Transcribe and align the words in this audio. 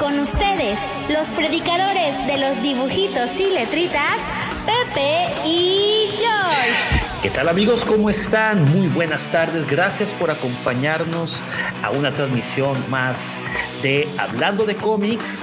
Con 0.00 0.18
ustedes, 0.18 0.78
los 1.10 1.30
predicadores 1.32 2.26
de 2.26 2.38
los 2.38 2.62
dibujitos 2.62 3.38
y 3.38 3.50
letritas, 3.50 4.16
Pepe 4.64 5.28
y 5.46 6.08
George. 6.16 7.04
¿Qué 7.22 7.28
tal 7.28 7.50
amigos? 7.50 7.84
¿Cómo 7.84 8.08
están? 8.08 8.64
Muy 8.74 8.86
buenas 8.86 9.30
tardes. 9.30 9.68
Gracias 9.68 10.14
por 10.14 10.30
acompañarnos 10.30 11.42
a 11.82 11.90
una 11.90 12.12
transmisión 12.12 12.82
más 12.88 13.36
de 13.82 14.08
Hablando 14.16 14.64
de 14.64 14.74
cómics. 14.74 15.42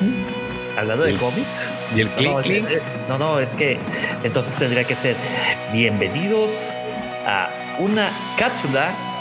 ¿Mm? 0.00 0.78
Hablando 0.78 1.04
de 1.04 1.14
cómics. 1.16 1.72
¿Y 1.94 2.00
el 2.00 2.08
click, 2.14 2.30
no, 2.30 2.40
click? 2.40 2.70
Es, 2.70 2.82
no, 3.06 3.18
no, 3.18 3.38
es 3.38 3.54
que 3.54 3.78
entonces 4.22 4.54
tendría 4.56 4.84
que 4.84 4.96
ser 4.96 5.14
bienvenidos 5.74 6.72
a 7.26 7.50
una 7.78 8.08
cápsula 8.38 9.13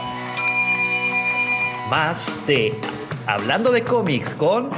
más 1.90 2.46
de 2.48 2.74
Hablando 3.26 3.72
de 3.72 3.84
cómics 3.84 4.36
con 4.36 4.70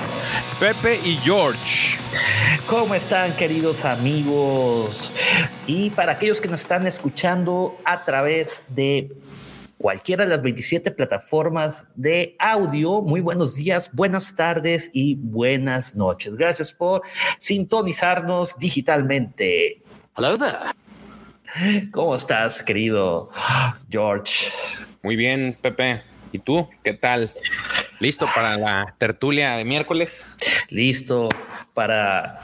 Pepe 0.60 1.00
y 1.04 1.16
George. 1.18 1.98
¿Cómo 2.68 2.94
están 2.94 3.36
queridos 3.36 3.86
amigos? 3.86 5.12
Y 5.66 5.90
para 5.90 6.12
aquellos 6.12 6.42
que 6.42 6.48
nos 6.48 6.62
están 6.62 6.86
escuchando 6.86 7.76
a 7.86 8.06
través 8.06 8.66
de 8.70 9.12
cualquiera 9.80 10.26
de 10.26 10.30
las 10.30 10.44
27 10.44 10.92
plataformas 10.92 11.88
de 11.96 12.36
audio, 12.38 13.02
muy 13.02 13.22
buenos 13.22 13.56
días, 13.56 13.92
buenas 13.94 14.36
tardes 14.36 14.92
y 14.94 15.16
buenas 15.16 15.96
noches. 15.96 16.36
Gracias 16.36 16.72
por 16.72 17.02
sintonizarnos 17.40 18.60
digitalmente. 18.60 19.82
Hello 20.16 20.38
there. 20.38 21.90
¿Cómo 21.92 22.16
estás, 22.16 22.62
querido 22.62 23.32
George? 23.90 24.52
Muy 25.02 25.16
bien, 25.16 25.58
Pepe. 25.60 26.15
¿Y 26.36 26.40
tú? 26.40 26.68
¿Qué 26.84 26.92
tal? 26.92 27.32
¿Listo 28.02 28.28
para 28.36 28.58
la 28.58 28.94
tertulia 28.98 29.56
de 29.56 29.64
miércoles? 29.64 30.26
Listo 30.70 31.30
para 31.74 32.42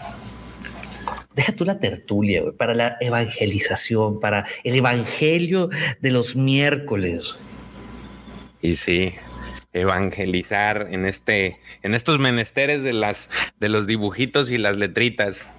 deja 1.36 1.52
tú 1.52 1.66
la 1.66 1.78
tertulia, 1.78 2.42
wey, 2.42 2.53
para 2.53 2.73
la 2.73 2.95
evangelización, 3.02 4.22
para 4.22 4.45
el 4.64 4.75
evangelio 4.75 5.67
de 6.00 6.12
los 6.12 6.38
miércoles. 6.38 7.36
Y 8.62 8.75
sí, 8.75 9.14
evangelizar 9.73 10.88
en 10.90 11.06
este, 11.06 11.59
en 11.84 11.94
estos 11.94 12.18
menesteres 12.18 12.84
de 12.84 12.94
las, 12.94 13.30
de 13.59 13.68
los 13.68 13.88
dibujitos 13.88 14.51
y 14.51 14.57
las 14.57 14.78
letritas. 14.78 15.53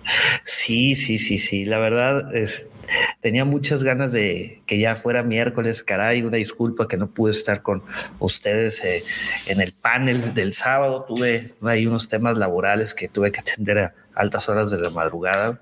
Sí, 0.44 0.94
sí, 0.94 1.18
sí, 1.18 1.38
sí. 1.38 1.66
La 1.66 1.78
verdad 1.78 2.34
es, 2.34 2.70
tenía 3.20 3.44
muchas 3.44 3.82
ganas 3.82 4.12
de 4.12 4.62
que 4.66 4.78
ya 4.78 4.94
fuera 4.94 5.22
miércoles. 5.22 5.82
Caray, 5.82 6.22
una 6.22 6.36
disculpa 6.36 6.88
que 6.88 6.96
no 6.96 7.08
pude 7.08 7.32
estar 7.32 7.62
con 7.62 7.82
ustedes 8.18 8.84
eh, 8.84 9.02
en 9.46 9.60
el 9.60 9.72
panel 9.72 10.34
del 10.34 10.52
sábado. 10.52 11.04
Tuve 11.06 11.54
ahí 11.62 11.86
unos 11.86 12.08
temas 12.08 12.38
laborales 12.38 12.94
que 12.94 13.08
tuve 13.08 13.32
que 13.32 13.40
atender 13.40 13.78
a 13.78 13.94
altas 14.14 14.48
horas 14.48 14.70
de 14.70 14.78
la 14.78 14.90
madrugada. 14.90 15.60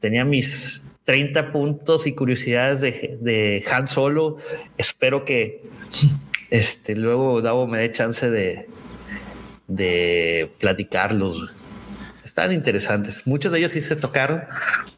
Tenía 0.00 0.24
mis 0.24 0.82
30 1.04 1.52
puntos 1.52 2.06
y 2.06 2.12
curiosidades 2.12 2.80
de, 2.80 3.64
Han 3.70 3.88
Solo. 3.88 4.36
Espero 4.76 5.24
que 5.24 5.62
este, 6.50 6.94
luego 6.94 7.42
Davo 7.42 7.66
me 7.66 7.78
dé 7.78 7.90
chance 7.90 8.30
de, 8.30 8.68
de 9.66 10.50
platicarlos. 10.58 11.50
Están 12.24 12.52
interesantes. 12.52 13.26
Muchos 13.26 13.52
de 13.52 13.58
ellos 13.58 13.70
sí 13.70 13.80
se 13.80 13.96
tocaron, 13.96 14.44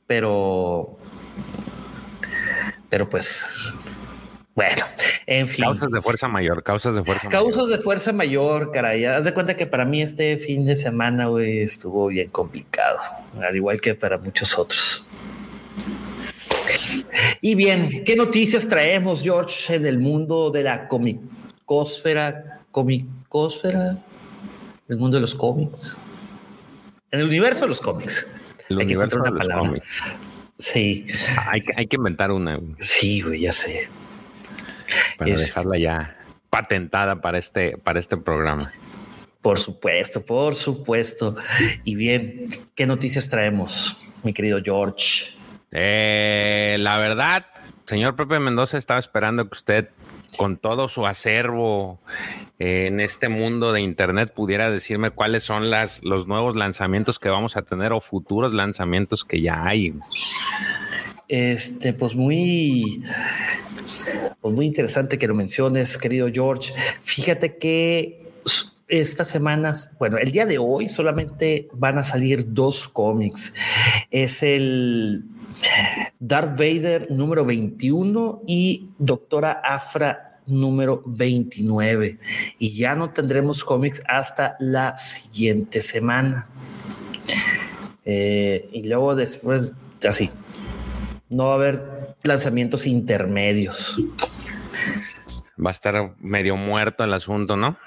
pero 0.06 1.00
pero 2.89 3.09
pues 3.09 3.67
bueno, 4.55 4.84
en 5.27 5.47
fin. 5.47 5.65
Causas 5.65 5.91
de 5.91 6.01
fuerza 6.03 6.28
mayor, 6.28 6.62
causas 6.62 6.95
de 6.95 7.05
fuerza 7.05 7.28
Causas 7.28 7.62
mayor. 7.65 7.78
de 7.78 7.83
fuerza 7.84 8.12
mayor, 8.12 8.73
caray. 8.73 9.05
Haz 9.05 9.25
de 9.25 9.33
cuenta 9.33 9.56
que 9.56 9.67
para 9.67 9.84
mí 9.84 10.03
este 10.03 10.37
fin 10.39 10.65
de 10.67 10.77
semana, 10.77 11.27
güey, 11.27 11.61
estuvo 11.61 12.09
bien 12.09 12.29
complicado, 12.31 12.99
al 13.41 13.56
igual 13.56 13.81
que 13.81 13.95
para 13.95 14.19
muchos 14.19 14.59
otros. 14.59 15.05
Y 17.41 17.55
bien, 17.55 18.05
¿qué 18.05 18.17
noticias 18.17 18.69
traemos, 18.69 19.23
George, 19.23 19.75
en 19.75 19.87
el 19.87 19.99
mundo 19.99 20.50
de 20.50 20.62
la 20.62 20.89
comicósfera? 20.89 22.61
¿Comicósfera? 22.71 23.97
¿El 24.89 24.97
mundo 24.97 25.17
de 25.17 25.21
los 25.23 25.34
cómics? 25.34 25.97
En 27.11 27.21
el 27.21 27.27
universo 27.27 27.62
de 27.62 27.69
los 27.69 27.81
cómics. 27.81 28.27
El 28.69 28.79
Hay 28.81 28.87
que 28.87 28.93
universo 28.95 29.17
encontrar 29.17 29.33
de 29.33 29.39
los 29.39 29.49
palabra. 29.49 29.69
cómics. 29.69 29.89
Sí, 30.60 31.06
Hay, 31.48 31.62
que- 31.62 31.72
hay 31.76 31.87
que 31.87 31.97
inventar 31.97 32.31
una 32.31 32.56
güey, 32.56 32.75
sí, 32.81 33.22
güey, 33.22 33.41
ya 33.41 33.53
sé. 33.53 33.88
para 35.19 35.31
Este- 35.32 35.47
dejarla 35.47 35.78
ya 35.78 36.16
patentada 36.50 37.21
para 37.21 37.38
este, 37.38 37.76
para 37.78 37.98
este 38.00 38.16
programa. 38.16 38.72
Por 39.41 39.59
supuesto, 39.59 40.22
por 40.25 40.54
supuesto. 40.54 41.34
Y 41.84 41.94
bien, 41.94 42.49
¿qué 42.75 42.87
noticias 42.87 43.28
traemos, 43.31 43.99
mi 44.22 44.32
querido 44.34 44.60
George? 44.62 45.32
Eh, 45.70 46.76
la 46.81 46.99
verdad, 46.99 47.47
señor 47.87 48.16
Pepe 48.16 48.38
Mendoza, 48.41 48.76
estaba 48.78 48.99
esperando 49.00 49.49
que 49.49 49.54
usted, 49.54 49.88
con 50.37 50.56
todo 50.59 50.88
su 50.88 51.06
acervo 51.06 52.00
eh, 52.59 52.87
en 52.88 53.00
este 53.00 53.28
mundo 53.28 53.72
de 53.72 53.81
Internet, 53.81 54.32
pudiera 54.34 54.70
decirme 54.70 55.10
cuáles 55.10 55.44
son 55.44 55.70
las, 55.70 56.03
los 56.04 56.26
nuevos 56.26 56.56
lanzamientos 56.56 57.19
que 57.19 57.28
vamos 57.31 57.56
a 57.56 57.62
tener 57.62 57.93
o 57.93 58.00
futuros 58.00 58.53
lanzamientos 58.53 59.25
que 59.25 59.41
ya 59.41 59.65
hay. 59.65 59.93
Este, 61.31 61.93
pues 61.93 62.17
muy, 62.17 63.05
pues 64.41 64.53
muy 64.53 64.67
interesante 64.67 65.17
que 65.17 65.29
lo 65.29 65.35
menciones, 65.37 65.97
querido 65.97 66.29
George. 66.29 66.73
Fíjate 67.01 67.57
que 67.57 68.33
estas 68.89 69.29
semanas, 69.29 69.93
bueno, 70.01 70.19
el 70.19 70.33
día 70.33 70.45
de 70.45 70.59
hoy 70.59 70.89
solamente 70.89 71.69
van 71.73 71.99
a 71.99 72.03
salir 72.03 72.53
dos 72.53 72.89
cómics. 72.89 73.55
Es 74.11 74.43
el 74.43 75.23
Darth 76.19 76.59
Vader 76.59 77.13
número 77.13 77.45
21 77.45 78.43
y 78.49 78.89
Doctora 78.99 79.53
Afra 79.62 80.41
número 80.49 81.01
29. 81.07 82.19
Y 82.59 82.75
ya 82.75 82.97
no 82.97 83.11
tendremos 83.11 83.62
cómics 83.62 84.03
hasta 84.09 84.57
la 84.59 84.99
siguiente 84.99 85.81
semana. 85.81 86.49
Eh, 88.05 88.69
y 88.73 88.83
luego 88.83 89.15
después, 89.15 89.75
así, 90.03 90.29
no 91.31 91.47
va 91.47 91.53
a 91.53 91.55
haber 91.55 92.17
lanzamientos 92.25 92.87
intermedios. 92.87 93.99
Va 95.65 95.71
a 95.71 95.73
estar 95.73 96.15
medio 96.19 96.56
muerto 96.56 97.05
el 97.05 97.15
asunto, 97.15 97.56
¿no? 97.56 97.79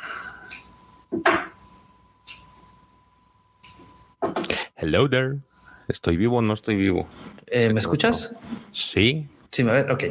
Hello 4.78 5.10
there. 5.10 5.40
¿Estoy 5.88 6.18
vivo 6.18 6.38
o 6.38 6.42
no 6.42 6.54
estoy 6.54 6.76
vivo? 6.76 7.08
Eh, 7.48 7.72
¿Me 7.74 7.80
escuchas? 7.80 8.36
Sí. 8.72 9.28
Sí, 9.52 9.64
me 9.64 9.74
ves. 9.74 9.86
Ok. 9.90 10.06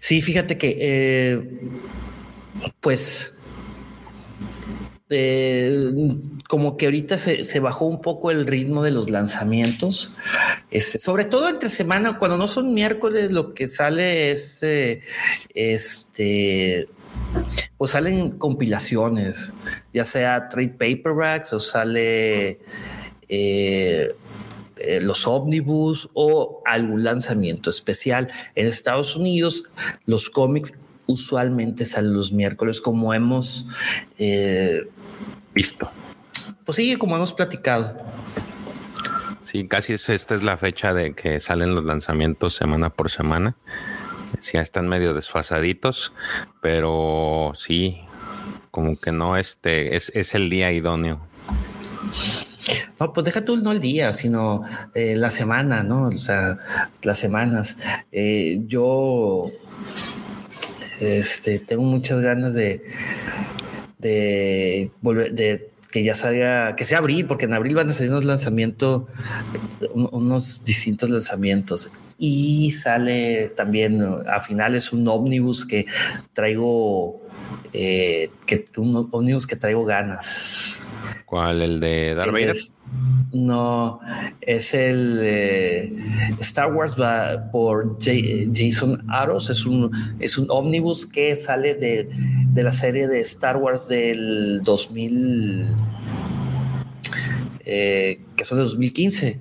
Sí, 0.00 0.20
fíjate 0.20 0.58
que, 0.58 0.76
eh, 0.80 1.60
pues, 2.80 3.37
eh, 5.10 5.92
como 6.48 6.76
que 6.76 6.86
ahorita 6.86 7.18
se, 7.18 7.44
se 7.44 7.60
bajó 7.60 7.86
un 7.86 8.00
poco 8.00 8.30
el 8.30 8.46
ritmo 8.46 8.82
de 8.82 8.90
los 8.90 9.10
lanzamientos. 9.10 10.14
Este, 10.70 10.98
sobre 10.98 11.24
todo 11.24 11.48
entre 11.48 11.68
semana, 11.68 12.18
cuando 12.18 12.36
no 12.36 12.48
son 12.48 12.74
miércoles, 12.74 13.30
lo 13.30 13.54
que 13.54 13.68
sale 13.68 14.32
es 14.32 14.62
eh, 14.62 15.02
este. 15.54 16.88
Pues 17.76 17.90
salen 17.92 18.38
compilaciones, 18.38 19.52
ya 19.92 20.04
sea 20.04 20.48
trade 20.48 20.76
paperbacks 20.78 21.52
o 21.52 21.60
sale 21.60 22.60
eh, 23.28 24.14
eh, 24.76 25.00
los 25.02 25.26
ómnibus 25.26 26.08
o 26.14 26.62
algún 26.64 27.04
lanzamiento 27.04 27.70
especial. 27.70 28.30
En 28.54 28.66
Estados 28.66 29.16
Unidos, 29.16 29.64
los 30.06 30.30
cómics 30.30 30.78
usualmente 31.06 31.86
salen 31.86 32.14
los 32.14 32.32
miércoles, 32.32 32.80
como 32.80 33.12
hemos 33.12 33.66
Visto. 35.54 35.90
pues 36.64 36.76
sí, 36.76 36.96
como 36.96 37.16
hemos 37.16 37.32
platicado. 37.32 37.96
Sí, 39.44 39.66
casi 39.66 39.94
es, 39.94 40.08
esta 40.10 40.34
es 40.34 40.42
la 40.42 40.56
fecha 40.56 40.92
de 40.92 41.14
que 41.14 41.40
salen 41.40 41.74
los 41.74 41.84
lanzamientos 41.84 42.54
semana 42.54 42.90
por 42.90 43.10
semana. 43.10 43.56
Sí, 44.40 44.52
ya 44.54 44.60
están 44.60 44.88
medio 44.88 45.14
desfasaditos, 45.14 46.12
pero 46.60 47.52
sí, 47.54 48.02
como 48.70 48.98
que 48.98 49.10
no 49.10 49.36
este 49.36 49.96
es, 49.96 50.12
es 50.14 50.34
el 50.34 50.50
día 50.50 50.70
idóneo. 50.70 51.26
No, 53.00 53.12
pues 53.12 53.24
deja 53.24 53.44
tú 53.44 53.56
no 53.56 53.72
el 53.72 53.80
día, 53.80 54.12
sino 54.12 54.62
eh, 54.94 55.16
la 55.16 55.30
semana, 55.30 55.82
¿no? 55.82 56.08
O 56.08 56.18
sea, 56.18 56.58
las 57.02 57.18
semanas. 57.18 57.76
Eh, 58.12 58.60
yo 58.66 59.50
este, 61.00 61.60
tengo 61.60 61.84
muchas 61.84 62.20
ganas 62.20 62.54
de, 62.54 62.82
de 63.98 64.90
volver, 65.00 65.32
de 65.32 65.70
que 65.90 66.02
ya 66.02 66.14
salga, 66.14 66.76
que 66.76 66.84
sea 66.84 66.98
abril, 66.98 67.26
porque 67.26 67.46
en 67.46 67.54
abril 67.54 67.74
van 67.74 67.88
a 67.88 67.92
salir 67.92 68.10
unos 68.10 68.24
lanzamientos, 68.24 69.04
unos 69.92 70.64
distintos 70.64 71.08
lanzamientos. 71.08 71.92
Y 72.18 72.72
sale 72.72 73.50
también 73.50 74.04
a 74.26 74.40
finales 74.40 74.92
un 74.92 75.06
ómnibus 75.08 75.64
que 75.64 75.86
traigo, 76.32 77.22
eh, 77.72 78.30
que 78.44 78.66
un 78.76 79.08
ómnibus 79.10 79.46
que 79.46 79.56
traigo 79.56 79.84
ganas. 79.84 80.78
¿Cuál? 81.24 81.62
¿El 81.62 81.80
de 81.80 82.14
Darth 82.14 82.32
Vader? 82.32 82.56
no, 83.32 84.00
es 84.40 84.72
el 84.74 85.94
Star 86.40 86.72
Wars 86.72 86.96
por 87.52 87.98
Jason 88.00 89.04
Aros. 89.08 89.50
Es 89.50 89.66
un, 89.66 89.90
es 90.18 90.38
un 90.38 90.50
ómnibus 90.50 91.06
que 91.06 91.36
sale 91.36 91.74
de, 91.74 92.08
de, 92.58 92.64
la 92.64 92.72
serie 92.72 93.06
de 93.06 93.20
Star 93.20 93.56
Wars 93.56 93.88
del 93.88 94.62
2000, 94.64 95.66
eh, 97.64 98.20
que 98.36 98.44
son 98.44 98.58
de 98.58 98.64
2015, 98.64 99.40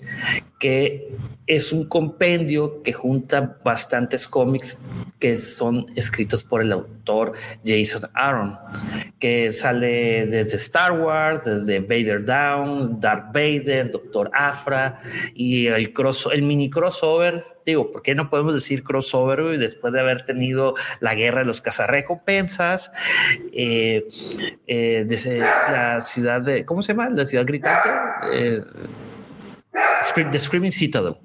que 0.59 1.09
es 1.47 1.71
un 1.71 1.85
compendio 1.85 2.83
que 2.83 2.93
junta 2.93 3.59
bastantes 3.63 4.27
cómics 4.27 4.83
que 5.19 5.37
son 5.37 5.87
escritos 5.95 6.43
por 6.43 6.61
el 6.61 6.71
autor 6.71 7.33
Jason 7.65 8.09
Aaron, 8.13 8.57
que 9.19 9.51
sale 9.51 10.25
desde 10.27 10.57
Star 10.57 10.91
Wars, 10.91 11.45
desde 11.45 11.79
Vader 11.79 12.23
Down, 12.23 12.99
Darth 12.99 13.33
Vader, 13.33 13.89
Doctor 13.91 14.29
Afra 14.33 14.99
y 15.33 15.67
el, 15.67 15.93
cross, 15.93 16.29
el 16.31 16.43
mini 16.43 16.69
crossover. 16.69 17.43
Digo, 17.65 17.91
¿por 17.91 18.01
qué 18.01 18.15
no 18.15 18.29
podemos 18.29 18.53
decir 18.53 18.83
crossover 18.83 19.57
después 19.57 19.93
de 19.93 19.99
haber 19.99 20.23
tenido 20.23 20.75
la 20.99 21.15
guerra 21.15 21.39
de 21.39 21.45
los 21.45 21.61
cazarrecompensas? 21.61 22.91
Eh, 23.51 24.07
eh, 24.67 25.05
desde 25.07 25.39
la 25.39 25.99
ciudad 26.01 26.41
de, 26.41 26.65
¿cómo 26.65 26.81
se 26.81 26.93
llama? 26.93 27.09
La 27.09 27.25
ciudad 27.25 27.45
gritante. 27.45 27.89
Eh, 28.33 28.63
The 30.15 30.39
Screaming 30.39 30.71
Citadel. 30.71 31.17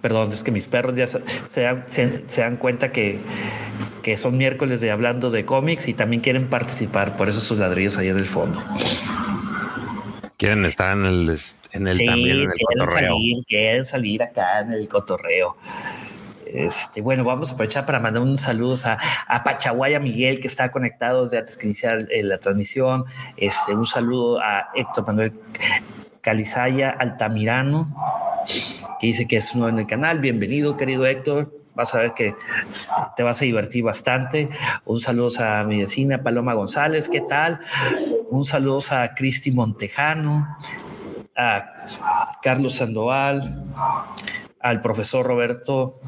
Perdón, 0.00 0.32
es 0.32 0.44
que 0.44 0.52
mis 0.52 0.68
perros 0.68 0.94
ya 0.94 1.06
se, 1.06 1.62
dan, 1.62 2.56
cuenta 2.56 2.92
que, 2.92 3.18
que, 4.02 4.16
son 4.16 4.36
miércoles 4.36 4.80
de 4.80 4.92
hablando 4.92 5.30
de 5.30 5.44
cómics 5.44 5.88
y 5.88 5.94
también 5.94 6.22
quieren 6.22 6.48
participar, 6.48 7.16
por 7.16 7.28
eso 7.28 7.40
sus 7.40 7.58
ladrillos 7.58 7.98
ahí 7.98 8.08
en 8.08 8.18
el 8.18 8.26
fondo. 8.26 8.60
Quieren 10.36 10.64
estar 10.64 10.96
en 10.96 11.04
el, 11.04 11.36
en 11.72 11.88
el 11.88 12.06
también 12.06 12.36
en 12.36 12.42
el 12.42 12.52
quieren 12.52 12.78
cotorreo. 12.78 13.08
Salir, 13.08 13.44
quieren 13.44 13.84
salir 13.84 14.22
acá 14.22 14.60
en 14.60 14.72
el 14.72 14.88
cotorreo. 14.88 15.56
Este, 16.46 17.00
bueno, 17.00 17.24
vamos 17.24 17.50
a 17.50 17.54
aprovechar 17.54 17.84
para 17.84 17.98
mandar 18.00 18.22
un 18.22 18.38
saludo 18.38 18.76
a, 18.84 18.98
a 19.26 19.44
Pachaguaya 19.44 19.98
Miguel, 19.98 20.40
que 20.40 20.46
está 20.46 20.70
conectado 20.70 21.24
desde 21.24 21.38
antes 21.38 21.56
que 21.56 21.66
iniciar 21.66 22.06
eh, 22.10 22.22
la 22.22 22.38
transmisión. 22.38 23.04
Este, 23.36 23.74
un 23.74 23.84
saludo 23.84 24.40
a 24.40 24.68
Héctor 24.74 25.06
Manuel 25.06 25.32
Calizaya 26.20 26.90
Altamirano, 26.90 27.88
que 28.98 29.06
dice 29.06 29.26
que 29.26 29.36
es 29.36 29.54
nuevo 29.54 29.70
en 29.70 29.78
el 29.78 29.86
canal. 29.86 30.18
Bienvenido, 30.18 30.76
querido 30.76 31.06
Héctor. 31.06 31.52
Vas 31.74 31.94
a 31.94 32.00
ver 32.00 32.14
que 32.14 32.34
te 33.16 33.22
vas 33.22 33.40
a 33.40 33.44
divertir 33.44 33.84
bastante. 33.84 34.48
Un 34.84 35.00
saludo 35.00 35.30
a 35.44 35.62
mi 35.62 35.78
vecina 35.78 36.22
Paloma 36.22 36.54
González, 36.54 37.08
¿qué 37.08 37.20
tal? 37.20 37.60
Un 38.30 38.44
saludo 38.44 38.80
a 38.90 39.14
Cristi 39.14 39.52
Montejano, 39.52 40.56
a 41.36 42.38
Carlos 42.42 42.74
Sandoval, 42.74 43.64
al 44.60 44.80
profesor 44.80 45.24
Roberto. 45.24 46.00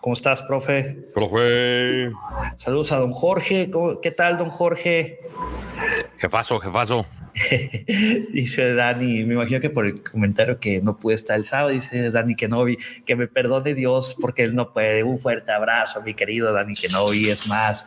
¿Cómo 0.00 0.14
estás, 0.14 0.40
profe? 0.40 1.10
Profe. 1.12 2.10
Saludos 2.56 2.92
a 2.92 2.96
don 2.96 3.12
Jorge. 3.12 3.70
¿Qué 4.00 4.10
tal, 4.10 4.38
don 4.38 4.48
Jorge? 4.48 5.20
Jefazo, 6.16 6.58
jefazo. 6.60 7.04
dice 8.32 8.74
Dani, 8.74 9.24
me 9.24 9.34
imagino 9.34 9.60
que 9.60 9.70
por 9.70 9.86
el 9.86 10.02
comentario 10.02 10.58
que 10.58 10.80
no 10.82 10.96
pude 10.96 11.14
estar 11.14 11.36
el 11.36 11.44
sábado, 11.44 11.70
dice 11.70 12.10
Dani 12.10 12.34
Kenobi, 12.34 12.78
que 13.04 13.16
me 13.16 13.26
perdone 13.26 13.74
Dios 13.74 14.16
porque 14.20 14.42
él 14.42 14.54
no 14.54 14.72
puede. 14.72 15.02
Un 15.04 15.18
fuerte 15.18 15.52
abrazo, 15.52 16.02
mi 16.02 16.14
querido 16.14 16.52
Dani 16.52 16.74
Kenobi. 16.74 17.28
Es 17.30 17.48
más, 17.48 17.86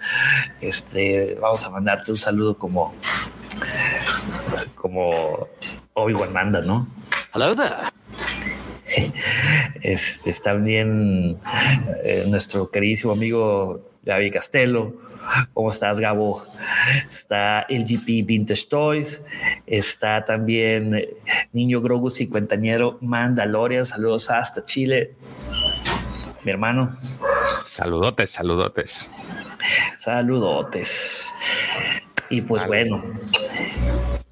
este, 0.62 1.38
vamos 1.40 1.66
a 1.66 1.70
mandarte 1.70 2.12
un 2.12 2.18
saludo 2.18 2.58
como, 2.58 2.94
como 4.76 5.48
Obi-Wan 5.94 6.34
manda, 6.34 6.62
¿no? 6.62 6.88
Hello 7.34 7.56
there. 7.56 7.92
Este, 9.82 10.30
está 10.30 10.52
también 10.52 11.38
eh, 12.04 12.26
nuestro 12.28 12.70
queridísimo 12.70 13.12
amigo 13.12 13.82
Gaby 14.04 14.32
Castelo. 14.32 14.94
¿Cómo 15.54 15.70
estás, 15.70 16.00
Gabo? 16.00 16.44
Está 17.08 17.66
LGP 17.70 18.26
Vintage 18.26 18.68
Toys. 18.68 19.24
Está 19.66 20.26
también 20.26 20.96
eh, 20.96 21.10
Niño 21.52 21.82
Grogu 21.82 22.10
Cincuentañero 22.10 22.98
Mandalorian. 23.02 23.86
Saludos 23.86 24.30
hasta 24.30 24.66
Chile. 24.66 25.16
Mi 26.44 26.52
hermano. 26.52 26.96
Saludotes, 27.74 28.32
saludotes. 28.32 29.12
Saludotes. 29.98 31.32
Y 32.30 32.42
pues 32.42 32.66
bueno, 32.68 33.04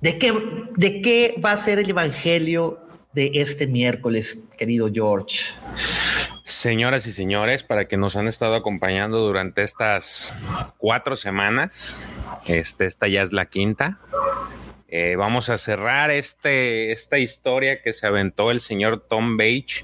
¿de 0.01 0.17
qué, 0.17 0.33
¿de 0.75 1.01
qué 1.01 1.35
va 1.43 1.51
a 1.51 1.57
ser 1.57 1.79
el 1.79 1.89
Evangelio 1.89 2.79
de 3.13 3.31
este 3.35 3.67
miércoles, 3.67 4.45
querido 4.57 4.89
George? 4.91 5.53
Señoras 6.61 7.07
y 7.07 7.11
señores, 7.11 7.63
para 7.63 7.85
que 7.85 7.97
nos 7.97 8.15
han 8.15 8.27
estado 8.27 8.53
acompañando 8.53 9.17
durante 9.17 9.63
estas 9.63 10.35
cuatro 10.77 11.17
semanas, 11.17 12.05
este, 12.45 12.85
esta 12.85 13.07
ya 13.07 13.23
es 13.23 13.33
la 13.33 13.47
quinta. 13.47 13.97
Eh, 14.87 15.15
vamos 15.15 15.49
a 15.49 15.57
cerrar 15.57 16.11
este, 16.11 16.91
esta 16.91 17.17
historia 17.17 17.81
que 17.81 17.93
se 17.93 18.05
aventó 18.05 18.51
el 18.51 18.59
señor 18.59 19.03
Tom 19.09 19.37
Beach 19.37 19.83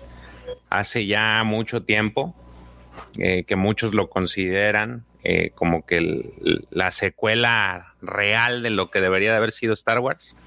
hace 0.69 1.07
ya 1.07 1.43
mucho 1.43 1.81
tiempo, 1.81 2.36
eh, 3.17 3.43
que 3.46 3.55
muchos 3.55 3.96
lo 3.96 4.12
consideran 4.12 5.03
eh, 5.24 5.50
como 5.55 5.84
que 5.84 6.29
la 6.69 6.91
secuela 6.91 7.96
real 8.03 8.62
de 8.62 8.69
lo 8.69 8.91
que 8.91 9.01
debería 9.01 9.31
de 9.31 9.38
haber 9.38 9.51
sido 9.51 9.74
Star 9.74 9.98
Wars. 9.98 10.38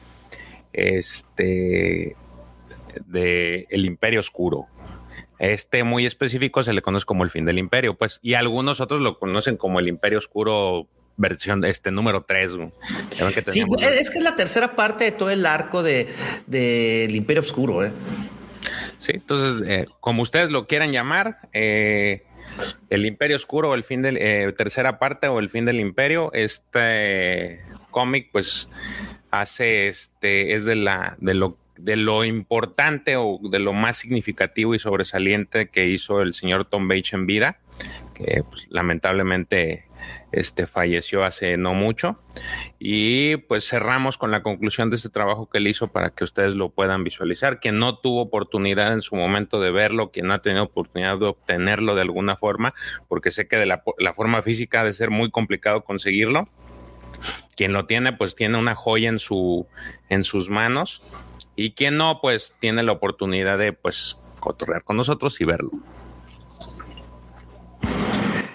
Este, 0.73 2.15
de 3.07 3.67
El 3.69 3.85
Imperio 3.85 4.21
Oscuro. 4.21 4.69
Este 5.41 5.85
muy 5.85 6.05
específico 6.05 6.63
se 6.63 6.75
le 6.75 6.83
conoce 6.83 7.07
como 7.07 7.25
el 7.25 7.31
fin 7.31 7.47
del 7.47 7.59
imperio, 7.59 7.95
pues, 7.95 8.21
y 8.23 8.35
algunos 8.35 8.81
otros 8.81 9.01
lo 9.01 9.19
conocen 9.19 9.57
como 9.57 9.81
el 9.81 9.89
Imperio 9.89 10.19
Oscuro 10.19 10.87
versión 11.17 11.63
de 11.63 11.71
este 11.71 11.91
número 11.91 12.23
3. 12.23 12.53
sí, 13.47 13.65
es 13.83 14.11
que 14.11 14.19
es 14.19 14.25
la 14.25 14.37
tercera 14.37 14.77
parte 14.77 15.05
de 15.05 15.13
todo 15.13 15.31
el 15.31 15.47
arco 15.47 15.83
del 15.83 16.09
de, 16.47 17.09
Imperio 17.11 17.43
Oscuro. 17.43 17.85
¿eh? 17.85 17.93
Sí, 18.99 19.13
entonces, 19.15 19.67
eh, 19.67 19.87
como 20.01 20.23
ustedes 20.23 20.51
lo 20.51 20.67
quieran 20.67 20.93
llamar, 20.93 21.49
eh, 21.55 22.23
el 22.91 23.07
Imperio 23.07 23.37
Oscuro 23.37 23.71
o 23.71 23.75
el 23.75 23.85
fin 23.85 24.03
del 24.03 24.19
tercera 24.57 24.99
parte 24.99 25.27
o 25.27 25.39
el 25.39 25.49
fin 25.49 25.65
del 25.65 25.81
Imperio, 25.81 26.33
este 26.35 27.61
cómic, 27.91 28.29
pues 28.31 28.69
hace 29.31 29.89
este, 29.89 30.55
es 30.55 30.65
de 30.67 30.77
la 30.77 31.17
de 31.19 31.35
lo 31.35 31.57
de 31.83 31.97
lo 31.97 32.25
importante 32.25 33.17
o 33.17 33.39
de 33.43 33.59
lo 33.59 33.73
más 33.73 33.97
significativo 33.97 34.75
y 34.75 34.79
sobresaliente 34.79 35.69
que 35.69 35.87
hizo 35.87 36.21
el 36.21 36.35
señor 36.35 36.67
Tom 36.67 36.89
Bates 36.89 37.13
en 37.13 37.27
vida, 37.27 37.59
que 38.15 38.43
pues, 38.49 38.67
lamentablemente 38.71 39.91
este, 40.33 40.67
falleció 40.67 41.25
hace 41.25 41.57
no 41.57 41.75
mucho. 41.75 42.17
Y 42.79 43.37
pues 43.37 43.69
cerramos 43.69 44.19
con 44.19 44.31
la 44.31 44.43
conclusión 44.43 44.91
de 44.91 44.97
este 44.97 45.09
trabajo 45.09 45.49
que 45.49 45.59
él 45.59 45.67
hizo 45.67 45.89
para 45.89 46.11
que 46.11 46.25
ustedes 46.25 46.55
lo 46.55 46.71
puedan 46.71 47.05
visualizar. 47.05 47.61
Quien 47.61 47.79
no 47.79 47.99
tuvo 47.99 48.23
oportunidad 48.23 48.93
en 48.93 49.03
su 49.03 49.17
momento 49.17 49.61
de 49.61 49.71
verlo, 49.71 50.11
quien 50.11 50.27
no 50.27 50.35
ha 50.35 50.39
tenido 50.39 50.65
oportunidad 50.65 51.19
de 51.19 51.27
obtenerlo 51.27 51.95
de 51.95 52.03
alguna 52.03 52.37
forma, 52.37 52.75
porque 53.09 53.31
sé 53.31 53.49
que 53.49 53.57
de 53.57 53.67
la, 53.67 53.83
forma 54.15 54.43
física 54.43 54.83
ha 54.83 54.85
de 54.85 54.93
ser 54.93 55.11
muy 55.11 55.31
complicado 55.31 55.83
conseguirlo. 55.83 56.45
Quien 57.57 57.73
lo 57.73 57.87
tiene, 57.87 58.13
pues 58.13 58.35
tiene 58.35 58.57
una 58.57 58.75
joya 58.75 59.09
en, 59.09 59.19
su, 59.19 59.67
en 60.09 60.25
sus 60.25 60.49
manos 60.49 61.03
y 61.61 61.73
quien 61.73 61.99
no, 61.99 62.21
pues 62.23 62.55
tiene 62.59 62.83
la 62.83 62.93
oportunidad 62.93 63.59
de 63.59 63.75
pues 63.75 64.23
cotorrear 64.41 64.83
con 64.83 64.97
nosotros 64.97 65.39
y 65.43 65.45
verlo. 65.45 65.71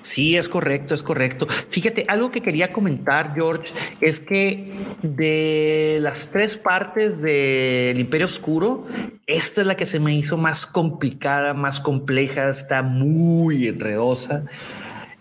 Sí, 0.02 0.36
es 0.36 0.50
correcto, 0.50 0.96
es 0.96 1.04
correcto. 1.04 1.46
Fíjate, 1.70 2.06
algo 2.08 2.32
que 2.32 2.42
quería 2.42 2.74
comentar, 2.74 3.36
George, 3.36 3.72
es 4.02 4.20
que 4.20 4.74
de 5.04 6.00
las 6.02 6.32
tres 6.32 6.58
partes 6.58 7.22
del 7.22 8.00
Imperio 8.00 8.26
Oscuro, 8.26 8.88
esta 9.28 9.62
es 9.62 9.68
la 9.68 9.76
que 9.76 9.86
se 9.86 10.00
me 10.00 10.16
hizo 10.16 10.38
más 10.38 10.66
complicada, 10.66 11.54
más 11.54 11.80
compleja, 11.80 12.50
está 12.50 12.82
muy 12.82 13.68
enredosa. 13.68 14.46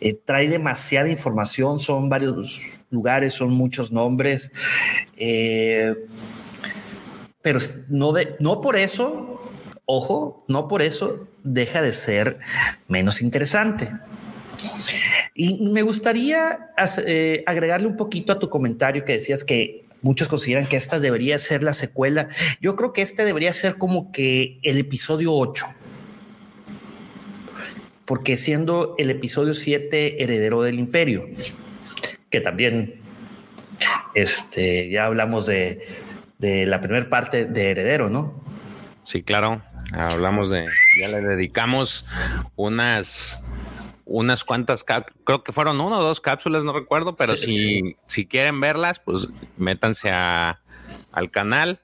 Eh, 0.00 0.18
trae 0.24 0.48
demasiada 0.48 1.10
información, 1.10 1.80
son 1.80 2.08
varios 2.08 2.62
lugares, 2.90 3.34
son 3.34 3.50
muchos 3.50 3.92
nombres. 3.92 4.50
Eh, 5.18 5.94
pero 7.44 7.58
no, 7.90 8.12
de, 8.12 8.36
no 8.40 8.62
por 8.62 8.74
eso, 8.74 9.38
ojo, 9.84 10.46
no 10.48 10.66
por 10.66 10.80
eso 10.80 11.28
deja 11.42 11.82
de 11.82 11.92
ser 11.92 12.38
menos 12.88 13.20
interesante. 13.20 13.92
Y 15.34 15.62
me 15.62 15.82
gustaría 15.82 16.70
eh, 17.06 17.44
agregarle 17.44 17.86
un 17.86 17.98
poquito 17.98 18.32
a 18.32 18.38
tu 18.38 18.48
comentario 18.48 19.04
que 19.04 19.12
decías 19.12 19.44
que 19.44 19.84
muchos 20.00 20.26
consideran 20.26 20.66
que 20.66 20.76
esta 20.76 20.98
debería 20.98 21.36
ser 21.36 21.62
la 21.62 21.74
secuela. 21.74 22.28
Yo 22.62 22.76
creo 22.76 22.94
que 22.94 23.02
este 23.02 23.26
debería 23.26 23.52
ser 23.52 23.76
como 23.76 24.10
que 24.10 24.58
el 24.62 24.78
episodio 24.78 25.34
8. 25.34 25.66
Porque 28.06 28.38
siendo 28.38 28.94
el 28.96 29.10
episodio 29.10 29.52
7 29.52 30.22
heredero 30.22 30.62
del 30.62 30.78
imperio, 30.78 31.28
que 32.30 32.40
también 32.40 32.94
este, 34.14 34.88
ya 34.88 35.04
hablamos 35.04 35.44
de, 35.44 35.82
de 36.44 36.66
la 36.66 36.80
primera 36.80 37.08
parte 37.08 37.46
de 37.46 37.70
heredero, 37.70 38.10
¿no? 38.10 38.34
Sí, 39.02 39.22
claro. 39.22 39.62
Hablamos 39.94 40.50
de, 40.50 40.66
ya 41.00 41.08
le 41.08 41.20
dedicamos 41.20 42.06
unas 42.56 43.42
unas 44.06 44.44
cuantas, 44.44 44.84
creo 44.84 45.42
que 45.42 45.52
fueron 45.52 45.80
uno 45.80 45.98
o 45.98 46.02
dos 46.02 46.20
cápsulas, 46.20 46.62
no 46.62 46.74
recuerdo, 46.74 47.16
pero 47.16 47.36
si, 47.36 47.96
si 48.04 48.26
quieren 48.26 48.60
verlas, 48.60 49.00
pues 49.00 49.28
métanse 49.56 50.10
a, 50.10 50.60
al 51.10 51.30
canal 51.30 51.80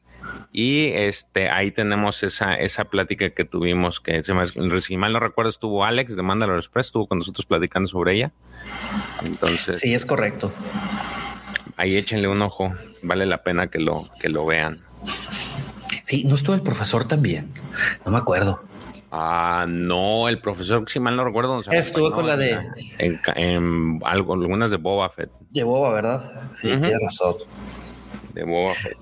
y 0.52 0.88
este 0.88 1.48
ahí 1.48 1.70
tenemos 1.70 2.22
esa, 2.22 2.54
esa 2.54 2.84
plática 2.84 3.30
que 3.30 3.46
tuvimos, 3.46 4.00
que 4.00 4.22
si 4.22 4.96
mal 4.98 5.12
no 5.14 5.20
recuerdo 5.20 5.48
estuvo 5.48 5.82
Alex 5.82 6.14
de 6.14 6.22
Mandalore 6.22 6.58
Express, 6.58 6.88
estuvo 6.88 7.06
con 7.06 7.18
nosotros 7.18 7.46
platicando 7.46 7.88
sobre 7.88 8.16
ella. 8.16 8.32
Entonces. 9.24 9.78
Sí, 9.78 9.94
es 9.94 10.04
correcto. 10.04 10.52
Ahí 11.80 11.96
échenle 11.96 12.28
un 12.28 12.42
ojo, 12.42 12.74
vale 13.00 13.24
la 13.24 13.42
pena 13.42 13.68
que 13.68 13.78
lo, 13.78 14.02
que 14.20 14.28
lo 14.28 14.44
vean. 14.44 14.76
Sí, 16.02 16.24
no 16.24 16.34
estuvo 16.34 16.54
el 16.54 16.60
profesor 16.60 17.08
también, 17.08 17.50
no 18.04 18.12
me 18.12 18.18
acuerdo. 18.18 18.62
Ah, 19.10 19.64
no, 19.66 20.28
el 20.28 20.42
profesor, 20.42 20.84
si 20.90 21.00
mal 21.00 21.16
no 21.16 21.24
recuerdo, 21.24 21.62
estuvo 21.72 22.12
con 22.12 22.26
la 22.26 22.36
de 22.36 22.58
en, 22.98 23.98
algo, 24.04 24.34
algunas 24.34 24.70
de 24.70 24.76
Boba 24.76 25.08
Fett. 25.08 25.30
De 25.48 25.64
Boba, 25.64 25.90
¿verdad? 25.94 26.50
Sí, 26.52 26.68
tiene 26.68 26.98
razón. 27.02 27.36
De 28.34 28.44
Boba 28.44 28.74
Fett. 28.74 28.98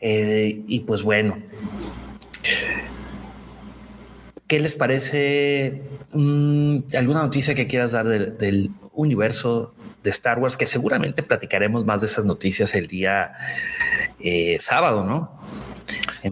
Eh, 0.00 0.62
y 0.68 0.80
pues 0.80 1.02
bueno, 1.02 1.36
¿qué 4.46 4.60
les 4.60 4.76
parece? 4.76 5.82
Mm, 6.12 6.78
¿Alguna 6.96 7.22
noticia 7.22 7.56
que 7.56 7.66
quieras 7.66 7.90
dar 7.90 8.06
del, 8.06 8.70
universo 8.92 9.74
de 10.02 10.10
Star 10.10 10.38
Wars? 10.38 10.56
Que 10.56 10.66
seguramente 10.66 11.22
platicaremos 11.22 11.84
más 11.84 12.00
de 12.00 12.06
esas 12.06 12.24
noticias 12.24 12.74
el 12.74 12.86
día 12.86 13.32
eh, 14.20 14.58
sábado, 14.60 15.04
¿no? 15.04 15.40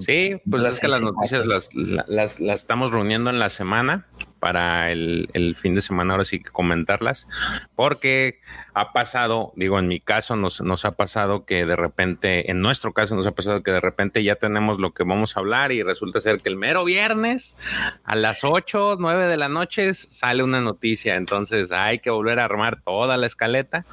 Sí, 0.00 0.40
pues 0.48 0.64
es 0.64 0.80
que 0.80 0.88
las 0.88 1.00
noticias 1.00 1.46
las, 1.46 1.70
las, 1.74 2.40
las, 2.40 2.60
estamos 2.60 2.92
reuniendo 2.92 3.30
en 3.30 3.38
la 3.38 3.48
semana 3.48 4.06
para 4.38 4.92
el, 4.92 5.28
el, 5.32 5.54
fin 5.54 5.74
de 5.74 5.80
semana, 5.80 6.14
ahora 6.14 6.24
sí 6.24 6.40
que 6.40 6.50
comentarlas, 6.50 7.26
porque 7.74 8.40
ha 8.74 8.92
pasado, 8.92 9.52
digo, 9.56 9.78
en 9.78 9.88
mi 9.88 10.00
caso 10.00 10.36
nos, 10.36 10.60
nos 10.60 10.84
ha 10.84 10.92
pasado 10.92 11.44
que 11.44 11.64
de 11.64 11.76
repente, 11.76 12.50
en 12.50 12.60
nuestro 12.60 12.92
caso 12.92 13.14
nos 13.16 13.26
ha 13.26 13.32
pasado 13.32 13.62
que 13.62 13.72
de 13.72 13.80
repente 13.80 14.22
ya 14.22 14.36
tenemos 14.36 14.78
lo 14.78 14.92
que 14.92 15.04
vamos 15.04 15.36
a 15.36 15.40
hablar 15.40 15.72
y 15.72 15.82
resulta 15.82 16.20
ser 16.20 16.38
que 16.38 16.48
el 16.48 16.56
mero 16.56 16.84
viernes 16.84 17.58
a 18.04 18.14
las 18.16 18.44
8, 18.44 18.96
9 18.98 19.26
de 19.26 19.36
la 19.36 19.48
noche 19.48 19.92
sale 19.94 20.42
una 20.42 20.60
noticia, 20.60 21.16
entonces 21.16 21.72
hay 21.72 21.98
que 21.98 22.10
volver 22.10 22.38
a 22.38 22.44
armar 22.44 22.80
toda 22.82 23.16
la 23.16 23.26
escaleta. 23.26 23.84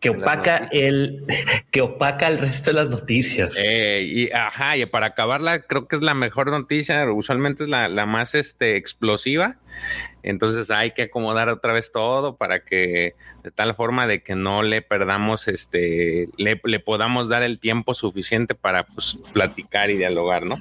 Que 0.00 0.10
opaca 0.10 0.68
el, 0.70 1.24
que 1.70 1.80
opaca 1.80 2.28
el 2.28 2.38
resto 2.38 2.70
de 2.70 2.74
las 2.74 2.88
noticias. 2.88 3.58
Eh, 3.62 4.02
y 4.04 4.32
ajá, 4.32 4.76
y 4.76 4.86
para 4.86 5.06
acabarla 5.06 5.62
creo 5.62 5.86
que 5.86 5.96
es 5.96 6.02
la 6.02 6.14
mejor 6.14 6.50
noticia, 6.50 7.10
usualmente 7.12 7.64
es 7.64 7.68
la, 7.68 7.88
la 7.88 8.06
más 8.06 8.34
este, 8.34 8.76
explosiva 8.76 9.56
entonces 10.22 10.70
hay 10.70 10.92
que 10.92 11.02
acomodar 11.02 11.48
otra 11.48 11.72
vez 11.72 11.90
todo 11.92 12.36
para 12.36 12.64
que 12.64 13.14
de 13.42 13.50
tal 13.50 13.74
forma 13.74 14.06
de 14.06 14.22
que 14.22 14.34
no 14.34 14.62
le 14.62 14.82
perdamos, 14.82 15.48
este, 15.48 16.28
le, 16.36 16.56
podamos 16.80 17.28
dar 17.28 17.42
el 17.42 17.58
tiempo 17.58 17.94
suficiente 17.94 18.54
para 18.54 18.86
pues, 18.86 19.18
platicar 19.32 19.90
y 19.90 19.96
dialogar, 19.96 20.44
¿no? 20.44 20.58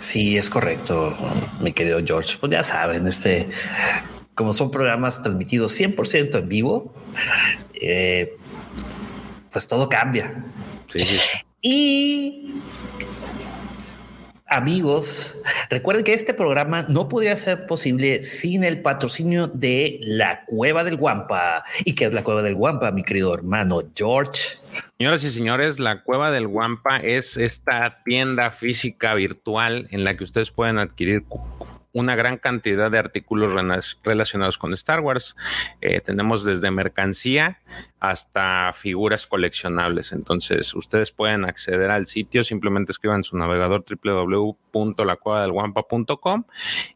Sí, 0.00 0.36
es 0.36 0.48
correcto, 0.48 1.16
mi 1.60 1.72
querido 1.72 2.00
George. 2.04 2.36
Pues 2.38 2.52
ya 2.52 2.62
saben, 2.62 3.08
este, 3.08 3.48
como 4.34 4.52
son 4.52 4.70
programas 4.70 5.22
transmitidos 5.22 5.78
100% 5.78 6.38
en 6.38 6.48
vivo, 6.48 6.94
eh, 7.74 8.36
pues 9.50 9.66
todo 9.66 9.88
cambia. 9.88 10.44
Sí, 10.88 11.00
sí. 11.00 11.18
Y 11.62 12.60
Amigos, 14.48 15.36
recuerden 15.70 16.04
que 16.04 16.12
este 16.12 16.32
programa 16.32 16.86
no 16.88 17.08
podría 17.08 17.36
ser 17.36 17.66
posible 17.66 18.22
sin 18.22 18.62
el 18.62 18.80
patrocinio 18.80 19.48
de 19.48 19.98
la 20.02 20.44
Cueva 20.44 20.84
del 20.84 20.96
Guampa. 20.96 21.64
¿Y 21.84 21.96
qué 21.96 22.04
es 22.04 22.12
la 22.12 22.22
Cueva 22.22 22.42
del 22.42 22.54
Guampa, 22.54 22.92
mi 22.92 23.02
querido 23.02 23.34
hermano 23.34 23.82
George? 23.96 24.58
Señoras 24.98 25.24
y 25.24 25.30
señores, 25.32 25.80
la 25.80 26.04
Cueva 26.04 26.30
del 26.30 26.46
Guampa 26.46 26.98
es 26.98 27.36
esta 27.36 28.04
tienda 28.04 28.52
física 28.52 29.14
virtual 29.14 29.88
en 29.90 30.04
la 30.04 30.16
que 30.16 30.22
ustedes 30.22 30.52
pueden 30.52 30.78
adquirir 30.78 31.24
una 31.96 32.14
gran 32.14 32.36
cantidad 32.36 32.90
de 32.90 32.98
artículos 32.98 33.52
relacionados 34.04 34.58
con 34.58 34.74
Star 34.74 35.00
Wars. 35.00 35.34
Eh, 35.80 36.02
tenemos 36.02 36.44
desde 36.44 36.70
mercancía 36.70 37.62
hasta 38.00 38.74
figuras 38.74 39.26
coleccionables. 39.26 40.12
Entonces, 40.12 40.74
ustedes 40.74 41.10
pueden 41.10 41.46
acceder 41.46 41.90
al 41.90 42.06
sitio, 42.06 42.44
simplemente 42.44 42.92
escriban 42.92 43.24
su 43.24 43.38
navegador 43.38 43.86
www.lacuevadelguampa.com 43.88 46.44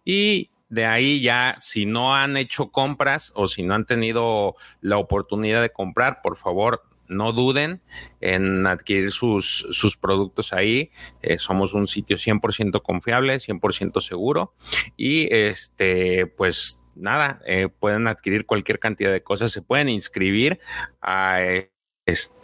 y 0.05 0.51
de 0.69 0.85
ahí 0.85 1.23
ya, 1.23 1.57
si 1.63 1.87
no 1.87 2.15
han 2.15 2.37
hecho 2.37 2.71
compras 2.71 3.33
o 3.35 3.49
si 3.49 3.63
no 3.63 3.75
han 3.75 3.87
tenido 3.87 4.55
la 4.83 4.99
oportunidad 4.99 5.63
de 5.63 5.73
comprar, 5.73 6.21
por 6.21 6.37
favor, 6.37 6.83
no 7.11 7.33
duden 7.33 7.83
en 8.21 8.67
adquirir 8.67 9.13
sus, 9.13 9.67
sus 9.71 9.97
productos 9.97 10.53
ahí. 10.53 10.91
Eh, 11.23 11.39
somos 11.39 11.75
un 11.75 11.87
sitio 11.87 12.17
100% 12.17 12.81
confiable, 12.83 13.37
100% 13.37 14.01
seguro 14.01 14.55
y 14.97 15.33
este, 15.35 16.27
pues 16.27 16.87
nada, 16.95 17.43
eh, 17.47 17.69
pueden 17.69 18.07
adquirir 18.07 18.47
cualquier 18.47 18.79
cantidad 18.79 19.13
de 19.13 19.23
cosas, 19.23 19.53
se 19.53 19.63
pueden 19.63 19.89
inscribir 19.89 20.61
a 21.03 21.41
este 22.07 22.41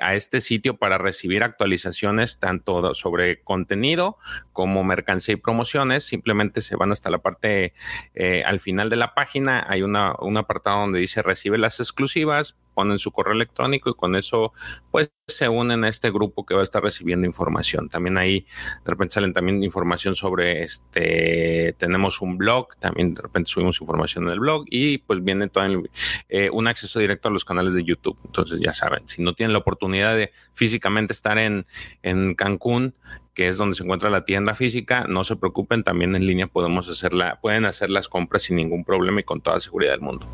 a 0.00 0.14
este 0.14 0.40
sitio 0.40 0.76
para 0.76 0.98
recibir 0.98 1.42
actualizaciones 1.42 2.38
tanto 2.38 2.94
sobre 2.94 3.42
contenido 3.42 4.16
como 4.52 4.82
mercancía 4.82 5.34
y 5.34 5.36
promociones. 5.36 6.04
Simplemente 6.04 6.60
se 6.60 6.76
van 6.76 6.90
hasta 6.90 7.10
la 7.10 7.18
parte 7.18 7.74
eh, 8.14 8.42
al 8.46 8.60
final 8.60 8.88
de 8.88 8.96
la 8.96 9.14
página. 9.14 9.66
Hay 9.68 9.82
una, 9.82 10.14
un 10.20 10.36
apartado 10.36 10.80
donde 10.80 11.00
dice 11.00 11.22
recibe 11.22 11.58
las 11.58 11.80
exclusivas, 11.80 12.56
ponen 12.78 13.00
su 13.00 13.10
correo 13.10 13.34
electrónico 13.34 13.90
y 13.90 13.94
con 13.94 14.14
eso 14.14 14.52
pues 14.92 15.10
se 15.26 15.48
unen 15.48 15.82
a 15.82 15.88
este 15.88 16.12
grupo 16.12 16.46
que 16.46 16.54
va 16.54 16.60
a 16.60 16.62
estar 16.62 16.80
recibiendo 16.80 17.26
información. 17.26 17.88
También 17.88 18.16
ahí 18.16 18.46
de 18.84 18.90
repente 18.92 19.14
salen 19.14 19.32
también 19.32 19.64
información 19.64 20.14
sobre 20.14 20.62
este, 20.62 21.74
tenemos 21.76 22.22
un 22.22 22.38
blog, 22.38 22.68
también 22.78 23.14
de 23.14 23.22
repente 23.22 23.50
subimos 23.50 23.80
información 23.80 24.26
en 24.26 24.30
el 24.30 24.38
blog 24.38 24.64
y 24.70 24.98
pues 24.98 25.24
viene 25.24 25.48
todo 25.48 25.64
eh, 26.28 26.50
un 26.50 26.68
acceso 26.68 27.00
directo 27.00 27.26
a 27.26 27.32
los 27.32 27.44
canales 27.44 27.74
de 27.74 27.82
YouTube. 27.82 28.16
Entonces 28.24 28.60
ya 28.60 28.72
saben, 28.72 29.08
si 29.08 29.22
no 29.22 29.32
tienen 29.32 29.54
la 29.54 29.58
oportunidad 29.58 30.14
de 30.14 30.30
físicamente 30.52 31.12
estar 31.12 31.36
en, 31.36 31.66
en 32.04 32.36
Cancún, 32.36 32.94
que 33.34 33.48
es 33.48 33.56
donde 33.56 33.74
se 33.74 33.82
encuentra 33.82 34.08
la 34.08 34.24
tienda 34.24 34.54
física, 34.54 35.04
no 35.08 35.24
se 35.24 35.34
preocupen, 35.34 35.82
también 35.82 36.14
en 36.14 36.24
línea 36.24 36.46
podemos 36.46 36.88
hacerla, 36.88 37.40
pueden 37.40 37.64
hacer 37.64 37.90
las 37.90 38.08
compras 38.08 38.42
sin 38.42 38.54
ningún 38.54 38.84
problema 38.84 39.18
y 39.18 39.24
con 39.24 39.40
toda 39.40 39.58
seguridad 39.58 39.94
del 39.94 40.00
mundo. 40.00 40.28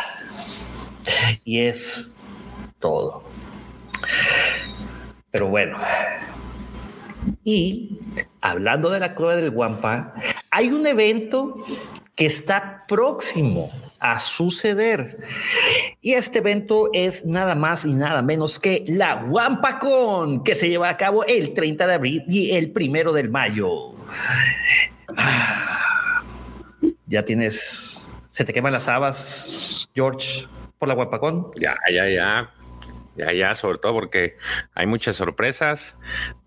Y 1.44 1.62
es 1.62 2.12
todo. 2.80 3.24
Pero 5.32 5.48
bueno, 5.48 5.77
y 7.48 7.98
hablando 8.42 8.89
de 8.89 9.00
la 9.00 9.16
cueva 9.16 9.38
del 9.38 9.51
Guampa, 9.51 10.13
hay 10.51 10.68
un 10.70 10.86
evento 10.86 11.63
que 12.13 12.25
está 12.25 12.84
próximo 12.89 13.72
a 14.00 14.20
suceder. 14.20 15.18
Y 16.01 16.12
este 16.16 16.39
evento 16.39 16.89
es 16.92 17.25
nada 17.25 17.56
más 17.56 17.86
y 17.86 17.94
nada 17.94 18.22
menos 18.22 18.60
que 18.60 18.84
la 18.88 19.24
Wampacon, 19.24 20.44
que 20.44 20.56
se 20.56 20.68
lleva 20.68 20.89
a 20.89 20.98
cabo 20.98 21.24
el 21.24 21.54
30 21.54 21.88
de 21.88 21.94
abril 21.94 22.24
y 22.27 22.51
el 22.51 22.72
primero 22.72 23.13
de 23.13 23.30
mayo. 23.30 23.94
Ya 27.06 27.24
tienes, 27.24 28.06
se 28.27 28.44
te 28.44 28.51
queman 28.51 28.74
las 28.74 28.89
habas, 28.89 29.89
George, 29.96 30.46
por 30.77 30.89
la 30.89 30.96
Wampacon. 30.96 31.51
Ya, 31.56 31.77
ya, 31.89 32.10
ya. 32.10 32.57
Ya, 33.18 33.34
ya, 33.34 33.56
sobre 33.56 33.80
todo 33.80 33.94
porque 33.94 34.38
hay 34.76 34.86
muchas 34.86 35.16
sorpresas. 35.16 35.98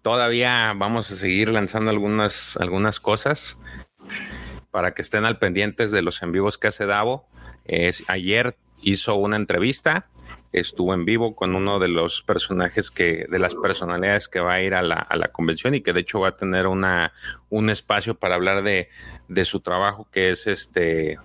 Todavía 0.03 0.73
vamos 0.77 1.11
a 1.11 1.17
seguir 1.17 1.49
lanzando 1.49 1.91
algunas, 1.91 2.57
algunas 2.59 3.01
cosas 3.01 3.59
para 4.71 4.95
que 4.95 5.03
estén 5.03 5.25
al 5.25 5.39
pendientes 5.39 5.91
de 5.91 6.03
los 6.03 6.23
en 6.23 6.33
vivos 6.33 6.59
que 6.59 6.69
hace 6.69 6.87
Davo. 6.87 7.29
Ayer 8.09 8.57
hizo 8.83 9.17
una 9.17 9.37
entrevista, 9.37 10.11
estuvo 10.53 10.95
en 10.95 11.05
vivo 11.05 11.35
con 11.35 11.55
uno 11.55 11.79
de 11.79 11.89
los 11.89 12.23
personajes 12.23 12.91
que, 12.91 13.27
de 13.29 13.39
las 13.39 13.55
personalidades 13.55 14.29
que 14.29 14.41
va 14.41 14.55
a 14.55 14.63
ir 14.63 14.75
a 14.75 14.83
la, 14.83 14.97
a 14.97 15.17
la 15.17 15.29
convención 15.29 15.75
y 15.75 15.81
que 15.81 15.93
de 15.93 16.01
hecho 16.01 16.21
va 16.21 16.29
a 16.29 16.37
tener 16.37 16.67
una, 16.67 17.13
un 17.49 17.71
espacio 17.71 18.15
para 18.15 18.37
hablar 18.37 18.63
de, 18.63 18.89
de 19.29 19.45
su 19.45 19.61
trabajo, 19.61 20.09
que 20.11 20.31
es 20.31 20.47
este, 20.47 21.19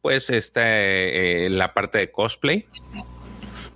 pues, 0.00 0.30
este, 0.30 1.46
eh, 1.46 1.50
la 1.50 1.74
parte 1.74 1.98
de 1.98 2.10
cosplay. 2.10 2.66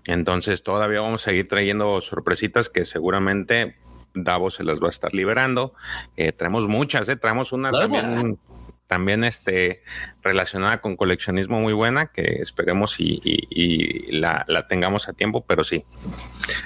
Entonces 0.06 0.62
todavía 0.62 1.00
vamos 1.00 1.22
a 1.22 1.30
seguir 1.30 1.48
trayendo 1.48 2.00
sorpresitas 2.00 2.68
que 2.68 2.84
seguramente 2.84 3.76
Davo 4.14 4.50
se 4.50 4.64
las 4.64 4.80
va 4.80 4.86
a 4.86 4.90
estar 4.90 5.14
liberando. 5.14 5.74
Eh, 6.16 6.32
traemos 6.32 6.66
muchas, 6.68 7.08
eh, 7.08 7.16
traemos 7.16 7.52
una 7.52 7.70
también 7.72 8.38
también 8.86 9.24
este, 9.24 9.82
relacionada 10.22 10.80
con 10.80 10.96
coleccionismo 10.96 11.60
muy 11.60 11.72
buena, 11.72 12.06
que 12.06 12.38
esperemos 12.40 12.96
y, 12.98 14.06
la, 14.10 14.44
tengamos 14.68 15.08
a 15.08 15.14
tiempo, 15.14 15.44
pero 15.46 15.64
sí, 15.64 15.84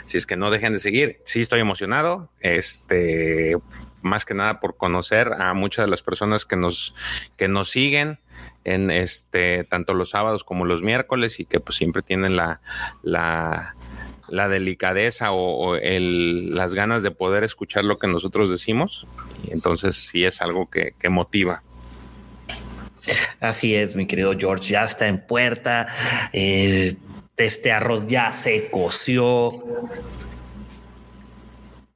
si 0.05 0.19
es 0.19 0.27
que 0.27 0.37
no 0.37 0.51
dejen 0.51 0.73
de 0.73 0.79
seguir, 0.81 1.17
sí 1.25 1.41
estoy 1.41 1.61
emocionado, 1.61 2.31
este, 2.41 3.57
más 4.03 4.25
que 4.25 4.35
nada 4.35 4.61
por 4.61 4.77
conocer 4.77 5.33
a 5.39 5.55
muchas 5.55 5.87
de 5.87 5.91
las 5.91 6.03
personas 6.03 6.45
que 6.45 6.57
nos, 6.57 6.95
que 7.37 7.49
nos 7.49 7.71
siguen 7.71 8.19
en 8.65 8.91
este, 8.91 9.65
tanto 9.65 9.95
los 9.95 10.11
sábados 10.11 10.45
como 10.45 10.65
los 10.65 10.83
miércoles 10.83 11.41
y 11.41 11.45
que 11.45 11.61
pues 11.61 11.77
siempre 11.77 12.03
tienen 12.03 12.37
la, 12.37 12.61
la, 13.03 13.75
delicadeza 14.49 15.33
o, 15.33 15.77
las 15.77 16.75
ganas 16.75 17.03
de 17.03 17.11
poder 17.11 17.45
escuchar 17.45 17.85
lo 17.85 17.99
que 17.99 18.07
nosotros 18.07 18.51
decimos. 18.51 19.07
Y 19.45 19.53
entonces 19.53 19.97
sí 19.97 20.25
es 20.25 20.43
algo 20.43 20.71
que, 20.71 20.95
que 20.99 21.09
motiva. 21.09 21.63
Así 23.41 23.75
es, 23.75 23.97
mi 23.97 24.07
querido 24.07 24.35
George, 24.39 24.73
ya 24.73 24.85
está 24.85 25.07
en 25.07 25.25
puerta. 25.25 25.87
este 26.33 27.73
arroz 27.73 28.07
ya 28.07 28.33
se 28.33 28.71
coció. 28.71 29.51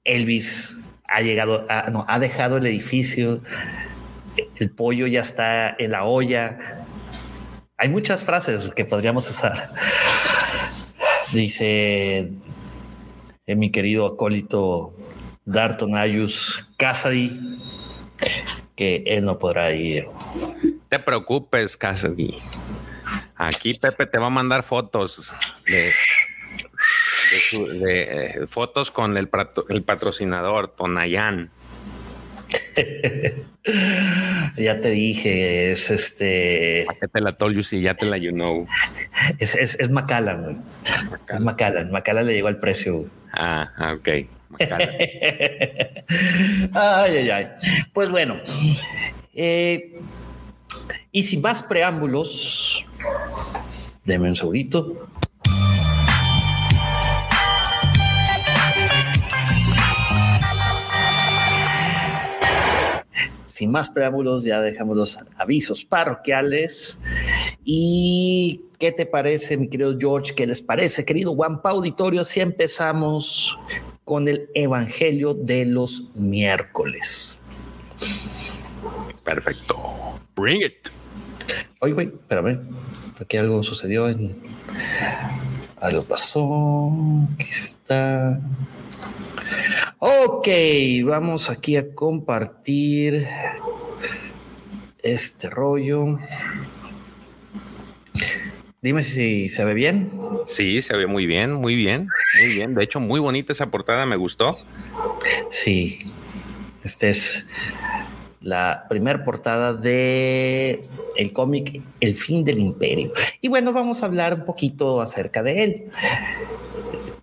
Elvis 0.05 0.82
ha 1.13 1.21
llegado, 1.21 1.67
no, 1.93 2.05
ha 2.09 2.19
dejado 2.19 2.57
el 2.57 2.67
edificio. 2.67 3.41
El 4.57 4.71
pollo 4.71 5.07
ya 5.07 5.21
está 5.21 5.75
en 5.79 5.93
la 5.93 6.05
olla. 6.05 6.85
Hay 7.77 7.89
muchas 7.89 8.25
frases 8.25 8.71
que 8.75 8.85
podríamos 8.85 9.29
usar. 9.29 9.69
Dice 11.33 12.31
eh, 13.47 13.55
mi 13.57 13.71
querido 13.71 14.07
acólito 14.07 14.95
Darton 15.45 15.97
Ayus 15.97 16.69
Cassidy 16.77 17.59
que 18.77 19.03
él 19.07 19.25
no 19.25 19.39
podrá 19.39 19.73
ir 19.73 20.09
te 20.93 20.99
preocupes, 20.99 21.75
Cassidy. 21.75 22.37
Aquí 23.35 23.73
Pepe 23.73 24.05
te 24.05 24.19
va 24.19 24.27
a 24.27 24.31
mandar 24.31 24.63
fotos 24.63 25.33
de, 25.65 25.91
eh, 27.89 28.47
fotos 28.49 28.91
con 28.91 29.17
el, 29.17 29.29
el 29.69 29.83
patrocinador, 29.83 30.69
Tonayan. 30.69 31.51
ya 34.57 34.81
te 34.81 34.91
dije, 34.91 35.73
es 35.73 35.91
este. 35.91 36.87
¿A 36.89 37.07
te 37.07 37.21
la 37.21 37.37
told 37.37 37.55
you 37.55 37.63
si 37.63 37.81
ya 37.81 37.95
te 37.95 38.07
la 38.07 38.17
you 38.17 38.33
know? 38.33 38.67
Es, 39.39 39.55
es, 39.55 39.79
es 39.79 39.91
Macallan, 39.91 40.65
Macallan. 41.41 41.91
Macallan. 41.91 42.27
le 42.27 42.35
llegó 42.35 42.49
al 42.49 42.59
precio. 42.59 43.07
Ah, 43.33 43.71
ah, 43.77 43.95
ok. 43.95 44.09
ay, 46.75 47.17
ay, 47.17 47.31
ay. 47.31 47.49
Pues 47.93 48.11
bueno, 48.11 48.41
eh, 49.35 49.99
y 51.11 51.23
sin 51.23 51.41
más 51.41 51.63
preámbulos, 51.63 52.87
denme 54.05 54.31
un. 54.31 54.37
Sin 63.63 63.71
más 63.71 63.89
preámbulos, 63.91 64.43
ya 64.43 64.61
dejamos 64.61 64.97
los 64.97 65.19
avisos 65.37 65.85
parroquiales. 65.85 67.01
¿Y 67.65 68.63
qué 68.77 68.91
te 68.91 69.07
parece, 69.07 69.57
mi 69.57 69.69
querido 69.69 69.97
George? 69.97 70.35
¿Qué 70.35 70.49
les 70.49 70.61
parece, 70.61 71.05
querido 71.05 71.33
Juanpa 71.33 71.71
Auditorio? 71.71 72.25
Si 72.25 72.41
empezamos 72.41 73.57
con 74.05 74.27
el 74.27 74.49
Evangelio 74.55 75.33
de 75.33 75.65
los 75.65 76.11
miércoles. 76.17 77.41
Perfecto. 79.23 79.79
Bring 80.35 80.63
it. 80.63 80.89
Oye, 81.79 81.93
güey, 81.93 82.09
espérame. 82.09 82.63
Aquí 83.21 83.37
algo 83.37 83.63
sucedió. 83.63 84.09
En... 84.09 84.37
Algo 85.81 86.03
pasó. 86.03 86.91
Aquí 87.35 87.49
está. 87.49 88.41
Ok, 90.05 90.49
vamos 91.05 91.49
aquí 91.49 91.77
a 91.77 91.95
compartir 91.95 93.25
este 95.01 95.49
rollo. 95.49 96.19
Dime 98.81 99.05
si 99.05 99.49
se 99.49 99.65
ve 99.65 99.75
bien. 99.75 100.11
Sí, 100.45 100.83
se 100.83 100.97
ve 100.97 101.07
muy 101.07 101.27
bien, 101.27 101.53
muy 101.53 101.77
bien, 101.77 102.09
muy 102.41 102.53
bien. 102.53 102.75
De 102.75 102.83
hecho, 102.83 102.99
muy 102.99 103.21
bonita 103.21 103.53
esa 103.53 103.71
portada, 103.71 104.05
me 104.05 104.17
gustó. 104.17 104.57
Sí, 105.51 106.11
este 106.83 107.11
es 107.11 107.47
la 108.41 108.87
primera 108.89 109.25
portada 109.25 109.73
de 109.73 110.83
el 111.15 111.33
cómic 111.33 111.81
El 112.01 112.17
fin 112.17 112.43
del 112.43 112.59
imperio. 112.59 113.13
Y 113.41 113.47
bueno, 113.47 113.73
vamos 113.73 114.03
a 114.03 114.07
hablar 114.07 114.35
un 114.35 114.47
poquito 114.47 115.01
acerca 115.01 115.45
de 115.45 115.63
él. 115.63 115.85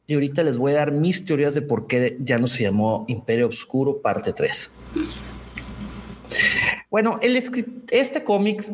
Y 0.10 0.16
ahorita 0.16 0.42
les 0.42 0.58
voy 0.58 0.72
a 0.72 0.78
dar 0.78 0.92
mis 0.92 1.24
teorías 1.24 1.54
de 1.54 1.62
por 1.62 1.86
qué 1.86 2.18
ya 2.20 2.40
no 2.40 2.48
se 2.48 2.64
llamó 2.64 3.06
Imperio 3.08 3.48
Oscuro 3.48 4.02
parte 4.02 4.34
3. 4.34 4.72
Bueno, 6.90 7.20
el 7.22 7.36
este 7.36 8.24
cómic 8.24 8.66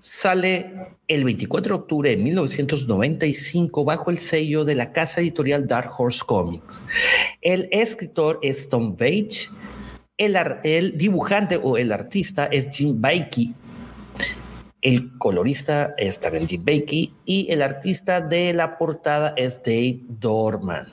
sale 0.00 0.70
el 1.08 1.24
24 1.24 1.76
de 1.76 1.82
octubre 1.82 2.10
de 2.10 2.18
1995 2.18 3.86
bajo 3.86 4.10
el 4.10 4.18
sello 4.18 4.66
de 4.66 4.74
la 4.74 4.92
casa 4.92 5.22
editorial 5.22 5.66
Dark 5.66 5.90
Horse 5.96 6.20
Comics. 6.26 6.82
El 7.40 7.70
escritor 7.72 8.38
es 8.42 8.68
Tom 8.68 8.94
Page 8.94 9.48
el, 10.18 10.98
dibujante 10.98 11.56
o 11.56 11.76
el 11.76 11.92
artista 11.92 12.46
es 12.46 12.68
Jim 12.70 13.00
Bakey. 13.00 13.54
El 14.82 15.16
colorista 15.16 15.94
es 15.96 16.18
también 16.18 16.48
Jim 16.48 16.64
Bakey 16.64 17.14
y 17.24 17.46
el 17.52 17.62
artista 17.62 18.20
de 18.20 18.52
la 18.52 18.78
portada 18.78 19.32
es 19.36 19.62
Dave 19.62 20.00
Dorman. 20.08 20.88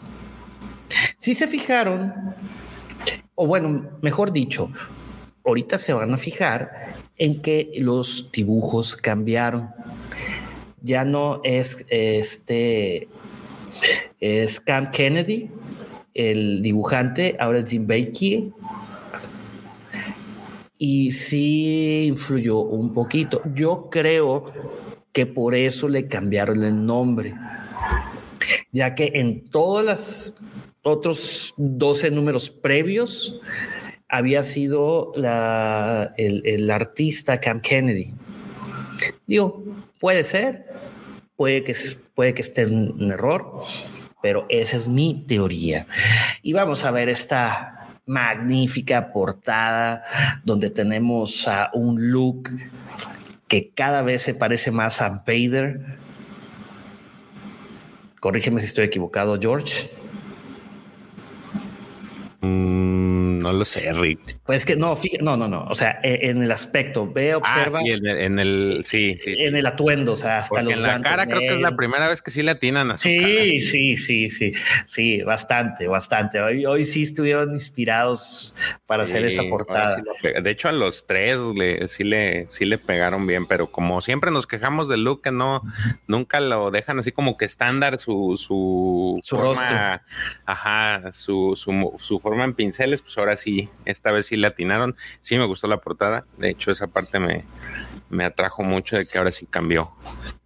Si 1.18 1.34
se 1.34 1.48
fijaron, 1.48 2.14
o 3.34 3.48
bueno, 3.48 3.90
mejor 4.02 4.32
dicho, 4.32 4.72
ahorita 5.44 5.80
se 5.80 5.94
van 5.94 6.14
a 6.14 6.18
fijar 6.18 6.94
en 7.18 7.42
que 7.42 7.72
los 7.80 8.32
dibujos 8.32 8.96
cambiaron. 8.96 9.70
Ya 10.82 11.04
no 11.04 11.42
es 11.44 11.84
este, 11.90 13.08
es 14.20 14.60
Cam 14.60 14.92
Kennedy, 14.92 15.50
el 16.14 16.62
dibujante, 16.62 17.36
ahora 17.40 17.60
es 17.60 17.70
Jim 17.70 17.88
Bakey 17.88 18.54
y 20.82 21.12
sí 21.12 22.06
influyó 22.08 22.60
un 22.60 22.94
poquito. 22.94 23.42
Yo 23.54 23.90
creo 23.92 24.52
que 25.12 25.26
por 25.28 25.54
eso 25.54 25.90
le 25.90 26.08
cambiaron 26.08 26.64
el 26.64 26.86
nombre, 26.86 27.36
ya 28.72 28.96
que 28.96 29.12
en 29.16 29.50
todos 29.50 29.86
los 29.86 30.38
otros 30.82 31.54
12 31.58 32.12
números 32.12 32.50
previos 32.50 33.40
había 34.08 34.42
sido 34.42 35.12
la, 35.16 36.14
el, 36.18 36.72
artista 36.72 37.42
Cam 37.42 37.60
Kennedy. 37.60 38.14
Digo, 39.28 39.64
puede 40.00 40.24
ser, 40.24 40.66
puede 41.36 41.64
que, 41.66 41.76
puede 42.16 42.34
que 42.34 42.42
esté 42.42 42.66
un 42.66 43.12
error, 43.12 43.64
pero 44.22 44.46
esa 44.48 44.78
es 44.78 44.88
mi 44.88 45.26
teoría. 45.28 45.88
Y 46.42 46.54
vamos 46.54 46.86
a 46.86 46.92
ver 46.92 47.10
esta 47.10 47.79
magnífica 48.10 49.14
portada 49.14 50.04
donde 50.44 50.72
tenemos 50.72 51.48
a 51.48 51.70
un 51.76 52.10
look 52.12 52.50
que 53.48 53.70
cada 53.70 54.02
vez 54.02 54.24
se 54.24 54.34
parece 54.34 54.72
más 54.72 55.00
a 55.02 55.24
Vader. 55.26 55.80
Corrígeme 58.20 58.60
si 58.60 58.66
estoy 58.66 58.86
equivocado, 58.86 59.40
George. 59.40 59.92
Mm, 62.42 63.40
no 63.40 63.52
lo 63.52 63.66
sé, 63.66 63.92
Rick. 63.92 64.40
Pues 64.46 64.66
que 64.66 64.78
no, 64.78 64.98
no, 65.22 65.36
no, 65.36 65.48
no. 65.50 65.66
O 65.66 65.76
sea, 65.76 66.00
e, 66.04 66.30
en 66.30 66.42
el 66.42 66.52
aspecto, 66.52 67.12
ve, 67.12 67.34
ah, 67.34 67.38
observa. 67.38 67.80
sí, 67.80 67.90
en 67.90 68.40
el, 68.40 68.84
sí, 68.86 69.18
sí, 69.20 69.36
En 69.40 69.56
el 69.58 69.66
atuendo, 69.66 70.14
o 70.14 70.16
sea, 70.16 70.38
hasta 70.38 70.62
los 70.62 70.74
En 70.74 70.82
la 70.82 71.02
cara 71.02 71.26
creo 71.26 71.40
que 71.40 71.54
es 71.54 71.60
la 71.60 71.76
primera 71.76 72.08
vez 72.08 72.22
que 72.22 72.32
sí 72.32 72.42
le 72.42 72.52
atinan 72.52 72.92
a 72.92 72.96
su 72.96 73.02
Sí, 73.10 73.62
sí, 73.62 73.98
sí, 73.98 74.30
sí. 74.30 74.54
Sí, 74.86 75.22
bastante, 75.22 75.88
bastante. 75.88 76.40
Hoy, 76.40 76.66
hoy 76.66 76.86
sí 76.86 77.04
estuvieron 77.04 77.52
inspirados 77.52 78.56
para 78.86 79.04
hacer 79.04 79.26
esa 79.26 79.44
portada. 79.44 80.02
de 80.42 80.50
hecho, 80.50 80.70
a 80.70 80.72
los 80.72 81.08
tres 81.08 81.42
le, 81.56 81.90
sí, 81.90 82.06
le, 82.06 82.48
sí 82.48 82.64
le 82.64 82.78
pegaron 82.78 83.28
bien, 83.28 83.48
pero 83.48 83.70
como 83.70 84.00
siempre 84.00 84.32
nos 84.32 84.48
quejamos 84.48 84.88
del 84.88 85.04
look, 85.04 85.24
que 85.24 85.32
no, 85.32 85.62
nunca 86.08 86.40
lo 86.40 86.72
dejan 86.72 87.00
así 87.00 87.12
como 87.12 87.36
que 87.36 87.44
estándar 87.46 88.00
su, 88.00 88.38
su, 88.38 89.20
su 89.24 89.38
rostro. 89.38 89.78
Ajá, 90.46 91.12
su, 91.12 91.54
su, 91.58 91.94
su 91.98 92.20
forma 92.20 92.29
en 92.34 92.54
pinceles, 92.54 93.02
pues 93.02 93.18
ahora 93.18 93.38
sí, 93.38 93.70
esta 93.86 94.12
vez 94.12 94.28
sí 94.28 94.38
le 94.38 94.48
atinaron. 94.48 94.96
Sí 95.22 95.38
me 95.38 95.46
gustó 95.46 95.68
la 95.68 95.78
portada. 95.78 96.26
De 96.38 96.50
hecho, 96.50 96.72
esa 96.72 96.88
parte 96.88 97.20
me, 97.20 97.46
me 98.10 98.26
atrajo 98.26 98.64
mucho 98.64 98.98
de 98.98 99.06
que 99.06 99.18
ahora 99.18 99.32
sí 99.32 99.46
cambió. 99.46 99.92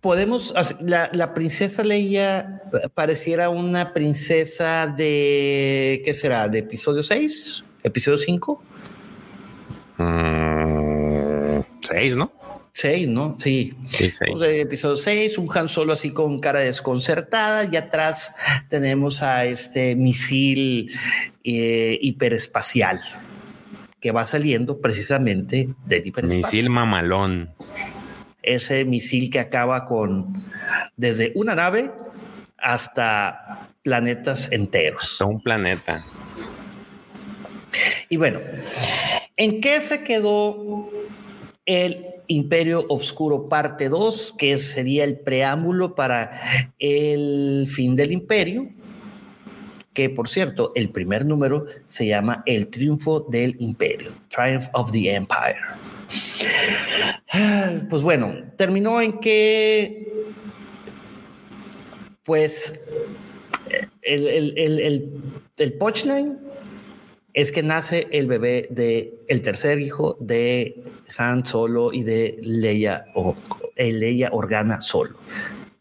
Podemos, 0.01 0.53
la, 0.81 1.09
la 1.13 1.33
princesa 1.33 1.83
Leia 1.83 2.61
pareciera 2.93 3.49
una 3.49 3.93
princesa 3.93 4.87
de, 4.87 6.01
¿qué 6.03 6.13
será? 6.13 6.47
¿De 6.47 6.59
episodio 6.59 7.03
6? 7.03 7.63
¿Episodio 7.83 8.17
5? 8.17 8.63
6, 9.97 12.15
mm, 12.15 12.17
¿no? 12.17 12.31
6, 12.73 13.07
¿no? 13.07 13.37
Sí. 13.39 13.75
sí, 13.87 14.11
episodio 14.41 14.95
6, 14.95 15.37
un 15.37 15.49
Han 15.55 15.69
Solo 15.69 15.93
así 15.93 16.11
con 16.11 16.39
cara 16.39 16.59
desconcertada 16.59 17.69
y 17.71 17.75
atrás 17.75 18.35
tenemos 18.67 19.21
a 19.21 19.45
este 19.45 19.95
misil 19.95 20.91
eh, 21.43 21.99
hiperespacial 22.01 22.99
que 23.99 24.11
va 24.11 24.25
saliendo 24.25 24.81
precisamente 24.81 25.69
del 25.85 26.07
hiperespacio. 26.07 26.45
Misil 26.45 26.69
mamalón. 26.69 27.51
Ese 28.41 28.83
misil 28.85 29.29
que 29.29 29.39
acaba 29.39 29.85
con 29.85 30.43
desde 30.97 31.31
una 31.35 31.55
nave 31.55 31.91
hasta 32.57 33.69
planetas 33.83 34.51
enteros. 34.51 35.21
Un 35.21 35.41
planeta. 35.41 36.03
Y 38.09 38.17
bueno, 38.17 38.39
¿en 39.37 39.61
qué 39.61 39.79
se 39.79 40.03
quedó 40.03 40.89
el 41.65 42.12
Imperio 42.27 42.85
Oscuro 42.89 43.49
parte 43.49 43.89
2, 43.89 44.35
que 44.37 44.57
sería 44.57 45.03
el 45.03 45.19
preámbulo 45.19 45.95
para 45.95 46.41
el 46.79 47.67
fin 47.69 47.95
del 47.95 48.11
imperio? 48.11 48.69
que 49.93 50.09
por 50.09 50.27
cierto, 50.27 50.71
el 50.75 50.89
primer 50.89 51.25
número 51.25 51.67
se 51.85 52.07
llama 52.07 52.43
El 52.45 52.67
triunfo 52.67 53.21
del 53.21 53.55
imperio, 53.59 54.11
Triumph 54.27 54.65
of 54.73 54.91
the 54.91 55.13
Empire. 55.13 55.61
Pues 57.89 58.01
bueno, 58.01 58.35
terminó 58.57 59.01
en 59.01 59.19
que, 59.19 60.25
pues, 62.23 62.83
el, 64.01 64.27
el, 64.27 64.53
el, 64.57 65.11
el, 65.57 65.73
punchline 65.73 66.37
es 67.33 67.51
que 67.51 67.63
nace 67.63 68.07
el 68.11 68.27
bebé 68.27 68.67
de 68.69 69.13
el 69.27 69.41
tercer 69.41 69.79
hijo 69.79 70.17
de 70.19 70.83
Han 71.17 71.45
Solo 71.45 71.91
y 71.91 72.03
de 72.03 72.37
Leia 72.41 73.05
o 73.15 73.35
Leia 73.75 74.29
Organa 74.31 74.81
Solo, 74.81 75.17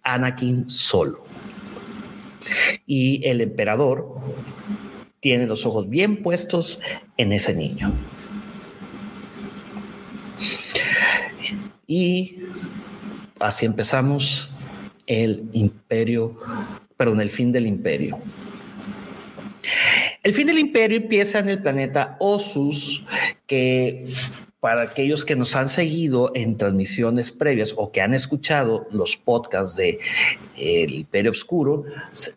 Anakin 0.03 0.69
Solo. 0.71 1.25
Y 2.87 3.27
el 3.27 3.41
emperador 3.41 4.17
tiene 5.21 5.47
los 5.47 5.67
ojos 5.67 5.89
bien 5.89 6.23
puestos 6.23 6.81
en 7.17 7.33
ese 7.33 7.55
niño. 7.55 7.93
Y 11.87 12.39
así 13.39 13.67
empezamos 13.67 14.51
el 15.07 15.49
imperio, 15.53 16.39
perdón, 16.97 17.21
el 17.21 17.31
fin 17.31 17.53
del 17.53 17.67
imperio. 17.67 18.19
El 20.23 20.35
fin 20.35 20.47
del 20.47 20.59
imperio 20.59 20.99
empieza 20.99 21.41
en 21.41 21.49
el 21.49 21.61
planeta 21.61 22.17
Osus, 22.21 23.05
que 23.47 24.07
para 24.61 24.83
aquellos 24.83 25.25
que 25.25 25.35
nos 25.35 25.57
han 25.57 25.69
seguido 25.69 26.31
en 26.37 26.57
transmisiones 26.57 27.33
previas 27.33 27.75
o 27.77 27.91
que 27.91 28.01
han 28.01 28.15
escuchado 28.15 28.87
los 28.93 29.17
podcasts 29.17 29.75
de 29.75 29.99
El 30.57 30.93
Imperio 30.95 31.33
Oscuro, 31.33 31.85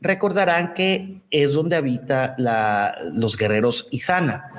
recordarán 0.01 0.73
que 0.73 1.21
es 1.29 1.53
donde 1.53 1.75
habita 1.75 2.35
los 3.13 3.37
guerreros 3.37 3.87
Isana. 3.91 4.51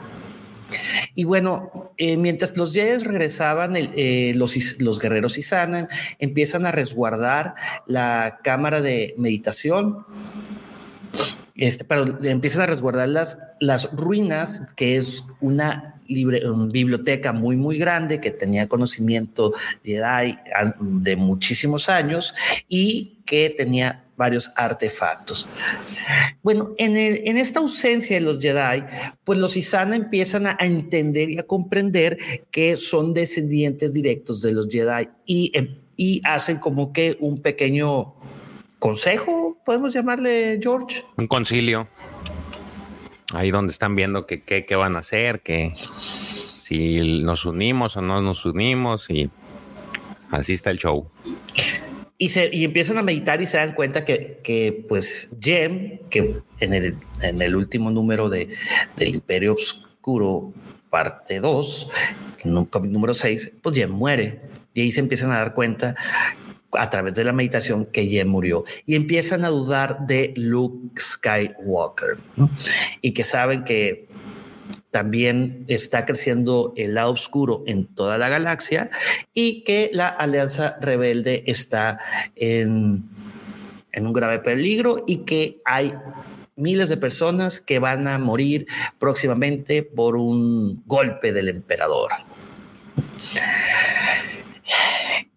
Y 1.17 1.25
bueno, 1.25 1.93
eh, 1.97 2.17
mientras 2.17 2.57
los 2.57 2.73
Jedi 2.73 3.03
regresaban, 3.03 3.75
eh, 3.77 4.33
los, 4.37 4.81
los 4.81 5.01
guerreros 5.01 5.37
Isana 5.37 5.89
empiezan 6.21 6.65
a 6.65 6.71
resguardar 6.71 7.55
la 7.87 8.39
cámara 8.45 8.81
de 8.81 9.15
meditación 9.19 10.07
este, 11.57 11.85
pero 11.85 12.19
empiezan 12.23 12.63
a 12.63 12.67
resguardar 12.67 13.09
las, 13.09 13.39
las 13.61 13.91
ruinas, 13.93 14.63
que 14.77 14.97
es 14.97 15.25
una 15.41 16.01
biblioteca 16.09 17.33
muy, 17.33 17.57
muy 17.57 17.79
grande 17.79 18.21
que 18.21 18.31
tenía 18.31 18.69
conocimiento 18.69 19.53
Jedi 19.85 20.39
de 20.79 21.17
muchísimos 21.17 21.89
años 21.89 22.35
y 22.69 23.19
que 23.27 23.51
tenía 23.51 24.05
varios 24.17 24.51
artefactos. 24.57 25.47
Bueno, 26.43 26.75
en, 26.79 26.97
en, 26.97 27.37
esta 27.37 27.61
ausencia 27.61 28.17
de 28.17 28.23
los 28.23 28.41
Jedi, 28.41 28.85
pues 29.25 29.39
los 29.39 29.57
Isana 29.57 29.97
empiezan 29.97 30.47
a, 30.47 30.57
entender 30.61 31.31
y 31.31 31.39
a 31.39 31.43
comprender 31.43 32.19
que 32.51 32.77
son 32.79 33.13
descendientes 33.13 33.93
directos 33.93 34.41
de 34.41 34.53
los 34.53 34.69
Jedi 34.69 35.09
y, 35.27 35.53
y 35.97 36.21
hacen 36.25 36.59
como 36.59 36.93
que 36.93 37.17
un 37.21 37.43
pequeño 37.43 38.15
consejo, 38.79 39.59
podemos 39.65 39.93
llamarle 39.93 40.59
George. 40.63 41.03
Un 41.17 41.27
concilio. 41.27 41.89
Ahí 43.33 43.51
donde 43.51 43.73
están 43.73 43.97
viendo 43.97 44.27
qué 44.27 44.43
que, 44.43 44.77
van 44.77 44.97
a 44.97 45.01
hacer, 45.01 45.41
que 45.41 45.73
si 45.97 47.23
nos 47.23 47.45
unimos 47.45 47.97
o 47.97 48.03
no 48.03 48.21
nos 48.21 48.45
unimos 48.45 49.11
y 49.11 49.31
así 50.31 50.53
está 50.53 50.71
el 50.71 50.79
show. 50.79 51.11
Y, 52.19 52.29
se, 52.29 52.49
y 52.53 52.65
empiezan 52.65 52.99
a 52.99 53.03
meditar 53.03 53.43
y 53.43 53.47
se 53.47 53.59
dan 53.59 53.75
cuenta 53.75 54.05
que, 54.05 54.39
que 54.43 54.85
pues 54.89 55.37
Jem, 55.41 55.99
que 56.09 56.41
en 56.61 56.73
el, 56.73 56.97
en 57.21 57.43
el 57.43 57.57
último 57.57 57.91
número 57.91 58.29
de, 58.29 58.49
del 58.97 59.09
Imperio 59.09 59.55
Oscuro, 59.55 60.53
parte 60.89 61.41
2, 61.41 61.91
número 62.45 63.13
6, 63.13 63.55
pues 63.61 63.77
Jem 63.77 63.91
muere. 63.91 64.41
Y 64.73 64.83
ahí 64.83 64.93
se 64.93 65.01
empiezan 65.01 65.33
a 65.33 65.39
dar 65.39 65.53
cuenta 65.53 65.97
a 66.79 66.91
través 66.91 67.15
de 67.15 67.25
la 67.25 67.33
meditación 67.33 67.87
que 67.87 68.09
ya 68.09 68.25
murió 68.25 68.65
y 68.85 68.95
empiezan 68.95 69.45
a 69.45 69.49
dudar 69.49 70.07
de 70.07 70.33
Luke 70.37 71.01
Skywalker 71.01 72.19
y 73.01 73.13
que 73.13 73.25
saben 73.25 73.65
que 73.65 74.09
también 74.91 75.65
está 75.69 76.07
creciendo 76.07 76.73
el 76.77 76.95
lado 76.95 77.13
oscuro 77.13 77.63
en 77.67 77.87
toda 77.87 78.17
la 78.19 78.29
galaxia 78.29 78.91
y 79.35 79.63
que 79.65 79.91
la 79.93 80.09
alianza 80.09 80.79
rebelde 80.81 81.45
está 81.47 81.99
en, 82.35 83.05
en 83.93 84.07
un 84.07 84.13
grave 84.13 84.39
peligro 84.39 85.05
y 85.07 85.19
que 85.19 85.61
hay 85.65 85.93
miles 86.57 86.89
de 86.89 86.97
personas 86.97 87.61
que 87.61 87.79
van 87.79 88.09
a 88.09 88.19
morir 88.19 88.67
próximamente 88.99 89.83
por 89.83 90.17
un 90.17 90.83
golpe 90.87 91.33
del 91.33 91.49
emperador. 91.49 92.13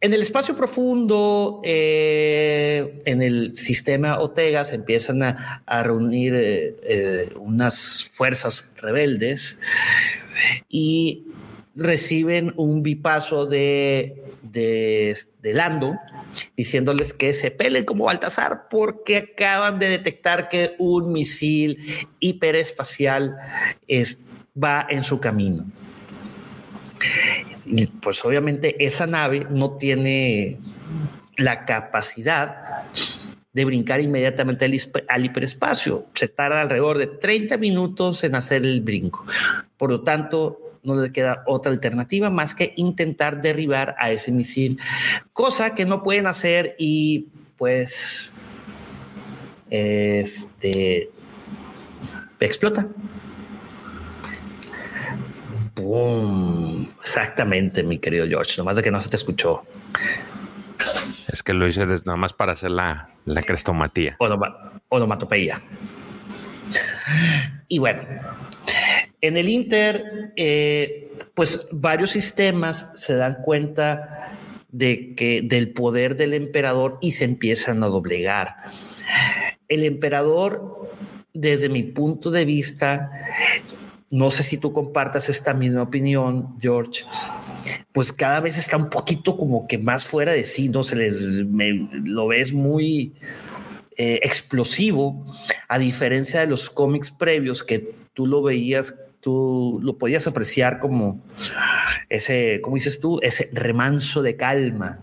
En 0.02 0.14
el 0.14 0.22
espacio 0.22 0.56
profundo, 0.56 1.60
eh, 1.64 3.00
en 3.04 3.22
el 3.22 3.58
sistema 3.58 4.20
Otega, 4.20 4.64
se 4.64 4.76
empiezan 4.76 5.24
a, 5.24 5.84
reunir 5.84 6.36
eh, 6.36 6.76
eh, 6.84 7.30
unas 7.36 8.10
fuerzas 8.14 8.72
rebeldes 8.78 9.60
y 10.70 11.26
reciben 11.76 12.54
un 12.56 12.82
bipaso 12.82 13.46
de, 13.46 14.24
de, 14.42 15.18
Lando 15.44 15.98
diciéndoles 16.56 17.12
que 17.12 17.34
se 17.34 17.52
peleen 17.52 17.84
como 17.84 18.06
Baltasar 18.06 18.70
porque 18.70 19.18
acaban 19.18 19.80
de 19.80 19.90
detectar 19.90 20.48
que 20.48 20.76
un 20.78 21.12
misil 21.12 22.08
hiperespacial 22.22 23.38
va 24.56 24.88
en 24.90 25.04
su 25.04 25.20
camino. 25.20 25.66
Y 27.66 27.88
pues 27.88 28.24
obviamente 28.26 28.84
esa 28.84 29.08
nave 29.08 29.46
no 29.50 29.72
tiene 29.72 30.60
la 31.38 31.66
capacidad 31.66 32.56
de 33.52 33.66
brincar 33.66 34.00
inmediatamente 34.02 34.66
al, 35.08 35.26
hiperespacio. 35.26 36.06
Se 36.14 36.28
tarda 36.28 36.62
alrededor 36.62 36.98
de 36.98 37.08
30 37.08 37.58
minutos 37.58 38.24
en 38.24 38.36
hacer 38.36 38.64
el 38.64 38.82
brinco. 38.82 39.26
Por 39.78 39.90
lo 39.90 40.02
tanto, 40.02 40.60
no 40.84 40.96
le 40.96 41.12
queda 41.12 41.44
otra 41.48 41.72
alternativa 41.72 42.30
más 42.30 42.56
que 42.56 42.74
intentar 42.78 43.42
derribar 43.42 43.96
a 44.00 44.12
ese 44.12 44.32
misil, 44.32 44.80
cosa 45.34 45.76
que 45.76 45.86
no 45.86 46.04
pueden 46.04 46.28
hacer 46.28 46.76
y 46.78 47.28
pues 47.58 48.32
este 49.70 51.10
explota. 52.40 52.88
Exactamente, 57.02 57.84
mi 57.84 58.00
querido 58.00 58.28
George, 58.28 58.54
nomás 58.58 58.76
de 58.76 58.84
que 58.84 58.92
no 58.92 59.00
se 59.00 59.10
te 59.10 59.16
escuchó. 59.16 59.64
Es 61.32 61.44
que 61.44 61.54
lo 61.54 61.68
hice 61.68 61.86
nada 61.86 62.18
más 62.18 62.34
para 62.34 62.54
hacer 62.54 62.72
la, 62.72 63.10
la 63.26 63.42
crestomatía. 63.42 64.18
Onomatopeya. 64.90 65.62
Y 67.68 67.80
bueno, 67.80 68.02
en 69.22 69.38
el 69.38 69.50
Inter, 69.50 70.32
eh, 70.36 71.12
pues 71.34 71.68
varios 71.72 72.12
sistemas 72.12 72.92
se 72.96 73.16
dan 73.16 73.38
cuenta 73.44 74.34
de 74.72 75.16
que 75.16 75.42
del 75.44 75.72
poder 75.72 76.16
del 76.16 76.34
emperador 76.34 76.98
y 77.02 77.12
se 77.12 77.26
empiezan 77.26 77.84
a 77.84 77.88
doblegar. 77.88 78.56
El 79.68 79.84
emperador, 79.84 80.90
desde 81.34 81.70
mi 81.70 81.84
punto 81.84 82.32
de 82.32 82.46
vista, 82.46 83.12
no 84.12 84.32
sé 84.32 84.44
si 84.44 84.58
tú 84.58 84.74
compartas 84.74 85.30
esta 85.30 85.54
misma 85.54 85.84
opinión, 85.84 86.56
George, 86.60 87.06
pues 87.92 88.12
cada 88.12 88.40
vez 88.40 88.58
está 88.58 88.78
un 88.78 88.90
poquito 88.90 89.38
como 89.38 89.68
que 89.68 89.78
más 89.78 90.06
fuera 90.06 90.32
de 90.32 90.44
sí, 90.44 90.70
no 90.70 90.84
se 90.84 90.96
les 90.96 91.16
lo 91.16 92.28
ves 92.28 92.54
muy 92.54 93.14
eh, 93.98 94.20
explosivo, 94.24 95.26
a 95.68 95.78
diferencia 95.78 96.40
de 96.40 96.48
los 96.48 96.70
cómics 96.70 97.12
previos 97.12 97.64
que 97.64 97.94
tú 98.14 98.26
lo 98.26 98.42
veías, 98.42 98.96
tú 99.20 99.80
lo 99.84 99.98
podías 99.98 100.26
apreciar 100.26 100.80
como 100.80 101.22
ese, 102.08 102.62
como 102.62 102.78
dices 102.78 103.00
tú, 103.00 103.20
ese 103.22 103.50
remanso 103.54 104.22
de 104.22 104.36
calma. 104.36 105.00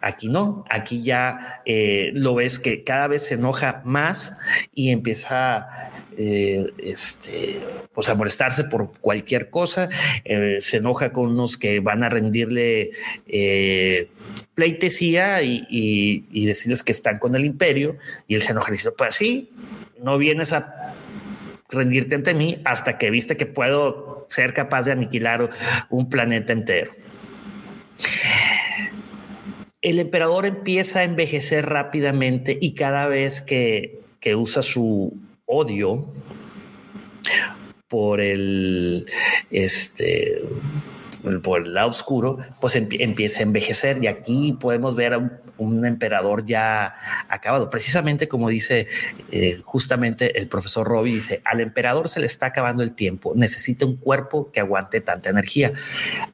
Aquí 0.00 0.28
no, 0.28 0.64
aquí 0.68 1.04
ya 1.04 1.62
eh, 1.64 2.10
lo 2.14 2.34
ves 2.34 2.58
que 2.58 2.82
cada 2.82 3.06
vez 3.06 3.26
se 3.26 3.34
enoja 3.34 3.82
más 3.84 4.36
y 4.74 4.90
empieza 4.90 5.91
eh, 6.16 6.72
este, 6.78 7.60
pues 7.94 8.08
a 8.08 8.14
molestarse 8.14 8.64
por 8.64 8.92
cualquier 9.00 9.50
cosa, 9.50 9.88
eh, 10.24 10.58
se 10.60 10.78
enoja 10.78 11.12
con 11.12 11.30
unos 11.30 11.56
que 11.56 11.80
van 11.80 12.02
a 12.04 12.08
rendirle 12.08 12.90
eh, 13.26 14.08
pleitesía 14.54 15.42
y, 15.42 16.46
decirles 16.46 16.82
que 16.82 16.92
están 16.92 17.18
con 17.18 17.34
el 17.34 17.44
imperio 17.44 17.96
y 18.28 18.34
él 18.34 18.42
se 18.42 18.52
enoja 18.52 18.70
y 18.70 18.72
dice, 18.72 18.90
pues 18.90 19.14
sí, 19.14 19.50
no 20.02 20.18
vienes 20.18 20.52
a 20.52 20.94
rendirte 21.68 22.14
ante 22.14 22.34
mí 22.34 22.60
hasta 22.64 22.98
que 22.98 23.10
viste 23.10 23.36
que 23.36 23.46
puedo 23.46 24.26
ser 24.28 24.52
capaz 24.52 24.84
de 24.84 24.92
aniquilar 24.92 25.50
un 25.88 26.08
planeta 26.10 26.52
entero. 26.52 26.92
El 29.80 29.98
emperador 29.98 30.46
empieza 30.46 31.00
a 31.00 31.04
envejecer 31.04 31.66
rápidamente 31.66 32.56
y 32.60 32.74
cada 32.74 33.08
vez 33.08 33.40
que, 33.40 34.00
que 34.20 34.36
usa 34.36 34.62
su 34.62 35.18
odio 35.46 36.06
por 37.88 38.20
el 38.20 39.06
este 39.50 40.42
por 41.42 41.62
el 41.62 41.74
lado 41.74 41.90
oscuro, 41.90 42.38
pues 42.60 42.74
empieza 42.74 43.40
a 43.40 43.42
envejecer 43.44 44.02
y 44.02 44.08
aquí 44.08 44.56
podemos 44.58 44.96
ver 44.96 45.14
a 45.14 45.18
un, 45.58 45.86
emperador 45.86 46.44
ya 46.44 46.96
acabado. 47.28 47.70
Precisamente 47.70 48.26
como 48.26 48.48
dice 48.48 48.88
eh, 49.30 49.60
justamente 49.64 50.40
el 50.40 50.48
profesor 50.48 50.86
Robbie, 50.86 51.14
dice, 51.14 51.40
al 51.44 51.60
emperador 51.60 52.08
se 52.08 52.18
le 52.18 52.26
está 52.26 52.46
acabando 52.46 52.82
el 52.82 52.92
tiempo, 52.92 53.32
necesita 53.36 53.86
un 53.86 53.96
cuerpo 53.96 54.50
que 54.50 54.58
aguante 54.58 55.00
tanta 55.00 55.30
energía. 55.30 55.72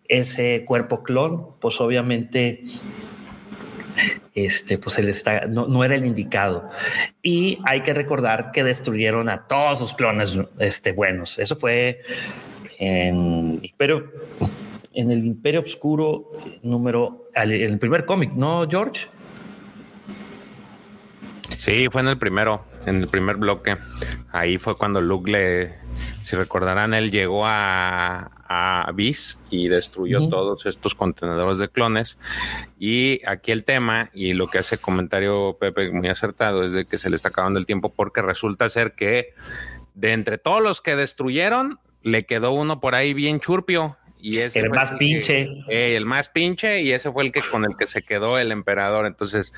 Ese 0.08 0.64
cuerpo 0.64 1.02
clon, 1.02 1.48
pues 1.60 1.80
obviamente 1.80 2.64
este, 4.34 4.78
pues 4.78 4.98
él 4.98 5.08
está, 5.08 5.46
no, 5.46 5.84
era 5.84 5.94
el 5.94 6.06
indicado. 6.06 6.68
Y 7.22 7.58
hay 7.64 7.82
que 7.82 7.94
recordar 7.94 8.52
que 8.52 8.64
destruyeron 8.64 9.28
a 9.28 9.46
todos 9.46 9.78
sus 9.78 9.94
clones 9.94 10.38
este, 10.58 10.92
buenos. 10.92 11.38
Eso 11.38 11.56
fue 11.56 12.02
en 12.78 13.60
Imperio, 13.62 14.12
en 14.94 15.10
el 15.10 15.24
Imperio 15.24 15.60
Oscuro 15.60 16.32
número, 16.62 17.30
el 17.34 17.78
primer 17.78 18.04
cómic, 18.04 18.32
¿no, 18.32 18.66
George? 18.68 19.06
Sí, 21.56 21.88
fue 21.90 22.02
en 22.02 22.08
el 22.08 22.18
primero, 22.18 22.64
en 22.86 22.98
el 22.98 23.08
primer 23.08 23.36
bloque. 23.36 23.76
Ahí 24.30 24.58
fue 24.58 24.76
cuando 24.76 25.00
Luke 25.00 25.30
le, 25.30 25.74
si 26.22 26.36
recordarán, 26.36 26.94
él 26.94 27.10
llegó 27.10 27.46
a, 27.46 28.30
a 28.48 28.90
Bis 28.94 29.42
y 29.50 29.68
destruyó 29.68 30.28
todos 30.28 30.64
estos 30.66 30.94
contenedores 30.94 31.58
de 31.58 31.68
clones. 31.68 32.18
Y 32.78 33.20
aquí 33.26 33.52
el 33.52 33.64
tema, 33.64 34.10
y 34.14 34.32
lo 34.32 34.48
que 34.48 34.58
hace 34.58 34.78
comentario 34.78 35.58
Pepe 35.60 35.90
muy 35.90 36.08
acertado, 36.08 36.64
es 36.64 36.72
de 36.72 36.86
que 36.86 36.96
se 36.96 37.10
le 37.10 37.16
está 37.16 37.28
acabando 37.28 37.58
el 37.58 37.66
tiempo 37.66 37.92
porque 37.92 38.22
resulta 38.22 38.68
ser 38.68 38.92
que 38.92 39.34
de 39.94 40.12
entre 40.12 40.38
todos 40.38 40.62
los 40.62 40.80
que 40.80 40.96
destruyeron, 40.96 41.78
le 42.02 42.24
quedó 42.24 42.52
uno 42.52 42.80
por 42.80 42.94
ahí 42.94 43.12
bien 43.12 43.38
churpio. 43.40 43.96
Y 44.20 44.38
ese 44.38 44.60
el 44.60 44.70
más 44.70 44.92
pinche. 44.92 45.48
el 45.68 46.06
más 46.06 46.28
pinche, 46.28 46.80
y 46.82 46.92
ese 46.92 47.12
fue 47.12 47.24
el 47.24 47.32
que 47.32 47.40
con 47.40 47.64
el 47.64 47.76
que 47.78 47.86
se 47.86 48.02
quedó 48.02 48.38
el 48.38 48.50
emperador. 48.50 49.06
Entonces, 49.06 49.52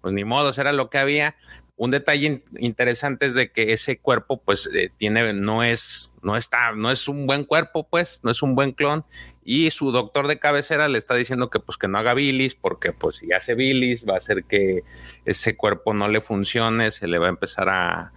pues 0.00 0.14
ni 0.14 0.24
modo, 0.24 0.52
era 0.56 0.72
lo 0.72 0.88
que 0.88 0.98
había 0.98 1.34
un 1.80 1.90
detalle 1.90 2.42
interesante 2.58 3.24
es 3.24 3.32
de 3.32 3.52
que 3.52 3.72
ese 3.72 3.98
cuerpo, 3.98 4.42
pues, 4.42 4.68
eh, 4.74 4.90
tiene, 4.98 5.32
no 5.32 5.64
es, 5.64 6.14
no 6.22 6.36
está, 6.36 6.72
no 6.72 6.90
es 6.90 7.08
un 7.08 7.26
buen 7.26 7.44
cuerpo, 7.44 7.88
pues, 7.88 8.20
no 8.22 8.30
es 8.30 8.42
un 8.42 8.54
buen 8.54 8.72
clon. 8.72 9.06
Y 9.46 9.70
su 9.70 9.90
doctor 9.90 10.28
de 10.28 10.38
cabecera 10.38 10.88
le 10.88 10.98
está 10.98 11.14
diciendo 11.14 11.48
que, 11.48 11.58
pues, 11.58 11.78
que 11.78 11.88
no 11.88 11.96
haga 11.96 12.12
bilis, 12.12 12.54
porque, 12.54 12.92
pues, 12.92 13.16
si 13.16 13.32
hace 13.32 13.54
bilis, 13.54 14.06
va 14.06 14.12
a 14.12 14.18
hacer 14.18 14.44
que 14.44 14.84
ese 15.24 15.56
cuerpo 15.56 15.94
no 15.94 16.06
le 16.08 16.20
funcione, 16.20 16.90
se 16.90 17.06
le 17.06 17.18
va 17.18 17.28
a 17.28 17.30
empezar 17.30 17.70
a, 17.70 18.12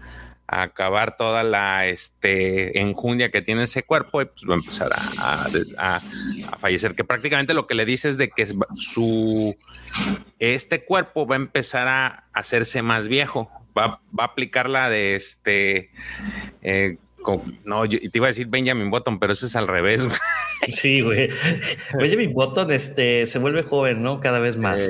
acabar 0.47 1.17
toda 1.17 1.43
la 1.43 1.87
este, 1.87 2.79
enjundia 2.79 3.31
que 3.31 3.41
tiene 3.41 3.63
ese 3.63 3.83
cuerpo 3.83 4.21
y 4.21 4.25
pues 4.25 4.43
va 4.49 4.53
a 4.53 4.57
empezar 4.57 4.91
a, 4.93 6.01
fallecer. 6.57 6.95
Que 6.95 7.03
prácticamente 7.03 7.53
lo 7.53 7.67
que 7.67 7.75
le 7.75 7.85
dice 7.85 8.09
es 8.09 8.17
de 8.17 8.29
que 8.29 8.47
su 8.73 9.55
este 10.39 10.83
cuerpo 10.83 11.25
va 11.25 11.35
a 11.35 11.37
empezar 11.37 11.87
a 11.87 12.25
hacerse 12.33 12.81
más 12.81 13.07
viejo. 13.07 13.49
Va, 13.77 14.01
va 14.17 14.23
a 14.23 14.27
aplicar 14.27 14.69
la 14.69 14.89
de 14.89 15.15
este. 15.15 15.91
Eh, 16.61 16.97
no, 17.63 17.85
yo, 17.85 17.99
te 17.99 18.17
iba 18.17 18.27
a 18.27 18.29
decir 18.29 18.47
Benjamin 18.47 18.91
Button, 18.91 19.19
pero 19.19 19.33
eso 19.33 19.45
es 19.45 19.55
al 19.55 19.67
revés. 19.67 20.07
Sí, 20.67 21.01
güey. 21.01 21.29
Benjamin 21.99 22.33
Button 22.33 22.71
este, 22.71 23.25
se 23.25 23.37
vuelve 23.37 23.63
joven, 23.63 24.01
¿no? 24.01 24.21
Cada 24.21 24.39
vez 24.39 24.55
más. 24.55 24.81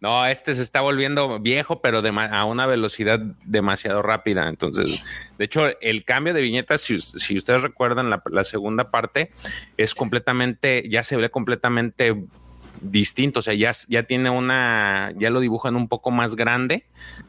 No, 0.00 0.26
este 0.26 0.54
se 0.54 0.62
está 0.62 0.82
volviendo 0.82 1.40
viejo, 1.40 1.80
pero 1.80 2.02
a 2.04 2.44
una 2.44 2.66
velocidad 2.66 3.18
demasiado 3.44 4.02
rápida. 4.02 4.48
Entonces, 4.48 5.06
de 5.38 5.44
hecho, 5.46 5.68
el 5.80 6.04
cambio 6.04 6.34
de 6.34 6.42
viñetas, 6.42 6.82
si, 6.82 6.96
ustedes 7.36 7.62
recuerdan 7.62 8.10
la, 8.10 8.44
segunda 8.44 8.90
parte, 8.90 9.30
es 9.78 9.94
completamente, 9.94 10.86
ya 10.88 11.02
se 11.02 11.16
ve 11.16 11.30
completamente 11.30 12.14
distinto. 12.82 13.38
O 13.38 13.42
sea, 13.42 13.54
ya, 13.54 13.72
ya 13.88 14.02
tiene 14.02 14.28
una, 14.28 15.14
ya 15.16 15.30
lo 15.30 15.40
dibujan 15.40 15.76
un 15.76 15.88
poco 15.88 16.10
más 16.10 16.36
grande 16.36 16.84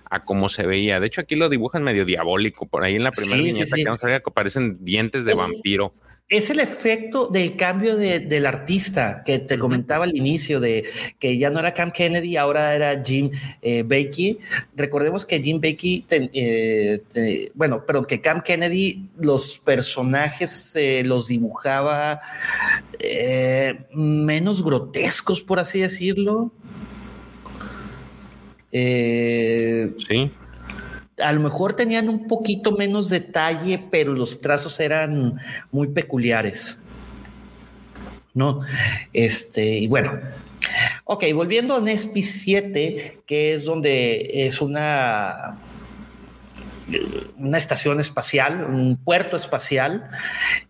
a 0.09 0.23
como 0.23 0.49
se 0.49 0.67
veía. 0.67 0.99
De 0.99 1.07
hecho, 1.07 1.21
aquí 1.21 1.35
lo 1.35 1.47
dibujan 1.47 1.83
medio 1.83 2.03
diabólico. 2.03 2.65
Por 2.65 2.83
ahí 2.83 2.95
en 2.95 3.03
la 3.03 3.11
primera 3.11 3.41
viñeta 3.41 3.77
que 3.77 3.83
no 3.85 3.95
sabía 3.95 4.19
que 4.19 4.29
aparecen 4.29 4.83
dientes 4.83 5.23
de 5.23 5.35
vampiro 5.35 5.93
es 6.29 6.49
el 6.49 6.59
efecto 6.59 7.27
del 7.27 7.55
cambio 7.55 7.95
del 7.95 8.45
artista 8.45 9.23
que 9.25 9.39
te 9.39 9.57
comentaba 9.57 10.03
al 10.03 10.15
inicio, 10.15 10.59
de 10.59 10.83
que 11.19 11.37
ya 11.37 11.49
no 11.49 11.59
era 11.59 11.73
Cam 11.73 11.91
Kennedy, 11.91 12.35
ahora 12.35 12.75
era 12.75 13.01
Jim 13.01 13.31
eh, 13.61 13.83
Bakey. 13.83 14.39
Recordemos 14.75 15.25
que 15.25 15.41
Jim 15.41 15.61
Bakey, 15.61 16.05
eh, 16.09 17.51
bueno, 17.53 17.83
pero 17.87 18.05
que 18.05 18.19
Cam 18.19 18.41
Kennedy 18.41 19.07
los 19.17 19.57
personajes 19.59 20.75
los 21.05 21.27
dibujaba 21.27 22.19
eh, 22.99 23.87
menos 23.93 24.63
grotescos, 24.63 25.41
por 25.41 25.59
así 25.59 25.79
decirlo. 25.79 26.51
sí 28.71 30.31
a 31.19 31.33
lo 31.33 31.39
mejor 31.39 31.75
tenían 31.75 32.09
un 32.09 32.27
poquito 32.27 32.73
menos 32.73 33.09
detalle, 33.09 33.79
pero 33.91 34.13
los 34.13 34.41
trazos 34.41 34.79
eran 34.79 35.39
muy 35.71 35.87
peculiares. 35.87 36.79
¿No? 38.33 38.61
Este, 39.13 39.79
y 39.79 39.87
bueno. 39.87 40.19
Ok, 41.05 41.23
volviendo 41.33 41.75
a 41.75 41.81
Nespi 41.81 42.23
7, 42.23 43.19
que 43.25 43.53
es 43.53 43.65
donde 43.65 44.45
es 44.45 44.61
una 44.61 45.57
una 47.37 47.57
estación 47.57 47.99
espacial, 47.99 48.65
un 48.65 48.97
puerto 48.97 49.37
espacial 49.37 50.05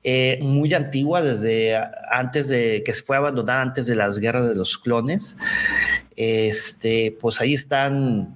eh, 0.04 0.40
muy 0.42 0.74
antigua, 0.74 1.22
desde 1.22 1.80
antes 2.12 2.48
de 2.48 2.82
que 2.84 2.94
se 2.94 3.04
fue 3.04 3.18
abandonada 3.18 3.62
antes 3.62 3.86
de 3.86 3.96
las 3.96 4.20
guerras 4.20 4.48
de 4.48 4.56
los 4.56 4.78
clones. 4.78 5.38
este, 6.16 7.16
pues 7.20 7.40
ahí 7.42 7.54
están, 7.54 8.36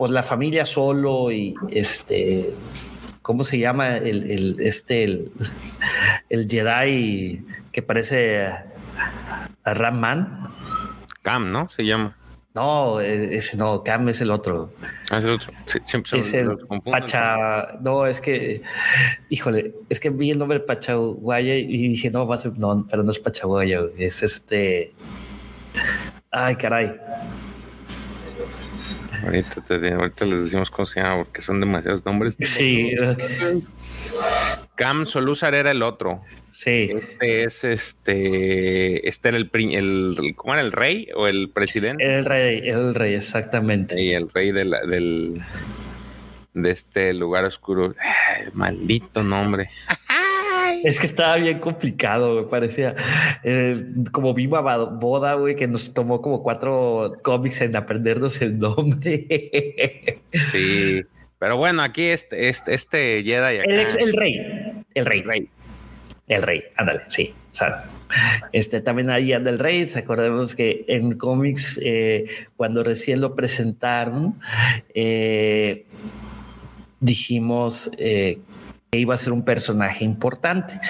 pues 0.00 0.12
la 0.12 0.22
familia 0.22 0.64
solo 0.64 1.30
y 1.30 1.54
este, 1.68 2.54
¿cómo 3.20 3.44
se 3.44 3.58
llama 3.58 3.98
el, 3.98 4.30
el 4.30 4.56
este, 4.60 5.04
el, 5.04 5.30
el 6.30 6.48
Jedi 6.48 7.44
que 7.70 7.82
parece 7.82 8.46
a, 8.46 8.64
a 9.62 9.74
Ramman? 9.74 10.48
Cam, 11.20 11.52
¿no? 11.52 11.68
Se 11.68 11.82
llama. 11.82 12.16
No, 12.54 12.98
e, 12.98 13.36
ese 13.36 13.58
no, 13.58 13.84
Cam 13.84 14.08
es 14.08 14.22
el 14.22 14.30
otro. 14.30 14.72
Ah, 15.10 15.18
es 15.18 15.24
el 15.26 15.32
otro. 15.32 15.52
Sí, 15.66 15.80
siempre 15.84 16.20
es 16.20 16.32
el 16.32 16.56
Pacha. 16.82 17.78
No, 17.82 18.06
es 18.06 18.22
que, 18.22 18.62
híjole, 19.28 19.74
es 19.90 20.00
que 20.00 20.08
vi 20.08 20.30
el 20.30 20.38
nombre 20.38 20.60
Pachaguaya 20.60 21.56
y 21.56 21.88
dije, 21.88 22.10
no, 22.10 22.26
va 22.26 22.36
a 22.36 22.38
ser, 22.38 22.58
no, 22.58 22.86
pero 22.90 23.02
no 23.02 23.10
es 23.10 23.18
Pachaguaya, 23.18 23.82
es 23.98 24.22
este. 24.22 24.94
Ay, 26.30 26.56
caray. 26.56 26.98
Ahorita, 29.24 29.60
te, 29.62 29.92
ahorita 29.92 30.24
les 30.24 30.44
decimos 30.44 30.70
cómo 30.70 30.86
se 30.86 31.00
llama, 31.00 31.24
porque 31.24 31.40
son 31.40 31.60
demasiados 31.60 32.04
nombres. 32.04 32.36
Sí. 32.38 32.92
Cam 34.74 35.06
Soluzar 35.06 35.54
era 35.54 35.70
el 35.70 35.82
otro. 35.82 36.22
Sí. 36.50 36.90
Este 36.92 37.44
es 37.44 37.64
este. 37.64 39.08
Este 39.08 39.28
era 39.28 39.38
el, 39.38 39.50
el. 39.52 40.34
¿Cómo 40.36 40.54
era 40.54 40.62
el 40.62 40.72
rey 40.72 41.08
o 41.14 41.26
el 41.26 41.50
presidente? 41.50 42.04
El 42.04 42.24
rey, 42.24 42.68
el 42.68 42.94
rey, 42.94 43.14
exactamente. 43.14 44.00
Y 44.00 44.12
el 44.12 44.28
rey 44.30 44.52
de 44.52 44.64
la, 44.64 44.80
del. 44.84 45.42
De 46.52 46.70
este 46.70 47.14
lugar 47.14 47.44
oscuro. 47.44 47.94
maldito 48.54 49.22
nombre. 49.22 49.70
Es 50.84 50.98
que 50.98 51.06
estaba 51.06 51.36
bien 51.36 51.58
complicado, 51.58 52.42
me 52.42 52.48
parecía. 52.48 52.94
Eh, 53.44 53.84
como 54.12 54.34
Viva 54.34 54.60
Boda, 54.86 55.34
güey, 55.34 55.56
que 55.56 55.68
nos 55.68 55.92
tomó 55.92 56.20
como 56.20 56.42
cuatro 56.42 57.14
cómics 57.22 57.60
en 57.60 57.76
aprendernos 57.76 58.40
el 58.42 58.58
nombre. 58.58 60.20
Sí. 60.52 61.02
Pero 61.38 61.56
bueno, 61.56 61.82
aquí 61.82 62.04
este, 62.04 62.48
este, 62.48 62.74
este 62.74 63.22
Jedi. 63.24 63.58
Acá, 63.58 63.64
el, 63.64 64.08
el 64.08 64.12
rey. 64.12 64.36
El 64.94 65.06
rey. 65.06 65.22
rey. 65.22 65.48
El 66.28 66.42
rey, 66.42 66.62
ándale, 66.76 67.00
sí. 67.08 67.34
O 67.50 67.54
sea, 67.54 67.90
este, 68.52 68.80
también 68.80 69.10
ahí 69.10 69.32
anda 69.32 69.50
el 69.50 69.58
rey. 69.58 69.90
Acordemos 69.96 70.54
que 70.54 70.84
en 70.86 71.18
cómics, 71.18 71.80
eh, 71.82 72.26
cuando 72.56 72.84
recién 72.84 73.20
lo 73.20 73.34
presentaron, 73.34 74.38
eh, 74.94 75.86
dijimos 77.00 77.90
eh, 77.98 78.38
que 78.90 78.98
iba 78.98 79.14
a 79.14 79.18
ser 79.18 79.32
un 79.32 79.42
personaje 79.42 80.04
importante. 80.04 80.80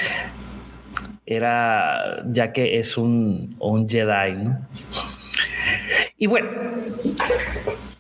Era 1.27 2.25
ya 2.31 2.53
que 2.53 2.79
es 2.79 2.97
un, 2.97 3.57
un 3.61 3.89
Jedi, 3.89 4.33
¿no? 4.33 4.67
Y 6.17 6.27
bueno, 6.27 6.51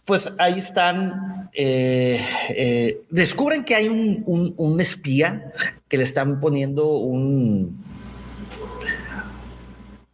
pues 0.05 0.31
ahí 0.39 0.59
están, 0.59 1.49
eh, 1.55 2.21
eh, 2.51 3.03
descubren 3.11 3.65
que 3.65 3.75
hay 3.75 3.89
un, 3.89 4.77
espía 4.81 5.53
que 5.89 5.97
le 5.97 6.03
están 6.03 6.41
poniendo 6.41 6.89
un, 6.97 7.83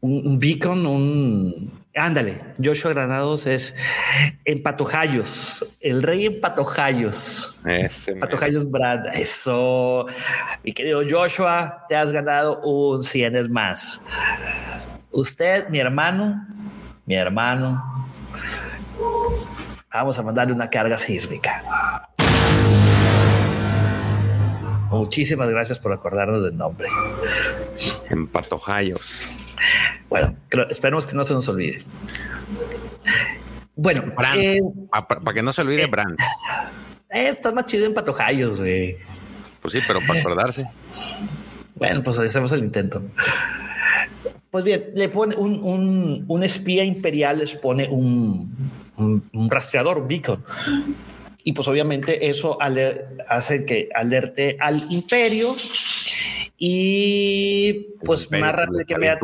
un, 0.01 0.39
beacon, 0.39 0.87
un... 0.87 1.76
Ándale, 1.97 2.39
Joshua 2.63 2.93
Granados 2.93 3.47
es 3.47 3.75
en 4.45 4.63
Patojayos, 4.63 5.77
el 5.81 6.03
rey. 6.03 6.41
Ese 7.65 8.17
Patojayos 8.17 8.71
Brad, 8.71 9.07
eso. 9.15 10.07
Mi 10.63 10.73
querido 10.73 11.03
Joshua, 11.09 11.87
te 11.89 11.97
has 11.97 12.13
ganado 12.13 12.61
un 12.61 13.03
100 13.03 13.51
más. 13.51 14.03
Usted, 15.11 15.69
mi 15.71 15.79
hermano, 15.79 16.47
mi 17.07 17.15
hermano, 17.15 17.97
Vamos 19.93 20.19
a 20.19 20.23
mandarle 20.23 20.53
una 20.53 20.69
carga 20.69 20.99
sísmica. 20.99 21.63
Muchísimas 24.91 25.49
gracias 25.49 25.79
por 25.79 25.91
acordarnos 25.91 26.45
del 26.45 26.55
nombre. 26.55 26.89
En 28.11 28.27
Patojayos. 28.29 29.46
Bueno, 30.09 30.37
esperemos 30.71 31.07
que 31.07 31.15
no 31.15 31.25
se 31.25 31.35
nos 31.35 31.49
olvide. 31.49 31.83
Bueno, 33.75 34.13
eh, 34.35 34.61
para 34.91 35.35
que 35.35 35.43
no 35.43 35.53
se 35.53 35.61
olvide, 35.61 35.83
eh, 35.83 35.87
Brand. 35.87 36.19
Eh, 37.11 37.29
está 37.29 37.53
más 37.53 37.67
chido 37.67 37.87
en 37.87 37.95
Patojayos, 37.95 38.59
güey. 38.59 38.97
Pues 39.61 39.73
sí, 39.73 39.81
pero 39.87 40.01
para 40.07 40.21
acordarse. 40.21 40.67
Bueno, 41.75 42.03
pues 42.03 42.19
hacemos 42.19 42.53
el 42.53 42.61
intento. 42.61 43.03
Pues 44.51 44.65
bien, 44.65 44.91
le 44.95 45.09
pone 45.11 45.35
un, 45.37 46.25
un 46.27 46.43
espía 46.43 46.85
imperial, 46.85 47.39
les 47.39 47.53
pone 47.53 47.87
un, 47.89 48.71
un, 48.97 49.51
rastreador, 49.51 50.07
beacon. 50.07 50.43
Y 51.45 51.53
pues 51.53 51.69
obviamente 51.69 52.29
eso 52.29 52.59
hace 53.29 53.65
que 53.65 53.89
alerte 53.95 54.57
al 54.59 54.83
imperio 54.91 55.55
y 56.59 57.89
pues 58.05 58.31
más 58.31 58.55
rápido 58.55 58.85
que 58.87 58.97
me 58.97 59.15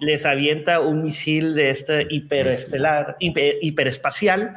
les 0.00 0.26
avienta 0.26 0.80
un 0.80 1.04
misil 1.04 1.54
de 1.54 1.70
este 1.70 2.06
hiperestelar, 2.10 3.16
hiperespacial 3.20 4.54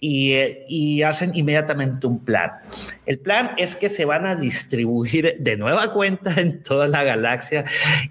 y, 0.00 0.34
y, 0.68 1.02
hacen 1.02 1.32
inmediatamente 1.34 2.06
un 2.06 2.24
plan. 2.24 2.50
El 3.06 3.18
plan 3.18 3.52
es 3.56 3.76
que 3.76 3.88
se 3.88 4.04
van 4.04 4.26
a 4.26 4.34
distribuir 4.34 5.36
de 5.38 5.56
nueva 5.56 5.90
cuenta 5.92 6.40
en 6.40 6.62
toda 6.62 6.88
la 6.88 7.04
galaxia 7.04 7.64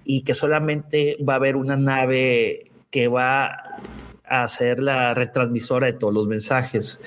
y 0.05 0.21
que 0.21 0.33
solamente 0.33 1.17
va 1.27 1.33
a 1.33 1.35
haber 1.37 1.55
una 1.55 1.77
nave 1.77 2.71
que 2.89 3.07
va 3.07 3.79
a 4.31 4.47
ser 4.47 4.81
la 4.81 5.13
retransmisora 5.13 5.87
de 5.87 5.93
todos 5.93 6.13
los 6.13 6.25
mensajes. 6.25 7.01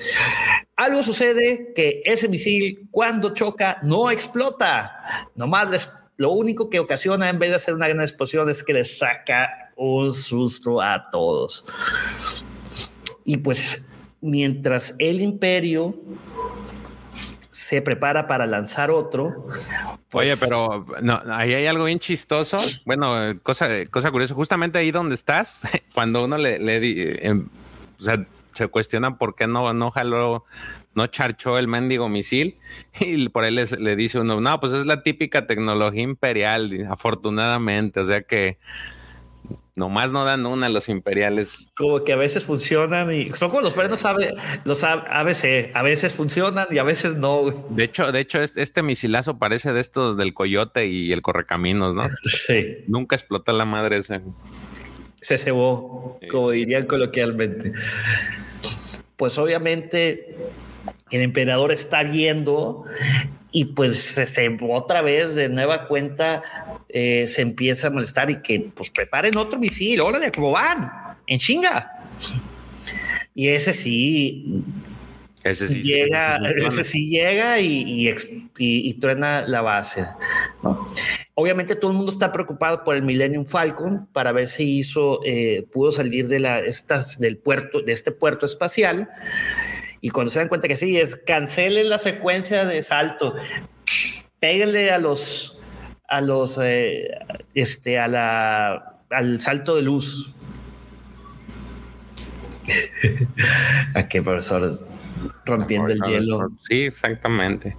Algo 0.75 1.01
sucede 1.01 1.73
que 1.75 2.03
ese 2.05 2.29
misil 2.29 2.87
cuando 2.91 3.33
choca 3.33 3.79
no 3.81 4.11
explota, 4.11 5.31
nomás 5.33 5.89
lo 6.17 6.29
único 6.31 6.69
que 6.69 6.79
ocasiona 6.79 7.27
en 7.27 7.39
vez 7.39 7.49
de 7.49 7.55
hacer 7.55 7.73
una 7.73 7.87
gran 7.87 8.01
explosión 8.01 8.47
es 8.47 8.61
que 8.61 8.73
le 8.73 8.85
saca 8.85 9.71
un 9.75 10.13
susto 10.13 10.79
a 10.79 11.09
todos. 11.09 11.65
Y 13.23 13.37
pues 13.37 13.81
mientras 14.21 14.93
el 14.99 15.19
imperio 15.19 15.99
se 17.55 17.81
prepara 17.81 18.27
para 18.27 18.45
lanzar 18.45 18.91
otro. 18.91 19.47
Pues 20.09 20.29
Oye, 20.29 20.37
pero 20.37 20.85
no, 21.01 21.21
ahí 21.27 21.53
hay 21.53 21.67
algo 21.67 21.85
bien 21.85 21.99
chistoso. 21.99 22.57
Bueno, 22.85 23.15
cosa, 23.43 23.69
cosa 23.89 24.11
curiosa, 24.11 24.35
justamente 24.35 24.77
ahí 24.77 24.91
donde 24.91 25.15
estás, 25.15 25.61
cuando 25.93 26.25
uno 26.25 26.37
le, 26.37 26.59
le 26.59 27.25
em, 27.25 27.47
o 27.97 28.03
sea, 28.03 28.25
se 28.51 28.67
cuestiona 28.67 29.17
por 29.17 29.35
qué 29.35 29.47
no, 29.47 29.73
no 29.73 29.89
jaló, 29.89 30.43
no 30.95 31.07
charchó 31.07 31.57
el 31.57 31.69
mendigo 31.69 32.09
misil 32.09 32.57
y 32.99 33.29
por 33.29 33.45
él 33.45 33.55
le 33.55 33.95
dice 33.95 34.19
uno, 34.19 34.41
no, 34.41 34.59
pues 34.59 34.73
es 34.73 34.85
la 34.85 35.01
típica 35.01 35.47
tecnología 35.47 36.03
imperial, 36.03 36.85
afortunadamente, 36.89 38.01
o 38.01 38.05
sea 38.05 38.23
que 38.23 38.57
Nomás 39.75 40.11
no 40.11 40.23
dan 40.23 40.45
una 40.45 40.69
los 40.69 40.87
imperiales. 40.87 41.71
Como 41.75 42.03
que 42.03 42.13
a 42.13 42.15
veces 42.15 42.45
funcionan 42.45 43.11
y 43.13 43.31
son 43.33 43.49
como 43.49 43.61
los 43.61 43.73
frenos 43.73 44.03
los 44.63 44.83
ABC, 44.83 45.71
a 45.73 45.83
veces 45.83 46.13
funcionan 46.13 46.67
y 46.71 46.77
a 46.77 46.83
veces 46.83 47.15
no. 47.15 47.67
De 47.69 47.83
hecho, 47.83 48.11
de 48.11 48.21
hecho, 48.21 48.41
este, 48.41 48.81
misilazo 48.83 49.37
parece 49.37 49.73
de 49.73 49.81
estos 49.81 50.15
del 50.15 50.33
coyote 50.33 50.87
y 50.87 51.11
el 51.11 51.21
correcaminos, 51.21 51.93
¿no? 51.93 52.03
Sí. 52.23 52.77
Nunca 52.87 53.15
explota 53.15 53.51
la 53.51 53.65
madre 53.65 53.97
ese. 53.97 54.21
Se 55.21 55.37
cebó, 55.37 56.19
como 56.31 56.51
dirían 56.51 56.85
coloquialmente. 56.85 57.73
Pues 59.17 59.37
obviamente 59.37 60.35
el 61.11 61.21
emperador 61.21 61.71
está 61.71 62.03
viendo 62.03 62.85
y 63.51 63.65
pues 63.65 63.97
se, 63.97 64.57
otra 64.69 65.01
vez 65.01 65.33
de 65.35 65.47
nueva 65.47 65.87
cuenta 65.87 66.41
eh, 66.89 67.25
se 67.27 67.41
empieza 67.41 67.87
a 67.87 67.89
molestar 67.89 68.29
y 68.29 68.41
que 68.41 68.71
pues 68.75 68.89
preparen 68.89 69.37
otro 69.37 69.57
misil, 69.57 70.01
órale, 70.01 70.31
¿cómo 70.31 70.51
van? 70.51 70.91
En 71.25 71.39
chinga. 71.39 71.91
Y 73.33 73.49
ese 73.49 73.71
sí. 73.73 74.63
Ese 75.43 75.67
sí 75.67 75.81
llega, 75.83 76.37
ese 76.65 76.83
sí 76.83 77.07
llega 77.07 77.59
y, 77.59 78.11
y, 78.57 78.93
truena 78.95 79.45
la 79.47 79.61
base. 79.61 80.07
Obviamente 81.35 81.75
todo 81.75 81.91
el 81.91 81.97
mundo 81.97 82.11
está 82.11 82.31
preocupado 82.31 82.83
por 82.83 82.95
el 82.95 83.03
Millennium 83.03 83.45
Falcon 83.45 84.07
para 84.11 84.31
ver 84.31 84.47
si 84.47 84.79
hizo, 84.79 85.19
eh, 85.23 85.67
pudo 85.71 85.91
salir 85.91 86.27
de 86.27 86.39
la, 86.39 86.59
estas, 86.59 87.19
del 87.19 87.37
puerto, 87.37 87.81
de 87.81 87.91
este 87.91 88.11
puerto 88.11 88.47
espacial 88.47 89.07
y 90.05 90.11
cuando 90.11 90.29
se 90.29 90.37
dan 90.37 90.49
cuenta 90.49 90.67
que 90.67 90.77
sí, 90.77 90.99
es 90.99 91.15
cancelen 91.15 91.89
la 91.89 91.97
secuencia 91.97 92.63
de 92.63 92.83
salto, 92.83 93.33
péguenle 94.39 94.91
a 94.91 94.99
los, 94.99 95.59
a 96.07 96.21
los, 96.21 96.59
eh, 96.61 97.09
este, 97.55 97.97
a 97.97 98.07
la, 98.07 98.99
al 99.09 99.41
salto 99.41 99.75
de 99.75 99.81
luz. 99.81 100.31
¿A 103.95 104.07
qué 104.07 104.21
profesor? 104.21 104.69
Rompiendo 105.43 105.91
el 105.91 105.99
hielo. 106.03 106.51
Sí, 106.69 106.83
exactamente. 106.83 107.75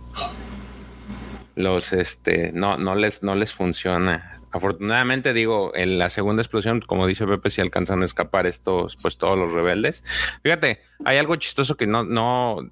Los, 1.55 1.93
este, 1.93 2.51
no, 2.51 2.77
no 2.77 2.97
les, 2.97 3.23
no 3.23 3.37
les 3.37 3.53
funciona 3.53 4.36
Afortunadamente, 4.57 5.33
digo, 5.33 5.73
en 5.75 5.99
la 5.99 6.09
segunda 6.09 6.43
explosión, 6.43 6.81
como 6.81 7.07
dice 7.07 7.27
Pepe, 7.27 7.51
si 7.51 7.61
alcanzan 7.61 8.03
a 8.03 8.05
escapar 8.05 8.47
estos, 8.47 8.97
pues 8.97 9.19
todos 9.19 9.39
los 9.39 9.53
rebeldes. 9.53 10.03
Fíjate, 10.43 10.81
hay 11.05 11.19
algo 11.19 11.37
chistoso 11.37 11.77
que 11.77 11.87
no, 11.87 12.05
no, 12.05 12.71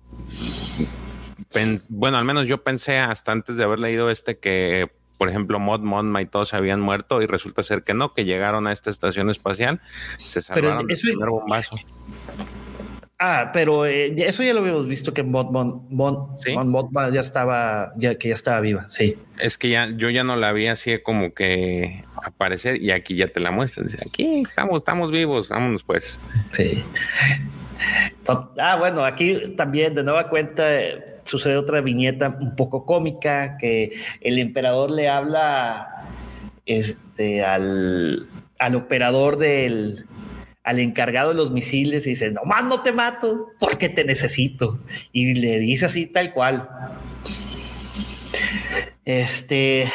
bueno, 1.88 2.18
al 2.18 2.24
menos 2.24 2.48
yo 2.48 2.62
pensé 2.62 2.98
hasta 2.98 3.32
antes 3.32 3.56
de 3.56 3.64
haber 3.64 3.78
leído 3.78 4.10
este 4.10 4.38
que, 4.38 4.90
por 5.18 5.28
ejemplo, 5.28 5.58
Mod 5.58 5.80
Monma 5.80 6.22
y 6.22 6.26
todos 6.26 6.48
se 6.48 6.56
habían 6.56 6.80
muerto 6.80 7.22
y 7.22 7.26
resulta 7.26 7.62
ser 7.62 7.84
que 7.84 7.94
no, 7.94 8.12
que 8.12 8.24
llegaron 8.24 8.66
a 8.66 8.72
esta 8.72 8.90
estación 8.90 9.30
espacial, 9.30 9.80
se 10.18 10.42
salvaron 10.42 10.86
del 10.86 10.98
primer 10.98 11.28
bombazo. 11.28 11.76
Ah, 13.18 13.50
pero 13.52 13.86
eh, 13.86 14.12
eso 14.18 14.42
ya 14.42 14.52
lo 14.52 14.60
habíamos 14.60 14.88
visto 14.88 15.14
que 15.14 15.22
Mod 15.22 15.50
Mon, 15.50 16.36
ya 17.12 17.20
estaba, 17.20 17.92
ya 17.96 18.16
que 18.16 18.28
ya 18.28 18.34
estaba 18.34 18.60
viva, 18.60 18.86
sí. 18.88 19.16
Es 19.38 19.56
que 19.56 19.68
ya 19.68 19.88
yo 19.96 20.10
ya 20.10 20.24
no 20.24 20.36
la 20.36 20.52
vi 20.52 20.66
así 20.66 20.98
como 21.00 21.32
que 21.32 22.04
aparecer 22.22 22.82
y 22.82 22.90
aquí 22.90 23.14
ya 23.14 23.28
te 23.28 23.38
la 23.38 23.52
muestran. 23.52 23.86
Aquí 24.06 24.42
estamos, 24.42 24.78
estamos 24.78 25.12
vivos, 25.12 25.48
vámonos 25.48 25.84
pues. 25.84 26.20
Sí. 26.52 26.82
Ah, 28.58 28.76
bueno, 28.76 29.04
aquí 29.04 29.54
también 29.56 29.94
de 29.94 30.02
nueva 30.02 30.28
cuenta 30.28 30.64
sucede 31.24 31.56
otra 31.56 31.80
viñeta 31.80 32.36
un 32.40 32.56
poco 32.56 32.84
cómica 32.84 33.56
que 33.58 33.92
el 34.20 34.38
emperador 34.38 34.90
le 34.90 35.08
habla 35.08 36.06
este, 36.66 37.44
al, 37.44 38.28
al 38.58 38.74
operador 38.74 39.38
del, 39.38 40.06
al 40.64 40.80
encargado 40.80 41.28
de 41.28 41.34
los 41.36 41.52
misiles 41.52 42.06
y 42.06 42.10
dice, 42.10 42.30
nomás 42.30 42.64
no 42.64 42.80
te 42.82 42.92
mato 42.92 43.50
porque 43.60 43.90
te 43.90 44.04
necesito. 44.04 44.80
Y 45.12 45.34
le 45.34 45.58
dice 45.58 45.84
así 45.84 46.06
tal 46.06 46.32
cual. 46.32 46.68
Este, 49.04 49.92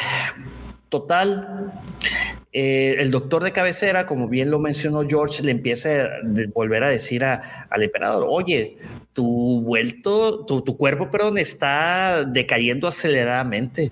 total, 0.88 1.72
eh, 2.52 2.96
el 2.98 3.10
doctor 3.10 3.42
de 3.42 3.50
cabecera, 3.50 4.06
como 4.06 4.28
bien 4.28 4.52
lo 4.52 4.60
mencionó 4.60 5.02
George, 5.08 5.42
le 5.42 5.50
empieza 5.50 6.04
a 6.04 6.08
volver 6.54 6.84
a 6.84 6.88
decir 6.88 7.24
al 7.24 7.82
emperador, 7.82 8.26
oye, 8.28 8.78
tu 9.12 9.62
vuelto, 9.62 10.44
tu, 10.46 10.62
tu 10.62 10.76
cuerpo, 10.76 11.10
perdón, 11.10 11.36
está 11.38 12.24
decayendo 12.24 12.86
aceleradamente 12.86 13.90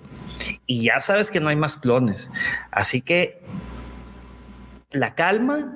y 0.65 0.83
ya 0.83 1.01
sabes 1.01 1.29
que 1.29 1.41
no 1.41 1.49
hay 1.49 1.57
más 1.57 1.75
clones. 1.75 2.31
Así 2.71 3.01
que 3.01 3.41
la 4.91 5.13
calma 5.13 5.75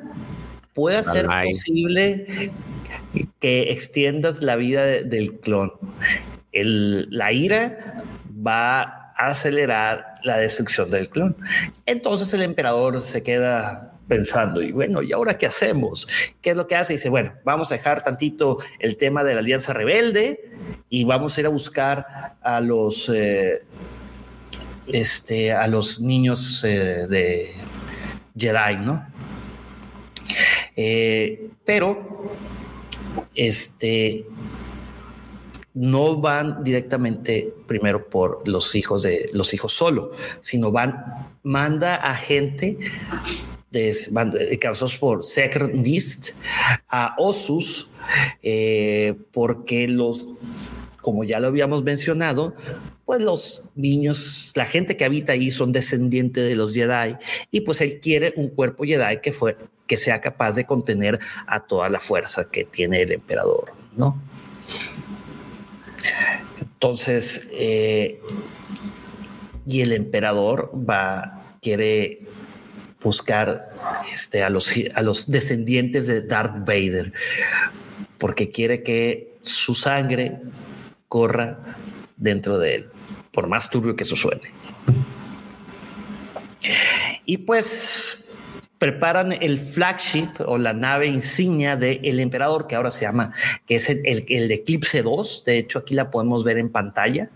puede 0.74 0.98
hacer 0.98 1.28
posible 1.28 2.52
que 3.40 3.72
extiendas 3.72 4.42
la 4.42 4.56
vida 4.56 4.84
del 4.84 5.40
clon. 5.40 5.72
la 6.52 7.32
ira 7.32 8.04
va 8.46 8.82
a 8.82 9.28
acelerar 9.28 10.14
la 10.24 10.38
destrucción 10.38 10.90
del 10.90 11.10
clon. 11.10 11.36
Entonces 11.86 12.34
el 12.34 12.42
emperador 12.42 13.02
se 13.02 13.24
queda 13.24 13.94
pensando, 14.08 14.62
y 14.62 14.72
bueno, 14.72 15.02
¿y 15.02 15.14
ahora 15.14 15.38
qué 15.38 15.46
hacemos? 15.46 16.08
¿Qué 16.42 16.52
es 16.52 16.58
lo 16.58 16.68
que 16.68 16.76
hace? 16.76 16.94
Dice, 16.94 17.10
bueno, 17.10 17.34
vamos 17.46 17.72
a 17.72 17.76
dejar 17.76 18.04
tantito 18.04 18.60
el 18.80 18.98
tema 18.98 19.24
de 19.24 19.34
la 19.34 19.40
alianza 19.40 19.74
rebelde 19.74 20.52
y 20.90 21.04
vamos 21.06 21.38
a 21.38 21.42
ir 21.42 21.48
a 21.48 21.50
buscar 21.50 22.36
a 22.42 22.60
los, 22.60 23.10
eh, 23.14 23.64
este, 24.88 25.54
a 25.54 25.68
los 25.68 26.02
niños 26.02 26.64
eh, 26.64 27.08
de 27.08 27.54
Jedi, 28.38 28.78
¿no? 28.78 29.12
Eh, 30.76 31.50
pero 31.66 32.32
este 33.36 34.26
no 35.74 36.18
van 36.18 36.64
directamente 36.64 37.52
primero 37.68 38.08
por 38.08 38.48
los 38.48 38.76
hijos 38.76 39.02
de 39.04 39.30
los 39.34 39.54
hijos 39.54 39.74
solo, 39.74 40.12
sino 40.40 40.72
van, 40.72 41.04
manda 41.42 41.96
a 41.96 42.16
gente 42.16 42.78
de, 43.72 44.60
causados 44.62 44.98
por 44.98 45.24
Secret 45.24 45.72
Beast 45.84 46.32
a 46.90 47.16
Osus, 47.18 47.90
eh, 48.44 49.16
porque 49.32 49.88
los, 49.88 50.28
como 51.02 51.24
ya 51.24 51.40
lo 51.40 51.48
habíamos 51.48 51.84
mencionado, 51.84 52.54
pues 53.06 53.22
los 53.22 53.70
niños, 53.76 54.51
la 54.56 54.66
gente 54.66 54.95
que 54.95 55.06
habita 55.06 55.34
ahí 55.34 55.51
son 55.51 55.72
descendientes 55.72 56.47
de 56.47 56.56
los 56.56 56.74
Jedi 56.74 57.16
y 57.51 57.62
pues 57.62 57.82
él 57.82 57.99
quiere 57.99 58.34
un 58.38 58.49
cuerpo 58.49 58.84
Jedi 58.86 59.20
que 59.22 59.32
fue 59.32 59.58
que 59.88 59.97
sea 59.97 60.22
capaz 60.22 60.56
de 60.56 60.66
contener 60.66 61.20
a 61.45 61.60
toda 61.66 61.89
la 61.89 61.99
fuerza 61.99 62.49
que 62.49 62.64
tiene 62.64 63.01
el 63.01 63.12
emperador, 63.12 63.74
¿no? 63.97 64.22
Entonces, 66.62 67.47
eh, 67.51 68.20
y 69.66 69.82
el 69.82 69.93
emperador 69.93 70.72
va, 70.74 71.58
quiere 71.62 72.22
buscar 73.01 73.74
este, 74.14 74.43
a, 74.43 74.49
los, 74.49 74.74
a 74.95 75.01
los 75.01 75.30
descendientes 75.30 76.08
de 76.08 76.22
Darth 76.22 76.60
Vader, 76.60 77.14
porque 78.18 78.49
quiere 78.49 78.84
que 78.84 79.36
su 79.41 79.76
sangre 79.76 80.39
corra 81.08 81.78
dentro 82.18 82.58
de 82.58 82.76
él, 82.76 82.89
por 83.34 83.48
más 83.48 83.70
turbio 83.70 83.96
que 83.96 84.04
eso 84.04 84.16
suene. 84.16 84.52
Y 87.26 87.40
pues 87.40 88.26
preparan 88.78 89.32
el 89.32 89.60
flagship 89.60 90.30
o 90.46 90.58
la 90.58 90.74
nave 90.74 91.08
insignia 91.08 91.76
del 91.76 92.20
emperador, 92.20 92.68
que 92.68 92.76
ahora 92.76 92.92
se 92.92 93.02
llama, 93.02 93.34
que 93.66 93.76
es 93.76 93.90
el, 93.90 94.26
el, 94.28 94.52
Eclipse 94.52 95.02
2. 95.02 95.44
De 95.46 95.58
hecho, 95.58 95.80
aquí 95.80 95.94
la 95.94 96.12
podemos 96.12 96.44
ver 96.44 96.58
en 96.58 96.70
pantalla 96.70 97.30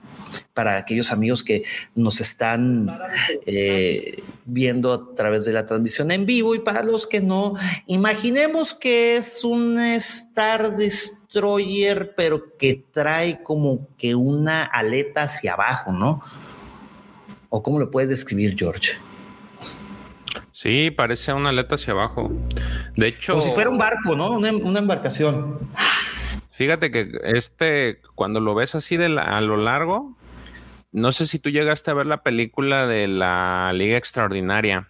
para 0.53 0.78
aquellos 0.78 1.11
amigos 1.11 1.43
que 1.43 1.63
nos 1.95 2.21
están 2.21 2.99
eh, 3.45 4.23
viendo 4.45 4.93
a 4.93 5.15
través 5.15 5.45
de 5.45 5.53
la 5.53 5.65
transmisión 5.65 6.11
en 6.11 6.25
vivo 6.25 6.55
y 6.55 6.59
para 6.59 6.84
los 6.84 7.07
que 7.07 7.21
no, 7.21 7.55
imaginemos 7.86 8.73
que 8.73 9.15
es 9.15 9.43
un 9.43 9.80
Star 9.80 10.75
Destroyer, 10.75 12.13
pero 12.15 12.57
que 12.57 12.84
trae 12.91 13.43
como 13.43 13.88
que 13.97 14.15
una 14.15 14.63
aleta 14.63 15.23
hacia 15.23 15.53
abajo, 15.53 15.91
¿no? 15.91 16.21
¿O 17.49 17.63
cómo 17.63 17.80
lo 17.80 17.89
puedes 17.89 18.09
describir, 18.09 18.55
George? 18.57 18.97
Sí, 20.57 20.89
parece 20.89 21.32
una 21.34 21.49
aleta 21.49 21.75
hacia 21.75 21.93
abajo. 21.93 22.32
De 22.95 23.09
hecho. 23.09 23.34
Como 23.34 23.45
si 23.45 23.51
fuera 23.51 23.69
un 23.69 23.78
barco, 23.78 24.15
¿no? 24.15 24.32
Una, 24.32 24.80
embarcación. 24.80 25.59
Fíjate 26.58 26.89
que 26.89 27.12
este, 27.24 27.99
cuando 28.16 28.39
lo 28.39 28.55
ves 28.55 28.74
así 28.74 28.97
de 28.97 29.16
a 29.20 29.41
lo 29.41 29.58
largo, 29.58 30.18
no 30.91 31.12
sé 31.12 31.28
si 31.28 31.38
tú 31.38 31.51
llegaste 31.51 31.91
a 31.91 31.93
ver 31.93 32.08
la 32.08 32.24
película 32.24 32.88
de 32.88 33.08
la 33.08 33.72
Liga 33.76 33.95
Extraordinaria. 33.95 34.89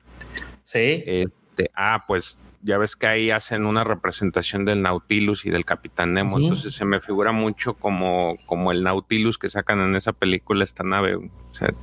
Sí. 0.63 1.03
Este, 1.05 1.70
ah, 1.76 2.05
pues 2.07 2.39
ya 2.61 2.78
ves 2.78 2.95
que 2.95 3.07
ahí 3.07 3.32
hacen 3.32 3.65
una 3.65 3.84
representación 3.84 4.63
del 4.63 4.82
Nautilus 4.82 5.45
y 5.45 5.49
del 5.49 5.65
Capitán 5.65 6.13
Nemo. 6.13 6.39
Entonces 6.39 6.74
se 6.74 6.86
me 6.86 7.01
figura 7.01 7.34
mucho 7.34 7.74
como, 7.74 8.38
como 8.45 8.72
el 8.72 8.82
Nautilus 8.82 9.38
que 9.38 9.49
sacan 9.49 9.82
en 9.82 9.93
esa 9.97 10.13
película, 10.13 10.63
esta 10.63 10.86
nave. 10.86 11.18
O 11.18 11.30
sea, 11.51 11.74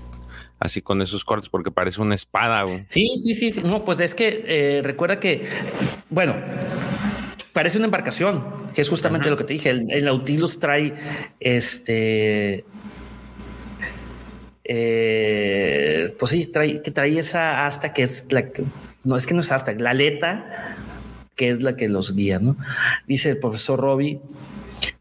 así 0.60 0.80
con 0.80 1.02
esos 1.02 1.26
cortes 1.26 1.50
porque 1.50 1.70
parece 1.70 2.00
una 2.00 2.14
espada. 2.14 2.64
Sí, 2.88 3.06
sí, 3.22 3.34
sí, 3.34 3.60
No, 3.62 3.84
pues 3.84 4.00
es 4.00 4.14
que 4.14 4.44
eh, 4.46 4.80
recuerda 4.82 5.20
que, 5.20 5.46
bueno, 6.08 6.36
parece 7.54 7.78
una 7.78 7.86
embarcación, 7.86 8.44
que 8.74 8.82
es 8.82 8.88
justamente 8.90 9.30
lo 9.30 9.38
que 9.38 9.44
te 9.44 9.54
dije. 9.54 9.70
El, 9.70 10.04
Nautilus 10.04 10.60
trae 10.60 10.92
este. 11.40 12.66
Eh, 14.64 16.14
pues 16.18 16.30
sí, 16.30 16.46
trae, 16.46 16.82
que 16.82 16.90
trae 16.90 17.18
esa 17.18 17.66
hasta 17.66 17.94
que 17.94 18.02
es 18.02 18.30
la 18.30 18.50
que 18.50 18.64
no 19.04 19.16
es 19.16 19.26
que 19.26 19.34
no 19.34 19.42
es 19.42 19.52
hasta 19.52 19.74
la 19.74 19.90
aleta 19.90 20.76
que 21.36 21.50
es 21.50 21.62
la 21.62 21.76
que 21.76 21.88
los 21.88 22.14
guía, 22.14 22.38
¿no? 22.38 22.56
Dice 23.06 23.30
el 23.30 23.38
profesor 23.38 23.80
Robbie, 23.80 24.20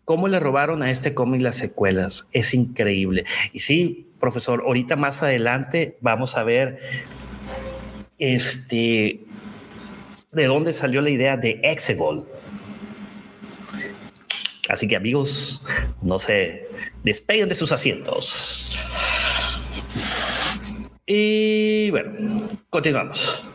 ¿cómo 0.05 0.27
le 0.27 0.39
robaron 0.39 0.81
a 0.83 0.91
este 0.91 1.13
cómic 1.13 1.41
las 1.41 1.55
secuelas? 1.55 2.27
Es 2.31 2.53
increíble. 2.53 3.25
Y 3.51 3.61
sí, 3.61 4.07
profesor. 4.19 4.63
Ahorita 4.65 4.95
más 4.95 5.23
adelante 5.23 5.97
vamos 6.01 6.35
a 6.35 6.43
ver 6.43 6.79
este 8.19 9.19
de 10.31 10.45
dónde 10.45 10.73
salió 10.73 11.01
la 11.01 11.11
idea 11.11 11.37
de 11.37 11.59
Exegol. 11.63 12.25
Así 14.73 14.87
que 14.87 14.95
amigos, 14.95 15.61
no 16.01 16.17
se 16.17 16.67
despeguen 17.03 17.47
de 17.47 17.53
sus 17.53 17.71
asientos. 17.71 18.67
Y 21.05 21.91
bueno, 21.91 22.49
continuamos. 22.71 23.45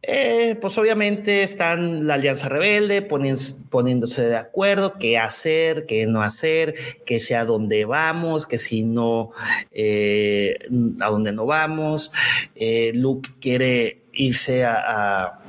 Eh, 0.00 0.56
pues 0.60 0.76
obviamente 0.78 1.42
están 1.42 2.06
la 2.06 2.14
Alianza 2.14 2.48
Rebelde 2.48 3.02
poniéndose 3.02 4.22
de 4.22 4.36
acuerdo 4.36 4.98
qué 4.98 5.18
hacer, 5.18 5.86
qué 5.86 6.06
no 6.06 6.22
hacer, 6.22 6.74
que 7.04 7.20
sea 7.20 7.44
dónde 7.44 7.84
vamos, 7.84 8.46
que 8.46 8.58
si 8.58 8.82
no, 8.82 9.30
eh, 9.70 10.58
a 11.00 11.08
dónde 11.08 11.32
no 11.32 11.46
vamos. 11.46 12.10
Eh, 12.54 12.92
Luke 12.94 13.30
quiere 13.40 14.02
irse 14.12 14.64
a, 14.64 15.40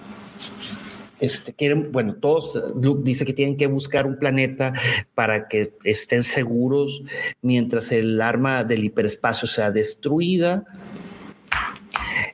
este, 1.20 1.54
quieren, 1.54 1.92
bueno, 1.92 2.16
todos, 2.16 2.62
Luke 2.76 3.02
dice 3.04 3.26
que 3.26 3.34
tienen 3.34 3.58
que 3.58 3.68
buscar 3.68 4.06
un 4.06 4.18
planeta 4.18 4.74
para 5.14 5.48
que 5.48 5.74
estén 5.84 6.24
seguros 6.24 7.04
mientras 7.42 7.92
el 7.92 8.22
arma 8.22 8.64
del 8.64 8.84
hiperespacio 8.84 9.48
sea 9.48 9.72
destruida. 9.72 10.66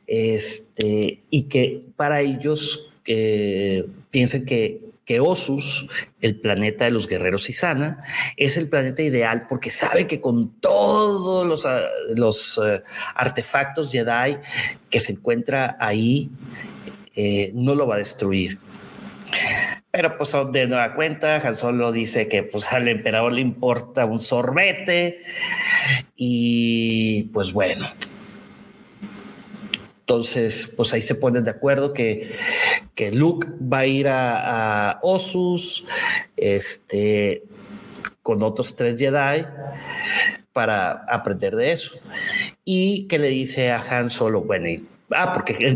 este, 0.08 1.22
y 1.30 1.44
que 1.44 1.82
para 1.96 2.22
ellos 2.22 2.92
eh, 3.06 3.86
piensen 4.10 4.46
que 4.46 4.92
que 5.06 5.20
Osus, 5.20 5.88
el 6.22 6.40
planeta 6.40 6.86
de 6.86 6.92
los 6.92 7.08
guerreros 7.08 7.50
Isana, 7.50 8.04
es 8.38 8.56
el 8.56 8.70
planeta 8.70 9.02
ideal 9.02 9.46
porque 9.50 9.70
sabe 9.70 10.08
que 10.08 10.22
con 10.22 10.52
todos 10.62 11.46
los, 11.46 11.66
ah, 11.66 11.82
los 12.16 12.60
eh, 12.64 12.82
artefactos 13.16 13.92
Jedi 13.92 14.38
que 14.90 15.00
se 15.00 15.14
encuentra 15.14 15.76
ahí, 15.80 16.30
eh, 17.16 17.52
no 17.54 17.76
lo 17.76 17.88
va 17.88 17.96
a 17.96 17.98
destruir. 17.98 18.60
Pero 19.92 20.18
pues 20.18 20.36
de 20.52 20.68
nueva 20.68 20.94
cuenta, 20.94 21.38
Han 21.38 21.56
Solo 21.56 21.92
dice 21.92 22.28
que 22.28 22.44
pues 22.44 22.72
al 22.72 22.88
emperador 22.88 23.34
le 23.34 23.42
importa 23.42 24.06
un 24.06 24.20
sorbete. 24.20 25.22
Y 26.16 27.24
pues 27.34 27.52
bueno, 27.52 27.88
entonces, 30.12 30.70
pues 30.76 30.92
ahí 30.92 31.02
se 31.02 31.16
ponen 31.16 31.46
de 31.46 31.52
acuerdo 31.52 31.94
que, 31.94 32.32
que 32.96 33.12
Luke 33.12 33.48
va 33.62 33.80
a 33.80 33.86
ir 33.86 34.10
a, 34.10 35.00
Osus, 35.04 35.86
este, 36.36 37.44
con 38.22 38.44
otros 38.44 38.76
tres 38.76 39.00
Jedi 39.00 39.46
para 40.52 41.06
aprender 41.08 41.56
de 41.56 41.72
eso. 41.72 41.94
Y 42.66 43.08
que 43.08 43.20
le 43.20 43.30
dice 43.30 43.72
a 43.72 43.78
Han 43.78 44.10
Solo, 44.10 44.42
bueno, 44.42 44.68
Ah, 45.14 45.34
porque 45.34 45.76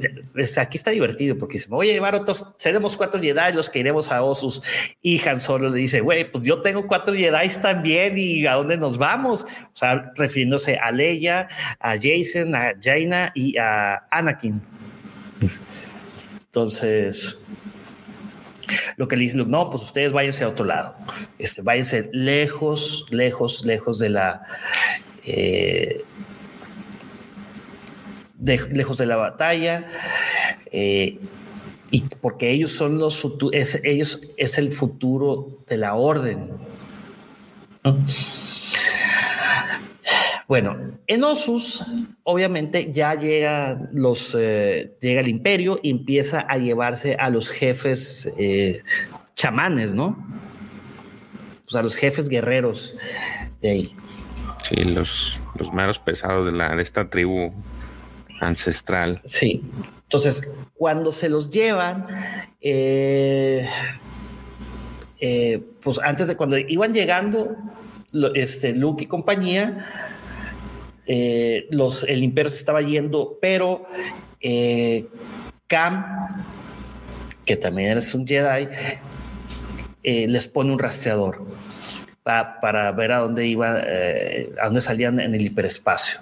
aquí 0.57 0.77
está 0.77 0.91
divertido, 0.91 1.37
porque 1.37 1.59
se 1.59 1.69
me 1.69 1.75
voy 1.75 1.89
a 1.89 1.93
llevar 1.93 2.15
otros, 2.15 2.53
seremos 2.57 2.95
cuatro 2.95 3.21
Jedi 3.21 3.53
los 3.53 3.69
que 3.69 3.79
iremos 3.79 4.11
a 4.11 4.23
Osus. 4.23 4.61
Y 5.01 5.25
Han 5.27 5.41
Solo 5.41 5.69
le 5.69 5.79
dice, 5.79 6.01
güey, 6.01 6.31
pues 6.31 6.43
yo 6.43 6.61
tengo 6.61 6.87
cuatro 6.87 7.13
Jedi 7.13 7.49
también 7.61 8.17
y 8.17 8.45
a 8.47 8.53
dónde 8.53 8.77
nos 8.77 8.97
vamos. 8.97 9.43
O 9.43 9.77
sea, 9.77 10.11
refiriéndose 10.15 10.77
a 10.77 10.91
Leia, 10.91 11.47
a 11.79 11.95
Jason, 12.01 12.55
a 12.55 12.73
Jaina 12.81 13.31
y 13.35 13.57
a 13.57 14.07
Anakin. 14.11 14.61
Entonces, 16.45 17.39
lo 18.97 19.07
que 19.07 19.17
le 19.17 19.23
dice 19.23 19.37
no, 19.37 19.69
pues 19.69 19.83
ustedes 19.83 20.11
váyanse 20.11 20.43
a 20.43 20.49
otro 20.49 20.65
lado. 20.65 20.95
Este, 21.37 21.61
váyanse 21.61 22.09
lejos, 22.13 23.05
lejos, 23.09 23.65
lejos 23.65 23.99
de 23.99 24.09
la. 24.09 24.43
Eh, 25.25 26.03
lejos 28.39 28.97
de 28.97 29.05
la 29.05 29.15
batalla. 29.15 29.87
Eh, 30.71 31.19
y 31.91 32.01
porque 32.01 32.51
ellos 32.51 32.71
son 32.71 32.97
los 32.97 33.19
futuros, 33.19 33.79
ellos 33.83 34.21
es 34.37 34.57
el 34.57 34.71
futuro 34.71 35.59
de 35.67 35.77
la 35.77 35.93
orden. 35.93 36.51
Bueno, 40.47 40.77
en 41.07 41.23
Osus, 41.23 41.83
obviamente, 42.23 42.91
ya 42.91 43.15
llega, 43.15 43.89
los, 43.91 44.35
eh, 44.37 44.95
llega 45.01 45.21
el 45.21 45.27
imperio 45.27 45.79
y 45.81 45.89
empieza 45.89 46.41
a 46.41 46.57
llevarse 46.57 47.15
a 47.15 47.29
los 47.29 47.49
jefes 47.49 48.31
eh, 48.37 48.83
chamanes, 49.35 49.93
¿no? 49.93 50.23
O 51.67 51.71
sea, 51.71 51.81
los 51.81 51.95
jefes 51.95 52.29
guerreros 52.29 52.95
de 53.61 53.69
ahí. 53.71 53.95
Sí, 54.63 54.83
los, 54.83 55.39
los 55.55 55.99
pesados 55.99 56.45
de, 56.45 56.51
la, 56.51 56.75
de 56.75 56.81
esta 56.81 57.09
tribu 57.09 57.51
ancestral. 58.39 59.21
Sí. 59.25 59.61
Entonces, 60.03 60.49
cuando 60.75 61.11
se 61.11 61.29
los 61.29 61.49
llevan, 61.49 62.07
eh, 62.61 63.67
eh, 65.19 65.63
pues 65.81 65.99
antes 66.03 66.27
de 66.27 66.35
cuando 66.35 66.57
iban 66.57 66.93
llegando, 66.93 67.55
este 68.33 68.73
Luke 68.73 69.03
y 69.03 69.07
compañía, 69.07 69.85
eh, 71.05 71.67
los, 71.71 72.03
el 72.03 72.23
imperio 72.23 72.49
se 72.49 72.57
estaba 72.57 72.81
yendo, 72.81 73.37
pero 73.41 73.87
Cam, 75.67 76.43
que 77.45 77.57
también 77.57 77.97
es 77.97 78.13
un 78.13 78.27
Jedi, 78.27 78.67
les 80.03 80.47
pone 80.47 80.71
un 80.71 80.79
rastreador 80.79 81.45
para, 82.21 82.59
para 82.59 82.91
ver 82.91 83.11
a 83.11 83.19
dónde 83.19 83.47
iba, 83.47 83.71
a 83.71 84.65
dónde 84.65 84.81
salían 84.81 85.19
en 85.19 85.33
el 85.33 85.41
hiperespacio 85.41 86.19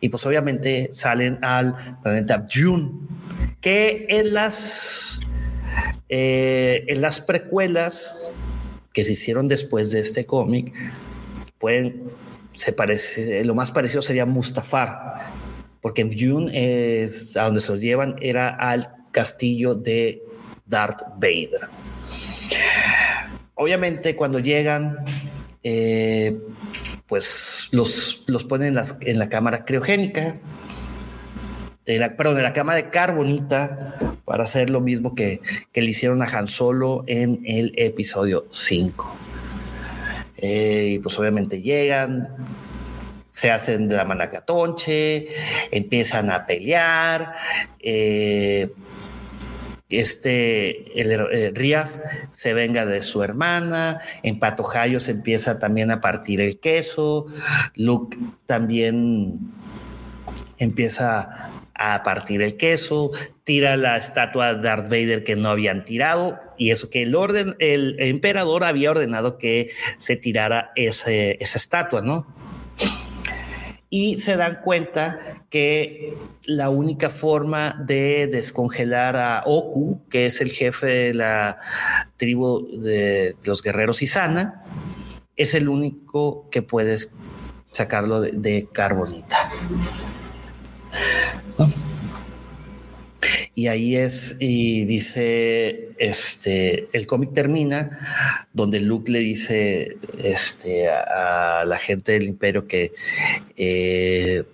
y 0.00 0.08
pues 0.08 0.24
obviamente 0.26 0.90
salen 0.92 1.44
al 1.44 1.98
planeta 2.02 2.46
June, 2.52 2.90
que 3.60 4.06
en 4.08 4.34
las, 4.34 5.20
eh, 6.08 6.84
en 6.88 7.00
las 7.00 7.20
precuelas 7.20 8.18
que 8.92 9.04
se 9.04 9.12
hicieron 9.12 9.48
después 9.48 9.90
de 9.90 10.00
este 10.00 10.24
cómic, 10.24 10.72
pueden, 11.58 12.04
se 12.52 12.72
parece, 12.72 13.44
lo 13.44 13.54
más 13.54 13.70
parecido 13.70 14.02
sería 14.02 14.24
Mustafar, 14.24 15.32
porque 15.80 16.08
June 16.18 16.50
es 17.02 17.36
a 17.36 17.44
donde 17.44 17.60
se 17.60 17.72
los 17.72 17.80
llevan, 17.80 18.16
era 18.20 18.48
al 18.48 18.90
castillo 19.12 19.74
de 19.74 20.22
Darth 20.66 21.02
Vader. 21.16 21.68
Obviamente 23.54 24.16
cuando 24.16 24.38
llegan, 24.38 24.98
eh, 25.62 26.38
pues 27.06 27.68
los, 27.72 28.24
los 28.26 28.44
ponen 28.44 28.68
en, 28.68 28.74
las, 28.74 28.98
en 29.02 29.18
la 29.18 29.28
cámara 29.28 29.64
criogénica, 29.64 30.36
de 31.84 31.98
la, 31.98 32.16
perdón, 32.16 32.38
en 32.38 32.42
la 32.42 32.52
cama 32.52 32.74
de 32.74 32.90
carbonita 32.90 33.96
para 34.24 34.42
hacer 34.42 34.70
lo 34.70 34.80
mismo 34.80 35.14
que, 35.14 35.40
que 35.72 35.82
le 35.82 35.90
hicieron 35.90 36.20
a 36.22 36.26
Han 36.26 36.48
Solo 36.48 37.04
en 37.06 37.42
el 37.44 37.72
episodio 37.76 38.46
5. 38.50 39.16
Eh, 40.38 40.88
y 40.94 40.98
pues 40.98 41.18
obviamente 41.18 41.62
llegan, 41.62 42.28
se 43.30 43.50
hacen 43.50 43.88
de 43.88 43.96
la 43.96 44.04
manacatonche, 44.04 45.28
empiezan 45.70 46.30
a 46.30 46.44
pelear. 46.44 47.34
Eh, 47.78 48.72
este 49.88 51.00
el, 51.00 51.12
eh, 51.12 51.52
Riaf 51.54 51.92
se 52.32 52.54
venga 52.54 52.86
de 52.86 53.02
su 53.02 53.22
hermana, 53.22 54.00
en 54.22 54.38
Patojayo 54.38 55.00
se 55.00 55.12
empieza 55.12 55.58
también 55.58 55.90
a 55.90 56.00
partir 56.00 56.40
el 56.40 56.58
queso, 56.58 57.26
Luke 57.74 58.16
también 58.46 59.38
empieza 60.58 61.50
a 61.74 62.02
partir 62.02 62.42
el 62.42 62.56
queso, 62.56 63.10
tira 63.44 63.76
la 63.76 63.96
estatua 63.96 64.54
de 64.54 64.62
Darth 64.62 64.84
Vader 64.84 65.24
que 65.24 65.36
no 65.36 65.50
habían 65.50 65.84
tirado 65.84 66.40
y 66.56 66.70
eso 66.70 66.90
que 66.90 67.02
el 67.02 67.14
orden, 67.14 67.54
el, 67.58 67.96
emperador 68.00 68.64
había 68.64 68.90
ordenado 68.90 69.38
que 69.38 69.70
se 69.98 70.16
tirara 70.16 70.72
esa 70.74 71.10
estatua, 71.10 72.00
¿no? 72.00 72.26
Y 73.96 74.18
se 74.18 74.36
dan 74.36 74.60
cuenta 74.62 75.40
que 75.48 76.12
la 76.44 76.68
única 76.68 77.08
forma 77.08 77.82
de 77.86 78.26
descongelar 78.26 79.16
a 79.16 79.42
Oku, 79.46 80.02
que 80.10 80.26
es 80.26 80.42
el 80.42 80.50
jefe 80.50 80.86
de 80.86 81.14
la 81.14 81.58
tribu 82.18 82.68
de 82.78 83.36
los 83.44 83.62
guerreros 83.62 84.02
Isana, 84.02 84.64
es 85.34 85.54
el 85.54 85.70
único 85.70 86.46
que 86.50 86.60
puedes 86.60 87.10
sacarlo 87.72 88.20
de, 88.20 88.68
carbonita. 88.70 89.50
Y 93.54 93.68
ahí 93.68 93.96
es, 93.96 94.36
y 94.38 94.84
dice, 94.84 95.90
este, 95.98 96.88
el 96.92 97.06
cómic 97.06 97.32
termina 97.32 98.46
donde 98.52 98.80
Luke 98.80 99.10
le 99.10 99.20
dice 99.20 99.96
este, 100.18 100.90
a, 100.90 101.64
la 101.64 101.78
gente 101.78 102.12
del 102.12 102.24
imperio 102.24 102.66
que, 102.66 102.92
eh, 103.56 104.44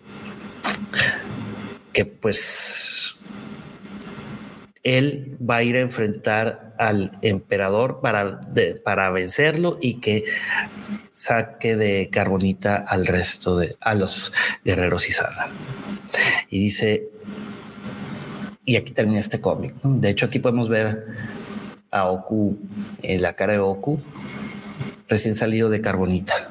que 1.92 2.04
pues 2.04 3.16
él 4.82 5.36
va 5.38 5.56
a 5.56 5.62
ir 5.62 5.76
a 5.76 5.80
enfrentar 5.80 6.74
al 6.78 7.18
emperador 7.22 8.00
para, 8.00 8.40
para 8.84 9.10
vencerlo 9.10 9.78
y 9.80 10.00
que 10.00 10.24
saque 11.12 11.76
de 11.76 12.08
carbonita 12.10 12.76
al 12.76 13.06
resto 13.06 13.56
de 13.56 13.76
a 13.80 13.94
los 13.94 14.32
guerreros 14.64 15.08
Izarra. 15.08 15.50
Y 16.50 16.58
dice, 16.58 17.08
y 18.64 18.76
aquí 18.76 18.92
termina 18.92 19.18
este 19.18 19.40
cómic. 19.40 19.74
De 19.82 20.10
hecho, 20.10 20.26
aquí 20.26 20.38
podemos 20.38 20.68
ver 20.68 21.06
a 21.90 22.08
Oku, 22.08 22.58
en 23.02 23.22
la 23.22 23.34
cara 23.34 23.54
de 23.54 23.58
Oku, 23.58 24.00
recién 25.08 25.34
salido 25.34 25.68
de 25.68 25.80
Carbonita. 25.80 26.50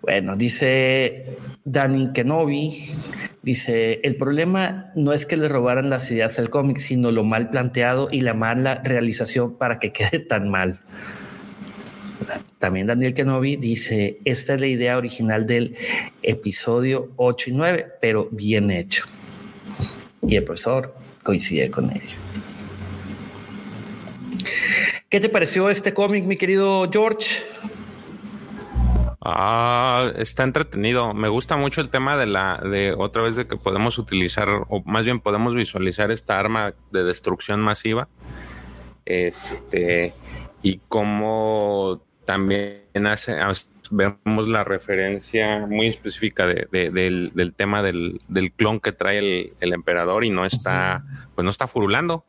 Bueno, 0.00 0.36
dice 0.36 1.36
Danny 1.64 2.12
Kenobi, 2.12 2.94
dice, 3.42 4.00
el 4.04 4.14
problema 4.14 4.92
no 4.94 5.12
es 5.12 5.26
que 5.26 5.36
le 5.36 5.48
robaran 5.48 5.90
las 5.90 6.08
ideas 6.12 6.38
al 6.38 6.48
cómic, 6.48 6.78
sino 6.78 7.10
lo 7.10 7.24
mal 7.24 7.50
planteado 7.50 8.08
y 8.12 8.20
la 8.20 8.34
mala 8.34 8.80
realización 8.84 9.56
para 9.56 9.80
que 9.80 9.92
quede 9.92 10.20
tan 10.20 10.48
mal. 10.48 10.80
También 12.58 12.86
Daniel 12.86 13.14
Kenobi 13.14 13.56
dice, 13.56 14.18
esta 14.24 14.54
es 14.54 14.60
la 14.60 14.66
idea 14.66 14.96
original 14.96 15.46
del 15.46 15.76
episodio 16.22 17.12
8 17.16 17.50
y 17.50 17.52
9, 17.52 17.86
pero 18.00 18.28
bien 18.30 18.70
hecho. 18.70 19.04
Y 20.26 20.36
el 20.36 20.44
profesor 20.44 20.94
coincide 21.22 21.70
con 21.70 21.90
ello. 21.90 22.16
¿Qué 25.08 25.20
te 25.20 25.28
pareció 25.28 25.70
este 25.70 25.94
cómic, 25.94 26.24
mi 26.24 26.36
querido 26.36 26.88
George? 26.90 27.42
Ah, 29.20 30.12
está 30.16 30.44
entretenido. 30.44 31.12
Me 31.12 31.28
gusta 31.28 31.56
mucho 31.56 31.80
el 31.80 31.88
tema 31.88 32.16
de 32.16 32.26
la, 32.26 32.58
de 32.58 32.94
otra 32.96 33.22
vez 33.22 33.34
de 33.34 33.46
que 33.46 33.56
podemos 33.56 33.98
utilizar, 33.98 34.48
o 34.48 34.82
más 34.84 35.04
bien 35.04 35.20
podemos 35.20 35.54
visualizar 35.54 36.10
esta 36.10 36.38
arma 36.38 36.74
de 36.92 37.04
destrucción 37.04 37.60
masiva. 37.60 38.08
Este, 39.04 40.12
y 40.66 40.80
cómo 40.88 42.02
también 42.24 43.06
hace, 43.06 43.36
vemos 43.92 44.48
la 44.48 44.64
referencia 44.64 45.64
muy 45.64 45.86
específica 45.86 46.44
del, 46.44 47.54
tema 47.56 47.84
del, 47.84 48.20
clon 48.56 48.80
que 48.80 48.90
trae 48.90 49.18
el, 49.18 49.52
el, 49.60 49.72
emperador 49.72 50.24
y 50.24 50.30
no 50.30 50.44
está, 50.44 51.04
pues 51.36 51.44
no 51.44 51.50
está 51.50 51.68
furulando, 51.68 52.24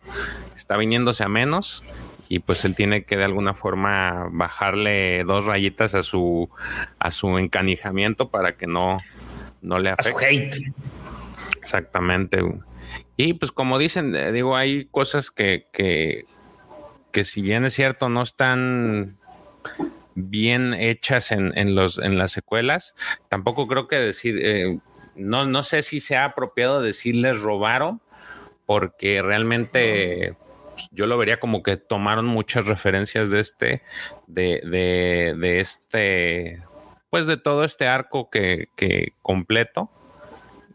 está 0.56 0.78
viniéndose 0.78 1.24
a 1.24 1.30
menos 1.30 1.84
y 2.30 2.38
pues 2.38 2.64
él 2.64 2.76
tiene 2.76 3.06
que 3.06 3.18
de 3.18 3.24
alguna 3.24 3.56
forma 3.56 4.28
bajarle 4.32 5.24
dos 5.24 5.46
rayitas 5.46 5.96
a 5.96 6.04
su 6.04 6.48
a 7.00 7.10
su 7.10 7.40
encanijamiento 7.40 8.30
para 8.30 8.56
que 8.56 8.68
no, 8.68 9.00
no 9.64 9.80
le 9.80 9.90
afecte. 9.90 10.10
A 10.10 10.12
su 10.12 10.20
hate. 10.20 10.74
Exactamente. 11.58 12.44
Y 13.16 13.34
pues 13.34 13.52
como 13.52 13.80
dicen, 13.80 14.16
eh, 14.16 14.32
digo, 14.32 14.56
hay 14.56 14.86
cosas 14.86 15.32
que, 15.32 15.66
que, 15.74 16.26
que 17.18 17.26
si 17.26 17.42
bien 17.42 17.66
es 17.66 17.74
cierto, 17.74 18.10
no 18.10 18.22
están 18.22 19.18
bien 20.14 20.76
hechas 20.76 21.32
en, 21.32 21.74
los, 21.74 21.98
en 21.98 22.16
las 22.20 22.32
secuelas, 22.32 22.94
tampoco 23.28 23.68
creo 23.68 23.88
que 23.88 23.96
decir, 23.96 24.38
eh, 24.40 24.78
no, 25.16 25.48
no 25.48 25.64
sé 25.64 25.82
si 25.82 26.00
sea 26.00 26.26
apropiado 26.26 26.80
decirles 26.80 27.42
robaron, 27.42 28.02
porque 28.68 29.24
realmente 29.24 30.36
yo 30.92 31.08
lo 31.08 31.18
vería 31.18 31.40
como 31.40 31.64
que 31.64 31.76
tomaron 31.76 32.28
muchas 32.28 32.68
referencias 32.68 33.32
de 33.32 33.40
este, 33.40 33.82
de, 34.28 34.62
de, 34.64 35.34
de 35.40 35.60
este, 35.60 36.62
pues 37.10 37.26
de 37.26 37.38
todo 37.38 37.64
este 37.64 37.88
arco 37.88 38.30
que, 38.30 38.70
que 38.76 39.14
completo. 39.24 39.90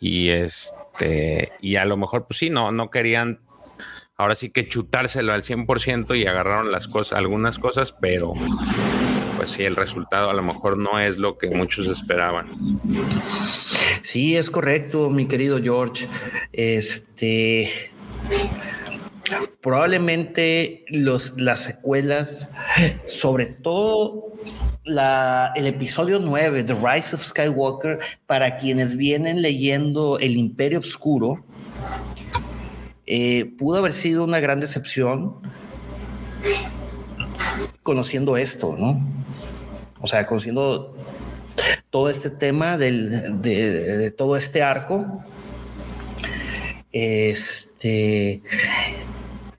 Y 0.00 0.30
este, 0.30 1.52
y 1.60 1.76
a 1.76 1.84
lo 1.84 1.96
mejor, 1.96 2.26
pues 2.26 2.40
sí, 2.40 2.50
no, 2.50 2.72
no 2.72 2.90
querían 2.90 3.38
ahora 4.22 4.34
sí 4.34 4.50
que 4.50 4.66
chutárselo 4.66 5.32
al 5.32 5.42
100% 5.42 6.18
y 6.18 6.26
agarraron 6.26 6.72
las 6.72 6.88
cosas, 6.88 7.18
algunas 7.18 7.58
cosas, 7.58 7.92
pero 7.92 8.32
pues 9.36 9.50
sí, 9.50 9.64
el 9.64 9.76
resultado 9.76 10.30
a 10.30 10.34
lo 10.34 10.42
mejor 10.42 10.78
no 10.78 11.00
es 11.00 11.18
lo 11.18 11.36
que 11.38 11.50
muchos 11.50 11.88
esperaban. 11.88 12.48
Sí, 14.02 14.36
es 14.36 14.50
correcto, 14.50 15.10
mi 15.10 15.26
querido 15.26 15.60
George. 15.60 16.06
Este 16.52 17.68
probablemente 19.60 20.84
los, 20.88 21.40
las 21.40 21.60
secuelas, 21.60 22.50
sobre 23.06 23.46
todo 23.46 24.32
la, 24.84 25.52
el 25.54 25.66
episodio 25.66 26.18
9, 26.18 26.64
The 26.64 26.74
Rise 26.74 27.16
of 27.16 27.22
Skywalker, 27.22 27.98
para 28.26 28.56
quienes 28.56 28.96
vienen 28.96 29.42
leyendo 29.42 30.18
El 30.18 30.36
Imperio 30.36 30.80
Oscuro, 30.80 31.44
eh, 33.14 33.44
pudo 33.58 33.76
haber 33.76 33.92
sido 33.92 34.24
una 34.24 34.40
gran 34.40 34.58
decepción 34.58 35.34
conociendo 37.82 38.38
esto, 38.38 38.74
¿no? 38.78 39.06
O 40.00 40.06
sea, 40.06 40.26
conociendo 40.26 40.96
todo 41.90 42.08
este 42.08 42.30
tema 42.30 42.78
de, 42.78 42.90
de 42.90 44.10
todo 44.12 44.34
este 44.34 44.62
arco. 44.62 45.22
Este 46.90 48.40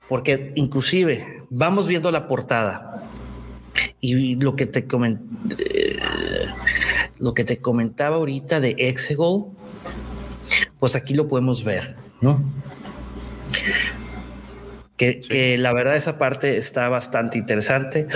porque 0.09 0.51
inclusive 0.55 1.43
vamos 1.51 1.85
viendo 1.85 2.11
la 2.11 2.27
portada 2.27 3.03
y 3.99 4.33
lo 4.35 4.55
que 4.55 4.65
te 4.65 4.79
eh, 4.79 5.99
lo 7.19 7.35
que 7.35 7.43
te 7.43 7.57
comentaba 7.57 8.15
ahorita 8.15 8.59
de 8.59 8.75
Exegol, 8.79 9.51
pues 10.79 10.95
aquí 10.95 11.13
lo 11.13 11.27
podemos 11.27 11.63
ver, 11.63 11.95
¿no? 12.19 12.41
Que, 14.97 15.57
la 15.59 15.73
verdad 15.73 15.95
esa 15.95 16.17
parte 16.17 16.57
está 16.57 16.89
bastante 16.89 17.37
interesante. 17.37 18.07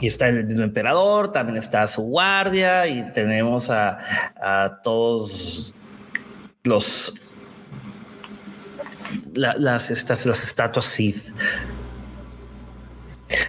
Y 0.00 0.08
está 0.08 0.28
el 0.28 0.44
mismo 0.44 0.64
emperador, 0.64 1.32
también 1.32 1.56
está 1.56 1.86
su 1.86 2.02
guardia 2.02 2.86
y 2.86 3.12
tenemos 3.12 3.70
a, 3.70 3.98
a 4.36 4.80
todos 4.82 5.76
los 6.64 7.14
las, 9.34 9.90
estas, 9.90 10.26
las 10.26 10.44
estatuas 10.44 10.86
Sith. 10.86 11.32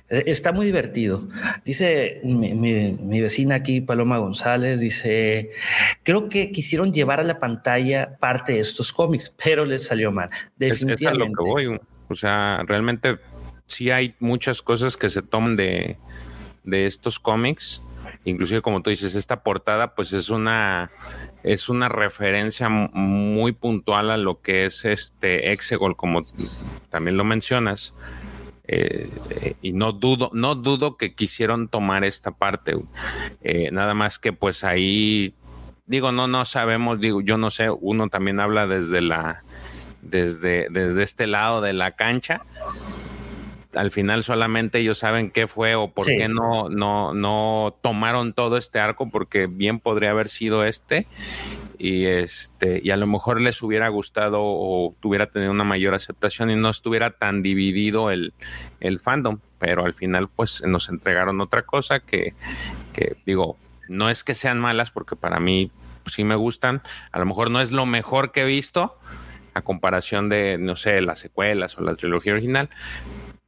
Eh, 0.09 0.23
está 0.27 0.51
muy 0.51 0.65
divertido. 0.65 1.27
Dice 1.63 2.21
mi, 2.23 3.21
vecina 3.21 3.55
aquí, 3.55 3.81
Paloma 3.81 4.17
González, 4.17 4.79
dice, 4.79 5.51
creo 6.03 6.29
que 6.29 6.51
quisieron 6.51 6.93
llevar 6.93 7.19
a 7.19 7.23
la 7.23 7.39
pantalla 7.39 8.17
parte 8.19 8.53
de 8.53 8.59
estos 8.59 8.91
cómics, 8.93 9.33
pero 9.43 9.65
les 9.65 9.85
salió 9.85 10.11
mal. 10.11 10.29
Definitivamente. 10.57 11.23
Es, 11.23 11.29
lo 11.29 11.43
que 11.43 11.49
voy. 11.49 11.79
O 12.07 12.15
sea, 12.15 12.63
realmente 12.67 13.17
sí 13.65 13.89
hay 13.89 14.15
muchas 14.19 14.61
cosas 14.61 14.95
que 14.95 15.09
se 15.09 15.21
toman 15.21 15.55
de, 15.55 15.97
de 16.63 16.85
estos 16.85 17.19
cómics. 17.19 17.81
Inclusive, 18.25 18.61
como 18.61 18.81
tú 18.81 18.89
dices, 18.89 19.15
esta 19.15 19.43
portada 19.43 19.95
pues 19.95 20.11
es 20.13 20.29
una 20.29 20.91
es 21.43 21.69
una 21.69 21.89
referencia 21.89 22.69
muy 22.69 23.51
puntual 23.51 24.09
a 24.09 24.17
lo 24.17 24.41
que 24.41 24.65
es 24.65 24.83
este 24.83 25.51
Exegol, 25.51 25.95
como 25.95 26.23
también 26.89 27.17
lo 27.17 27.23
mencionas. 27.23 27.93
Eh, 28.67 29.55
y 29.61 29.73
no 29.73 29.91
dudo, 29.91 30.31
no 30.33 30.55
dudo 30.55 30.97
que 30.97 31.13
quisieron 31.13 31.67
tomar 31.67 32.03
esta 32.03 32.31
parte. 32.31 32.77
Eh, 33.41 33.69
nada 33.71 33.93
más 33.93 34.19
que 34.19 34.33
pues 34.33 34.63
ahí, 34.63 35.33
digo, 35.85 36.11
no, 36.11 36.27
no 36.27 36.45
sabemos, 36.45 36.99
digo, 36.99 37.21
yo 37.21 37.37
no 37.37 37.49
sé, 37.49 37.69
uno 37.69 38.09
también 38.09 38.39
habla 38.39 38.67
desde 38.67 39.01
la, 39.01 39.43
desde, 40.01 40.67
desde 40.69 41.03
este 41.03 41.27
lado 41.27 41.61
de 41.61 41.73
la 41.73 41.91
cancha 41.91 42.41
al 43.75 43.91
final 43.91 44.23
solamente 44.23 44.79
ellos 44.79 44.97
saben 44.97 45.31
qué 45.31 45.47
fue 45.47 45.75
o 45.75 45.89
por 45.89 46.05
qué 46.05 46.27
no, 46.27 46.69
no, 46.69 47.13
no 47.13 47.75
tomaron 47.81 48.33
todo 48.33 48.57
este 48.57 48.79
arco, 48.79 49.09
porque 49.09 49.47
bien 49.47 49.79
podría 49.79 50.11
haber 50.11 50.29
sido 50.29 50.63
este. 50.65 51.07
Y 51.77 52.05
este, 52.05 52.79
y 52.83 52.91
a 52.91 52.97
lo 52.97 53.05
mejor 53.05 53.41
les 53.41 53.61
hubiera 53.61 53.89
gustado 53.89 54.39
o 54.41 54.95
tuviera 55.01 55.27
tenido 55.27 55.51
una 55.51 55.63
mayor 55.63 55.93
aceptación 55.93 56.49
y 56.49 56.55
no 56.55 56.69
estuviera 56.69 57.11
tan 57.11 57.41
dividido 57.41 58.11
el, 58.11 58.33
el 58.79 58.99
fandom. 58.99 59.39
Pero 59.59 59.85
al 59.85 59.93
final, 59.93 60.29
pues 60.29 60.63
nos 60.65 60.89
entregaron 60.89 61.41
otra 61.41 61.63
cosa 61.63 61.99
que, 61.99 62.33
que 62.93 63.17
digo, 63.25 63.57
no 63.89 64.09
es 64.09 64.23
que 64.23 64.35
sean 64.35 64.59
malas, 64.59 64.91
porque 64.91 65.15
para 65.15 65.39
mí 65.39 65.71
sí 66.05 66.23
me 66.23 66.35
gustan. 66.35 66.81
A 67.11 67.19
lo 67.19 67.25
mejor 67.25 67.51
no 67.51 67.61
es 67.61 67.71
lo 67.71 67.85
mejor 67.85 68.31
que 68.31 68.41
he 68.41 68.45
visto 68.45 68.97
a 69.55 69.61
comparación 69.61 70.27
de, 70.27 70.57
no 70.57 70.75
sé, 70.75 71.01
las 71.01 71.19
secuelas 71.19 71.77
o 71.77 71.81
la 71.81 71.95
trilogía 71.95 72.33
original, 72.33 72.69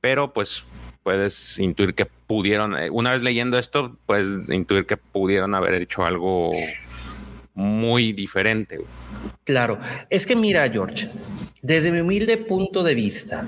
pero 0.01 0.33
pues 0.33 0.65
puedes 1.07 1.57
intuir 1.59 1.93
que 1.93 2.05
pudieron, 2.05 2.77
eh, 2.77 2.89
una 2.89 3.13
vez 3.13 3.21
leyendo 3.21 3.57
esto, 3.57 3.95
puedes 4.05 4.27
intuir 4.49 4.85
que 4.85 4.97
pudieron 4.97 5.55
haber 5.55 5.75
hecho 5.75 6.03
algo 6.03 6.51
muy 7.53 8.11
diferente. 8.11 8.79
Claro, 9.45 9.79
es 10.09 10.25
que 10.25 10.35
mira, 10.35 10.69
George, 10.69 11.09
desde 11.61 11.93
mi 11.93 12.01
humilde 12.01 12.35
punto 12.35 12.83
de 12.83 12.93
vista, 12.93 13.47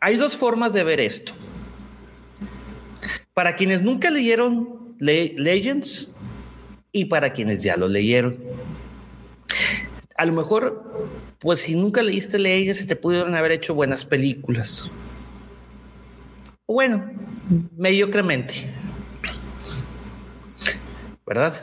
hay 0.00 0.16
dos 0.16 0.36
formas 0.36 0.74
de 0.74 0.84
ver 0.84 1.00
esto. 1.00 1.32
Para 3.32 3.56
quienes 3.56 3.80
nunca 3.80 4.10
leyeron 4.10 4.94
Legends 4.98 6.10
y 6.92 7.06
para 7.06 7.32
quienes 7.32 7.62
ya 7.62 7.78
lo 7.78 7.88
leyeron. 7.88 8.36
A 10.14 10.26
lo 10.26 10.34
mejor, 10.34 11.08
pues 11.38 11.60
si 11.60 11.74
nunca 11.74 12.02
leíste 12.02 12.38
Legends, 12.38 12.80
se 12.80 12.86
te 12.86 12.96
pudieron 12.96 13.34
haber 13.34 13.52
hecho 13.52 13.74
buenas 13.74 14.04
películas 14.04 14.90
bueno, 16.66 17.10
mediocremente. 17.76 18.72
¿Verdad? 21.26 21.54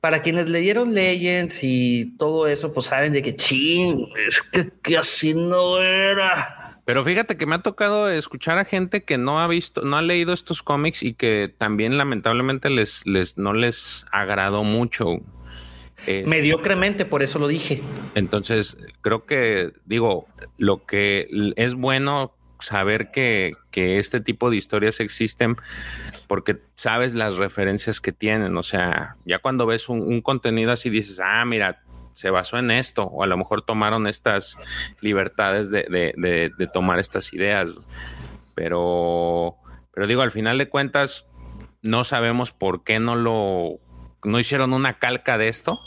Para 0.00 0.20
quienes 0.20 0.48
leyeron 0.50 0.94
Legends 0.94 1.60
y 1.62 2.16
todo 2.18 2.46
eso, 2.46 2.72
pues 2.72 2.86
saben 2.86 3.12
de 3.12 3.22
que 3.22 3.34
ching, 3.34 4.06
es 4.26 4.42
que, 4.82 4.96
así 4.98 5.32
no 5.32 5.78
era. 5.78 6.78
Pero 6.84 7.02
fíjate 7.02 7.36
que 7.36 7.46
me 7.46 7.54
ha 7.54 7.62
tocado 7.62 8.10
escuchar 8.10 8.58
a 8.58 8.64
gente 8.64 9.04
que 9.04 9.16
no 9.16 9.40
ha 9.40 9.46
visto, 9.46 9.82
no 9.82 9.96
ha 9.96 10.02
leído 10.02 10.34
estos 10.34 10.62
cómics 10.62 11.02
y 11.02 11.14
que 11.14 11.54
también 11.56 11.96
lamentablemente 11.96 12.68
les, 12.68 13.06
les 13.06 13.38
no 13.38 13.54
les 13.54 14.06
agradó 14.12 14.64
mucho. 14.64 15.20
Mediocremente, 16.06 17.04
por 17.04 17.22
eso 17.22 17.38
lo 17.38 17.46
dije. 17.46 17.82
Entonces, 18.14 18.78
creo 19.02 19.24
que, 19.26 19.72
digo, 19.84 20.26
lo 20.56 20.84
que 20.84 21.28
es 21.56 21.74
bueno 21.74 22.34
saber 22.60 23.10
que, 23.10 23.52
este 23.72 24.20
tipo 24.20 24.50
de 24.50 24.56
historias 24.56 25.00
existen 25.00 25.56
porque 26.26 26.60
sabes 26.74 27.14
las 27.14 27.36
referencias 27.36 28.00
que 28.00 28.12
tienen. 28.12 28.56
O 28.56 28.62
sea, 28.62 29.16
ya 29.24 29.38
cuando 29.38 29.66
ves 29.66 29.88
un, 29.88 30.20
contenido 30.20 30.72
así 30.72 30.90
dices, 30.90 31.20
ah, 31.22 31.44
mira, 31.44 31.82
se 32.12 32.30
basó 32.30 32.58
en 32.58 32.70
esto, 32.70 33.04
o 33.04 33.22
a 33.22 33.26
lo 33.26 33.36
mejor 33.36 33.62
tomaron 33.62 34.06
estas 34.06 34.58
libertades 35.00 35.70
de, 35.70 36.70
tomar 36.72 36.98
estas 36.98 37.32
ideas. 37.32 37.68
Pero, 38.54 39.56
pero 39.92 40.06
digo, 40.06 40.22
al 40.22 40.32
final 40.32 40.58
de 40.58 40.68
cuentas, 40.68 41.26
no 41.82 42.04
sabemos 42.04 42.52
por 42.52 42.84
qué 42.84 43.00
no 43.00 43.16
lo 43.16 43.80
no 44.22 44.38
hicieron 44.38 44.72
una 44.74 44.98
calca 44.98 45.38
de 45.38 45.48
esto. 45.48 45.78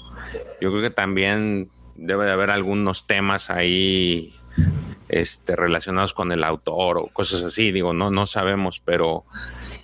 Yo 0.60 0.72
creo 0.72 0.82
que 0.82 0.90
también 0.90 1.70
debe 1.96 2.26
de 2.26 2.32
haber 2.32 2.50
algunos 2.50 3.06
temas 3.06 3.50
ahí 3.50 4.34
este, 5.14 5.55
relacionados 5.55 6.16
con 6.16 6.32
el 6.32 6.43
autor 6.43 6.97
o 6.97 7.07
cosas 7.07 7.43
así. 7.43 7.72
Digo, 7.72 7.93
no, 7.93 8.09
no 8.09 8.26
sabemos, 8.26 8.82
pero, 8.84 9.26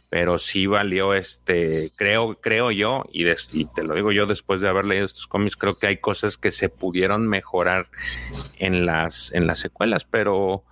pero 0.10 0.40
sí 0.40 0.66
valió 0.66 1.14
este, 1.14 1.92
creo, 1.96 2.40
creo 2.42 2.72
yo, 2.72 3.04
y, 3.12 3.26
te 3.66 3.84
lo 3.84 3.94
digo 3.94 4.12
yo 4.12 4.26
después 4.26 4.60
de 4.60 4.70
haber 4.70 4.86
leído 4.86 5.06
estos 5.06 5.28
cómics, 5.28 5.56
creo 5.56 5.78
que 5.78 5.86
hay 5.86 5.98
cosas 5.98 6.38
que 6.38 6.52
se 6.52 6.70
pudieron 6.70 7.28
mejorar 7.28 7.90
en 8.58 8.88
las, 8.88 9.32
en 9.34 9.46
las 9.46 9.60
secuelas, 9.60 10.04
pero 10.04 10.64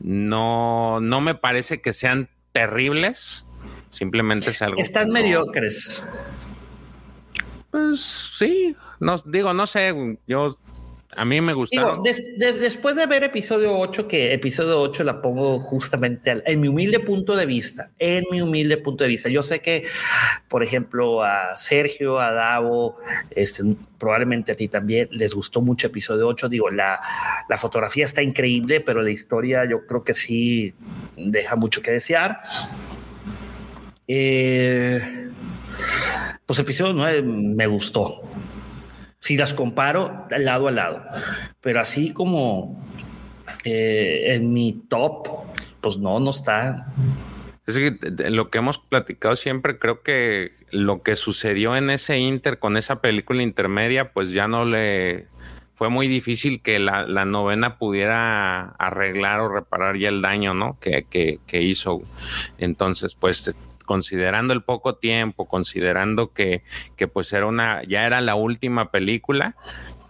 no, 0.00 1.00
no 1.00 1.20
me 1.20 1.34
parece 1.34 1.82
que 1.82 1.92
sean 1.92 2.30
terribles. 2.52 3.44
Simplemente 3.90 4.50
es 4.50 4.62
algo. 4.62 4.80
Están 4.80 5.10
mediocres. 5.10 6.02
Pues 7.70 8.00
sí, 8.00 8.74
no 9.00 9.18
digo, 9.26 9.52
no 9.52 9.66
sé, 9.66 10.18
yo 10.26 10.58
a 11.18 11.24
mí 11.24 11.40
me 11.40 11.52
gustaron. 11.52 12.02
después 12.04 12.94
de 12.94 13.06
ver 13.06 13.24
episodio 13.24 13.76
8, 13.76 14.06
que 14.06 14.32
episodio 14.32 14.80
8 14.80 15.02
la 15.02 15.20
pongo 15.20 15.58
justamente 15.58 16.42
en 16.46 16.60
mi 16.60 16.68
humilde 16.68 17.00
punto 17.00 17.34
de 17.34 17.44
vista, 17.44 17.90
en 17.98 18.24
mi 18.30 18.40
humilde 18.40 18.76
punto 18.76 19.02
de 19.02 19.08
vista. 19.08 19.28
Yo 19.28 19.42
sé 19.42 19.58
que, 19.60 19.84
por 20.46 20.62
ejemplo, 20.62 21.24
a 21.24 21.56
Sergio, 21.56 22.20
a 22.20 22.30
Davo, 22.30 22.98
este, 23.30 23.64
probablemente 23.98 24.52
a 24.52 24.54
ti 24.54 24.68
también 24.68 25.08
les 25.10 25.34
gustó 25.34 25.60
mucho 25.60 25.88
episodio 25.88 26.28
8. 26.28 26.48
Digo, 26.48 26.70
la, 26.70 27.00
la 27.48 27.58
fotografía 27.58 28.04
está 28.04 28.22
increíble, 28.22 28.80
pero 28.80 29.02
la 29.02 29.10
historia 29.10 29.68
yo 29.68 29.88
creo 29.88 30.04
que 30.04 30.14
sí 30.14 30.72
deja 31.16 31.56
mucho 31.56 31.82
que 31.82 31.90
desear. 31.90 32.42
Eh, 34.06 35.30
pues 36.46 36.60
episodio 36.60 36.92
9 36.92 37.22
me 37.22 37.66
gustó 37.66 38.22
si 39.20 39.36
las 39.36 39.54
comparo 39.54 40.26
lado 40.30 40.68
a 40.68 40.70
lado. 40.70 41.02
Pero 41.60 41.80
así 41.80 42.12
como 42.12 42.82
eh, 43.64 44.34
en 44.34 44.52
mi 44.52 44.84
top, 44.88 45.28
pues 45.80 45.98
no, 45.98 46.20
no 46.20 46.30
está. 46.30 46.92
Es 47.66 47.76
que 47.76 47.98
lo 48.30 48.50
que 48.50 48.58
hemos 48.58 48.78
platicado 48.78 49.36
siempre, 49.36 49.78
creo 49.78 50.02
que 50.02 50.52
lo 50.70 51.02
que 51.02 51.16
sucedió 51.16 51.76
en 51.76 51.90
ese 51.90 52.18
Inter 52.18 52.58
con 52.58 52.76
esa 52.76 53.00
película 53.00 53.42
intermedia, 53.42 54.12
pues 54.12 54.32
ya 54.32 54.48
no 54.48 54.64
le 54.64 55.26
fue 55.74 55.90
muy 55.90 56.08
difícil 56.08 56.60
que 56.60 56.80
la, 56.80 57.04
novena 57.24 57.78
pudiera 57.78 58.70
arreglar 58.78 59.38
o 59.38 59.48
reparar 59.48 59.96
ya 59.96 60.08
el 60.08 60.22
daño, 60.22 60.52
¿no? 60.52 60.76
Que, 60.80 61.06
que, 61.08 61.38
que 61.46 61.62
hizo. 61.62 62.00
Entonces, 62.58 63.14
pues 63.14 63.56
considerando 63.88 64.52
el 64.52 64.62
poco 64.62 64.96
tiempo, 64.96 65.46
considerando 65.46 66.34
que, 66.34 66.62
que 66.94 67.08
pues 67.08 67.32
era 67.32 67.46
una, 67.46 67.82
ya 67.84 68.04
era 68.04 68.20
la 68.20 68.34
última 68.34 68.90
película, 68.90 69.56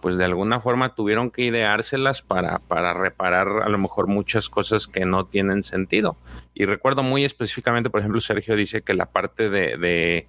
pues 0.01 0.17
de 0.17 0.25
alguna 0.25 0.59
forma 0.59 0.95
tuvieron 0.95 1.31
que 1.31 1.43
ideárselas 1.43 2.21
para, 2.21 2.59
para 2.59 2.93
reparar 2.93 3.47
a 3.63 3.69
lo 3.69 3.77
mejor 3.77 4.07
muchas 4.07 4.49
cosas 4.49 4.87
que 4.87 5.05
no 5.05 5.25
tienen 5.25 5.63
sentido. 5.63 6.17
Y 6.53 6.65
recuerdo 6.65 7.03
muy 7.03 7.23
específicamente, 7.23 7.89
por 7.89 8.01
ejemplo, 8.01 8.19
Sergio 8.19 8.55
dice 8.55 8.81
que 8.81 8.93
la 8.93 9.05
parte 9.05 9.49
de, 9.49 10.27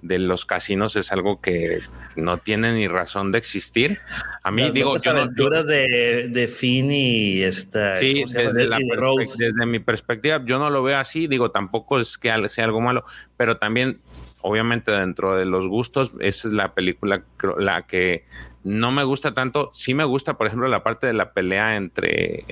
de, 0.00 0.18
los 0.18 0.44
casinos 0.44 0.94
es 0.96 1.10
algo 1.10 1.40
que 1.40 1.78
no 2.14 2.38
tiene 2.38 2.72
ni 2.72 2.86
razón 2.86 3.32
de 3.32 3.38
existir. 3.38 3.98
A 4.44 4.50
mí, 4.50 4.70
digo, 4.70 4.96
yo 4.98 5.10
aventuras 5.10 5.66
de, 5.66 6.28
de 6.30 6.46
Finn 6.46 6.92
y 6.92 7.42
esta. 7.42 7.94
Sí, 7.94 8.24
desde, 8.32 8.68
desde 8.68 9.66
mi 9.66 9.80
perspectiva, 9.80 10.40
yo 10.44 10.58
no 10.60 10.70
lo 10.70 10.84
veo 10.84 10.98
así. 10.98 11.26
Digo, 11.26 11.50
tampoco 11.50 11.98
es 11.98 12.16
que 12.16 12.32
sea 12.48 12.64
algo 12.64 12.80
malo, 12.80 13.04
pero 13.36 13.56
también 13.56 14.00
obviamente 14.42 14.90
dentro 14.90 15.36
de 15.36 15.46
los 15.46 15.66
gustos, 15.68 16.14
esa 16.20 16.48
es 16.48 16.54
la 16.54 16.74
película 16.74 17.24
la 17.58 17.86
que 17.86 18.24
no 18.64 18.92
me 18.92 19.04
gusta 19.04 19.34
tanto. 19.34 19.70
Sí 19.72 19.94
me 19.94 20.04
gusta, 20.04 20.34
por 20.34 20.46
ejemplo, 20.46 20.68
la 20.68 20.82
parte 20.82 21.06
de 21.06 21.12
la 21.12 21.32
pelea 21.32 21.76
entre, 21.76 22.44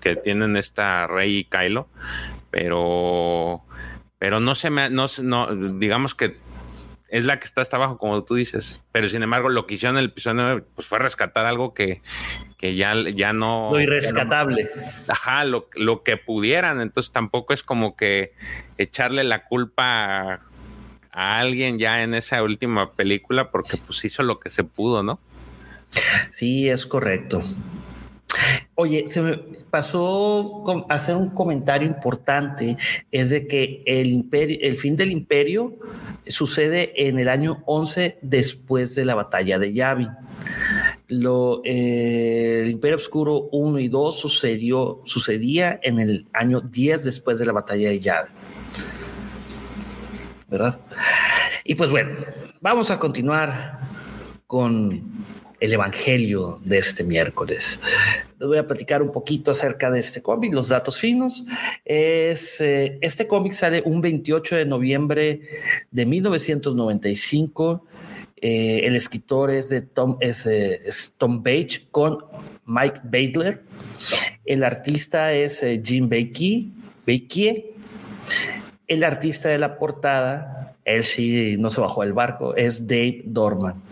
que 0.00 0.16
tienen 0.16 0.56
esta 0.56 1.06
Rey 1.06 1.38
y 1.38 1.44
Kylo, 1.44 1.88
pero 2.50 3.62
pero 4.18 4.40
no 4.40 4.54
se 4.54 4.70
me 4.70 4.90
no, 4.90 5.06
no 5.22 5.54
digamos 5.78 6.14
que 6.14 6.36
es 7.08 7.24
la 7.24 7.40
que 7.40 7.46
está 7.46 7.62
hasta 7.62 7.76
abajo, 7.76 7.96
como 7.96 8.22
tú 8.24 8.34
dices. 8.34 8.84
Pero 8.92 9.08
sin 9.08 9.22
embargo, 9.22 9.48
lo 9.48 9.66
que 9.66 9.74
hicieron 9.74 9.96
en 9.96 10.04
el 10.04 10.10
episodio 10.10 10.64
pues 10.74 10.86
fue 10.86 10.98
rescatar 10.98 11.46
algo 11.46 11.72
que, 11.72 12.02
que 12.58 12.74
ya, 12.74 12.94
ya 13.14 13.32
no. 13.32 13.70
Lo 13.72 13.80
irrescatable. 13.80 14.68
ajá, 15.08 15.44
lo, 15.44 15.68
lo, 15.74 16.02
que 16.02 16.18
pudieran. 16.18 16.80
Entonces 16.80 17.12
tampoco 17.12 17.54
es 17.54 17.62
como 17.62 17.96
que 17.96 18.32
echarle 18.76 19.24
la 19.24 19.44
culpa 19.44 20.42
a 21.10 21.38
alguien 21.38 21.78
ya 21.78 22.02
en 22.02 22.14
esa 22.14 22.42
última 22.42 22.92
película 22.92 23.50
porque 23.50 23.78
pues 23.78 24.04
hizo 24.04 24.22
lo 24.22 24.38
que 24.38 24.50
se 24.50 24.64
pudo, 24.64 25.02
¿no? 25.02 25.18
Sí, 26.30 26.68
es 26.68 26.86
correcto. 26.86 27.42
Oye, 28.74 29.08
se 29.08 29.20
me 29.20 29.36
pasó 29.70 30.64
hacer 30.88 31.16
un 31.16 31.30
comentario 31.30 31.88
importante, 31.88 32.76
es 33.10 33.30
de 33.30 33.46
que 33.46 33.82
el, 33.86 34.08
imperio, 34.08 34.58
el 34.62 34.76
fin 34.76 34.96
del 34.96 35.10
imperio 35.10 35.76
sucede 36.26 36.92
en 37.08 37.18
el 37.18 37.28
año 37.28 37.62
11 37.66 38.18
después 38.22 38.94
de 38.94 39.04
la 39.04 39.14
batalla 39.14 39.58
de 39.58 39.72
Yavin. 39.72 40.10
Lo, 41.08 41.62
eh, 41.64 42.60
el 42.62 42.70
Imperio 42.70 42.96
Oscuro 42.96 43.48
1 43.50 43.78
y 43.80 43.88
2 43.88 44.20
sucedió, 44.20 45.00
sucedía 45.04 45.80
en 45.82 45.98
el 45.98 46.26
año 46.32 46.60
10 46.60 47.04
después 47.04 47.38
de 47.38 47.46
la 47.46 47.52
batalla 47.52 47.88
de 47.88 48.00
Yavin. 48.00 48.32
¿verdad? 50.48 50.80
Y 51.64 51.74
pues 51.74 51.90
bueno, 51.90 52.16
vamos 52.60 52.90
a 52.90 52.98
continuar 52.98 53.80
con 54.46 55.02
el 55.60 55.72
Evangelio 55.72 56.60
de 56.64 56.78
este 56.78 57.04
miércoles. 57.04 57.80
Les 58.38 58.48
voy 58.48 58.58
a 58.58 58.66
platicar 58.66 59.02
un 59.02 59.12
poquito 59.12 59.50
acerca 59.50 59.90
de 59.90 60.00
este 60.00 60.22
cómic, 60.22 60.52
los 60.52 60.68
datos 60.68 60.98
finos. 60.98 61.44
Es, 61.84 62.60
eh, 62.60 62.98
este 63.00 63.26
cómic 63.26 63.52
sale 63.52 63.82
un 63.84 64.00
28 64.00 64.56
de 64.56 64.66
noviembre 64.66 65.40
de 65.90 66.06
1995. 66.06 67.84
Eh, 68.40 68.82
el 68.84 68.94
escritor 68.94 69.50
es 69.50 69.74
Tom, 69.92 70.16
es, 70.20 70.46
eh, 70.46 70.80
Tom 71.16 71.42
Page 71.42 71.88
con 71.90 72.18
Mike 72.64 73.00
Badler. 73.04 73.62
El 74.44 74.62
artista 74.62 75.32
es 75.32 75.64
Jim 75.82 76.08
Bakey, 76.08 76.72
Bakey 77.06 77.74
el 78.88 79.04
artista 79.04 79.50
de 79.50 79.58
la 79.58 79.78
portada, 79.78 80.74
él 80.84 81.04
sí 81.04 81.56
no 81.58 81.68
se 81.70 81.80
bajó 81.80 82.02
del 82.02 82.14
barco, 82.14 82.56
es 82.56 82.86
Dave 82.88 83.22
Dorman. 83.26 83.87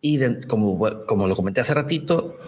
Y 0.00 0.18
como, 0.46 0.78
como 1.06 1.26
lo 1.26 1.36
comenté 1.36 1.60
hace 1.60 1.74
ratito, 1.74 2.38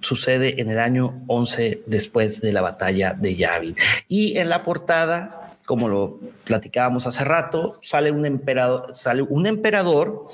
sucede 0.00 0.60
en 0.60 0.70
el 0.70 0.78
año 0.78 1.22
11 1.28 1.82
después 1.86 2.40
de 2.40 2.52
la 2.52 2.60
batalla 2.60 3.14
de 3.14 3.36
Yavin. 3.36 3.76
Y 4.08 4.36
en 4.38 4.48
la 4.48 4.62
portada, 4.62 5.50
como 5.64 5.88
lo 5.88 6.20
platicábamos 6.44 7.06
hace 7.06 7.24
rato, 7.24 7.78
sale 7.82 8.10
un 8.10 8.26
emperador, 8.26 8.94
sale 8.94 9.22
un 9.22 9.46
emperador 9.46 10.26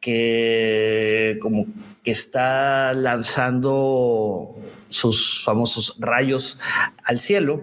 que 0.00 1.38
como 1.40 1.66
que 2.02 2.10
está 2.10 2.92
lanzando 2.92 4.54
sus 4.90 5.42
famosos 5.42 5.96
rayos 5.98 6.58
al 7.02 7.18
cielo. 7.18 7.62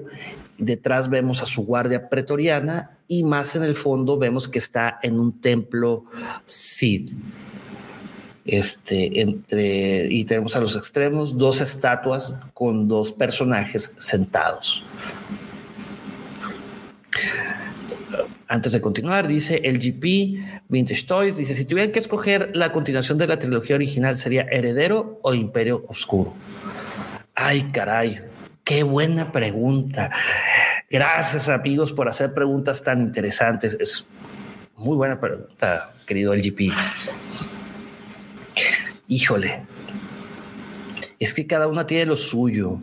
Detrás 0.57 1.09
vemos 1.09 1.41
a 1.41 1.45
su 1.45 1.65
guardia 1.65 2.09
pretoriana 2.09 2.97
y 3.07 3.23
más 3.23 3.55
en 3.55 3.63
el 3.63 3.75
fondo 3.75 4.17
vemos 4.17 4.47
que 4.47 4.59
está 4.59 4.99
en 5.01 5.19
un 5.19 5.39
templo 5.39 6.05
Sid. 6.45 7.11
Este, 8.45 9.21
entre, 9.21 10.07
y 10.11 10.25
tenemos 10.25 10.55
a 10.55 10.59
los 10.59 10.75
extremos 10.75 11.37
dos 11.37 11.61
estatuas 11.61 12.39
con 12.53 12.87
dos 12.87 13.11
personajes 13.11 13.93
sentados. 13.99 14.83
Antes 18.47 18.73
de 18.73 18.81
continuar, 18.81 19.27
dice 19.27 19.61
el 19.63 19.79
GP 19.79 20.63
Vintage 20.67 21.03
Toys, 21.03 21.37
dice, 21.37 21.55
si 21.55 21.65
tuvieran 21.65 21.91
que 21.91 21.99
escoger 21.99 22.51
la 22.53 22.71
continuación 22.71 23.17
de 23.17 23.27
la 23.27 23.39
trilogía 23.39 23.75
original, 23.75 24.17
¿sería 24.17 24.41
Heredero 24.51 25.19
o 25.21 25.33
Imperio 25.33 25.85
Oscuro? 25.87 26.33
Ay, 27.35 27.69
caray, 27.71 28.21
qué 28.65 28.83
buena 28.83 29.31
pregunta. 29.31 30.11
Gracias 30.89 31.47
amigos 31.47 31.93
por 31.93 32.09
hacer 32.09 32.33
preguntas 32.33 32.83
tan 32.83 33.01
interesantes. 33.01 33.77
Es 33.79 34.05
muy 34.75 34.97
buena 34.97 35.17
pregunta, 35.19 35.89
querido 36.05 36.35
LGP. 36.35 36.73
Híjole, 39.07 39.63
es 41.19 41.33
que 41.33 41.45
cada 41.45 41.67
una 41.67 41.85
tiene 41.85 42.05
lo 42.05 42.15
suyo. 42.15 42.79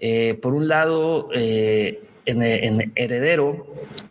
Eh, 0.00 0.38
por 0.40 0.54
un 0.54 0.68
lado, 0.68 1.28
eh, 1.34 2.02
en, 2.24 2.42
en, 2.42 2.92
Heredero 2.94 3.66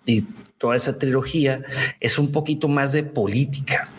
y 0.06 0.26
toda 0.58 0.76
esa 0.76 0.98
trilogía 0.98 1.62
es 2.00 2.20
un 2.20 2.32
poquito 2.32 2.68
más 2.68 2.92
de 2.92 3.04
política. 3.04 3.90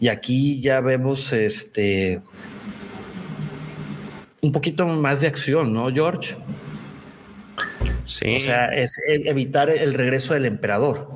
Y 0.00 0.08
aquí 0.08 0.60
ya 0.60 0.80
vemos 0.80 1.32
este 1.32 2.20
un 4.40 4.52
poquito 4.52 4.86
más 4.86 5.22
de 5.22 5.26
acción, 5.26 5.72
¿no, 5.72 5.90
George? 5.90 6.36
Sí. 8.06 8.36
O 8.36 8.40
sea, 8.40 8.66
es 8.66 9.00
evitar 9.06 9.70
el 9.70 9.94
regreso 9.94 10.34
del 10.34 10.44
emperador. 10.44 11.08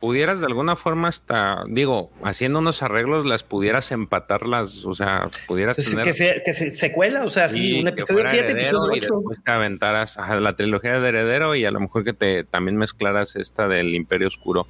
Pudieras 0.00 0.40
de 0.40 0.46
alguna 0.46 0.76
forma 0.76 1.08
hasta, 1.08 1.64
digo, 1.68 2.10
haciendo 2.22 2.58
unos 2.58 2.82
arreglos, 2.82 3.26
las 3.26 3.42
pudieras 3.42 3.92
empatarlas, 3.92 4.84
o 4.84 4.94
sea, 4.94 5.30
pudieras 5.46 5.76
tener... 5.76 6.04
Que 6.04 6.12
se, 6.12 6.42
que 6.44 6.52
se 6.52 6.70
secuela, 6.70 7.24
o 7.24 7.30
sea, 7.30 7.48
sí, 7.48 7.80
un 7.80 7.88
episodio 7.88 8.24
7, 8.24 8.52
episodio 8.52 8.80
8. 8.82 8.96
Y 8.96 9.00
después 9.00 9.44
te 9.44 9.50
aventaras 9.50 10.16
la 10.16 10.56
trilogía 10.56 10.98
de 10.98 11.08
Heredero 11.08 11.54
y 11.54 11.64
a 11.64 11.70
lo 11.70 11.80
mejor 11.80 12.04
que 12.04 12.12
te 12.12 12.44
también 12.44 12.76
mezclaras 12.76 13.36
esta 13.36 13.68
del 13.68 13.94
Imperio 13.94 14.28
Oscuro. 14.28 14.66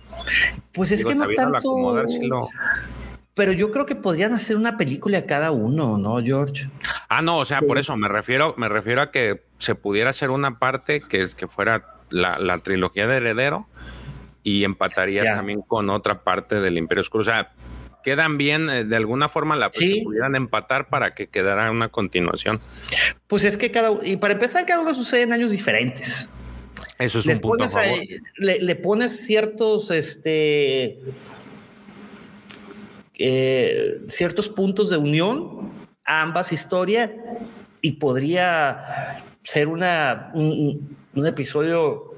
Pues 0.72 0.90
es 0.92 1.05
que 1.05 1.14
no 1.14 1.26
tanto... 1.34 2.09
Pero 3.34 3.53
yo 3.53 3.70
creo 3.70 3.86
que 3.86 3.94
podrían 3.94 4.32
hacer 4.34 4.57
una 4.57 4.76
película 4.76 5.24
cada 5.24 5.53
uno, 5.53 5.96
¿no, 5.96 6.20
George? 6.22 6.68
Ah, 7.09 7.22
no, 7.22 7.38
o 7.38 7.44
sea, 7.44 7.62
por 7.62 7.78
eso 7.78 7.96
me 7.96 8.09
refiero, 8.09 8.55
me 8.59 8.68
refiero 8.68 9.01
a 9.01 9.11
que 9.11 9.44
se 9.59 9.74
pudiera 9.74 10.11
hacer 10.11 10.30
una 10.30 10.59
parte 10.59 11.01
que, 11.01 11.26
que 11.36 11.46
fuera 11.46 12.01
la, 12.11 12.59
trilogía 12.59 13.07
de 13.07 13.16
Heredero 13.16 13.66
y 14.43 14.64
empatarías 14.64 15.26
también 15.26 15.62
con 15.62 15.91
otra 15.91 16.22
parte 16.22 16.61
del 16.61 16.78
Imperio 16.78 17.03
Oscuro. 17.03 17.22
O 17.22 17.24
sea, 17.24 17.53
quedan 18.03 18.38
bien, 18.38 18.68
eh, 18.70 18.84
de 18.84 18.97
alguna 18.97 19.28
forma 19.28 19.57
la 19.57 19.70
pudieran 19.70 20.36
empatar 20.36 20.88
para 20.88 21.12
que 21.12 21.28
quedara 21.28 21.70
una 21.70 21.88
continuación. 21.88 22.61
Pues 23.26 23.45
es 23.45 23.57
que 23.57 23.70
cada 23.70 23.93
y 24.03 24.16
para 24.16 24.34
empezar, 24.34 24.64
cada 24.66 24.80
uno 24.80 24.95
sucede 24.95 25.22
en 25.22 25.32
años 25.32 25.51
diferentes. 25.51 26.30
Eso 26.99 27.18
es 27.18 27.26
un 27.26 27.41
punto 27.41 27.64
a 27.64 27.68
favor. 27.68 27.99
le, 28.36 28.61
le, 28.61 28.76
pones 28.76 29.24
ciertos, 29.24 29.91
este, 29.91 30.99
eh, 33.22 34.01
ciertos 34.09 34.49
puntos 34.49 34.88
de 34.88 34.97
unión 34.97 35.70
a 36.07 36.22
ambas 36.22 36.53
historias 36.53 37.11
y 37.82 37.93
podría 37.93 39.22
ser 39.43 39.68
una, 39.68 40.30
un, 40.32 40.97
episodio 41.26 42.09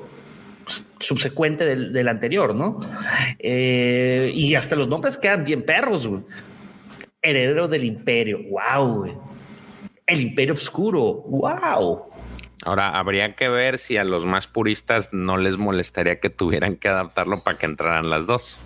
subsecuente 1.02 1.64
del, 1.64 2.08
anterior, 2.08 2.54
¿no? 2.54 2.80
Eh, 3.38 4.30
y 4.34 4.54
hasta 4.54 4.76
los 4.76 4.88
nombres 4.88 5.18
quedan 5.18 5.44
bien 5.44 5.62
perros, 5.62 6.08
Heredero 7.20 7.68
del 7.68 7.84
Imperio, 7.84 8.40
wow, 8.48 9.22
El 10.06 10.20
Imperio 10.20 10.54
Oscuro, 10.54 11.22
wow. 11.26 12.10
Ahora, 12.64 12.96
habría 12.98 13.34
que 13.34 13.48
ver 13.48 13.78
si 13.78 13.96
a 13.96 14.04
los 14.04 14.24
más 14.24 14.46
puristas 14.46 15.12
no 15.12 15.36
les 15.36 15.58
molestaría 15.58 16.20
que 16.20 16.30
tuvieran 16.30 16.76
que 16.76 16.88
adaptarlo 16.88 17.42
para 17.42 17.58
que 17.58 17.66
entraran 17.66 18.08
las 18.08 18.26
dos. 18.26 18.56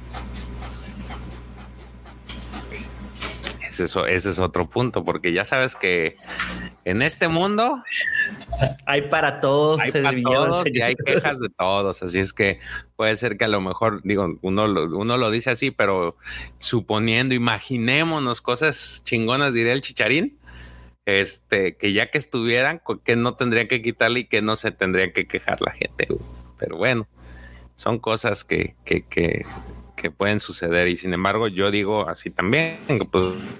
ese 3.79 4.31
es 4.31 4.39
otro 4.39 4.71
punto, 4.71 5.05
porque 5.05 5.35
ya 5.35 5.45
sabes 5.45 5.75
que 5.75 6.17
en 6.87 7.03
este 7.03 7.29
mundo 7.29 7.83
hay 8.87 9.03
para 9.03 9.41
todos, 9.41 9.81
hay 9.81 9.93
para 9.93 10.23
todos 10.23 10.65
y 10.67 10.81
hay 10.81 10.95
quejas 10.97 11.39
de 11.39 11.49
todos. 11.51 12.03
Así 12.03 12.21
es 12.21 12.33
que 12.33 12.61
puede 12.97 13.17
ser 13.17 13.37
que 13.37 13.45
a 13.45 13.49
lo 13.49 13.61
mejor, 13.61 14.03
digo, 14.03 14.39
uno 14.43 14.67
lo, 14.67 14.97
uno 14.97 15.17
lo 15.17 15.31
dice 15.31 15.51
así, 15.51 15.71
pero 15.71 16.17
suponiendo, 16.59 17.35
imaginémonos 17.35 18.41
cosas 18.41 19.03
chingonas, 19.05 19.55
diría 19.55 19.73
el 19.73 19.83
chicharín. 19.83 20.39
Este, 21.05 21.77
que 21.77 21.93
ya 21.93 22.11
que 22.11 22.19
estuvieran, 22.19 22.83
que 23.05 23.15
no 23.15 23.37
tendrían 23.37 23.69
que 23.69 23.81
quitarle 23.81 24.21
y 24.21 24.25
que 24.25 24.43
no 24.43 24.57
se 24.57 24.73
tendrían 24.73 25.13
que 25.13 25.29
quejar 25.29 25.61
la 25.61 25.71
gente. 25.71 26.09
Pero 26.59 26.77
bueno, 26.77 27.07
son 27.77 28.01
cosas 28.01 28.43
que, 28.43 28.75
que, 28.85 29.03
que 29.03 29.47
que 29.97 30.11
pueden 30.11 30.41
suceder 30.41 30.89
y 30.89 30.97
sin 30.99 31.15
embargo 31.15 31.49
yo 31.49 31.71
digo 31.71 32.07
así 32.07 32.31
también 32.31 32.77
que 32.87 33.07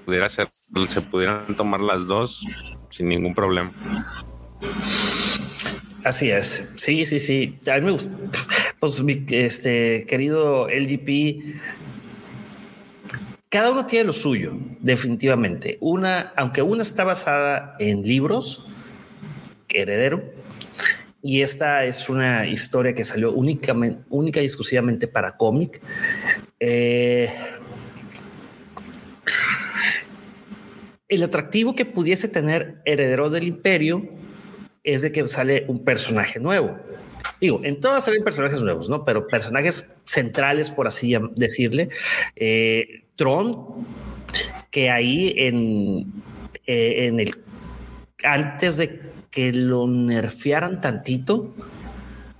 pudiera 0.05 0.29
ser 0.29 0.49
se 0.87 1.01
pudieran 1.01 1.55
tomar 1.57 1.81
las 1.81 2.05
dos 2.05 2.45
sin 2.89 3.09
ningún 3.09 3.33
problema 3.33 3.71
así 6.03 6.29
es 6.29 6.67
sí 6.75 7.05
sí 7.05 7.19
sí 7.19 7.59
a 7.69 7.75
mí 7.75 7.81
me 7.81 7.91
gusta 7.91 8.11
pues, 8.79 9.01
mi 9.01 9.25
este 9.29 10.05
querido 10.05 10.67
LGP 10.69 11.59
cada 13.49 13.71
uno 13.71 13.85
tiene 13.85 14.05
lo 14.05 14.13
suyo 14.13 14.57
definitivamente 14.79 15.77
una 15.81 16.33
aunque 16.35 16.61
una 16.61 16.83
está 16.83 17.03
basada 17.03 17.75
en 17.79 18.03
libros 18.03 18.63
heredero 19.69 20.23
y 21.21 21.41
esta 21.41 21.85
es 21.85 22.09
una 22.09 22.47
historia 22.47 22.93
que 22.93 23.03
salió 23.03 23.33
únicamente, 23.33 24.03
única 24.09 24.41
y 24.41 24.45
exclusivamente 24.45 25.07
para 25.07 25.35
cómic. 25.35 25.81
Eh, 26.59 27.33
el 31.09 31.23
atractivo 31.23 31.75
que 31.75 31.85
pudiese 31.85 32.27
tener 32.27 32.81
Heredero 32.85 33.29
del 33.29 33.43
Imperio 33.43 34.07
es 34.87 35.01
de 35.01 35.11
que 35.11 35.27
sale 35.27 35.65
un 35.67 35.83
personaje 35.83 36.39
nuevo. 36.39 36.77
Digo, 37.41 37.59
en 37.63 37.81
todas 37.81 38.05
salen 38.05 38.23
personajes 38.23 38.61
nuevos, 38.61 38.87
¿no? 38.87 39.03
Pero 39.03 39.27
personajes 39.27 39.85
centrales, 40.05 40.71
por 40.71 40.87
así 40.87 41.13
decirle. 41.35 41.89
Eh, 42.37 43.03
Tron, 43.17 43.85
que 44.71 44.89
ahí 44.89 45.33
en, 45.35 46.13
eh, 46.65 47.07
en 47.07 47.19
el 47.19 47.35
antes 48.23 48.77
de 48.77 49.01
que 49.29 49.51
lo 49.51 49.87
nerfearan 49.87 50.79
tantito, 50.79 51.53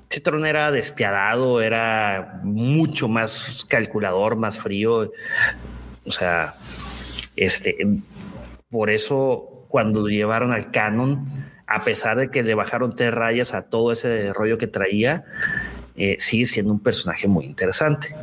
Citron 0.10 0.46
era 0.46 0.72
despiadado, 0.72 1.62
era 1.62 2.40
mucho 2.44 3.10
más 3.10 3.66
calculador, 3.70 4.38
más 4.38 4.58
frío. 4.58 5.12
O 6.06 6.12
sea, 6.14 6.56
este, 7.36 7.76
por 8.70 8.90
eso 8.90 9.66
cuando 9.68 10.08
llevaron 10.08 10.54
al 10.54 10.72
canon, 10.72 11.48
a 11.68 11.84
pesar 11.84 12.18
de 12.18 12.30
que 12.30 12.44
le 12.44 12.56
bajaron 12.56 12.96
tres 12.96 13.14
rayas 13.14 13.54
a 13.54 13.64
todo 13.64 13.92
ese 13.92 14.34
rollo 14.34 14.58
que 14.58 14.68
traía, 14.68 15.26
eh, 15.96 16.18
sigue 16.20 16.46
siendo 16.46 16.72
un 16.72 16.80
personaje 16.80 17.28
muy 17.28 17.46
interesante. 17.46 18.16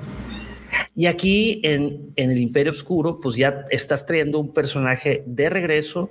Y 0.97 1.07
aquí 1.07 1.61
en, 1.63 2.13
en 2.17 2.31
el 2.31 2.39
Imperio 2.39 2.73
Oscuro, 2.73 3.21
pues 3.21 3.37
ya 3.37 3.65
estás 3.71 4.07
trayendo 4.07 4.41
un 4.41 4.53
personaje 4.53 5.23
de 5.27 5.51
regreso 5.51 6.11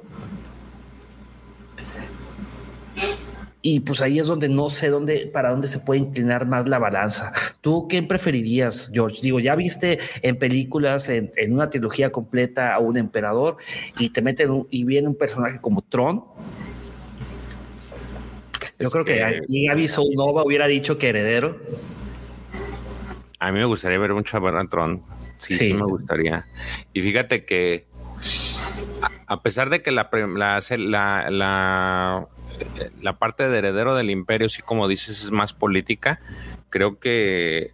y 3.66 3.80
pues 3.80 4.02
ahí 4.02 4.20
es 4.20 4.28
donde 4.28 4.50
no 4.50 4.70
sé 4.70 4.90
dónde, 4.90 5.30
para 5.34 5.50
dónde 5.50 5.70
se 5.70 5.80
puede 5.80 6.02
inclinar 6.02 6.46
más 6.46 6.68
la 6.68 6.80
balanza. 6.80 7.32
¿Tú 7.62 7.88
qué 7.88 8.04
preferirías, 8.04 8.92
George? 8.94 9.22
Digo, 9.22 9.40
ya 9.40 9.56
viste 9.56 10.00
en 10.22 10.36
películas, 10.36 11.08
en, 11.08 11.32
una 11.48 11.70
trilogía 11.70 12.12
completa 12.12 12.76
a 12.76 12.80
un 12.80 12.98
emperador 12.98 13.56
y 13.98 14.10
te 14.10 14.22
meten 14.22 14.68
y 14.70 14.84
viene 14.84 15.08
un 15.08 15.16
personaje 15.16 15.62
como 15.62 15.82
Tron. 15.82 16.26
Yo 18.84 18.92
creo 18.92 19.06
que, 19.06 19.24
aquí 19.24 19.66
Gaby 19.68 19.88
Nova 20.16 20.44
hubiera 20.44 20.68
dicho 20.68 20.98
que 20.98 21.10
heredero. 21.10 21.58
A 23.40 23.52
mí 23.52 23.60
me 23.60 23.66
gustaría 23.66 23.98
ver 23.98 24.12
un 24.12 24.24
a 24.24 24.68
Tron. 24.70 25.04
Sí, 25.38 25.56
sí, 25.56 25.74
me 25.74 25.84
gustaría. 25.84 26.46
Y 26.94 27.02
fíjate 27.02 27.46
que 27.46 27.88
a 29.28 29.42
pesar 29.42 29.70
de 29.70 29.82
que 29.82 29.92
la, 29.92 30.10
la, 30.12 31.30
la 31.30 32.24
la 33.02 33.18
parte 33.18 33.48
de 33.50 33.58
heredero 33.58 33.96
del 33.96 34.10
imperio, 34.10 34.50
sí 34.50 34.62
como 34.62 34.88
dices, 34.88 35.24
es 35.24 35.32
más 35.32 35.54
política. 35.54 36.22
Creo 36.70 37.00
que 37.00 37.72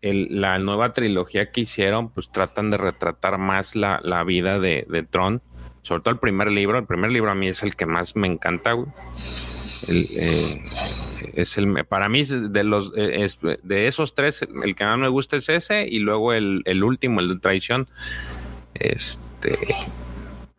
la 0.00 0.58
nueva 0.58 0.92
trilogía 0.92 1.50
que 1.50 1.62
hicieron, 1.62 2.10
pues 2.10 2.30
tratan 2.30 2.70
de 2.70 2.76
retratar 2.76 3.38
más 3.38 3.74
la, 3.74 4.00
vida 4.24 4.58
de, 4.58 5.06
Tron, 5.10 5.42
sobre 5.82 6.02
todo 6.02 6.12
el 6.12 6.20
primer 6.20 6.50
libro. 6.50 6.78
El 6.78 6.86
primer 6.86 7.10
libro 7.10 7.30
a 7.30 7.34
mí 7.34 7.48
es 7.48 7.62
el 7.62 7.76
que 7.76 7.86
más 7.86 8.16
me 8.16 8.28
encanta, 8.28 8.76
eh, 9.88 10.62
es 11.34 11.58
el 11.58 11.84
para 11.86 12.08
mí 12.08 12.24
de 12.24 12.64
los 12.64 12.92
eh, 12.96 13.28
de 13.62 13.86
esos 13.86 14.14
tres 14.14 14.42
el 14.42 14.74
que 14.74 14.84
más 14.84 14.98
me 14.98 15.08
gusta 15.08 15.36
es 15.36 15.48
ese 15.48 15.86
y 15.88 15.98
luego 15.98 16.32
el, 16.32 16.62
el 16.64 16.84
último 16.84 17.20
el 17.20 17.28
de 17.28 17.40
traición 17.40 17.88
este 18.74 19.58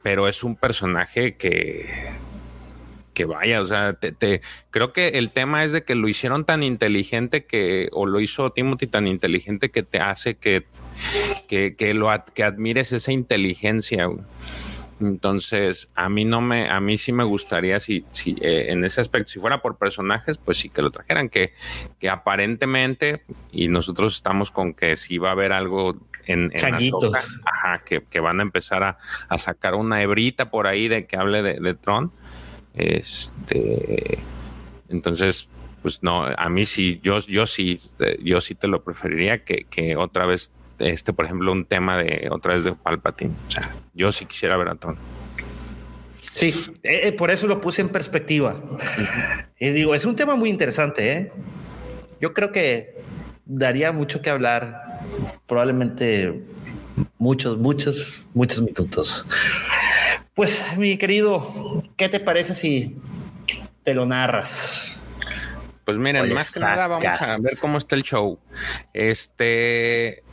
pero 0.02 0.28
es 0.28 0.44
un 0.44 0.56
personaje 0.56 1.36
que 1.36 1.88
que 3.20 3.26
vaya, 3.26 3.62
o 3.62 3.66
sea, 3.66 3.96
te, 3.96 4.40
creo 4.72 4.94
que 4.94 5.10
el 5.10 5.32
tema 5.32 5.66
es 5.66 5.74
de 5.74 5.84
que 5.84 5.94
lo 5.94 6.08
hicieron 6.08 6.46
tan 6.46 6.64
inteligente 6.64 7.44
que, 7.44 7.90
o 7.92 8.06
lo 8.06 8.22
hizo 8.22 8.50
Timothy 8.52 8.88
tan 8.88 9.08
inteligente 9.08 9.72
que 9.72 9.84
te 9.84 10.00
hace 10.00 10.36
que, 10.36 10.64
que, 11.50 11.94
lo 11.94 12.10
que 12.34 12.46
admires 12.46 12.94
esa 12.94 13.12
inteligencia. 13.12 14.08
Entonces, 15.00 15.90
a 15.96 16.10
mí 16.10 16.26
no 16.26 16.42
me, 16.42 16.70
a 16.70 16.80
mí 16.80 16.98
sí 16.98 17.12
me 17.12 17.24
gustaría 17.24 17.80
si, 17.80 18.06
si 18.12 18.36
eh, 18.42 18.68
en 18.70 18.84
ese 18.84 19.02
aspecto, 19.02 19.30
si 19.30 19.40
fuera 19.40 19.62
por 19.62 19.78
personajes, 19.78 20.38
pues 20.38 20.58
sí 20.58 20.70
que 20.70 20.82
lo 20.82 20.92
trajeran, 20.92 21.30
que, 21.30 21.54
que 22.00 22.10
aparentemente, 22.10 23.24
y 23.52 23.70
nosotros 23.70 24.16
estamos 24.16 24.52
con 24.52 24.74
que 24.74 24.98
si 24.98 25.18
va 25.18 25.30
a 25.30 25.32
haber 25.32 25.54
algo 25.54 25.96
en, 26.26 26.52
en 26.54 26.92
ajá, 27.46 27.80
que, 27.86 28.02
que, 28.02 28.20
van 28.20 28.40
a 28.40 28.44
empezar 28.44 28.84
a, 28.84 28.98
a, 29.30 29.38
sacar 29.38 29.76
una 29.76 30.02
hebrita 30.02 30.52
por 30.52 30.68
ahí 30.68 30.88
de 30.88 31.08
que 31.08 31.16
hable 31.18 31.42
de, 31.42 31.60
de 31.60 31.74
Tron 31.74 32.12
este, 32.74 34.20
entonces, 34.88 35.50
pues 35.82 36.04
no, 36.04 36.24
a 36.26 36.50
mí 36.50 36.66
sí, 36.66 37.00
yo, 37.04 37.20
yo 37.20 37.46
sí, 37.46 37.80
yo 38.24 38.42
sí 38.42 38.56
te 38.56 38.68
lo 38.68 38.84
preferiría 38.84 39.44
que, 39.44 39.66
que 39.66 39.96
otra 39.96 40.26
vez, 40.26 40.54
este, 40.80 41.14
por 41.14 41.26
ejemplo, 41.26 41.52
un 41.52 41.66
tema 41.66 41.98
de 41.98 42.30
otra 42.32 42.54
vez 42.54 42.64
de 42.64 42.74
Palpatine. 42.74 43.34
O 43.48 43.52
sea, 43.52 43.70
yo 43.94 44.12
sí 44.12 44.26
quisiera 44.26 44.58
ver 44.58 44.70
a 44.70 44.76
Tron. 44.76 44.98
Sí, 46.36 46.54
eh, 46.84 47.02
eh, 47.04 47.12
por 47.12 47.32
eso 47.32 47.48
lo 47.48 47.60
puse 47.62 47.82
en 47.82 47.90
perspectiva. 47.90 48.62
Y 49.62 49.72
digo, 49.72 49.94
es 49.94 50.06
un 50.06 50.16
tema 50.16 50.38
muy 50.38 50.50
interesante, 50.50 51.12
¿eh? 51.12 51.32
Yo 52.22 52.34
creo 52.34 52.54
que 52.54 52.96
daría 53.44 53.92
mucho 53.92 54.22
que 54.22 54.30
hablar, 54.30 55.02
probablemente 55.48 56.46
muchos, 57.18 57.58
muchos, 57.58 58.26
muchos 58.34 58.62
minutos. 58.62 59.28
Pues, 60.34 60.64
mi 60.78 60.98
querido, 60.98 61.84
¿qué 61.98 62.08
te 62.08 62.22
parece 62.22 62.56
si 62.56 62.96
te 63.84 63.94
lo 63.94 64.06
narras? 64.06 64.96
Pues 65.84 65.98
miren, 65.98 66.34
más 66.34 66.54
que 66.54 66.60
nada 66.62 66.88
vamos 66.88 67.06
a 67.06 67.38
ver 67.42 67.54
cómo 67.60 67.80
está 67.80 67.96
el 67.96 68.04
show. 68.04 68.40
Este, 68.94 70.24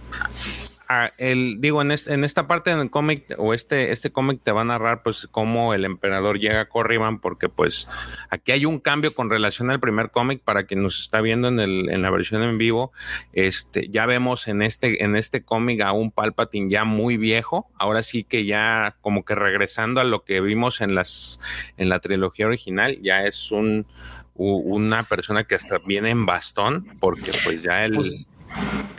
el, 1.19 1.61
digo, 1.61 1.83
en, 1.83 1.91
en 1.91 2.25
esta 2.25 2.47
parte 2.47 2.75
del 2.75 2.91
cómic 2.91 3.35
o 3.39 3.55
este, 3.55 3.93
este 3.93 4.13
cómic 4.13 4.41
te 4.43 4.53
va 4.53 4.61
a 4.61 4.65
narrar 4.65 5.03
pues 5.03 5.29
cómo 5.31 5.75
el 5.75 5.85
emperador 5.85 6.39
llega 6.39 6.61
a 6.61 6.69
Corriban 6.69 7.21
porque 7.21 7.49
pues 7.49 7.89
aquí 8.31 8.53
hay 8.53 8.67
un 8.67 8.79
cambio 8.79 9.15
con 9.15 9.31
relación 9.31 9.71
al 9.71 9.81
primer 9.81 10.11
cómic 10.11 10.43
para 10.43 10.65
quien 10.65 10.83
nos 10.83 11.01
está 11.01 11.21
viendo 11.21 11.49
en, 11.49 11.59
el, 11.59 11.89
en 11.91 12.03
la 12.03 12.11
versión 12.11 12.43
en 12.43 12.59
vivo. 12.59 12.93
Este, 13.33 13.89
ya 13.89 14.07
vemos 14.07 14.49
en 14.49 14.63
este, 14.63 15.03
en 15.03 15.17
este 15.17 15.43
cómic 15.43 15.81
a 15.81 15.93
un 15.93 16.13
Palpatine 16.13 16.71
ya 16.71 16.85
muy 16.85 17.17
viejo. 17.17 17.69
Ahora 17.79 18.03
sí 18.03 18.25
que 18.25 18.45
ya 18.45 18.97
como 19.01 19.25
que 19.25 19.35
regresando 19.35 20.01
a 20.01 20.05
lo 20.05 20.25
que 20.25 20.41
vimos 20.41 20.81
en 20.81 20.95
las, 20.95 21.41
en 21.77 21.89
la 21.89 21.99
trilogía 21.99 22.47
original, 22.47 22.99
ya 23.03 23.25
es 23.25 23.51
un, 23.51 23.87
una 24.35 25.03
persona 25.03 25.45
que 25.45 25.55
hasta 25.55 25.79
viene 25.79 26.11
en 26.11 26.27
bastón 26.27 26.87
porque 27.01 27.33
pues 27.45 27.63
ya. 27.63 27.87
Pues, 27.93 28.36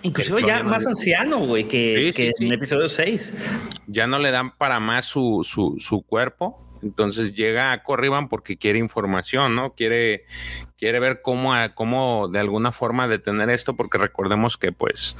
Inclusive 0.01 0.43
ya 0.43 0.63
más 0.63 0.85
anciano, 0.85 1.39
güey, 1.39 1.67
que, 1.67 2.11
en 2.39 2.53
episodio 2.53 2.87
6. 2.87 3.33
Ya 3.87 4.07
no 4.07 4.19
le 4.19 4.31
dan 4.31 4.55
para 4.55 4.79
más 4.79 5.05
su, 5.05 5.43
su, 5.43 6.01
cuerpo. 6.03 6.63
Entonces 6.83 7.33
llega 7.33 7.71
a 7.71 7.83
Corriban 7.83 8.29
porque 8.29 8.57
quiere 8.57 8.77
información, 8.77 9.55
¿no? 9.55 9.73
Quiere, 9.73 10.25
quiere 10.77 10.99
ver 10.99 11.21
cómo, 11.23 11.53
cómo 11.73 12.27
de 12.27 12.39
alguna 12.39 12.71
forma 12.71 13.07
detener 13.07 13.49
esto, 13.49 13.75
porque 13.75 13.97
recordemos 13.97 14.57
que 14.57 14.71
pues 14.71 15.17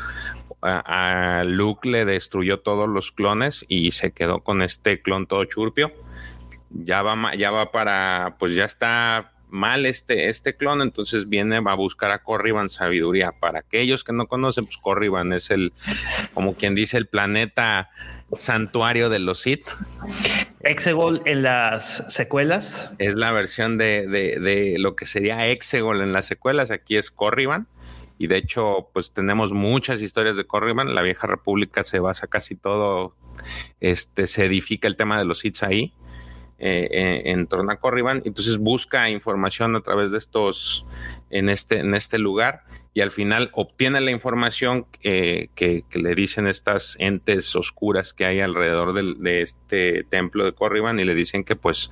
a, 0.62 1.40
a, 1.40 1.44
Luke 1.44 1.90
le 1.90 2.06
destruyó 2.06 2.60
todos 2.60 2.88
los 2.88 3.12
clones 3.12 3.66
y 3.68 3.92
se 3.92 4.12
quedó 4.12 4.44
con 4.44 4.62
este 4.62 5.02
clon 5.02 5.26
todo 5.26 5.44
churpio. 5.46 5.92
Ya 6.70 7.02
va, 7.02 7.36
ya 7.36 7.50
va 7.50 7.72
para, 7.72 8.36
pues 8.38 8.54
ya 8.54 8.66
está 8.66 9.37
mal 9.50 9.86
este, 9.86 10.30
este 10.30 10.56
clon, 10.56 10.82
entonces 10.82 11.30
viene 11.30 11.60
va 11.60 11.72
a 11.72 11.76
buscar 11.76 12.12
a 12.12 12.24
Corriban 12.24 12.70
sabiduría. 12.70 13.32
Para 13.32 13.60
aquellos 13.60 14.04
que 14.04 14.14
no 14.14 14.28
conocen, 14.28 14.66
pues 14.66 14.78
Corriban 14.78 15.34
es 15.34 15.50
el, 15.50 15.74
como 16.34 16.56
quien 16.56 16.76
dice, 16.76 16.98
el 16.98 17.08
planeta 17.08 17.90
santuario 18.36 19.10
de 19.10 19.20
los 19.20 19.42
Sith. 19.42 19.66
Exegol 20.60 21.22
en 21.26 21.44
las 21.44 22.04
secuelas. 22.14 22.92
Es 23.00 23.16
la 23.16 23.32
versión 23.32 23.78
de, 23.78 24.08
de, 24.08 24.76
lo 24.80 24.96
que 24.96 25.06
sería 25.06 25.48
Exegol 25.48 26.02
en 26.02 26.14
las 26.14 26.26
secuelas. 26.26 26.72
Aquí 26.72 26.98
es 26.98 27.12
Corriban. 27.12 27.68
Y 28.18 28.28
de 28.28 28.38
hecho, 28.38 28.90
pues 28.94 29.14
tenemos 29.14 29.54
muchas 29.54 30.02
historias 30.02 30.38
de 30.38 30.46
Corriban. 30.46 30.96
La 30.96 31.04
vieja 31.04 31.28
república 31.28 31.84
se 31.84 32.00
basa 32.00 32.28
casi 32.28 32.56
todo, 32.56 33.16
este, 33.80 34.26
se 34.26 34.46
edifica 34.46 34.88
el 34.88 34.98
tema 34.98 35.20
de 35.20 35.26
los 35.26 35.40
Sith 35.40 35.62
ahí. 35.64 35.94
Eh, 36.60 36.88
eh, 36.92 37.22
en 37.26 37.46
torno 37.46 37.72
a 37.72 37.76
Corriban. 37.76 38.24
Entonces 38.26 38.58
busca 38.58 39.12
información 39.12 39.76
a 39.76 39.82
través 39.82 40.12
de 40.12 40.18
estos, 40.18 40.88
en 41.30 41.50
este, 41.50 41.80
en 41.80 41.94
este 41.94 42.18
lugar 42.18 42.64
y 42.96 43.02
al 43.02 43.12
final 43.12 43.52
obtiene 43.54 44.02
la 44.02 44.10
información 44.10 44.88
que, 45.04 45.52
le 45.94 46.16
dicen 46.16 46.48
estas 46.48 46.96
entes 46.98 47.56
oscuras 47.56 48.12
que 48.12 48.26
hay 48.26 48.40
alrededor 48.40 48.96
de 48.96 49.42
este 49.44 50.04
templo 50.06 50.46
de 50.46 50.54
Corriban 50.54 51.00
y 51.00 51.06
le 51.06 51.14
dicen 51.14 51.44
que 51.44 51.56
pues 51.56 51.92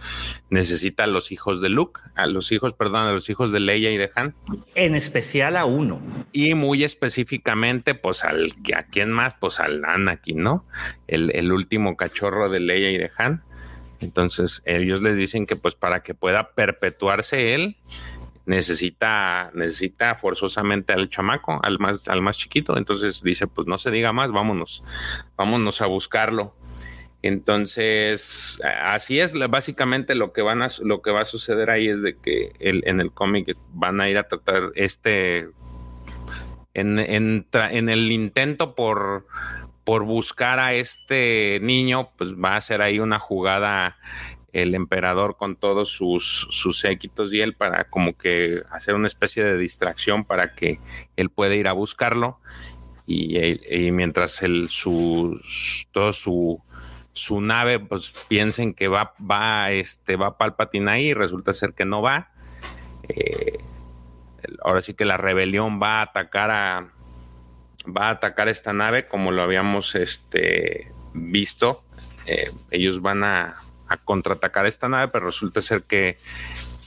necesita 0.49 1.03
a 1.03 1.07
los 1.07 1.31
hijos 1.31 1.61
de 1.61 1.69
Luke, 1.69 2.01
a 2.15 2.25
los 2.25 2.51
hijos, 2.51 2.73
perdón, 2.73 3.05
a 3.05 3.11
los 3.11 3.29
hijos 3.29 3.51
de 3.51 3.59
Leia 3.59 3.91
y 3.91 3.97
de 3.97 4.09
Han. 4.15 4.33
En 4.73 4.95
especial 4.95 5.57
a 5.57 5.65
uno. 5.65 6.01
Y 6.31 6.55
muy 6.55 6.83
específicamente 6.83 7.93
pues 7.93 8.23
al, 8.23 8.55
¿a 8.75 8.81
quién 8.81 9.11
más? 9.11 9.35
Pues 9.39 9.59
al 9.59 9.85
Anakin, 9.85 10.41
¿no? 10.41 10.65
El, 11.05 11.29
el 11.35 11.51
último 11.51 11.97
cachorro 11.97 12.49
de 12.49 12.61
Leia 12.61 12.89
y 12.89 12.97
de 12.97 13.11
Han 13.15 13.43
entonces 13.99 14.61
ellos 14.65 15.01
les 15.01 15.17
dicen 15.17 15.45
que 15.45 15.55
pues 15.55 15.75
para 15.75 16.03
que 16.03 16.13
pueda 16.13 16.51
perpetuarse 16.51 17.53
él, 17.53 17.77
necesita, 18.45 19.51
necesita 19.53 20.15
forzosamente 20.15 20.93
al 20.93 21.09
chamaco, 21.09 21.59
al 21.63 21.79
más, 21.79 22.07
al 22.07 22.21
más 22.21 22.37
chiquito. 22.37 22.77
Entonces 22.77 23.23
dice, 23.23 23.47
pues 23.47 23.67
no 23.67 23.77
se 23.77 23.91
diga 23.91 24.13
más, 24.13 24.31
vámonos, 24.31 24.83
vámonos 25.35 25.81
a 25.81 25.87
buscarlo. 25.87 26.53
Entonces, 27.21 28.59
así 28.83 29.19
es, 29.19 29.33
básicamente 29.49 30.13
lo 30.13 30.31
que 30.31 30.43
van 30.43 30.61
a, 30.61 30.67
lo 30.83 31.01
que 31.01 31.09
va 31.09 31.21
a 31.21 31.25
suceder 31.25 31.71
ahí 31.71 31.89
es 31.89 32.03
de 32.03 32.17
que 32.17 32.51
en 32.59 32.99
el 32.99 33.11
cómic 33.11 33.57
van 33.73 33.99
a 33.99 34.09
ir 34.09 34.19
a 34.19 34.27
tratar 34.27 34.71
este 34.75 35.49
en, 36.75 36.99
en 36.99 37.89
el 37.89 38.11
intento 38.11 38.75
por 38.75 39.25
por 39.85 40.03
buscar 40.03 40.59
a 40.59 40.73
este 40.73 41.59
niño, 41.61 42.09
pues 42.17 42.33
va 42.33 42.53
a 42.53 42.57
hacer 42.57 42.81
ahí 42.81 42.99
una 42.99 43.19
jugada 43.19 43.97
el 44.51 44.73
emperador 44.73 45.35
con 45.37 45.57
todos 45.57 45.89
sus, 45.89 46.47
sus 46.49 46.85
y 46.85 47.41
él 47.41 47.55
para 47.55 47.89
como 47.89 48.17
que 48.17 48.63
hacer 48.71 48.95
una 48.95 49.07
especie 49.07 49.43
de 49.43 49.57
distracción 49.57 50.23
para 50.23 50.55
que 50.55 50.79
él 51.17 51.29
pueda 51.29 51.55
ir 51.55 51.67
a 51.67 51.73
buscarlo 51.73 52.39
y, 53.05 53.37
mientras 53.91 54.41
el, 54.43 54.69
su, 54.69 55.39
todo 55.91 56.13
su, 56.13 56.61
su 57.11 57.41
nave 57.41 57.79
pues 57.79 58.13
piensen 58.27 58.73
que 58.73 58.87
va, 58.87 59.13
va, 59.19 59.71
este, 59.71 60.15
va 60.15 60.37
Palpatine 60.37 60.89
ahí 60.89 61.13
resulta 61.13 61.53
ser 61.53 61.73
que 61.73 61.85
no 61.85 62.01
va. 62.01 62.31
Eh, 63.09 63.59
ahora 64.63 64.81
sí 64.81 64.93
que 64.93 65.05
la 65.05 65.17
rebelión 65.17 65.81
va 65.81 65.99
a 65.99 66.03
atacar 66.03 66.49
a, 66.49 66.94
va 67.85 68.07
a 68.07 68.11
atacar 68.11 68.49
esta 68.49 68.73
nave 68.73 69.07
como 69.07 69.31
lo 69.31 69.41
habíamos 69.41 69.95
este, 69.95 70.91
visto. 71.13 71.83
Eh, 72.27 72.49
ellos 72.71 73.01
van 73.01 73.23
a, 73.23 73.55
contraatacar 74.03 74.65
esta 74.65 74.89
nave, 74.89 75.09
pero 75.09 75.27
resulta 75.27 75.61
ser 75.61 75.83
que, 75.83 76.17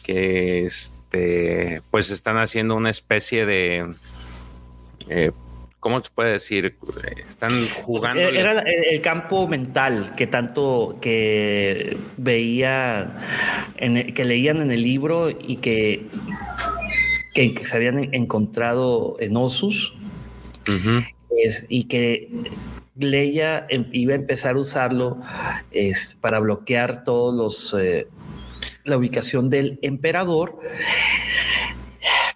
que 0.02 0.66
este, 0.66 1.80
pues 1.90 2.10
están 2.10 2.38
haciendo 2.38 2.74
una 2.74 2.90
especie 2.90 3.46
de... 3.46 3.94
Eh, 5.08 5.30
¿Cómo 5.80 6.02
se 6.02 6.10
puede 6.10 6.32
decir? 6.32 6.76
Están 7.28 7.52
jugando. 7.84 8.20
Era 8.20 8.62
el, 8.62 9.00
campo 9.00 9.46
mental 9.46 10.16
que 10.16 10.26
tanto 10.26 10.98
que 11.00 11.96
veía, 12.16 13.16
en 13.76 14.12
que 14.12 14.24
leían 14.24 14.60
en 14.60 14.72
el 14.72 14.82
libro 14.82 15.30
y 15.30 15.58
que, 15.58 16.08
que 17.32 17.64
se 17.64 17.76
habían 17.76 18.12
encontrado 18.12 19.16
en 19.20 19.36
Osus 19.36 19.94
y 21.68 21.84
que 21.84 22.28
Leia 22.96 23.66
em, 23.68 23.88
iba 23.92 24.12
a 24.12 24.16
empezar 24.16 24.56
a 24.56 24.58
usarlo 24.58 25.20
es, 25.70 26.16
para 26.20 26.40
bloquear 26.40 27.04
todos 27.04 27.34
los 27.34 27.80
eh, 27.80 28.08
la 28.84 28.96
ubicación 28.96 29.50
del 29.50 29.78
emperador. 29.82 30.58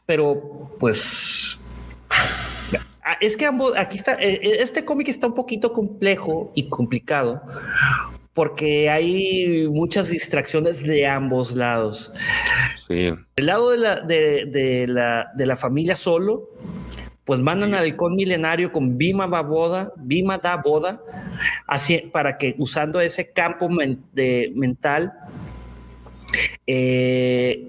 Pero 0.07 0.76
pues 0.78 1.59
ah, 3.05 3.16
es 3.20 3.37
que 3.37 3.47
ambos 3.47 3.72
aquí 3.76 3.97
está 3.97 4.14
eh, 4.14 4.41
eh, 4.43 4.57
este 4.61 4.85
cómic 4.85 5.09
está 5.09 5.26
un 5.26 5.35
poquito 5.35 5.72
complejo 5.72 6.53
y 6.55 6.68
complicado 6.68 7.43
porque 8.35 8.89
hay 8.89 9.68
muchas 9.68 10.11
distracciones 10.11 10.83
de 10.83 11.07
ambos 11.07 11.53
lados. 11.53 12.12
Sí. 12.89 13.12
El 13.37 13.47
lado 13.47 13.70
de 13.70 13.78
la, 13.78 14.01
de, 14.01 14.87
la, 14.89 15.30
de 15.35 15.47
la 15.47 15.57
familia 15.57 15.97
solo 15.97 16.49
pues 17.25 17.41
mandan 17.41 17.75
al 17.75 17.85
halcón 17.85 18.16
milenario 18.16 18.73
con 18.73 18.99
Bima 18.99 19.27
da 19.29 19.43
Boda, 19.43 19.93
Bima 19.97 20.39
da 20.39 20.57
Boda, 20.57 21.01
así, 21.66 21.99
para 22.12 22.37
que 22.37 22.55
usando 22.59 23.01
ese 23.01 23.31
campo 23.31 23.68
de, 24.12 24.53
mental 24.55 25.12
eh, 26.66 27.68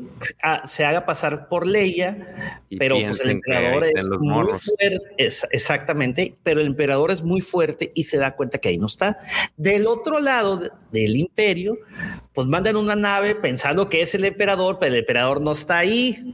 se 0.66 0.86
haga 0.86 1.06
pasar 1.06 1.50
por 1.50 1.68
Leia, 1.68 2.62
pero 2.80 2.96
pues 3.00 3.20
el 3.20 3.32
emperador 3.32 3.86
es 3.86 4.08
muy 4.08 4.48
fuerte, 4.54 5.48
exactamente, 5.52 6.36
pero 6.44 6.62
el 6.62 6.68
emperador 6.68 7.12
es 7.12 7.22
muy 7.22 7.42
fuerte 7.42 7.92
y 7.94 8.06
se 8.06 8.18
da 8.18 8.36
cuenta 8.36 8.58
que 8.58 8.70
ahí 8.70 8.78
no 8.78 8.88
está. 8.88 9.20
Del 9.58 9.86
otro 9.86 10.20
lado 10.20 10.62
del 10.92 11.16
imperio, 11.18 11.78
pues 12.34 12.48
mandan 12.48 12.76
una 12.76 12.96
nave 12.96 13.36
pensando 13.36 13.90
que 13.90 14.02
es 14.02 14.16
el 14.16 14.26
emperador, 14.26 14.78
pero 14.80 14.94
el 14.94 15.00
emperador 15.00 15.42
no 15.42 15.52
está 15.52 15.80
ahí. 15.80 16.34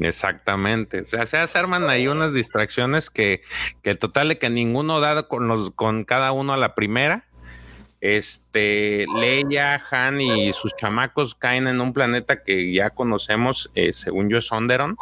Exactamente. 0.00 1.00
O 1.00 1.04
sea, 1.04 1.46
se 1.46 1.58
arman 1.58 1.88
ahí 1.88 2.08
unas 2.08 2.32
distracciones 2.34 3.10
que, 3.10 3.42
que 3.82 3.94
total 3.94 4.28
de 4.28 4.38
que 4.38 4.50
ninguno 4.50 5.00
da 5.00 5.28
con 5.28 5.48
los, 5.48 5.70
con 5.70 6.04
cada 6.04 6.32
uno 6.32 6.52
a 6.52 6.56
la 6.56 6.74
primera. 6.74 7.24
Este, 8.00 9.06
Leia, 9.16 9.82
Han 9.90 10.20
y 10.20 10.52
sus 10.52 10.76
chamacos 10.76 11.34
caen 11.34 11.66
en 11.66 11.80
un 11.80 11.92
planeta 11.92 12.42
que 12.42 12.72
ya 12.72 12.90
conocemos, 12.90 13.70
eh, 13.74 13.92
según 13.92 14.28
yo, 14.28 14.38
es 14.38 14.52
Onderon. 14.52 14.96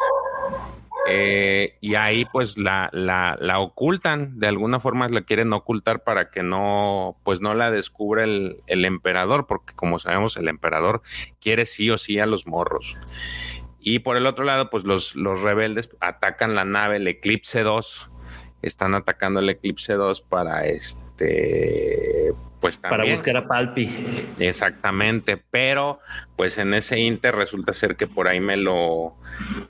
Eh, 1.07 1.77
y 1.81 1.93
ahí 1.93 2.25
pues 2.25 2.57
la, 2.57 2.89
la, 2.91 3.37
la, 3.39 3.59
ocultan, 3.59 4.39
de 4.39 4.47
alguna 4.47 4.79
forma 4.79 5.07
la 5.07 5.21
quieren 5.21 5.53
ocultar 5.53 6.03
para 6.03 6.31
que 6.31 6.41
no, 6.41 7.15
pues 7.23 7.41
no 7.41 7.53
la 7.53 7.69
descubra 7.69 8.23
el, 8.23 8.57
el 8.65 8.85
emperador, 8.85 9.45
porque 9.45 9.75
como 9.75 9.99
sabemos 9.99 10.35
el 10.37 10.47
emperador 10.47 11.03
quiere 11.39 11.67
sí 11.67 11.91
o 11.91 11.99
sí 11.99 12.17
a 12.17 12.25
los 12.25 12.47
morros. 12.47 12.97
Y 13.87 13.99
por 13.99 14.17
el 14.17 14.25
otro 14.25 14.45
lado, 14.45 14.71
pues 14.71 14.83
los, 14.83 15.15
los 15.15 15.41
rebeldes 15.43 15.91
atacan 15.99 16.55
la 16.55 16.65
nave, 16.65 16.95
el 16.95 17.07
Eclipse 17.07 17.61
2. 17.61 18.09
Están 18.63 18.95
atacando 18.95 19.41
el 19.41 19.49
Eclipse 19.51 19.93
2 19.93 20.21
para 20.21 20.65
este. 20.65 22.33
Pues 22.59 22.79
también. 22.79 23.01
Para 23.01 23.11
buscar 23.11 23.37
a 23.37 23.47
Palpi. 23.47 23.87
Exactamente. 24.39 25.37
Pero, 25.37 25.99
pues 26.35 26.57
en 26.57 26.73
ese 26.73 26.99
inter 26.99 27.35
resulta 27.35 27.73
ser 27.73 27.95
que 27.95 28.07
por 28.07 28.27
ahí 28.27 28.39
me 28.39 28.57
lo. 28.57 29.17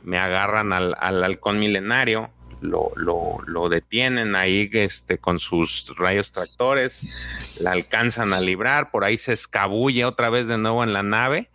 Me 0.01 0.17
agarran 0.17 0.71
al, 0.71 0.95
al 0.97 1.21
halcón 1.21 1.59
milenario. 1.59 2.29
Lo, 2.61 2.93
lo, 2.95 3.39
lo, 3.45 3.67
detienen 3.67 4.33
ahí 4.37 4.69
este, 4.71 5.17
con 5.17 5.39
sus 5.39 5.93
rayos 5.97 6.31
tractores, 6.31 7.27
la 7.59 7.73
alcanzan 7.73 8.31
a 8.31 8.39
librar, 8.39 8.91
por 8.91 9.03
ahí 9.03 9.17
se 9.17 9.33
escabulle 9.33 10.05
otra 10.05 10.29
vez 10.29 10.47
de 10.47 10.57
nuevo 10.57 10.81
en 10.83 10.93
la 10.93 11.03
nave, 11.03 11.49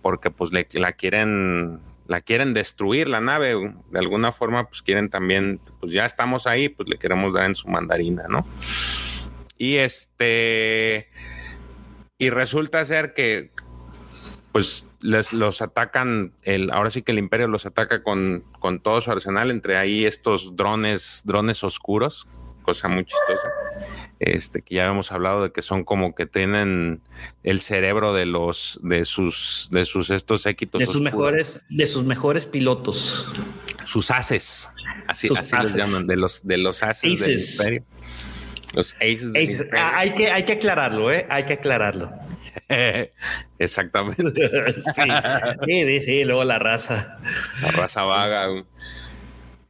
porque 0.00 0.30
pues 0.30 0.52
le, 0.52 0.66
la 0.74 0.92
quieren 0.92 1.80
la 2.06 2.20
quieren 2.20 2.54
destruir 2.54 3.08
la 3.08 3.20
nave, 3.20 3.74
de 3.90 3.98
alguna 3.98 4.32
forma 4.32 4.68
pues 4.68 4.82
quieren 4.82 5.10
también, 5.10 5.60
pues 5.80 5.92
ya 5.92 6.04
estamos 6.04 6.46
ahí, 6.46 6.68
pues 6.68 6.88
le 6.88 6.98
queremos 6.98 7.32
dar 7.32 7.46
en 7.46 7.54
su 7.54 7.68
mandarina, 7.68 8.24
¿no? 8.28 8.46
Y 9.56 9.76
este, 9.76 11.08
y 12.18 12.30
resulta 12.30 12.84
ser 12.84 13.14
que 13.14 13.50
pues 14.52 14.88
les, 15.00 15.32
los 15.32 15.62
atacan, 15.62 16.32
el, 16.42 16.70
ahora 16.70 16.90
sí 16.90 17.02
que 17.02 17.12
el 17.12 17.18
imperio 17.18 17.48
los 17.48 17.66
ataca 17.66 18.02
con, 18.02 18.44
con 18.60 18.80
todo 18.80 19.00
su 19.00 19.10
arsenal, 19.10 19.50
entre 19.50 19.76
ahí 19.76 20.04
estos 20.06 20.54
drones, 20.54 21.22
drones 21.24 21.64
oscuros, 21.64 22.28
cosa 22.62 22.88
muy 22.88 23.04
chistosa 23.04 23.50
este, 24.24 24.62
que 24.62 24.76
ya 24.76 24.86
hemos 24.86 25.12
hablado 25.12 25.42
de 25.42 25.52
que 25.52 25.62
son 25.62 25.84
como 25.84 26.14
que 26.14 26.26
tienen 26.26 27.00
el 27.42 27.60
cerebro 27.60 28.12
de 28.14 28.26
los, 28.26 28.80
de 28.82 29.04
sus, 29.04 29.68
de 29.70 29.84
sus 29.84 30.10
estos 30.10 30.46
équitos. 30.46 30.80
De 30.80 30.86
sus 30.86 31.00
mejores, 31.00 31.60
de 31.68 31.86
sus 31.86 32.04
mejores 32.04 32.46
pilotos. 32.46 33.28
Sus 33.84 34.10
haces. 34.10 34.70
Así, 35.06 35.28
así 35.36 35.54
los 35.56 35.74
llaman, 35.74 36.06
de 36.06 36.16
los, 36.16 36.46
de 36.46 36.56
los 36.58 36.82
haces 36.82 37.20
del 37.20 37.40
imperio. 37.40 37.84
Los 38.74 38.94
aces, 38.94 39.64
ah, 39.72 39.92
hay, 39.98 40.14
que, 40.14 40.30
hay 40.30 40.44
que 40.44 40.52
aclararlo, 40.52 41.12
¿eh? 41.12 41.26
Hay 41.28 41.44
que 41.44 41.52
aclararlo. 41.52 42.10
Exactamente. 43.58 44.32
sí, 45.66 45.84
sí, 45.84 46.00
sí, 46.00 46.24
luego 46.24 46.44
la 46.44 46.58
raza. 46.58 47.20
La 47.62 47.70
raza 47.70 48.02
vaga. 48.02 48.64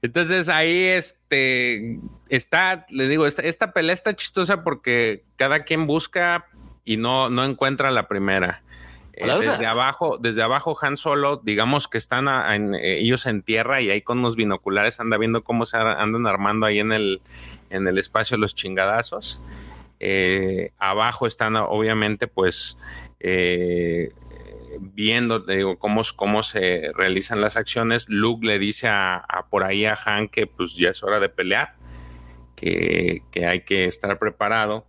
Entonces 0.04 0.48
ahí 0.48 0.84
este 0.84 1.98
está, 2.36 2.86
le 2.90 3.08
digo, 3.08 3.26
esta, 3.26 3.72
pelea 3.72 3.92
está 3.92 4.14
chistosa 4.14 4.62
porque 4.62 5.24
cada 5.36 5.64
quien 5.64 5.86
busca 5.86 6.46
y 6.84 6.96
no, 6.96 7.30
no 7.30 7.44
encuentra 7.44 7.90
la 7.90 8.08
primera. 8.08 8.62
Eh, 9.16 9.26
desde 9.38 9.66
abajo, 9.66 10.18
desde 10.18 10.42
abajo 10.42 10.76
Han 10.82 10.96
Solo, 10.96 11.36
digamos 11.36 11.86
que 11.86 11.98
están 11.98 12.26
eh, 12.74 12.98
ellos 12.98 13.26
en 13.26 13.42
tierra 13.42 13.80
y 13.80 13.90
ahí 13.90 14.02
con 14.02 14.18
unos 14.18 14.34
binoculares 14.34 14.98
anda 14.98 15.16
viendo 15.18 15.44
cómo 15.44 15.66
se 15.66 15.76
andan 15.76 16.26
armando 16.26 16.66
ahí 16.66 16.80
en 16.80 16.90
el, 16.90 17.22
en 17.70 17.86
el 17.86 17.98
espacio 17.98 18.36
los 18.36 18.54
chingadazos. 18.54 19.40
Eh, 20.00 20.72
abajo 20.78 21.26
están 21.26 21.54
obviamente 21.56 22.26
pues 22.26 22.80
viendo, 24.80 25.40
digo, 25.40 25.78
cómo, 25.78 26.02
cómo 26.16 26.42
se 26.42 26.90
realizan 26.94 27.40
las 27.40 27.56
acciones, 27.56 28.06
Luke 28.08 28.46
le 28.46 28.58
dice 28.58 28.88
a, 28.88 29.46
por 29.50 29.64
ahí 29.64 29.84
a 29.84 29.98
Han 30.04 30.28
que 30.28 30.46
pues 30.46 30.74
ya 30.74 30.90
es 30.90 31.02
hora 31.02 31.20
de 31.20 31.28
pelear, 31.28 31.74
que, 33.30 33.46
hay 33.46 33.60
que 33.60 33.86
estar 33.86 34.18
preparado 34.18 34.86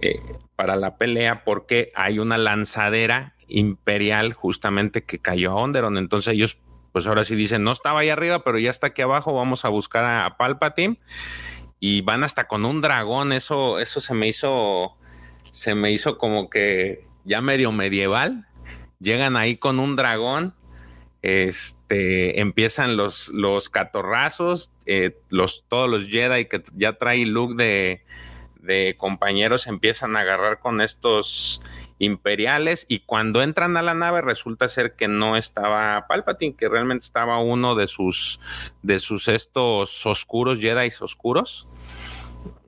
eh, 0.00 0.20
para 0.56 0.76
la 0.76 0.96
pelea 0.96 1.44
porque 1.44 1.90
hay 1.94 2.18
una 2.18 2.38
lanzadera 2.38 3.34
imperial 3.48 4.32
justamente 4.32 5.04
que 5.04 5.18
cayó 5.18 5.52
a 5.52 5.56
Onderon. 5.56 5.96
Entonces 5.96 6.34
ellos 6.34 6.58
pues 6.92 7.06
ahora 7.06 7.24
sí 7.24 7.36
dicen, 7.36 7.64
no 7.64 7.72
estaba 7.72 8.00
ahí 8.00 8.10
arriba, 8.10 8.44
pero 8.44 8.58
ya 8.58 8.70
está 8.70 8.88
aquí 8.88 9.00
abajo, 9.00 9.32
vamos 9.32 9.64
a 9.64 9.70
buscar 9.70 10.04
a, 10.04 10.26
a 10.26 10.36
Palpatine 10.36 10.98
y 11.80 12.02
van 12.02 12.22
hasta 12.22 12.46
con 12.46 12.66
un 12.66 12.82
dragón, 12.82 13.32
eso, 13.32 13.78
eso 13.78 14.02
se 14.02 14.12
me 14.12 14.28
hizo, 14.28 14.98
se 15.42 15.74
me 15.74 15.90
hizo 15.90 16.18
como 16.18 16.50
que 16.50 17.06
ya 17.24 17.40
medio 17.40 17.72
medieval, 17.72 18.46
llegan 19.00 19.36
ahí 19.36 19.56
con 19.56 19.78
un 19.78 19.96
dragón, 19.96 20.54
este, 21.22 22.40
empiezan 22.40 22.96
los, 22.96 23.28
los 23.28 23.68
catorrazos, 23.68 24.74
eh, 24.86 25.16
los, 25.30 25.64
todos 25.68 25.88
los 25.88 26.08
Jedi 26.08 26.46
que 26.46 26.62
ya 26.74 26.94
trae 26.94 27.24
look 27.24 27.54
de, 27.54 28.04
de 28.56 28.96
compañeros 28.98 29.68
empiezan 29.68 30.16
a 30.16 30.20
agarrar 30.20 30.58
con 30.58 30.80
estos 30.80 31.64
imperiales 31.98 32.84
y 32.88 33.00
cuando 33.00 33.42
entran 33.42 33.76
a 33.76 33.82
la 33.82 33.94
nave 33.94 34.20
resulta 34.20 34.66
ser 34.66 34.96
que 34.96 35.06
no 35.06 35.36
estaba 35.36 36.06
Palpatine, 36.08 36.56
que 36.56 36.68
realmente 36.68 37.04
estaba 37.04 37.38
uno 37.38 37.76
de 37.76 37.86
sus 37.86 38.40
de 38.82 38.98
sus 38.98 39.28
estos 39.28 40.04
oscuros 40.04 40.58
Jedi 40.58 40.88
oscuros. 41.00 41.68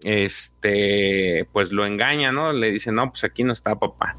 Este, 0.04 1.48
pues 1.52 1.72
lo 1.72 1.86
engaña, 1.86 2.30
¿no? 2.30 2.52
Le 2.52 2.70
dice, 2.70 2.92
"No, 2.92 3.10
pues 3.10 3.24
aquí 3.24 3.42
no 3.42 3.52
está 3.52 3.76
papá." 3.76 4.16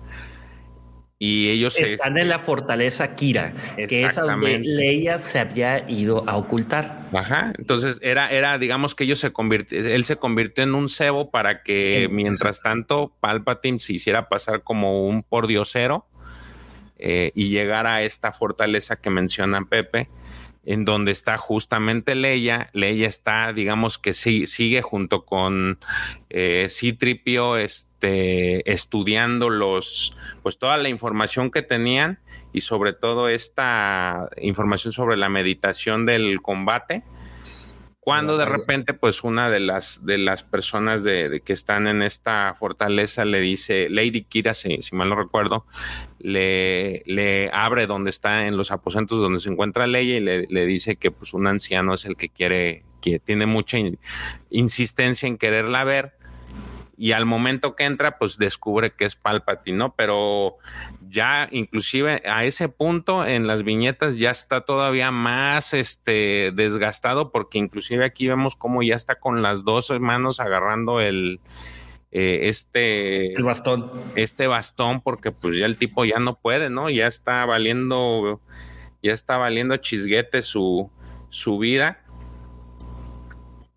Y 1.17 1.49
ellos 1.49 1.79
están 1.79 2.17
en 2.17 2.27
la 2.27 2.39
fortaleza 2.39 3.15
Kira, 3.15 3.53
que 3.77 4.03
es 4.03 4.15
donde 4.15 4.59
Leia 4.59 5.17
se 5.17 5.39
había 5.39 5.89
ido 5.89 6.27
a 6.27 6.35
ocultar. 6.35 7.07
Ajá. 7.13 7.53
Entonces 7.57 7.99
era, 8.01 8.29
era, 8.29 8.57
digamos 8.57 8.95
que 8.95 9.05
ellos 9.05 9.19
se 9.19 9.31
convirtió, 9.31 9.79
él 9.79 10.03
se 10.03 10.17
convirtió 10.17 10.65
en 10.65 10.75
un 10.75 10.89
cebo 10.89 11.31
para 11.31 11.63
que 11.63 12.09
mientras 12.11 12.61
tanto 12.61 13.13
Palpatine 13.21 13.79
se 13.79 13.93
hiciera 13.93 14.27
pasar 14.27 14.63
como 14.63 15.07
un 15.07 15.23
pordiosero 15.23 16.05
eh, 16.97 17.31
y 17.33 17.49
llegara 17.49 17.95
a 17.95 18.01
esta 18.03 18.33
fortaleza 18.33 18.97
que 18.97 19.09
menciona 19.09 19.65
Pepe 19.69 20.09
en 20.65 20.85
donde 20.85 21.11
está 21.11 21.37
justamente 21.37 22.15
Leia. 22.15 22.69
Leia 22.73 23.07
está, 23.07 23.53
digamos 23.53 23.97
que 23.97 24.13
sí, 24.13 24.47
sigue 24.47 24.81
junto 24.81 25.25
con 25.25 25.79
eh, 26.29 26.67
Citripio 26.69 27.57
este, 27.57 28.69
estudiando 28.71 29.49
los, 29.49 30.17
pues 30.43 30.57
toda 30.57 30.77
la 30.77 30.89
información 30.89 31.51
que 31.51 31.61
tenían 31.61 32.19
y 32.51 32.61
sobre 32.61 32.93
todo 32.93 33.29
esta 33.29 34.29
información 34.37 34.93
sobre 34.93 35.17
la 35.17 35.29
meditación 35.29 36.05
del 36.05 36.41
combate 36.41 37.03
cuando 38.05 38.37
de 38.37 38.45
repente, 38.45 38.93
pues 38.93 39.23
una 39.23 39.49
de 39.49 39.59
las, 39.59 40.05
de 40.05 40.19
las 40.19 40.43
personas 40.43 41.03
de, 41.03 41.41
que 41.43 41.53
están 41.53 41.87
en 41.87 42.03
esta 42.03 42.53
fortaleza 42.53 43.25
le 43.25 43.39
dice, 43.39 43.89
Lady 43.89 44.21
Kira, 44.21 44.53
si, 44.53 44.77
mal 44.91 45.09
no 45.09 45.15
recuerdo, 45.15 45.65
le, 46.19 47.01
le, 47.07 47.49
abre 47.51 47.87
donde 47.87 48.11
está 48.11 48.45
en 48.45 48.57
los 48.57 48.71
aposentos 48.71 49.19
donde 49.19 49.39
se 49.39 49.49
encuentra 49.49 49.87
Leia 49.87 50.17
y 50.17 50.19
le, 50.19 50.65
dice 50.67 50.97
que 50.97 51.09
pues 51.09 51.33
un 51.33 51.47
anciano 51.47 51.95
es 51.95 52.05
el 52.05 52.15
que 52.15 52.29
quiere, 52.29 52.83
que 53.01 53.17
tiene 53.17 53.47
mucha 53.47 53.79
insistencia 54.51 55.25
en 55.25 55.39
quererla 55.39 55.83
ver 55.83 56.13
y 56.97 57.11
al 57.11 57.25
momento 57.25 57.75
que 57.75 57.83
entra, 57.83 58.17
pues 58.17 58.37
descubre 58.37 58.93
que 58.93 59.05
es 59.05 59.15
Palpatine, 59.15 59.77
¿no? 59.77 59.95
Pero 59.95 60.57
ya 61.07 61.47
inclusive 61.51 62.21
a 62.25 62.45
ese 62.45 62.69
punto 62.69 63.25
en 63.25 63.47
las 63.47 63.63
viñetas 63.63 64.17
ya 64.17 64.31
está 64.31 64.61
todavía 64.61 65.11
más 65.11 65.73
este 65.73 66.51
desgastado 66.53 67.31
porque 67.31 67.57
inclusive 67.57 68.05
aquí 68.05 68.27
vemos 68.27 68.55
cómo 68.55 68.83
ya 68.83 68.95
está 68.95 69.15
con 69.15 69.41
las 69.41 69.63
dos 69.63 69.91
manos 69.99 70.39
agarrando 70.39 70.99
el 71.01 71.39
eh, 72.11 72.47
este 72.49 73.33
el 73.33 73.43
bastón. 73.43 73.91
este 74.15 74.47
bastón 74.47 75.01
porque 75.01 75.31
pues 75.31 75.57
ya 75.57 75.65
el 75.65 75.77
tipo 75.77 76.05
ya 76.05 76.19
no 76.19 76.39
puede 76.39 76.69
no 76.69 76.89
ya 76.89 77.07
está 77.07 77.45
valiendo 77.45 78.41
ya 79.03 79.11
está 79.11 79.37
valiendo 79.37 79.77
chisguete 79.77 80.41
su 80.41 80.89
su 81.29 81.57
vida 81.57 82.04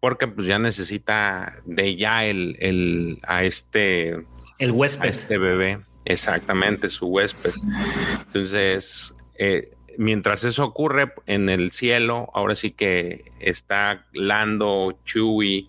porque 0.01 0.29
pues 0.29 0.47
ya 0.47 0.59
necesita 0.59 1.61
de 1.65 1.97
ya 1.97 2.25
el, 2.25 2.57
el 2.61 3.19
a 3.27 3.45
este 3.45 4.25
el 4.59 4.70
huésped. 4.70 5.09
este 5.09 5.39
bebé. 5.39 5.81
Exactamente 6.05 6.89
su 6.89 7.07
huésped. 7.07 7.53
Entonces 8.27 9.15
eh, 9.35 9.73
mientras 9.99 10.45
eso 10.45 10.65
ocurre 10.65 11.12
en 11.27 11.49
el 11.49 11.73
cielo 11.73 12.31
ahora 12.35 12.55
sí 12.55 12.70
que 12.70 13.33
está 13.41 14.07
Lando 14.12 14.99
Chewie 15.05 15.69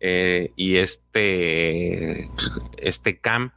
eh, 0.00 0.52
y 0.56 0.76
este 0.76 2.28
este 2.78 3.18
Cam 3.18 3.52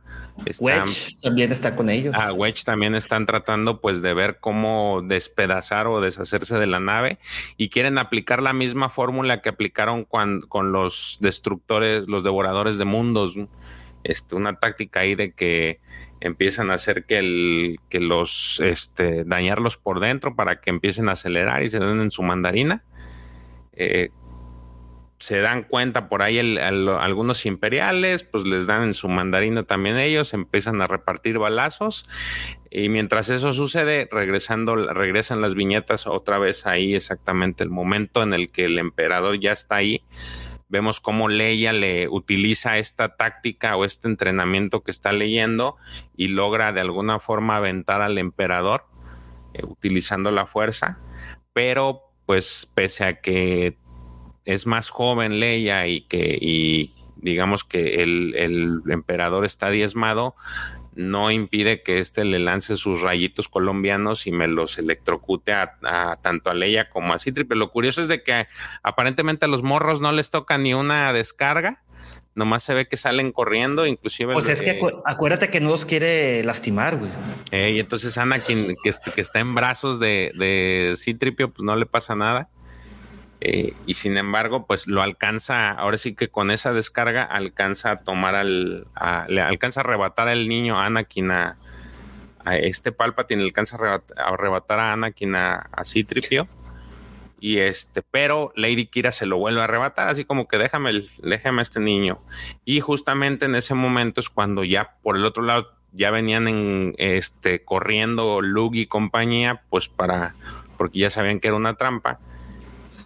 Wedge 0.60 1.20
también 1.22 1.52
está 1.52 1.76
con 1.76 1.90
ellos. 1.90 2.16
A 2.16 2.34
Wedge 2.34 2.64
también 2.64 2.96
están 2.96 3.26
tratando 3.26 3.80
pues 3.80 4.02
de 4.02 4.14
ver 4.14 4.38
cómo 4.40 5.02
despedazar 5.04 5.88
o 5.88 6.02
deshacerse 6.02 6.58
de 6.58 6.68
la 6.68 6.80
nave 6.80 7.20
y 7.58 7.70
quieren 7.70 7.98
aplicar 7.98 8.42
la 8.42 8.54
misma 8.54 8.90
fórmula 8.90 9.42
que 9.42 9.50
aplicaron 9.50 10.06
con 10.06 10.72
los 10.72 11.18
destructores, 11.22 12.08
los 12.08 12.24
devoradores 12.24 12.78
de 12.78 12.86
mundos. 12.86 13.36
Este, 14.04 14.36
una 14.36 14.60
táctica 14.60 15.00
ahí 15.00 15.16
de 15.16 15.32
que 15.32 15.80
empiezan 16.20 16.72
a 16.72 16.74
hacer 16.74 17.06
que, 17.06 17.18
el, 17.20 17.80
que 17.90 18.00
los 18.00 18.60
este, 18.60 19.24
dañarlos 19.24 19.78
por 19.78 20.00
dentro 20.00 20.36
para 20.36 20.60
que 20.60 20.70
empiecen 20.70 21.10
a 21.10 21.14
acelerar 21.14 21.64
y 21.64 21.70
se 21.70 21.80
den 21.80 22.02
en 22.02 22.12
su 22.12 22.22
mandarina. 22.22 22.84
Eh, 23.72 24.10
se 25.24 25.40
dan 25.40 25.64
cuenta 25.64 26.10
por 26.10 26.22
ahí 26.22 26.38
algunos 26.38 27.46
imperiales, 27.46 28.26
pues 28.26 28.44
les 28.44 28.68
dan 28.68 28.84
en 28.84 28.94
su 28.94 29.08
mandarino 29.08 29.64
también 29.64 29.98
ellos, 29.98 30.34
empiezan 30.34 30.82
a 30.82 30.88
repartir 30.88 31.38
balazos 31.38 32.06
y 32.70 32.90
mientras 32.90 33.30
eso 33.30 33.54
sucede, 33.54 34.10
regresando, 34.12 34.76
regresan 34.76 35.40
las 35.40 35.56
viñetas 35.56 36.08
otra 36.08 36.40
vez 36.40 36.66
ahí 36.66 36.94
exactamente 36.94 37.64
el 37.64 37.70
momento 37.70 38.22
en 38.22 38.34
el 38.34 38.52
que 38.52 38.66
el 38.66 38.78
emperador 38.78 39.40
ya 39.40 39.54
está 39.54 39.78
ahí. 39.78 40.04
Vemos 40.68 41.00
cómo 41.00 41.30
Leia 41.30 41.72
le 41.72 42.10
utiliza 42.10 42.78
esta 42.78 43.16
táctica 43.16 43.78
o 43.78 43.86
este 43.86 44.10
entrenamiento 44.10 44.82
que 44.84 44.92
está 44.92 45.14
leyendo 45.14 45.78
y 46.18 46.28
logra 46.28 46.74
de 46.74 46.82
alguna 46.82 47.20
forma 47.20 47.56
aventar 47.56 48.02
al 48.02 48.18
emperador 48.18 48.88
eh, 49.54 49.64
utilizando 49.66 50.32
la 50.32 50.48
fuerza, 50.48 50.98
pero 51.54 52.02
pues 52.26 52.70
pese 52.74 53.06
a 53.06 53.22
que 53.22 53.78
es 54.46 54.66
más 54.66 54.90
joven 54.90 55.40
Leia 55.40 55.88
y 55.88 56.02
que 56.02 56.38
y 56.40 56.92
digamos 57.16 57.64
que 57.64 58.04
el, 58.04 58.36
el 58.36 58.82
emperador 58.90 59.46
está 59.46 59.70
diezmado, 59.70 60.36
no 60.96 61.32
impide 61.32 61.82
que 61.82 62.00
éste 62.00 62.24
le 62.24 62.40
lance 62.40 62.78
sus 62.78 63.02
rayitos 63.02 63.50
colombianos 63.50 64.28
y 64.28 64.32
me 64.32 64.48
los 64.48 64.78
electrocute 64.78 65.54
a, 65.54 66.20
tanto 66.22 66.50
a 66.50 66.54
Leia 66.54 66.90
como 66.90 67.14
a 67.14 67.20
Citripe. 67.20 67.56
Lo 67.56 67.72
curioso 67.72 68.02
es 68.02 68.08
de 68.08 68.24
que 68.24 68.48
aparentemente 68.84 69.46
a 69.46 69.48
los 69.48 69.64
morros 69.64 70.02
no 70.02 70.12
les 70.12 70.30
toca 70.30 70.58
ni 70.58 70.74
una 70.74 71.12
descarga. 71.14 71.82
Nomás 72.36 72.64
se 72.64 72.74
ve 72.74 72.88
que 72.88 72.98
salen 72.98 73.32
corriendo, 73.32 73.86
inclusive. 73.86 74.34
Pues 74.34 74.50
es 74.50 74.64
que 74.64 74.80
acuérdate 75.06 75.50
que 75.50 75.60
no 75.60 75.70
los 75.70 75.86
quiere 75.86 76.44
lastimar, 76.44 76.98
güey. 76.98 77.12
Eh, 77.52 77.74
y 77.74 77.80
entonces 77.80 78.18
Ana, 78.18 78.40
quien, 78.40 78.76
que, 78.84 78.92
que, 79.14 79.22
está 79.22 79.40
en 79.40 79.54
brazos 79.54 80.00
de, 80.00 80.32
de 80.36 80.96
Citripio, 80.98 81.52
pues 81.52 81.64
no 81.64 81.76
le 81.76 81.86
pasa 81.86 82.16
nada. 82.16 82.50
Eh, 83.46 83.74
y 83.86 83.96
sin 83.96 84.16
embargo, 84.16 84.66
pues 84.66 84.88
lo 84.88 85.02
alcanza, 85.02 85.72
ahora 85.72 85.98
sí 85.98 86.16
que 86.16 86.30
con 86.30 86.50
esa 86.50 86.72
descarga 86.72 87.26
alcanza 87.26 87.92
a 87.92 87.98
tomar 87.98 88.36
al, 88.36 88.88
le 89.28 89.42
alcanza 89.42 89.82
a 89.82 89.84
arrebatar 89.84 90.30
al 90.30 90.48
niño 90.48 90.80
Anakin 90.80 91.30
a, 91.30 91.58
a 92.46 92.56
este 92.56 92.94
Palpatine, 92.94 93.44
alcanza 93.44 93.76
a 93.76 94.02
arrebatar, 94.16 94.80
a 94.80 94.94
Anakin 94.94 95.36
a, 95.36 95.56
a 95.74 95.84
Citripio. 95.84 96.48
Y 97.42 97.58
este, 97.58 98.02
pero 98.02 98.54
Lady 98.56 98.86
Kira 98.86 99.12
se 99.12 99.26
lo 99.26 99.36
vuelve 99.36 99.60
a 99.60 99.66
arrebatar, 99.66 100.08
así 100.08 100.24
como 100.24 100.48
que 100.48 100.58
déjame, 100.58 101.04
déjame 101.22 101.60
a 101.60 101.64
este 101.64 101.82
niño. 101.82 102.22
Y 102.64 102.80
justamente 102.80 103.44
en 103.44 103.56
ese 103.56 103.74
momento 103.74 104.22
es 104.22 104.30
cuando 104.30 104.64
ya 104.64 104.96
por 105.04 105.18
el 105.18 105.26
otro 105.26 105.44
lado 105.44 105.68
ya 105.92 106.12
venían 106.12 106.48
en 106.48 106.96
este 106.98 107.66
corriendo 107.66 108.42
Luke 108.42 108.78
y 108.78 108.86
compañía, 108.86 109.64
pues 109.70 109.90
para, 109.90 110.34
porque 110.78 111.00
ya 111.00 111.10
sabían 111.10 111.42
que 111.42 111.50
era 111.50 111.58
una 111.58 111.74
trampa 111.74 112.22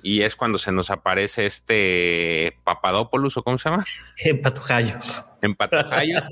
y 0.07 0.21
es 0.21 0.38
cuando 0.38 0.57
se 0.57 0.71
nos 0.71 0.89
aparece 0.89 1.45
este 1.45 2.57
Papadopoulos 2.63 3.35
o 3.35 3.43
cómo 3.43 3.57
se 3.57 3.69
llama? 3.69 3.84
En 4.19 4.41
Patojayos. 4.41 5.25
En 5.41 5.53
Patojayos. 5.53 6.23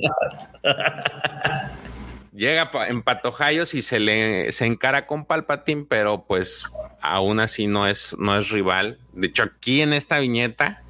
Llega 2.31 2.71
en 2.87 3.01
Patojayos 3.01 3.73
y 3.73 3.81
se 3.81 3.99
le 3.99 4.53
se 4.53 4.65
encara 4.65 5.05
con 5.05 5.25
Palpatine, 5.25 5.85
pero 5.89 6.23
pues 6.25 6.69
aún 7.01 7.41
así 7.41 7.67
no 7.67 7.85
es, 7.85 8.15
no 8.17 8.37
es 8.37 8.49
rival. 8.49 8.97
De 9.11 9.27
hecho, 9.27 9.43
aquí 9.43 9.81
en 9.81 9.91
esta 9.91 10.19
viñeta 10.19 10.81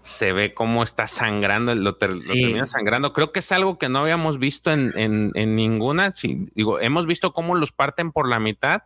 se 0.00 0.32
ve 0.32 0.54
cómo 0.54 0.82
está 0.82 1.06
sangrando, 1.06 1.72
lo, 1.76 1.96
termina 1.96 2.66
sangrando. 2.66 3.12
Creo 3.12 3.30
que 3.30 3.38
es 3.40 3.52
algo 3.52 3.78
que 3.78 3.88
no 3.88 4.00
habíamos 4.00 4.40
visto 4.40 4.72
en, 4.72 4.92
en, 4.96 5.54
ninguna. 5.54 6.12
digo, 6.54 6.80
hemos 6.80 7.06
visto 7.06 7.32
cómo 7.32 7.54
los 7.54 7.70
parten 7.70 8.10
por 8.10 8.28
la 8.28 8.40
mitad, 8.40 8.82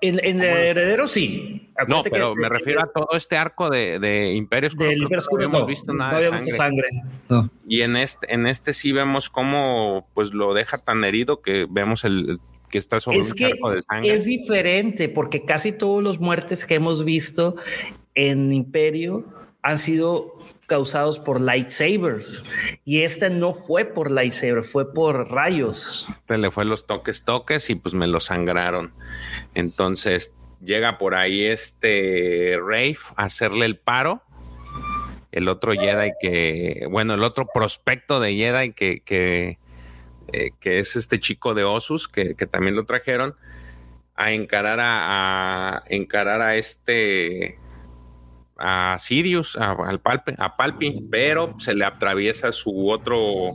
en, 0.00 0.18
el 0.24 0.42
heredero 0.42 1.08
sí. 1.08 1.70
no, 1.88 2.02
pero 2.02 2.34
me 2.34 2.48
refiero 2.48 2.82
a 2.82 2.92
todo 2.92 3.08
este 3.12 3.36
arco 3.36 3.70
de, 3.70 3.98
de 3.98 4.32
imperios. 4.32 4.74
no 4.76 4.84
habíamos 4.84 5.66
visto 5.66 5.92
nada 5.92 6.18
de 6.18 6.52
sangre. 6.52 6.88
Y 7.68 7.82
en 7.82 7.96
este, 7.96 8.32
en 8.32 8.46
este 8.46 8.72
sí 8.72 8.92
vemos 8.92 9.30
cómo 9.30 10.08
pues 10.14 10.32
lo 10.32 10.54
deja 10.54 10.78
tan 10.78 11.04
herido 11.04 11.40
que 11.40 11.66
vemos 11.68 12.04
el 12.04 12.40
que 12.68 12.78
está 12.78 13.00
sobre 13.00 13.20
un 13.20 13.44
arco 13.44 13.70
de 13.70 13.82
sangre. 13.82 14.12
Es 14.12 14.24
diferente 14.24 15.08
porque 15.08 15.44
casi 15.44 15.72
todos 15.72 16.02
los 16.02 16.18
muertes 16.18 16.66
que 16.66 16.74
hemos 16.74 17.04
visto 17.04 17.56
en 18.14 18.52
Imperio 18.52 19.24
han 19.62 19.78
sido 19.78 20.38
causados 20.66 21.18
por 21.18 21.40
lightsabers 21.40 22.44
y 22.84 23.02
este 23.02 23.30
no 23.30 23.52
fue 23.52 23.84
por 23.84 24.10
lightsaber, 24.10 24.62
fue 24.62 24.92
por 24.92 25.30
rayos. 25.30 26.06
Este 26.08 26.38
le 26.38 26.50
fue 26.50 26.64
los 26.64 26.86
toques 26.86 27.24
toques 27.24 27.70
y 27.70 27.74
pues 27.76 27.94
me 27.94 28.06
lo 28.06 28.20
sangraron. 28.20 28.92
Entonces 29.54 30.34
llega 30.60 30.98
por 30.98 31.14
ahí 31.14 31.44
este 31.44 32.58
Rafe 32.60 33.14
a 33.16 33.24
hacerle 33.24 33.66
el 33.66 33.78
paro. 33.78 34.22
El 35.32 35.48
otro 35.48 35.72
Jedi 35.72 36.12
que, 36.20 36.86
bueno, 36.90 37.14
el 37.14 37.22
otro 37.22 37.46
prospecto 37.52 38.20
de 38.20 38.34
Jedi 38.36 38.72
que, 38.72 39.00
que, 39.00 39.58
eh, 40.32 40.50
que 40.60 40.78
es 40.78 40.96
este 40.96 41.18
chico 41.18 41.52
de 41.52 41.64
Osus, 41.64 42.08
que, 42.08 42.34
también 42.34 42.74
lo 42.74 42.86
trajeron, 42.86 43.36
a 44.14 44.32
encarar 44.32 44.78
a 44.80 45.84
encarar 45.88 46.40
a 46.40 46.56
este 46.56 47.58
a 48.58 48.96
Sirius, 48.98 49.56
a, 49.56 49.72
al 49.72 50.00
Palpe, 50.00 50.34
a 50.38 50.56
Palpi, 50.56 51.06
pero 51.10 51.54
se 51.58 51.74
le 51.74 51.84
atraviesa 51.84 52.52
su 52.52 52.88
otro, 52.90 53.52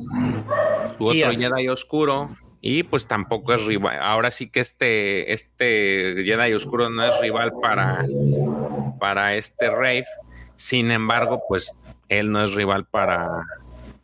su 0.98 1.06
otro 1.06 1.32
Jedi 1.32 1.68
oscuro 1.68 2.30
y 2.61 2.84
pues 2.84 3.07
tampoco 3.07 3.53
es 3.53 3.65
rival. 3.65 3.99
Ahora 4.02 4.32
sí 4.32 4.49
que 4.49 4.60
este, 4.60 5.34
este 5.34 6.23
Jedi 6.23 6.53
oscuro 6.53 6.90
no 6.90 7.03
es 7.03 7.19
rival 7.19 7.53
para, 7.61 8.06
para 8.99 9.36
este 9.36 9.69
Rave. 9.69 10.06
Sin 10.56 10.91
embargo, 10.91 11.41
pues 11.48 11.80
él 12.07 12.32
no 12.32 12.44
es 12.44 12.53
rival 12.53 12.86
para, 12.86 13.28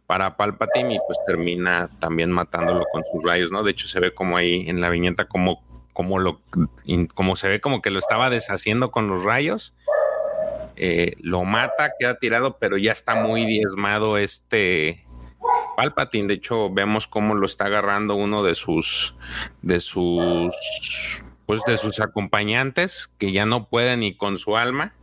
para 0.07 0.37
Palpatine 0.37 0.95
y 0.95 0.99
pues 1.05 1.19
termina 1.27 1.89
también 1.99 2.31
matándolo 2.31 2.83
con 2.91 3.03
sus 3.11 3.21
rayos, 3.23 3.51
¿no? 3.51 3.61
De 3.61 3.71
hecho 3.71 3.87
se 3.87 3.99
ve 3.99 4.11
como 4.11 4.37
ahí 4.37 4.67
en 4.67 4.81
la 4.81 4.89
viñeta 4.89 5.25
como, 5.25 5.61
como 5.93 6.17
lo, 6.17 6.41
como 7.13 7.35
se 7.35 7.47
ve 7.47 7.61
como 7.61 7.83
que 7.83 7.91
lo 7.91 7.99
estaba 7.99 8.31
deshaciendo 8.31 8.89
con 8.89 9.07
los 9.07 9.23
rayos 9.23 9.75
eh, 10.77 11.15
lo 11.19 11.43
mata, 11.43 11.91
queda 11.99 12.19
tirado, 12.19 12.57
pero 12.59 12.77
ya 12.77 12.91
está 12.91 13.15
muy 13.15 13.45
diezmado 13.45 14.17
este 14.17 15.05
Palpatine. 15.75 16.27
De 16.27 16.35
hecho, 16.35 16.69
vemos 16.71 17.07
cómo 17.07 17.35
lo 17.35 17.45
está 17.45 17.65
agarrando 17.65 18.15
uno 18.15 18.43
de 18.43 18.55
sus, 18.55 19.15
de 19.61 19.79
sus, 19.79 21.23
pues 21.45 21.61
de 21.65 21.77
sus 21.77 21.99
acompañantes, 21.99 23.09
que 23.17 23.31
ya 23.31 23.45
no 23.45 23.67
puede 23.69 23.97
ni 23.97 24.15
con 24.15 24.37
su 24.37 24.55
alma. 24.55 24.93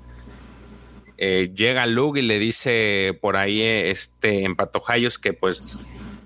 Eh, 1.17 1.53
llega 1.55 1.87
Luke 1.87 2.21
y 2.21 2.23
le 2.23 2.39
dice 2.39 3.17
por 3.21 3.37
ahí 3.37 3.63
este 3.63 4.45
empatojayos 4.45 5.19
que 5.19 5.33
pues 5.33 5.81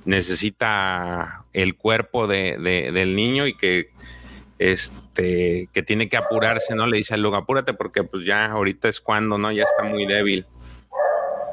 necesita 0.06 1.44
el 1.52 1.76
cuerpo 1.76 2.26
de, 2.26 2.56
del 2.58 3.14
niño 3.14 3.46
y 3.46 3.54
que 3.54 3.90
este, 4.59 5.68
que 5.72 5.82
tiene 5.82 6.09
que 6.09 6.16
apurarse, 6.16 6.74
¿no? 6.74 6.86
Le 6.86 6.98
dice 6.98 7.14
a 7.14 7.16
Luke, 7.16 7.36
apúrate 7.36 7.74
porque 7.74 8.02
pues 8.05 8.24
ya 8.24 8.47
ahorita 8.47 8.89
es 8.89 9.01
cuando, 9.01 9.39
¿no? 9.39 9.52
Ya 9.52 9.64
está 9.64 9.85
muy 9.85 10.06
débil. 10.06 10.47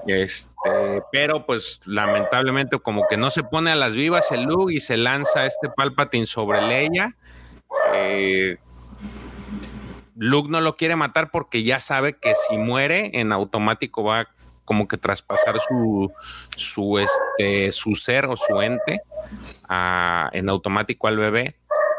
Este, 0.07 1.02
pero 1.11 1.45
pues 1.45 1.82
lamentablemente 1.86 2.77
como 2.77 3.07
que 3.07 3.18
no 3.18 3.32
se 3.32 3.44
pone 3.44 3.72
a 3.72 3.76
las 3.76 3.95
vivas 3.95 4.32
el 4.32 4.44
Luke 4.44 4.73
y 4.73 4.80
se 4.80 4.98
lanza 4.98 5.45
este 5.45 5.69
Palpatine 5.69 6.27
sobre 6.27 6.61
Leia. 6.61 7.15
Eh, 7.94 8.57
Luke 10.15 10.49
no 10.49 10.61
lo 10.61 10.76
quiere 10.76 10.95
matar 10.95 11.32
porque 11.32 11.64
ya 11.64 11.80
sabe 11.80 12.18
que 12.18 12.34
si 12.36 12.57
muere 12.57 13.11
en 13.14 13.32
automático 13.32 14.03
va 14.03 14.27
como 14.64 14.88
que 14.88 14.98
traspasar 14.98 15.60
su, 15.60 16.11
su, 16.56 16.98
este, 16.99 17.72
su 17.72 17.95
ser 17.95 18.26
o 18.26 18.38
su 18.38 18.61
ente 18.61 19.02
en 20.32 20.49
automático 20.49 21.07
al 21.07 21.18
bebé 21.18 21.56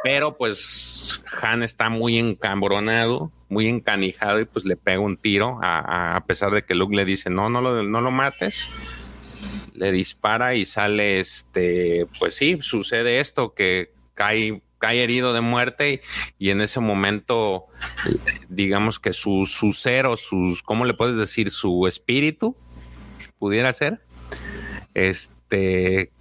pero 0.07 0.37
pues 0.37 1.21
Han 1.43 1.65
está 1.65 1.91
muy 1.91 2.17
encambronado, 2.17 3.33
muy 3.49 3.67
encanijado 3.67 4.39
y 4.39 4.45
pues 4.45 4.65
le 4.65 4.77
pega 4.77 5.01
un 5.01 5.17
tiro 5.17 5.59
a, 5.61 6.23
pesar 6.29 6.53
de 6.53 6.65
que 6.65 6.77
Luke 6.77 6.95
le 6.95 7.05
dice 7.05 7.29
no, 7.29 7.51
no 7.51 7.61
lo, 7.61 7.83
no 7.83 8.01
lo 8.01 8.13
mates. 8.13 8.71
Le 9.75 9.91
dispara 9.91 10.55
y 10.55 10.65
sale 10.65 11.19
este, 11.19 12.07
pues 12.21 12.37
sí, 12.37 12.59
sucede 12.61 13.19
esto 13.19 13.53
que 13.53 13.91
cae 14.15 14.63
cae 14.79 15.03
herido 15.03 15.33
de 15.33 15.41
muerte 15.41 16.03
y, 16.39 16.51
en 16.51 16.61
ese 16.61 16.79
momento 16.79 17.67
digamos 18.49 19.01
que 19.01 19.13
su, 19.13 19.45
su 19.45 19.73
ser 19.73 20.07
o 20.07 20.17
sus, 20.17 20.63
¿cómo 20.63 20.85
le 20.85 20.95
puedes 20.95 21.17
decir? 21.17 21.51
Su 21.51 21.89
espíritu 21.89 22.55
pudiera 23.41 23.73
ser, 23.73 24.03
este, 24.95 26.13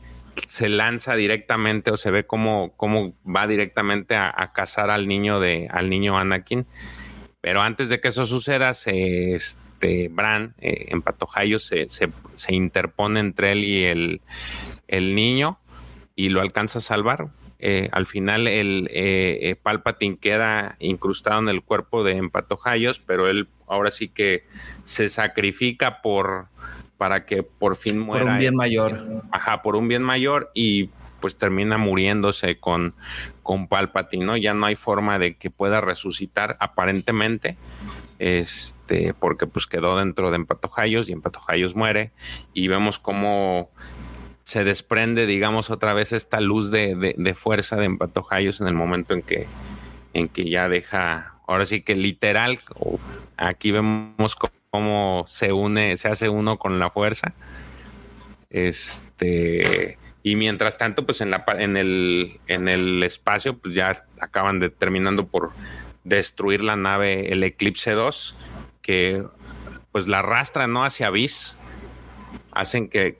se 0.48 0.70
lanza 0.70 1.16
directamente 1.16 1.91
o 1.91 1.98
se 1.98 2.12
ve 2.12 2.26
cómo, 2.26 2.74
cómo 2.78 3.14
va 3.26 3.48
directamente 3.48 4.16
a, 4.16 4.52
cazar 4.53 4.90
al 4.90 5.07
niño 5.07 5.40
de 5.40 5.68
al 5.72 5.90
niño 5.90 6.18
Anakin. 6.18 6.66
Pero 7.41 7.62
antes 7.62 7.90
de 7.90 7.99
que 8.02 8.07
eso 8.07 8.26
suceda, 8.26 8.74
se, 8.74 9.36
este 9.36 10.07
Bran 10.07 10.56
eh, 10.60 10.88
en 10.90 11.02
Patojayo 11.02 11.60
se, 11.60 11.88
se, 11.90 12.56
interpone 12.56 13.20
entre 13.20 13.52
él 13.52 13.64
y 13.64 13.84
el, 13.84 14.22
el 14.88 15.14
niño 15.16 15.60
y 16.16 16.30
lo 16.30 16.41
alcanza 16.41 16.80
a 16.80 16.82
salvar. 16.82 17.28
Eh, 17.60 17.90
al 17.91 18.06
final 18.06 18.48
el 18.48 18.90
eh, 18.91 19.56
Palpatine 19.62 20.18
queda 20.18 20.76
incrustado 20.80 21.40
en 21.40 21.49
el 21.49 21.62
cuerpo 21.62 22.03
de 22.03 22.18
Empatojayos, 22.18 22.99
pero 22.99 23.28
él 23.30 23.48
ahora 23.68 23.91
sí 23.91 24.07
que 24.07 24.44
se 24.84 25.10
sacrifica 25.10 26.02
por 26.02 26.48
para 26.98 27.26
que 27.26 27.44
por 27.44 27.76
fin 27.76 28.00
muera. 28.00 28.26
Por 28.26 28.34
un 28.34 28.40
bien 28.40 28.56
mayor. 28.56 29.24
Ajá, 29.32 29.62
por 29.62 29.76
un 29.76 29.88
bien 29.88 30.04
mayor 30.04 30.52
y 30.54 30.90
pues 31.20 31.38
termina 31.38 31.78
muriéndose 31.78 32.60
con, 32.60 32.94
con 33.42 33.68
Palpatine, 33.68 34.26
¿no? 34.26 34.38
Ya 34.38 34.54
no 34.54 34.66
hay 34.66 34.76
forma 34.76 35.18
de 35.18 35.38
que 35.38 35.50
pueda 35.50 35.82
resucitar 35.82 36.56
aparentemente, 36.60 37.58
este, 38.20 39.14
porque 39.14 39.48
pues 39.48 39.66
quedó 39.66 39.98
dentro 39.98 40.30
de 40.30 40.36
Empatojayos 40.36 41.10
y 41.10 41.14
Empatojayos 41.14 41.76
muere 41.76 42.12
y 42.54 42.68
vemos 42.68 43.00
cómo 43.00 43.72
se 44.44 44.64
desprende, 44.64 45.26
digamos, 45.26 45.72
otra 45.72 45.96
vez 45.96 46.14
esta 46.14 46.40
luz 46.40 46.70
de, 46.70 47.16
de, 47.18 47.34
fuerza 47.34 47.76
de 47.78 47.86
Empatojayos 47.86 48.62
en 48.62 48.68
el 48.68 48.76
momento 48.76 49.16
en 49.16 49.24
que, 49.24 49.48
en 50.14 50.30
que 50.30 50.48
ya 50.48 50.70
deja, 50.70 51.40
ahora 51.48 51.66
sí 51.66 51.82
que 51.82 51.96
literal, 51.96 52.60
aquí 53.38 53.72
vemos 53.72 54.36
cómo 54.36 54.54
se 55.27 55.52
une, 55.52 55.97
se 55.97 56.07
hace 56.07 56.30
uno 56.30 56.57
con 56.57 56.80
la 56.80 56.89
fuerza. 56.89 57.34
Este, 58.49 59.97
y 60.23 60.35
mientras 60.35 60.77
tanto, 60.77 61.06
pues 61.06 61.22
en, 61.22 61.31
la, 61.31 61.45
en, 61.60 61.77
el, 61.77 62.39
en 62.47 62.68
el 62.68 63.03
espacio, 63.03 63.57
pues 63.57 63.73
ya 63.76 64.06
acaban 64.19 64.60
de, 64.60 64.69
terminando 64.69 65.27
por 65.27 65.52
destruir 66.03 66.64
la 66.64 66.76
nave, 66.76 67.31
el 67.31 67.43
Eclipse 67.43 67.91
2, 67.91 68.38
que 68.81 69.23
pues 69.91 70.07
la 70.07 70.19
arrastra 70.19 70.68
¿no? 70.68 70.84
hacia 70.84 71.10
Bis, 71.10 71.57
hacen 72.53 72.89
que, 72.89 73.15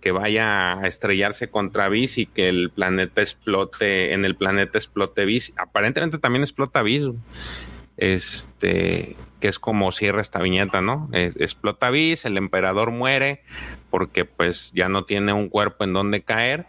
que, 0.00 0.10
vaya 0.10 0.80
a 0.80 0.86
estrellarse 0.86 1.48
contra 1.48 1.88
Bis 1.88 2.18
y 2.18 2.26
que 2.26 2.48
el 2.48 2.70
planeta 2.70 3.20
explote, 3.20 4.14
en 4.14 4.24
el 4.24 4.34
planeta 4.34 4.78
explote 4.78 5.26
Bis. 5.26 5.52
Aparentemente 5.58 6.18
también 6.18 6.42
explota 6.42 6.82
Bis. 6.82 7.06
Este, 7.98 9.16
que 9.40 9.48
es 9.48 9.58
como 9.58 9.92
cierra 9.92 10.20
esta 10.20 10.40
viñeta, 10.40 10.80
¿no? 10.80 11.08
explota 11.12 11.90
Bis, 11.90 12.24
el 12.24 12.36
emperador 12.36 12.90
muere 12.90 13.42
porque 13.90 14.24
pues 14.24 14.72
ya 14.74 14.88
no 14.88 15.04
tiene 15.04 15.32
un 15.32 15.48
cuerpo 15.48 15.84
en 15.84 15.92
donde 15.92 16.22
caer 16.22 16.66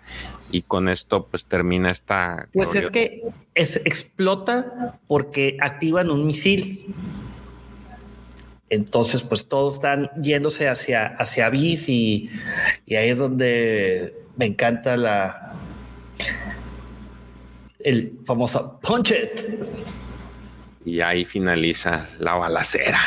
y 0.51 0.64
con 0.64 0.88
esto 0.89 1.27
pues 1.27 1.45
termina 1.45 1.89
esta... 1.89 2.47
Pues 2.53 2.76
es 2.76 2.91
que 2.91 3.23
es, 3.56 3.77
explota 3.85 4.99
porque 5.07 5.57
activan 5.60 6.11
un 6.11 6.26
misil. 6.26 6.95
Entonces 8.69 9.23
pues 9.23 9.47
todos 9.47 9.76
están 9.76 10.10
yéndose 10.22 10.68
hacia, 10.68 11.07
hacia 11.07 11.49
Bis 11.49 11.89
y, 11.89 12.30
y 12.85 12.95
ahí 12.95 13.10
es 13.10 13.18
donde 13.18 14.15
me 14.38 14.45
encanta 14.45 14.95
la... 14.95 15.53
El 17.80 18.19
famoso 18.26 18.80
Punch 18.81 19.11
It 19.11 19.39
y 20.85 21.01
ahí 21.01 21.26
finaliza 21.26 22.10
la 22.19 22.35
balacera. 22.35 22.99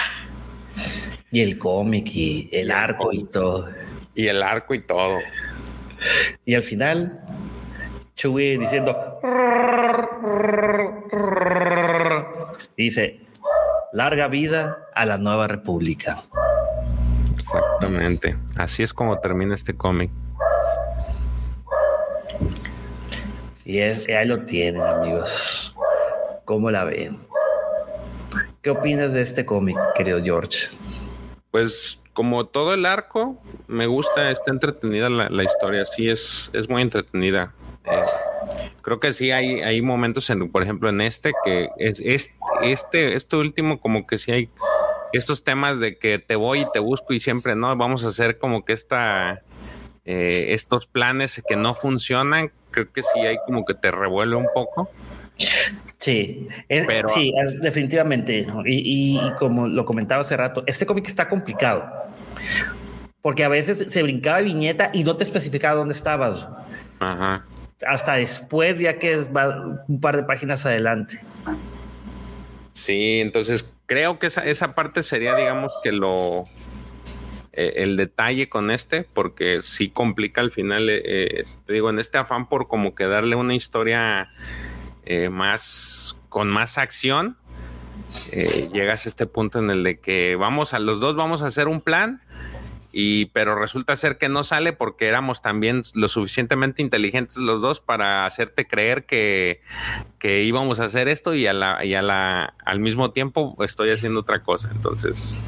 Y 1.31 1.41
el 1.41 1.59
cómic 1.59 2.09
y 2.15 2.51
el 2.53 2.71
arco 2.71 3.13
y 3.13 3.25
todo. 3.25 3.69
Y 4.15 4.27
el 4.27 4.43
arco 4.43 4.75
y 4.75 4.83
todo. 4.83 5.19
Y 6.45 6.55
al 6.55 6.63
final, 6.63 7.25
Chewie 8.15 8.59
diciendo, 8.59 9.21
dice, 12.77 13.21
larga 13.93 14.29
vida 14.29 14.89
a 14.95 15.07
la 15.07 15.17
nueva 15.17 15.49
república. 15.49 16.23
Exactamente. 17.35 18.37
Así 18.59 18.83
es 18.83 18.93
como 18.93 19.19
termina 19.19 19.55
este 19.55 19.75
cómic. 19.75 20.11
Y 23.65 23.81
ahí 23.81 24.27
lo 24.27 24.45
tienen, 24.45 24.83
amigos. 24.83 25.75
¿Cómo 26.45 26.71
la 26.71 26.85
ven? 26.85 27.32
¿Qué 28.63 28.71
opinas 28.71 29.13
de 29.13 29.23
este 29.23 29.45
cómic, 29.45 29.77
querido 29.97 30.23
George? 30.23 30.69
Pues 31.51 32.01
como 32.13 32.47
todo 32.47 32.75
el 32.75 32.87
arco, 32.87 33.43
me 33.67 33.87
gusta, 33.87 34.31
está 34.31 34.53
entretenida 34.53 35.11
la, 35.11 35.43
historia, 35.43 35.85
sí, 35.85 36.09
es, 36.09 36.49
es 36.53 36.69
muy 36.69 36.81
entretenida. 36.81 37.53
Eh, 37.85 38.05
creo 38.81 39.01
que 39.01 39.15
sí 39.15 39.33
hay, 39.33 39.63
hay 39.63 39.83
momentos, 39.83 40.31
en, 40.31 40.49
por 40.49 40.63
ejemplo, 40.63 40.89
en 40.89 41.01
este, 41.01 41.33
que 41.45 41.71
es, 41.77 42.01
este, 42.63 43.17
este 43.17 43.37
último, 43.37 43.81
como 43.81 44.07
que 44.07 44.17
sí 44.17 44.31
hay 44.31 44.49
estos 45.13 45.43
temas 45.43 45.81
de 45.81 45.99
que 45.99 46.21
te 46.21 46.37
voy 46.37 46.61
y 46.61 46.71
te 46.73 46.79
busco 46.79 47.15
y 47.15 47.19
siempre 47.19 47.57
no, 47.57 47.75
vamos 47.77 48.05
a 48.05 48.11
hacer 48.11 48.39
como 48.39 48.65
que 48.65 48.75
esta, 48.75 49.43
eh, 50.05 50.47
estos 50.51 50.87
planes 50.87 51.43
que 51.49 51.57
no 51.57 51.75
funcionan, 51.75 52.53
creo 52.71 52.93
que 52.93 53.03
sí 53.03 53.19
hay 53.27 53.39
como 53.45 53.65
que 53.65 53.75
te 53.75 53.91
revuelve 53.91 54.37
un 54.37 54.49
poco. 54.55 54.89
Sí, 55.99 56.49
sí, 57.15 57.35
definitivamente. 57.61 58.47
Y, 58.67 59.21
como 59.39 59.67
lo 59.67 59.85
comentaba 59.85 60.21
hace 60.21 60.37
rato, 60.37 60.65
este 60.67 60.87
cómic 60.87 61.07
está 61.07 61.29
complicado 61.29 61.91
porque 63.23 63.45
a 63.45 63.49
veces 63.49 63.87
se 63.89 64.03
brincaba 64.03 64.41
viñeta 64.41 64.91
y 64.93 65.05
no 65.05 65.17
te 65.17 65.25
especificaba 65.25 65.77
dónde 65.77 65.95
estabas. 65.95 66.49
Hasta 67.87 68.15
después, 68.15 68.79
ya 68.79 68.99
que 68.99 69.13
es 69.13 69.31
un 69.89 70.01
par 70.01 70.17
de 70.17 70.25
páginas 70.25 70.67
adelante. 70.67 71.21
Sí, 72.75 73.21
entonces 73.21 73.73
creo 73.87 74.19
que 74.19 74.27
esa, 74.27 74.45
esa 74.45 74.75
parte 74.75 75.03
sería, 75.03 75.35
digamos, 75.37 75.73
que 75.83 75.93
lo 75.93 76.45
eh, 77.53 77.75
el 77.77 77.97
detalle 77.97 78.49
con 78.49 78.71
este, 78.71 79.05
porque 79.13 79.63
sí 79.63 79.91
complica 79.91 80.41
al 80.41 80.51
final, 80.51 80.89
eh, 80.89 81.03
eh, 81.05 81.45
te 81.67 81.75
digo, 81.75 81.91
en 81.91 81.99
este 81.99 82.19
afán 82.19 82.49
por 82.49 82.67
como 82.67 82.95
que 82.95 83.05
darle 83.05 83.37
una 83.37 83.55
historia 83.55 84.27
eh, 85.05 85.29
más 85.29 86.19
con 86.29 86.49
más 86.49 86.79
acción, 86.79 87.37
eh, 88.31 88.69
llegas 88.73 89.07
a 89.07 89.09
este 89.09 89.27
punto 89.27 89.59
en 89.59 89.71
el 89.71 89.83
de 89.83 89.99
que 89.99 90.37
vamos 90.37 90.75
a 90.75 90.79
los 90.79 91.01
dos, 91.01 91.17
vamos 91.17 91.43
a 91.43 91.47
hacer 91.47 91.69
un 91.69 91.81
plan. 91.81 92.21
Y, 92.95 93.27
pero 93.27 93.55
resulta 93.55 93.97
ser 93.97 94.19
que 94.19 94.29
no 94.29 94.45
sale 94.45 94.75
porque 94.75 95.07
éramos 95.07 95.41
también 95.41 95.83
lo 95.95 96.09
suficientemente 96.09 96.83
inteligentes 96.83 97.39
los 97.39 97.63
dos 97.63 97.81
para 97.81 98.27
hacerte 98.27 98.67
creer 98.67 99.07
que, 99.07 99.63
que 100.19 100.43
íbamos 100.43 100.79
a 100.79 100.85
hacer 100.85 101.09
esto 101.09 101.33
y, 101.33 101.47
a 101.47 101.55
la, 101.55 101.83
y 101.87 101.95
a 101.95 102.03
la, 102.03 102.53
al 102.67 102.81
mismo 102.81 103.11
tiempo 103.11 103.57
estoy 103.65 103.93
haciendo 103.93 104.21
otra 104.21 104.43
cosa. 104.43 104.71
Entonces, 104.75 105.41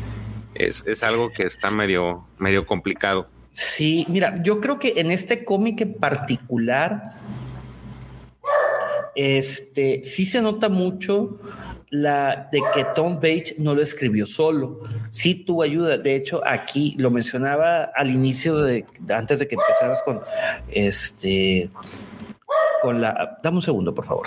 es, 0.55 0.87
es 0.87 1.03
algo 1.03 1.33
que 1.33 1.43
está 1.43 1.71
medio, 1.71 2.27
medio 2.39 2.65
complicado. 2.65 3.29
Sí, 3.53 4.07
mira, 4.09 4.43
yo 4.43 4.63
creo 4.63 4.79
que 4.79 4.95
en 4.97 5.11
este 5.11 5.45
cómic 5.45 5.83
en 5.83 5.95
particular, 5.95 7.13
este, 9.15 10.03
sí 10.03 10.27
se 10.27 10.43
nota 10.43 10.69
mucho 10.69 11.39
la 11.91 12.49
de 12.51 12.61
que 12.75 12.85
Tom 12.95 13.17
Bates 13.17 13.59
no 13.59 13.75
lo 13.75 13.81
escribió 13.81 14.27
solo, 14.27 14.81
sí 15.11 15.35
tuvo 15.35 15.63
ayuda. 15.63 15.97
De 15.97 16.17
hecho, 16.17 16.43
aquí 16.45 16.97
lo 16.99 17.11
mencionaba 17.11 17.85
al 17.95 18.11
inicio 18.11 18.59
de 18.59 18.85
antes 19.11 19.39
de 19.39 19.47
que 19.47 19.55
empezaras 19.55 20.03
con 20.03 20.21
este 20.69 21.71
con 22.83 23.01
la. 23.01 23.39
Dame 23.43 23.59
un 23.59 23.63
segundo, 23.63 23.95
por 23.95 24.05
favor. 24.05 24.27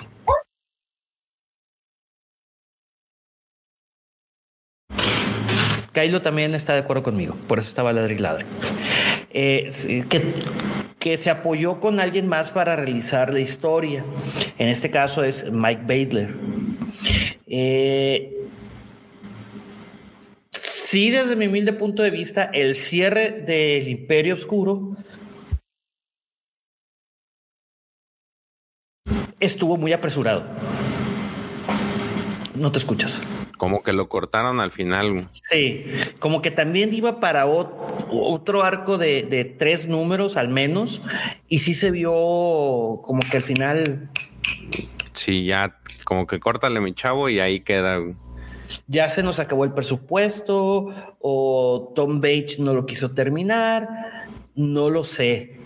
Kylo 5.92 6.22
también 6.22 6.54
está 6.54 6.74
de 6.74 6.80
acuerdo 6.80 7.02
conmigo, 7.04 7.36
por 7.48 7.58
eso 7.60 7.68
estaba 7.68 7.92
ladri 7.92 8.18
eh, 9.40 9.70
que 10.10 10.34
que 11.00 11.16
se 11.18 11.30
apoyó 11.30 11.80
con 11.80 12.00
alguien 12.00 12.28
más 12.28 12.52
para 12.52 12.76
realizar 12.76 13.32
la 13.32 13.40
historia. 13.40 14.04
En 14.58 14.68
este 14.68 14.90
caso 14.90 15.24
es 15.24 15.50
Mike 15.52 15.84
Badler. 15.84 16.34
Eh, 17.46 18.48
sí, 20.50 21.12
desde 21.12 21.36
mi 21.36 21.48
humilde 21.48 21.74
punto 21.74 22.04
de 22.04 22.10
vista, 22.10 22.50
el 22.54 22.76
cierre 22.76 23.32
del 23.32 23.88
Imperio 23.88 24.34
Oscuro 24.34 24.98
estuvo 29.40 29.78
muy 29.78 29.94
apresurado. 29.94 30.46
No 32.58 32.72
te 32.72 32.80
escuchas. 32.80 33.22
Como 33.58 33.84
que 33.84 33.94
lo 33.94 34.10
cortaron 34.10 34.60
al 34.60 34.72
final. 34.72 35.28
Sí, 35.30 35.86
como 36.20 36.42
que 36.42 36.52
también 36.52 36.94
iba 36.94 37.20
para 37.20 37.46
otro 37.46 38.64
arco 38.64 38.98
de, 38.98 39.56
tres 39.58 39.88
números 39.88 40.38
al 40.38 40.50
menos, 40.50 41.02
y 41.48 41.60
sí 41.60 41.74
se 41.74 41.92
vio 41.92 42.12
como 42.12 43.20
que 43.30 43.38
al 43.38 43.44
final. 43.44 44.10
Sí, 45.14 45.46
ya, 45.46 45.78
como 46.04 46.26
que 46.26 46.40
córtale 46.40 46.80
mi 46.80 46.94
chavo 46.94 47.30
y 47.30 47.40
ahí 47.40 47.60
queda. 47.60 48.00
Ya 48.88 49.10
se 49.10 49.24
nos 49.24 49.40
acabó 49.40 49.64
el 49.64 49.74
presupuesto, 49.74 50.94
o 51.20 51.94
Tom 51.96 52.22
Bates 52.22 52.60
no 52.60 52.74
lo 52.74 52.86
quiso 52.86 53.12
terminar, 53.12 53.88
no 54.56 54.90
lo 54.90 55.04
sé, 55.04 55.60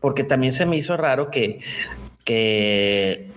porque 0.00 0.24
también 0.24 0.52
se 0.52 0.64
me 0.64 0.76
hizo 0.76 0.96
raro 0.96 1.30
que, 1.30 1.60
que 2.24 3.30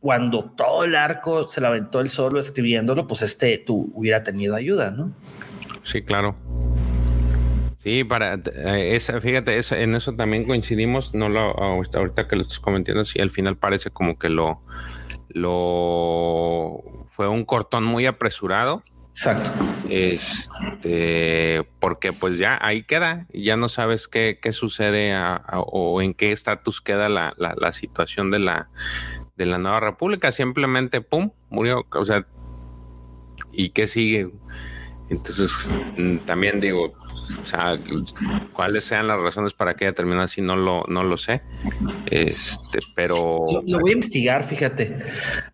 cuando 0.00 0.44
todo 0.56 0.84
el 0.84 0.94
arco 0.94 1.48
se 1.48 1.60
la 1.60 1.68
aventó 1.68 2.00
él 2.00 2.08
solo 2.10 2.40
escribiéndolo, 2.40 3.06
pues 3.06 3.22
este 3.22 3.58
tú 3.58 3.90
hubiera 3.94 4.22
tenido 4.22 4.54
ayuda, 4.54 4.90
¿no? 4.90 5.12
Sí, 5.84 6.02
claro. 6.02 6.36
Sí, 7.78 8.04
para 8.04 8.34
eh, 8.34 8.94
esa, 8.94 9.20
fíjate, 9.20 9.58
en 9.70 9.94
eso 9.94 10.14
también 10.14 10.44
coincidimos. 10.44 11.14
No 11.14 11.28
lo 11.28 11.58
ahorita 11.58 12.28
que 12.28 12.36
lo 12.36 12.42
estás 12.42 12.60
comentando, 12.60 13.04
sí, 13.04 13.20
al 13.20 13.30
final 13.30 13.56
parece 13.56 13.90
como 13.90 14.18
que 14.18 14.28
lo, 14.28 14.60
lo 15.28 16.82
fue 17.08 17.26
un 17.28 17.44
cortón 17.44 17.84
muy 17.84 18.06
apresurado. 18.06 18.82
Exacto. 19.20 19.50
Este, 19.90 21.62
porque 21.78 22.14
pues 22.14 22.38
ya 22.38 22.58
ahí 22.62 22.84
queda, 22.84 23.26
ya 23.34 23.58
no 23.58 23.68
sabes 23.68 24.08
qué, 24.08 24.38
qué 24.40 24.52
sucede 24.52 25.14
o 25.52 26.00
en 26.00 26.14
qué 26.14 26.32
estatus 26.32 26.80
queda 26.80 27.10
la, 27.10 27.34
la, 27.36 27.54
la, 27.54 27.72
situación 27.72 28.30
de 28.30 28.38
la, 28.38 28.70
de 29.36 29.44
la 29.44 29.58
nueva 29.58 29.78
república. 29.78 30.32
Simplemente, 30.32 31.02
pum, 31.02 31.32
murió. 31.50 31.86
O 31.92 32.04
sea, 32.06 32.26
¿y 33.52 33.68
qué 33.70 33.86
sigue? 33.86 34.30
Entonces, 35.10 35.70
mm, 35.98 36.18
también 36.24 36.58
digo, 36.58 36.90
o 37.40 37.44
sea, 37.44 37.78
cuáles 38.52 38.84
sean 38.84 39.06
las 39.06 39.20
razones 39.20 39.52
para 39.52 39.74
que 39.74 39.86
haya 39.86 39.94
terminado 39.94 40.24
así, 40.24 40.40
no 40.40 40.56
lo, 40.56 40.84
no 40.88 41.04
lo 41.04 41.16
sé. 41.16 41.42
Este, 42.06 42.78
pero. 42.94 43.40
Lo, 43.66 43.80
voy 43.80 43.90
a 43.90 43.92
investigar, 43.92 44.44
fíjate. 44.44 44.98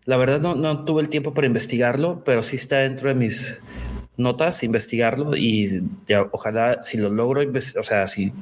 La 0.05 0.17
verdad 0.17 0.39
no, 0.39 0.55
no 0.55 0.85
tuve 0.85 1.01
el 1.01 1.09
tiempo 1.09 1.33
para 1.33 1.47
investigarlo, 1.47 2.23
pero 2.23 2.43
sí 2.43 2.55
está 2.55 2.77
dentro 2.77 3.09
de 3.09 3.15
mis 3.15 3.61
notas, 4.17 4.63
investigarlo 4.63 5.37
y 5.37 5.83
ojalá 6.31 6.81
si 6.81 6.97
lo 6.97 7.09
logro, 7.09 7.41
o 7.41 7.83
sea, 7.83 8.07
si 8.07 8.33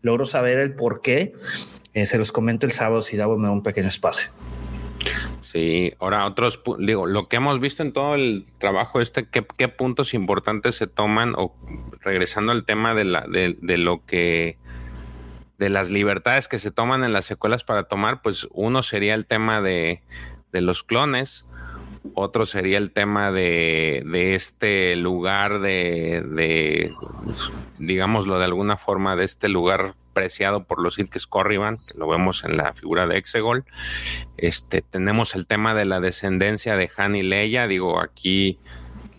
logro 0.00 0.24
saber 0.24 0.58
el 0.58 0.74
por 0.74 1.02
qué, 1.02 1.34
eh, 1.94 2.06
se 2.06 2.18
los 2.18 2.32
comento 2.32 2.66
el 2.66 2.72
sábado 2.72 3.02
si 3.02 3.16
da 3.16 3.28
un 3.28 3.62
pequeño 3.62 3.88
espacio. 3.88 4.30
Sí, 5.40 5.92
ahora 5.98 6.26
otros, 6.26 6.62
digo, 6.78 7.06
lo 7.06 7.28
que 7.28 7.36
hemos 7.36 7.60
visto 7.60 7.82
en 7.82 7.92
todo 7.92 8.14
el 8.14 8.46
trabajo 8.58 9.00
este, 9.00 9.28
¿qué, 9.28 9.68
puntos 9.68 10.14
importantes 10.14 10.76
se 10.76 10.86
toman? 10.86 11.34
O 11.36 11.54
regresando 12.00 12.52
al 12.52 12.64
tema 12.64 12.94
de, 12.94 13.04
la, 13.04 13.26
de, 13.26 13.56
de, 13.60 13.76
lo 13.78 14.04
que, 14.06 14.58
de 15.58 15.68
las 15.68 15.90
libertades 15.90 16.48
que 16.48 16.58
se 16.58 16.70
toman 16.70 17.04
en 17.04 17.12
las 17.12 17.26
secuelas 17.26 17.64
para 17.64 17.84
tomar, 17.84 18.22
pues 18.22 18.48
uno 18.52 18.82
sería 18.82 19.14
el 19.14 19.26
tema 19.26 19.60
de, 19.60 20.02
de 20.52 20.60
los 20.60 20.82
clones, 20.82 21.46
otro 22.14 22.46
sería 22.46 22.78
el 22.78 22.90
tema 22.90 23.30
de, 23.30 24.02
de 24.06 24.34
este 24.34 24.96
lugar 24.96 25.60
de, 25.60 26.22
de, 26.22 26.92
digámoslo 27.78 28.38
de 28.38 28.44
alguna 28.44 28.76
forma, 28.76 29.16
de 29.16 29.24
este 29.24 29.48
lugar 29.48 29.94
preciado 30.12 30.64
por 30.64 30.82
los 30.82 30.96
que 30.96 31.06
Corriban, 31.28 31.78
que 31.78 31.98
lo 31.98 32.08
vemos 32.08 32.44
en 32.44 32.56
la 32.56 32.72
figura 32.72 33.06
de 33.06 33.18
Exegol. 33.18 33.64
Este, 34.36 34.82
tenemos 34.82 35.34
el 35.34 35.46
tema 35.46 35.74
de 35.74 35.84
la 35.84 36.00
descendencia 36.00 36.76
de 36.76 36.90
Han 36.96 37.16
y 37.16 37.22
Leia, 37.22 37.66
digo, 37.66 38.00
aquí 38.00 38.58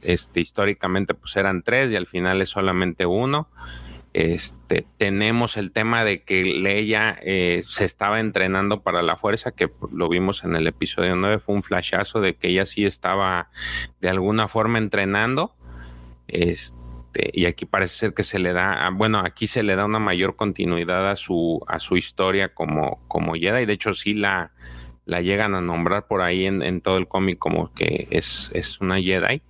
este, 0.01 0.41
históricamente 0.41 1.13
pues 1.13 1.35
eran 1.35 1.63
tres 1.63 1.91
y 1.91 1.95
al 1.95 2.07
final 2.07 2.41
es 2.41 2.49
solamente 2.49 3.05
uno. 3.05 3.49
Este, 4.13 4.85
tenemos 4.97 5.57
el 5.57 5.71
tema 5.71 6.03
de 6.03 6.21
que 6.21 6.43
Leia 6.43 7.17
eh, 7.23 7.63
se 7.65 7.83
estaba 7.83 8.19
entrenando 8.19 8.83
para 8.83 9.01
la 9.01 9.17
fuerza, 9.17 9.51
que 9.51 9.71
lo 9.91 10.07
vimos 10.07 10.43
en 10.43 10.55
el 10.55 10.67
episodio 10.67 11.15
9, 11.15 11.39
fue 11.39 11.55
un 11.55 11.63
flashazo 11.63 12.21
de 12.21 12.35
que 12.35 12.49
ella 12.49 12.67
sí 12.67 12.85
estaba 12.85 13.49
de 14.01 14.09
alguna 14.09 14.47
forma 14.47 14.77
entrenando. 14.77 15.55
Este, 16.27 16.82
este, 17.13 17.29
y 17.33 17.45
aquí 17.45 17.65
parece 17.65 17.95
ser 17.95 18.13
que 18.13 18.23
se 18.23 18.39
le 18.39 18.53
da, 18.53 18.85
ah, 18.85 18.89
bueno, 18.89 19.19
aquí 19.19 19.45
se 19.47 19.61
le 19.63 19.75
da 19.75 19.85
una 19.85 19.99
mayor 19.99 20.35
continuidad 20.35 21.09
a 21.09 21.15
su, 21.15 21.63
a 21.67 21.79
su 21.79 21.95
historia 21.95 22.49
como, 22.49 23.01
como 23.07 23.33
Jedi. 23.35 23.65
De 23.65 23.73
hecho, 23.73 23.93
sí 23.93 24.13
la, 24.13 24.51
la 25.05 25.21
llegan 25.21 25.53
a 25.53 25.61
nombrar 25.61 26.07
por 26.07 26.21
ahí 26.21 26.45
en, 26.45 26.81
todo 26.81 26.97
el 26.97 27.07
cómic 27.07 27.37
como 27.37 27.71
que 27.73 28.07
es, 28.09 28.51
es 28.55 28.81
una 28.81 28.99
Jedi. 28.99 29.41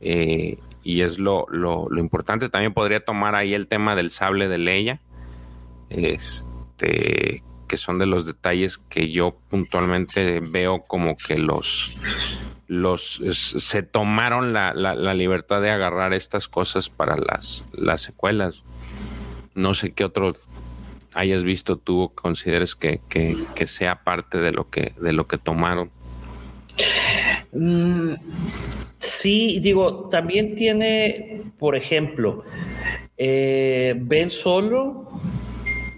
Eh, 0.00 0.58
y 0.84 1.00
es 1.00 1.18
lo, 1.18 1.46
lo, 1.48 1.88
importante. 1.98 2.48
También 2.48 2.74
podría 2.74 3.00
tomar 3.04 3.36
ahí 3.36 3.54
el 3.54 3.68
tema 3.68 3.96
del 3.96 4.10
sable 4.10 4.48
de 4.48 4.58
Leia. 4.58 5.00
Este, 5.88 7.42
que 7.72 7.78
son 7.78 7.98
de 7.98 8.04
los 8.04 8.26
detalles 8.26 8.76
que 8.76 9.10
yo 9.10 9.34
puntualmente 9.48 10.40
veo 10.40 10.82
como 10.82 11.16
que 11.16 11.38
los 11.38 11.96
los 12.66 13.22
se 13.32 13.82
tomaron 13.82 14.52
la, 14.52 15.14
libertad 15.14 15.62
de 15.62 15.70
agarrar 15.70 16.12
estas 16.12 16.48
cosas 16.48 16.90
para 16.90 17.16
las, 17.16 17.64
las 17.72 18.02
secuelas. 18.02 18.64
No 19.54 19.72
sé 19.72 19.92
qué 19.92 20.04
otro 20.04 20.34
hayas 21.14 21.44
visto 21.44 21.78
tú 21.78 22.02
o 22.02 22.08
consideres 22.10 22.74
que, 22.74 23.00
sea 23.64 24.04
parte 24.04 24.36
de 24.36 24.52
lo 24.52 24.68
que, 24.68 24.92
de 25.00 25.14
lo 25.14 25.26
que 25.26 25.38
tomaron. 25.38 25.90
Mm, 27.52 28.16
sí, 28.98 29.60
digo, 29.60 30.10
también 30.10 30.56
tiene, 30.56 31.40
por 31.58 31.74
ejemplo, 31.74 32.44
eh, 33.16 33.94
Ben 33.96 34.30
Solo 34.30 35.08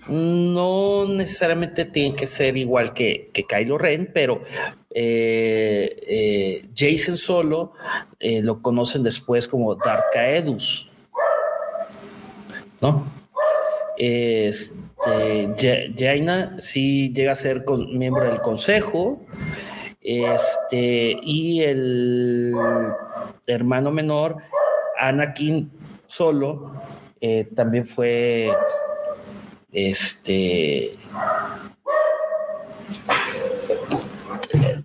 no 0.09 1.07
necesariamente 1.09 1.85
tiene 1.85 2.15
que 2.15 2.27
ser 2.27 2.57
igual 2.57 2.93
que, 2.93 3.31
que 3.33 3.45
Kylo 3.45 3.79
Ren, 3.79 4.11
pero 4.13 4.43
eh, 4.91 5.97
eh, 6.07 6.69
Jason 6.77 7.17
Solo 7.17 7.73
eh, 8.21 8.43
lo 8.43 8.63
conocen 8.63 9.03
después 9.03 9.49
como 9.49 9.75
Darth 9.75 10.05
Caedus. 10.13 10.91
¿No? 12.81 13.07
Este, 13.97 15.95
Jaina 15.97 16.57
sí 16.61 17.13
llega 17.15 17.33
a 17.33 17.37
ser 17.37 17.65
miembro 17.93 18.25
del 18.25 18.41
consejo. 18.41 19.21
Este, 20.01 21.17
y 21.23 21.63
el 21.63 22.55
hermano 23.47 23.91
menor, 23.91 24.37
Anakin 24.99 25.71
Solo, 26.07 26.73
también 27.57 27.87
fue 27.87 28.53
este 29.75 30.97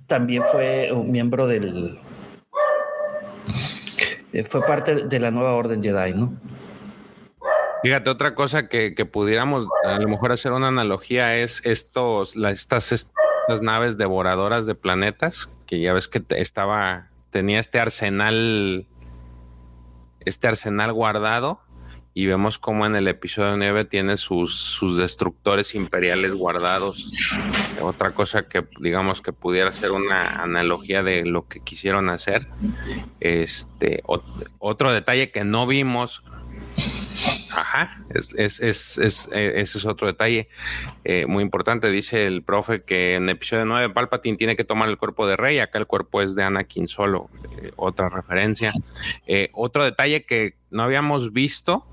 también 0.07 0.43
fue 0.51 0.91
un 0.91 1.11
miembro 1.11 1.45
del 1.45 1.99
eh, 4.33 4.43
fue 4.43 4.61
parte 4.65 5.05
de 5.05 5.19
la 5.19 5.31
nueva 5.31 5.53
orden 5.53 5.81
Jedi, 5.81 6.13
¿no? 6.13 6.33
Fíjate, 7.83 8.09
otra 8.09 8.35
cosa 8.35 8.67
que, 8.67 8.91
pudiéramos 9.05 9.67
a 9.85 9.99
lo 9.99 10.09
mejor 10.09 10.33
hacer 10.33 10.51
una 10.51 10.67
analogía 10.67 11.37
es 11.37 11.61
estos, 11.63 12.35
estas, 12.35 12.91
estas 12.91 13.61
naves 13.61 13.97
devoradoras 13.97 14.65
de 14.65 14.75
planetas, 14.75 15.49
que 15.65 15.79
ya 15.79 15.93
ves 15.93 16.09
que 16.09 16.21
estaba, 16.31 17.07
tenía 17.29 17.59
este 17.59 17.79
arsenal, 17.79 18.85
este 20.25 20.47
arsenal 20.49 20.91
guardado 20.91 21.61
y 22.13 22.25
vemos 22.25 22.57
cómo 22.59 22.85
en 22.85 22.95
el 22.95 23.07
episodio 23.07 23.55
9 23.55 23.85
tiene 23.85 24.17
sus, 24.17 24.55
sus 24.55 24.97
destructores 24.97 25.75
imperiales 25.75 26.33
guardados. 26.33 27.09
Otra 27.81 28.11
cosa 28.11 28.43
que 28.43 28.65
digamos 28.79 29.21
que 29.21 29.31
pudiera 29.31 29.71
ser 29.71 29.91
una 29.91 30.41
analogía 30.41 31.03
de 31.03 31.25
lo 31.25 31.47
que 31.47 31.59
quisieron 31.59 32.09
hacer. 32.09 32.47
Este, 33.19 34.03
otro 34.59 34.91
detalle 34.91 35.31
que 35.31 35.43
no 35.43 35.67
vimos. 35.67 36.23
Ajá, 37.51 38.01
es, 38.09 38.33
eh, 38.37 38.69
ese 38.69 39.77
es 39.77 39.85
otro 39.85 40.07
detalle 40.07 40.49
eh, 41.03 41.25
muy 41.25 41.43
importante. 41.43 41.91
Dice 41.91 42.25
el 42.25 42.43
profe 42.43 42.83
que 42.83 43.15
en 43.15 43.23
el 43.23 43.29
episodio 43.29 43.65
9 43.65 43.93
Palpatine 43.93 44.37
tiene 44.37 44.55
que 44.55 44.63
tomar 44.63 44.89
el 44.89 44.97
cuerpo 44.97 45.27
de 45.27 45.37
Rey, 45.37 45.59
acá 45.59 45.79
el 45.79 45.87
cuerpo 45.87 46.21
es 46.21 46.35
de 46.35 46.43
Anakin 46.43 46.87
solo. 46.87 47.29
Eh, 47.61 47.71
otra 47.75 48.09
referencia. 48.09 48.71
otro 49.53 49.83
detalle 49.83 50.25
que 50.25 50.55
no 50.69 50.83
habíamos 50.83 51.33
visto 51.33 51.85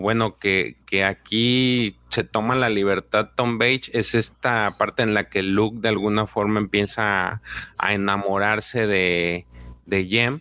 bueno, 0.00 0.36
que, 0.36 0.76
que, 0.86 1.04
aquí 1.04 1.98
se 2.08 2.24
toma 2.24 2.54
la 2.54 2.70
libertad 2.70 3.30
Tom 3.34 3.58
Bates 3.58 3.90
es 3.92 4.14
esta 4.14 4.76
parte 4.78 5.02
en 5.02 5.14
la 5.14 5.28
que 5.28 5.42
Luke 5.42 5.78
de 5.80 5.88
alguna 5.88 6.26
forma 6.26 6.60
empieza 6.60 7.42
a, 7.78 7.94
enamorarse 7.94 8.86
de, 8.86 9.46
de 9.86 10.06
Jem, 10.06 10.40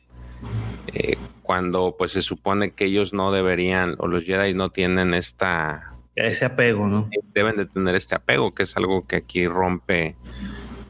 eh, 0.88 1.18
cuando 1.52 1.96
pues 1.98 2.14
se 2.14 2.22
supone 2.22 2.72
que 2.72 2.86
ellos 2.86 3.12
no 3.12 3.34
deberían, 3.34 3.96
o 3.98 4.08
los 4.08 4.24
Jedi 4.24 4.54
no 4.54 4.70
tienen 4.70 5.14
esta... 5.14 5.92
Ese 6.16 6.46
apego, 6.46 6.88
¿no? 6.88 7.10
Deben 7.34 7.58
de 7.58 7.66
tener 7.66 7.94
este 7.98 8.16
apego, 8.16 8.54
que 8.54 8.64
es 8.64 8.78
algo 8.78 9.06
que 9.06 9.18
aquí 9.18 9.46
rompe, 9.48 10.16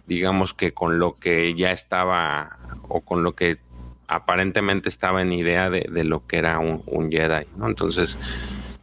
digamos 0.05 0.53
que 0.53 0.71
con 0.71 0.99
lo 0.99 1.15
que 1.15 1.55
ya 1.55 1.71
estaba, 1.71 2.59
o 2.88 3.01
con 3.01 3.23
lo 3.23 3.33
que 3.33 3.57
aparentemente 4.05 4.88
estaba 4.88 5.23
en 5.23 5.31
idea 5.31 5.71
de, 5.71 6.03
lo 6.03 6.27
que 6.27 6.38
era 6.38 6.59
un, 6.59 7.09
Jedi, 7.09 7.47
¿no? 7.57 7.65
Entonces, 7.67 8.19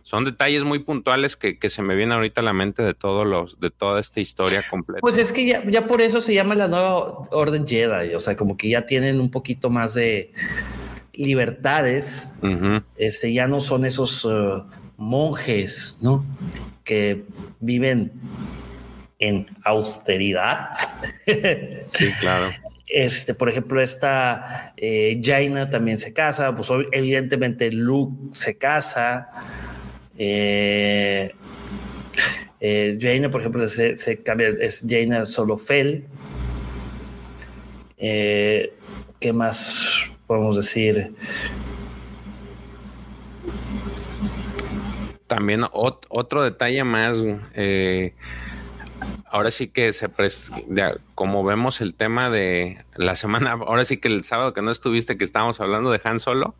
son 0.02 0.24
detalles 0.24 0.64
muy 0.64 0.80
puntuales 0.80 1.36
que, 1.36 1.56
se 1.70 1.82
me 1.82 1.94
vienen 1.94 2.14
ahorita 2.14 2.40
a 2.40 2.44
la 2.44 2.52
mente 2.52 2.82
de 2.82 2.94
todos 2.94 3.24
los, 3.24 3.60
de 3.60 3.70
toda 3.70 4.00
esta 4.00 4.18
historia 4.18 4.64
completa. 4.68 5.00
Pues 5.00 5.16
es 5.16 5.30
que 5.30 5.46
ya, 5.46 5.86
por 5.86 6.00
eso 6.00 6.20
se 6.20 6.34
llama 6.34 6.56
la 6.56 6.66
nueva 6.66 7.28
Orden 7.30 7.68
Jedi, 7.68 8.16
o 8.16 8.20
sea, 8.20 8.36
como 8.36 8.56
que 8.56 8.68
ya 8.68 8.84
tienen 8.84 9.20
un 9.20 9.30
poquito 9.30 9.70
más 9.70 9.94
de 9.94 10.32
libertades, 11.18 12.30
este, 12.96 13.32
ya 13.32 13.48
no 13.48 13.60
son 13.60 13.84
esos 13.84 14.24
uh, 14.24 14.64
monjes, 14.96 15.98
¿no? 16.00 16.24
Que 16.84 17.24
viven 17.60 18.12
en 19.18 19.46
austeridad. 19.64 20.70
sí, 21.26 22.12
claro. 22.20 22.50
Este, 22.86 23.34
por 23.34 23.48
ejemplo, 23.48 23.82
esta 23.82 24.72
eh, 24.76 25.20
Jaina 25.22 25.68
también 25.68 25.98
se 25.98 26.12
casa, 26.12 26.54
pues 26.56 26.70
evidentemente 26.92 27.70
Luke 27.72 28.16
se 28.32 28.56
casa. 28.56 29.28
Eh, 30.16 31.34
eh, 32.60 32.98
Jaina, 33.00 33.30
por 33.30 33.40
ejemplo, 33.40 33.66
se, 33.68 34.22
cambia, 34.22 34.48
es 34.60 34.84
Jaina 34.88 35.26
Solofel. 35.26 36.04
Eh, 37.98 38.72
¿Qué 39.20 39.32
más 39.32 40.08
podemos 40.28 40.54
decir? 40.54 41.14
También 45.26 45.62
otro 45.72 46.42
detalle 46.42 46.84
más. 46.84 47.16
Eh, 47.54 48.14
ahora 49.26 49.50
sí 49.50 49.68
que 49.68 49.92
se 49.92 50.08
como 51.14 51.44
vemos 51.44 51.80
el 51.80 51.94
tema 51.94 52.30
de 52.30 52.84
la 52.94 53.16
semana, 53.16 53.52
ahora 53.66 53.84
sí 53.84 53.96
que 53.96 54.08
el 54.08 54.24
sábado 54.24 54.52
que 54.52 54.62
no 54.62 54.70
estuviste, 54.70 55.18
que 55.18 55.24
estábamos 55.24 55.60
hablando 55.60 55.90
de 55.90 56.00
Han 56.04 56.20
Solo, 56.20 56.54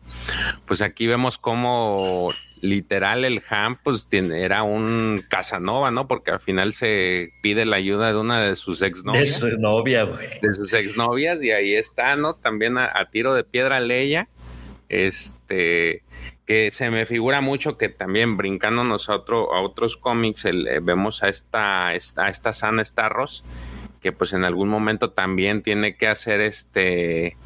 pues 0.65 0.81
aquí 0.81 1.07
vemos 1.07 1.37
cómo 1.37 2.29
literal 2.61 3.25
el 3.25 3.41
Han 3.49 3.75
pues 3.77 4.07
era 4.11 4.63
un 4.63 5.23
Casanova, 5.27 5.91
¿no? 5.91 6.07
Porque 6.07 6.31
al 6.31 6.39
final 6.39 6.73
se 6.73 7.27
pide 7.41 7.65
la 7.65 7.77
ayuda 7.77 8.11
de 8.11 8.17
una 8.17 8.41
de 8.41 8.55
sus 8.55 8.81
exnovias. 8.81 9.41
De 9.41 9.51
su 9.51 9.57
novia, 9.57 10.03
güey. 10.03 10.27
De 10.41 10.53
sus 10.53 10.73
exnovias 10.73 11.41
y 11.41 11.51
ahí 11.51 11.73
está, 11.73 12.15
¿no? 12.15 12.35
También 12.35 12.77
a, 12.77 12.91
a 12.93 13.09
tiro 13.09 13.33
de 13.33 13.43
piedra 13.43 13.79
Leia. 13.79 14.27
Este, 14.89 16.03
que 16.49 16.71
se 16.71 16.89
me 16.89 17.05
figura 17.05 17.41
mucho 17.41 17.77
que 17.77 17.89
también 17.89 18.35
brincándonos 18.35 19.11
a, 19.11 19.13
a 19.13 19.61
otros 19.61 19.97
cómics, 19.97 20.45
eh, 20.45 20.79
vemos 20.81 21.21
a 21.21 21.29
esta, 21.29 21.93
esta, 21.93 22.25
a 22.25 22.29
esta 22.29 22.53
Sana 22.53 22.83
Starros, 22.83 23.45
que 24.01 24.11
pues 24.11 24.33
en 24.33 24.43
algún 24.43 24.67
momento 24.67 25.11
también 25.11 25.61
tiene 25.61 25.95
que 25.95 26.07
hacer 26.07 26.41
este, 26.41 27.37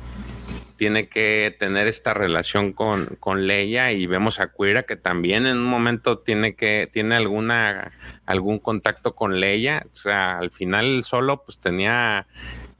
tiene 0.76 1.08
que 1.08 1.56
tener 1.58 1.88
esta 1.88 2.14
relación 2.14 2.74
con, 2.74 3.18
con 3.20 3.48
Leia 3.48 3.92
y 3.92 4.06
vemos 4.08 4.40
a 4.40 4.52
Quira 4.52 4.84
que 4.84 4.96
también 4.96 5.46
en 5.46 5.58
un 5.58 5.66
momento 5.66 6.20
tiene 6.20 6.56
que, 6.56 6.90
tiene 6.92 7.16
alguna, 7.16 7.92
algún 8.26 8.60
contacto 8.60 9.16
con 9.16 9.40
Leia, 9.40 9.86
o 9.92 9.96
sea, 9.96 10.38
al 10.38 10.52
final 10.52 11.04
solo 11.04 11.44
pues 11.44 11.60
tenía 11.60 12.28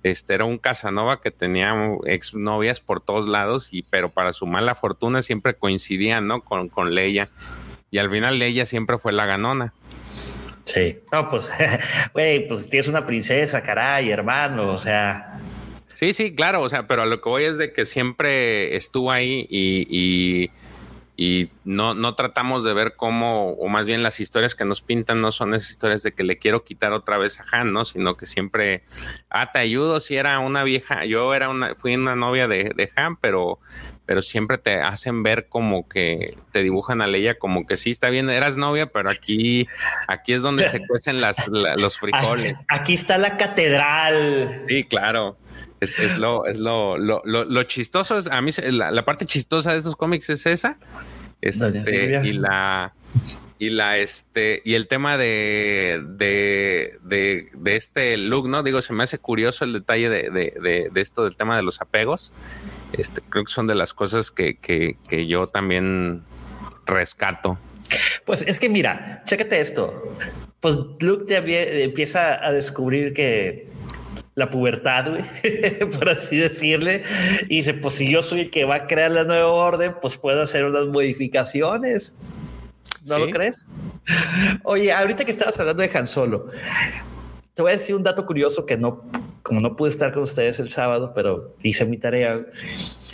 este 0.04 0.34
era 0.34 0.46
un 0.46 0.58
Casanova 0.58 1.22
que 1.22 1.32
tenía 1.32 1.74
exnovias 2.06 2.82
por 2.82 3.02
todos 3.02 3.28
lados, 3.28 3.70
y, 3.72 3.84
pero 3.84 4.10
para 4.10 4.34
su 4.34 4.46
mala 4.46 4.76
fortuna 4.76 5.22
siempre 5.22 5.56
coincidían, 5.56 6.28
¿no? 6.28 6.42
Con, 6.44 6.68
con 6.68 6.94
Leia. 6.94 7.30
Y 7.90 8.00
al 8.00 8.12
final 8.12 8.38
Leia 8.38 8.66
siempre 8.66 8.98
fue 8.98 9.14
la 9.14 9.26
ganona. 9.26 9.74
Sí. 10.66 11.00
No, 11.12 11.30
pues, 11.30 11.50
güey, 12.14 12.48
pues 12.48 12.70
tienes 12.70 12.88
una 12.88 13.06
princesa, 13.06 13.64
caray, 13.64 14.12
hermano, 14.12 14.72
o 14.74 14.78
sea. 14.78 15.40
Sí, 15.94 16.14
sí, 16.14 16.36
claro, 16.36 16.62
o 16.62 16.70
sea, 16.70 16.88
pero 16.88 17.04
a 17.04 17.06
lo 17.06 17.22
que 17.22 17.30
voy 17.30 17.44
es 17.46 17.58
de 17.58 17.74
que 17.74 17.86
siempre 17.86 18.76
estuvo 18.76 19.12
ahí 19.12 19.48
y 19.50 20.50
y 21.16 21.52
no, 21.64 21.94
no 21.94 22.16
tratamos 22.16 22.64
de 22.64 22.74
ver 22.74 22.96
cómo, 22.96 23.52
o 23.52 23.68
más 23.68 23.86
bien 23.86 24.02
las 24.02 24.20
historias 24.20 24.56
que 24.56 24.66
nos 24.66 24.82
pintan 24.82 25.22
no 25.22 25.32
son 25.32 25.54
esas 25.54 25.70
historias 25.70 26.02
de 26.02 26.14
que 26.14 26.24
le 26.24 26.40
quiero 26.40 26.64
quitar 26.64 26.92
otra 26.92 27.20
vez 27.20 27.40
a 27.40 27.46
Han, 27.52 27.72
¿no? 27.72 27.86
Sino 27.86 28.18
que 28.18 28.26
siempre, 28.26 28.84
ah, 29.30 29.52
te 29.52 29.60
ayudo 29.60 30.00
si 30.00 30.16
era 30.16 30.40
una 30.40 30.64
vieja, 30.64 31.06
yo 31.06 31.36
era 31.36 31.50
una, 31.50 31.76
fui 31.76 31.96
una 31.96 32.16
novia 32.16 32.48
de, 32.48 32.72
de 32.76 32.92
Han, 32.96 33.18
pero, 33.18 33.60
pero 34.08 34.24
siempre 34.24 34.58
te 34.58 34.82
hacen 34.82 35.22
ver 35.22 35.48
como 35.50 35.88
que 35.88 36.36
te 36.52 36.64
dibujan 36.64 37.02
a 37.02 37.08
Leia 37.08 37.38
como 37.38 37.68
que 37.68 37.78
sí, 37.78 37.92
está 37.92 38.10
bien, 38.10 38.28
eras 38.32 38.58
novia, 38.58 38.88
pero 38.88 39.12
aquí, 39.12 39.68
aquí 40.08 40.34
es 40.34 40.42
donde 40.42 40.68
se 40.70 40.80
cuecen 40.88 41.22
las, 41.22 41.48
los 41.48 42.00
frijoles. 42.00 42.56
Aquí 42.68 42.94
está 42.96 43.20
la 43.20 43.38
catedral. 43.38 44.64
Sí, 44.68 44.84
claro. 44.86 45.38
Es, 45.84 46.00
es, 46.00 46.18
lo, 46.18 46.46
es 46.46 46.58
lo, 46.58 46.98
lo, 46.98 47.22
lo, 47.24 47.64
chistoso. 47.64 48.18
Es, 48.18 48.28
a 48.28 48.42
mí 48.42 48.52
la, 48.72 48.92
la, 48.92 49.06
parte 49.06 49.26
chistosa 49.26 49.74
de 49.74 49.80
estos 49.80 49.96
cómics 49.96 50.30
es 50.30 50.46
esa. 50.46 50.78
Este, 51.42 52.22
y 52.24 52.34
la 52.34 52.94
y 53.60 53.70
la 53.70 53.98
este 53.98 54.62
y 54.66 54.74
el 54.74 54.88
tema 54.88 55.18
de, 55.18 56.02
de, 56.06 56.98
de, 57.02 57.48
de, 57.54 57.76
este 57.76 58.18
look, 58.18 58.50
¿no? 58.50 58.64
Digo, 58.64 58.82
se 58.82 58.94
me 58.94 59.04
hace 59.04 59.20
curioso 59.20 59.64
el 59.64 59.74
detalle 59.74 60.10
de, 60.10 60.30
de, 60.30 60.90
de, 60.92 61.02
esto 61.02 61.24
del 61.24 61.36
tema 61.36 61.56
de 61.56 61.64
los 61.64 61.82
apegos. 61.82 62.34
Este, 62.92 63.22
creo 63.22 63.46
que 63.46 63.52
son 63.52 63.68
de 63.68 63.76
las 63.76 63.94
cosas 63.94 64.32
que, 64.32 64.58
que, 64.58 64.98
que 65.08 65.28
yo 65.28 65.48
también 65.48 66.24
rescato. 66.86 67.58
Pues 68.26 68.42
es 68.42 68.60
que 68.60 68.70
mira, 68.70 69.24
chécate 69.26 69.62
esto. 69.62 70.16
Pues 70.60 70.78
Luke 71.00 71.26
te 71.26 71.84
empieza 71.84 72.46
a 72.46 72.52
descubrir 72.52 73.14
que 73.14 73.70
la 74.36 74.50
pubertad, 74.50 75.12
güey, 75.12 75.24
por 75.98 76.10
así 76.10 76.38
decirle. 76.38 77.04
Y 77.44 77.58
dice, 77.58 77.74
pues 77.74 77.96
si 77.96 78.10
yo 78.10 78.22
soy 78.22 78.42
el 78.42 78.52
que 78.52 78.66
va 78.66 78.76
a 78.76 78.88
crear 78.88 79.12
la 79.12 79.24
nueva 79.24 79.48
orden, 79.48 79.96
pues 80.02 80.18
puedo 80.18 80.42
hacer 80.42 80.66
unas 80.66 80.88
modificaciones. 80.88 82.16
¿No 83.06 83.20
lo 83.20 83.30
crees? 83.30 83.68
Oye, 84.64 84.92
ahorita 84.92 85.26
que 85.26 85.32
estabas 85.32 85.60
hablando 85.60 85.84
de 85.84 85.92
Han 85.94 86.08
Solo, 86.08 86.48
te 87.54 87.62
voy 87.62 87.72
a 87.72 87.76
decir 87.76 87.96
un 87.96 88.04
dato 88.04 88.26
curioso 88.26 88.66
que 88.66 88.78
no, 88.78 89.04
como 89.42 89.60
no 89.60 89.76
pude 89.76 89.90
estar 89.90 90.14
con 90.14 90.24
ustedes 90.24 90.60
el 90.60 90.70
sábado, 90.70 91.12
pero 91.14 91.56
hice 91.62 91.86
mi 91.86 91.98
tarea. 91.98 92.46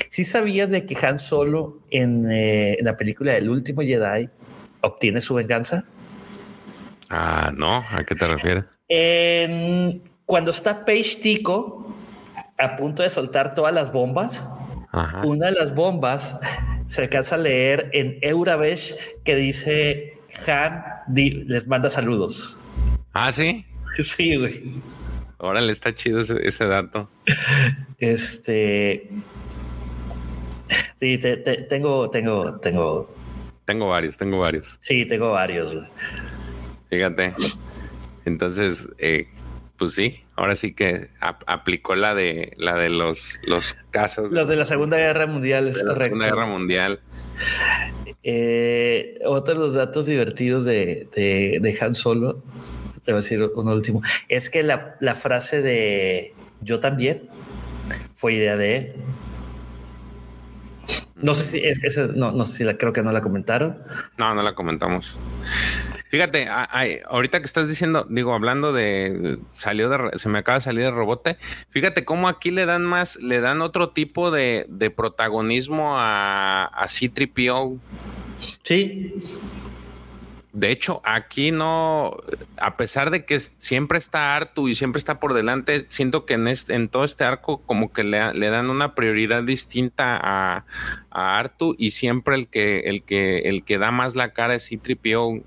¿Sí 0.09 0.23
sabías 0.23 0.69
de 0.69 0.85
que 0.85 0.95
Han 1.05 1.19
Solo 1.19 1.79
en, 1.89 2.31
eh, 2.31 2.75
en 2.79 2.85
la 2.85 2.97
película 2.97 3.35
El 3.35 3.49
último 3.49 3.81
Jedi 3.81 4.29
obtiene 4.81 5.21
su 5.21 5.33
venganza? 5.33 5.85
Ah, 7.09 7.51
no, 7.55 7.83
¿a 7.89 8.03
qué 8.03 8.13
te 8.13 8.27
refieres? 8.27 8.79
En 8.87 10.03
cuando 10.29 10.51
está 10.51 10.85
Page 10.85 11.17
Tico 11.23 11.91
a 12.59 12.77
punto 12.77 13.01
de 13.01 13.09
soltar 13.09 13.55
todas 13.55 13.73
las 13.73 13.91
bombas, 13.91 14.47
una 15.23 15.47
de 15.47 15.53
las 15.53 15.73
bombas 15.73 16.37
se 16.85 17.01
alcanza 17.01 17.33
a 17.33 17.39
leer 17.39 17.89
en 17.93 18.19
Eurabesh 18.21 18.95
que 19.23 19.35
dice 19.35 20.19
Han 20.45 20.83
les 21.15 21.65
manda 21.65 21.89
saludos. 21.89 22.59
Ah, 23.11 23.31
sí. 23.31 23.65
Sí, 24.03 24.37
güey. 24.37 24.71
Órale, 25.39 25.71
está 25.71 25.95
chido 25.95 26.19
ese, 26.19 26.67
dato. 26.67 27.09
Este. 27.97 29.09
Sí, 30.99 31.17
tengo, 31.67 32.11
tengo, 32.11 32.59
tengo. 32.59 33.15
Tengo 33.65 33.89
varios, 33.89 34.15
tengo 34.15 34.37
varios. 34.37 34.77
Sí, 34.79 35.07
tengo 35.07 35.31
varios. 35.31 35.75
Fíjate. 36.91 37.33
Entonces, 38.25 38.87
eh, 38.99 39.27
pues 39.79 39.93
sí, 39.93 40.19
ahora 40.35 40.55
sí 40.55 40.73
que 40.73 41.09
aplicó 41.19 41.95
la 41.95 42.13
de 42.13 42.53
la 42.57 42.75
de 42.75 42.89
los, 42.89 43.39
los 43.47 43.77
casos. 43.89 44.31
Los 44.31 44.47
de 44.49 44.57
la 44.57 44.65
Segunda 44.65 44.97
Guerra 44.97 45.25
Mundial, 45.25 45.69
es 45.69 45.81
correcto. 45.81 45.97
La 45.97 46.25
Segunda 46.25 46.25
Guerra 46.27 46.45
Mundial. 46.45 46.99
Eh, 48.21 49.17
otro 49.25 49.53
de 49.53 49.59
los 49.61 49.73
datos 49.73 50.05
divertidos 50.05 50.65
de, 50.65 51.07
de, 51.15 51.77
Han 51.81 51.95
Solo, 51.95 52.43
te 53.05 53.13
voy 53.13 53.19
a 53.19 53.21
decir 53.21 53.41
un 53.41 53.67
último, 53.69 54.01
es 54.27 54.49
que 54.49 54.61
la, 54.61 54.97
la 54.99 55.15
frase 55.15 55.61
de 55.61 56.33
yo 56.61 56.81
también 56.81 57.29
fue 58.11 58.33
idea 58.33 58.57
de 58.57 58.75
él. 58.75 58.93
No 61.21 61.35
sé 61.35 61.45
si 61.45 61.57
es, 61.59 61.97
no, 62.15 62.31
no 62.31 62.45
sé 62.45 62.57
si 62.57 62.63
la 62.63 62.77
creo 62.77 62.93
que 62.93 63.03
no 63.03 63.11
la 63.11 63.21
comentaron. 63.21 63.77
No, 64.17 64.33
no 64.33 64.41
la 64.41 64.55
comentamos. 64.55 65.17
Fíjate, 66.09 66.47
ahorita 66.49 67.39
que 67.39 67.45
estás 67.45 67.67
diciendo, 67.67 68.07
digo, 68.09 68.33
hablando 68.33 68.73
de 68.73 69.37
salió 69.53 69.89
de 69.89 70.17
se 70.17 70.27
me 70.27 70.39
acaba 70.39 70.57
de 70.57 70.63
salir 70.63 70.83
de 70.85 70.91
robote. 70.91 71.37
Fíjate 71.69 72.03
cómo 72.03 72.27
aquí 72.27 72.49
le 72.49 72.65
dan 72.65 72.83
más, 72.83 73.17
le 73.17 73.41
dan 73.41 73.61
otro 73.61 73.89
tipo 73.89 74.31
de, 74.31 74.65
protagonismo 74.95 75.99
a, 75.99 76.65
a 76.65 76.85
C3PO. 76.87 77.77
Sí. 78.63 79.13
De 80.51 80.71
hecho, 80.71 81.01
aquí 81.03 81.51
no, 81.51 82.17
a 82.57 82.75
pesar 82.75 83.11
de 83.11 83.23
que 83.23 83.39
siempre 83.39 83.99
está 83.99 84.35
Artu 84.35 84.67
y 84.67 84.73
siempre 84.73 84.97
está 84.97 85.19
por 85.19 85.35
delante, 85.35 85.85
siento 85.89 86.25
que 86.25 86.33
en, 86.33 86.47
este, 86.47 86.73
en 86.73 86.89
todo 86.89 87.03
este 87.03 87.23
arco 87.23 87.61
como 87.67 87.93
que 87.93 88.03
le, 88.03 88.49
dan 88.49 88.71
una 88.71 88.95
prioridad 88.95 89.43
distinta 89.43 90.19
a, 90.21 90.65
a, 91.11 91.37
Artu 91.37 91.75
y 91.77 91.91
siempre 91.91 92.33
el 92.33 92.47
que, 92.47 92.79
el 92.79 93.03
que, 93.03 93.39
el 93.39 93.63
que 93.63 93.77
da 93.77 93.91
más 93.91 94.15
la 94.15 94.33
cara 94.33 94.55
es 94.55 94.63
C-3PO. 94.65 95.43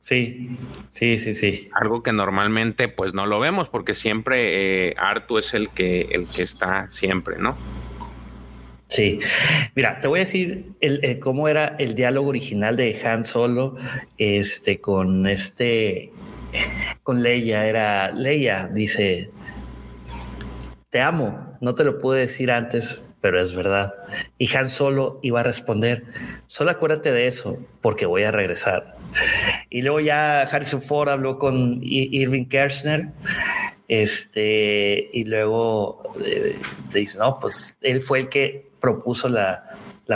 Sí, 0.00 0.58
sí, 0.90 1.16
sí, 1.16 1.32
sí. 1.32 1.68
Algo 1.72 2.02
que 2.02 2.12
normalmente 2.12 2.88
pues 2.88 3.14
no 3.14 3.24
lo 3.26 3.38
vemos 3.38 3.68
porque 3.68 3.94
siempre 3.94 4.88
eh, 4.88 4.94
Artu 4.98 5.38
es 5.38 5.54
el 5.54 5.70
que, 5.70 6.08
el 6.10 6.26
que 6.26 6.42
está 6.42 6.90
siempre, 6.90 7.38
¿no? 7.38 7.56
Sí, 8.94 9.18
mira, 9.74 9.98
te 9.98 10.06
voy 10.06 10.20
a 10.20 10.22
decir 10.22 10.66
el, 10.80 11.00
eh, 11.02 11.18
cómo 11.18 11.48
era 11.48 11.74
el 11.80 11.96
diálogo 11.96 12.28
original 12.28 12.76
de 12.76 12.96
Han 13.04 13.26
Solo, 13.26 13.74
este, 14.18 14.80
con 14.80 15.26
este, 15.26 16.12
con 17.02 17.20
Leia. 17.20 17.66
Era 17.66 18.12
Leia, 18.12 18.68
dice, 18.68 19.30
te 20.90 21.00
amo, 21.00 21.58
no 21.60 21.74
te 21.74 21.82
lo 21.82 21.98
pude 21.98 22.20
decir 22.20 22.52
antes, 22.52 23.02
pero 23.20 23.42
es 23.42 23.52
verdad. 23.52 23.94
Y 24.38 24.54
Han 24.56 24.70
Solo 24.70 25.18
iba 25.22 25.40
a 25.40 25.42
responder, 25.42 26.04
solo 26.46 26.70
acuérdate 26.70 27.10
de 27.10 27.26
eso, 27.26 27.58
porque 27.80 28.06
voy 28.06 28.22
a 28.22 28.30
regresar. 28.30 28.94
Y 29.70 29.82
luego 29.82 29.98
ya 29.98 30.42
Harrison 30.42 30.82
Ford 30.82 31.08
habló 31.08 31.38
con 31.40 31.80
Irving 31.82 32.46
Kershner 32.46 33.08
este, 33.88 35.10
y 35.12 35.24
luego 35.24 36.14
eh, 36.24 36.56
dice, 36.92 37.18
no, 37.18 37.40
pues 37.40 37.76
él 37.80 38.00
fue 38.00 38.20
el 38.20 38.28
que 38.28 38.73
propuso 38.84 39.30
la, 39.30 39.64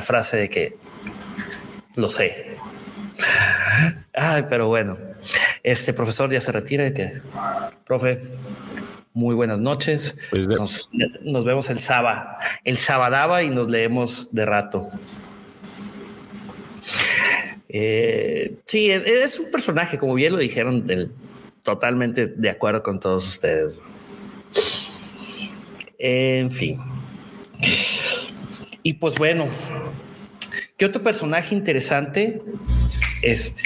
frase 0.03 0.37
de 0.37 0.51
que 0.51 0.77
lo 1.97 2.11
sé. 2.11 2.55
Ay, 4.13 4.45
pero 4.51 4.69
bueno, 4.69 4.99
este 5.63 5.95
profesor 5.95 6.31
ya 6.31 6.41
se 6.43 6.53
retira. 6.53 6.93
que, 6.93 7.23
profe, 7.87 8.21
muy 9.15 9.35
buenas 9.35 9.59
noches. 9.59 10.15
Pues 10.29 10.47
nos, 10.47 11.45
vemos 11.47 11.71
el 11.71 11.81
sábado, 11.81 12.29
el 12.63 12.77
sabadaba 12.77 13.43
y 13.43 13.49
nos 13.49 13.69
leemos 13.69 14.29
de 14.33 14.45
rato. 14.45 14.89
Eh, 17.71 18.55
sí, 18.67 18.91
es 18.91 19.39
un 19.39 19.51
personaje, 19.51 19.97
como 19.97 20.13
bien 20.13 20.33
lo 20.33 20.39
dijeron, 20.39 20.85
totalmente 21.63 22.27
de 22.27 22.51
acuerdo 22.51 22.83
con 22.83 23.01
todos 23.01 23.27
ustedes. 23.27 23.79
En 25.99 26.51
fin. 26.51 26.79
Y 28.89 28.95
pues 28.95 29.17
bueno, 29.17 29.49
¿qué 30.79 30.87
otro 30.87 31.03
personaje 31.03 31.55
interesante 31.55 32.41
este, 33.21 33.61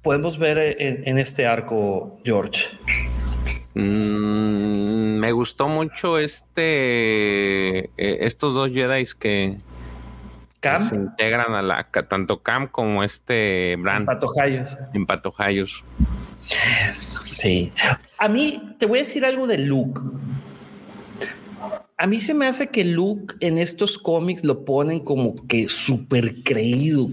podemos 0.00 0.38
ver 0.38 0.76
en, 0.80 1.18
este 1.18 1.46
arco, 1.46 2.18
George? 2.24 2.68
Mm, 3.74 5.18
me 5.18 5.30
gustó 5.32 5.68
mucho 5.68 6.18
este 6.18 7.80
eh, 7.80 7.90
estos 7.98 8.54
dos 8.54 8.70
Jedi 8.72 9.04
que, 9.18 9.58
se 10.88 10.94
integran 10.94 11.54
a 11.54 11.60
la 11.60 11.84
tanto 11.84 12.42
Cam 12.42 12.68
como 12.68 13.04
este 13.04 13.76
Brand. 13.78 14.08
En 14.94 15.04
Patojayos. 15.04 15.84
Sí. 17.24 17.70
A 18.16 18.28
mí 18.28 18.74
te 18.78 18.86
voy 18.86 19.00
a 19.00 19.02
decir 19.02 19.26
algo 19.26 19.46
de 19.46 19.58
Luke. 19.58 20.00
A 21.96 22.06
mí 22.06 22.18
se 22.18 22.34
me 22.34 22.46
hace 22.46 22.68
que 22.68 22.84
Luke 22.84 23.34
en 23.40 23.58
estos 23.58 23.98
cómics 23.98 24.44
lo 24.44 24.64
ponen 24.64 25.00
como 25.00 25.34
que 25.46 25.68
súper 25.68 26.42
creído, 26.42 27.08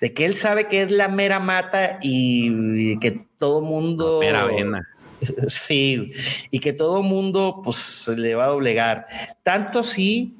De 0.00 0.14
que 0.14 0.24
él 0.24 0.34
sabe 0.34 0.68
que 0.68 0.82
es 0.82 0.90
la 0.90 1.08
mera 1.08 1.40
mata 1.40 1.98
y 2.02 2.98
que 2.98 3.26
todo 3.38 3.60
mundo. 3.62 4.20
mera 4.20 4.44
vena. 4.46 4.86
Sí, 5.48 6.12
y 6.50 6.60
que 6.60 6.72
todo 6.72 7.02
mundo 7.02 7.60
pues 7.62 7.76
se 7.76 8.16
le 8.16 8.34
va 8.34 8.44
a 8.44 8.48
doblegar. 8.48 9.04
Tanto 9.42 9.80
así 9.80 10.34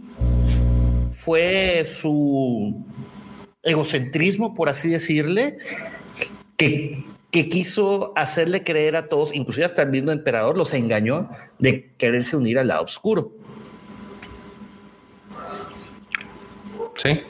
fue 1.10 1.84
su 1.84 2.82
egocentrismo, 3.62 4.54
por 4.54 4.70
así 4.70 4.88
decirle, 4.88 5.58
que 6.56 7.04
que 7.30 7.48
quiso 7.48 8.12
hacerle 8.16 8.64
creer 8.64 8.96
a 8.96 9.08
todos, 9.08 9.34
inclusive 9.34 9.64
hasta 9.64 9.82
el 9.82 9.90
mismo 9.90 10.10
emperador, 10.10 10.56
los 10.56 10.74
engañó 10.74 11.30
de 11.58 11.90
quererse 11.96 12.36
unir 12.36 12.58
al 12.58 12.68
lado 12.68 12.84
oscuro. 12.84 13.32
Sí. 16.96 17.20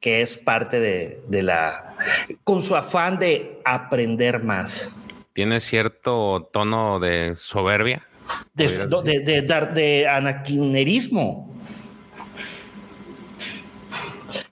Que 0.00 0.20
es 0.20 0.36
parte 0.36 0.80
de, 0.80 1.42
la. 1.42 1.96
con 2.44 2.62
su 2.62 2.76
afán 2.76 3.18
de 3.18 3.60
aprender 3.64 4.42
más. 4.42 4.94
Tiene 5.32 5.60
cierto 5.60 6.48
tono 6.52 7.00
de 7.00 7.34
soberbia. 7.36 8.06
De, 8.54 8.68
de, 8.68 9.20
de, 9.20 9.42
de 9.42 10.08
anaquinerismo. 10.08 11.53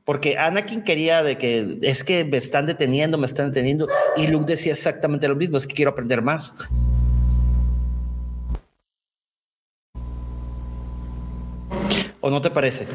Porque 0.05 0.37
Anakin 0.37 0.83
quería 0.83 1.23
de 1.23 1.39
que 1.39 1.79
es 1.83 2.03
que 2.03 2.25
me 2.25 2.37
están 2.37 2.67
deteniendo, 2.67 3.19
me 3.19 3.27
están 3.27 3.51
deteniendo. 3.51 3.89
Y 4.17 4.27
Luke 4.27 4.47
decía 4.47 4.73
exactamente 4.73 5.29
lo 5.29 5.37
mismo, 5.37 5.57
es 5.57 5.67
que 5.67 5.75
quiero 5.75 5.93
aprender 5.93 6.23
más. 6.23 6.55
¿O 12.21 12.31
no 12.31 12.41
te 12.41 12.51
parece? 12.51 12.87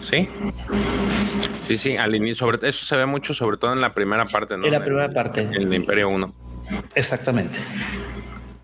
Sí. 0.00 0.28
Sí, 1.68 1.78
sí, 1.78 1.96
al 1.96 2.14
inicio, 2.14 2.34
sobre 2.34 2.68
eso 2.68 2.84
se 2.84 2.96
ve 2.96 3.06
mucho, 3.06 3.34
sobre 3.34 3.56
todo 3.56 3.72
en 3.72 3.80
la 3.80 3.94
primera 3.94 4.26
parte, 4.26 4.56
¿no? 4.56 4.66
En 4.66 4.72
la 4.72 4.84
primera 4.84 5.12
parte. 5.12 5.42
En 5.42 5.54
el 5.54 5.72
Imperio 5.72 6.08
1. 6.08 6.34
Exactamente. 6.94 7.58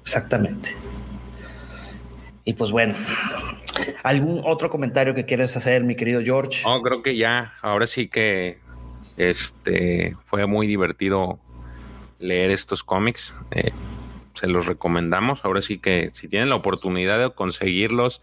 Exactamente. 0.03 0.75
Y 2.45 2.55
pues 2.55 2.71
bueno, 2.71 2.95
¿algún 4.03 4.43
otro 4.45 4.71
comentario 4.71 5.15
que 5.15 5.25
quieres 5.25 5.57
hacer, 5.57 5.85
mi 5.85 5.95
querido 5.95 6.23
George? 6.23 6.63
No, 6.65 6.83
creo 6.83 7.03
que 7.03 7.17
ya, 7.17 7.55
ahora 7.63 7.87
sí 7.87 8.09
que 8.09 8.59
este 9.17 10.15
fue 10.25 10.47
muy 10.47 10.67
divertido 10.67 11.39
leer 12.19 12.51
estos 12.51 12.85
cómics. 12.85 13.35
Eh, 13.51 13.73
se 14.39 14.47
los 14.47 14.67
recomendamos. 14.67 15.45
Ahora 15.45 15.63
sí 15.63 15.79
que 15.79 16.11
si 16.13 16.29
tienen 16.29 16.49
la 16.49 16.55
oportunidad 16.57 17.19
de 17.19 17.31
conseguirlos 17.31 18.23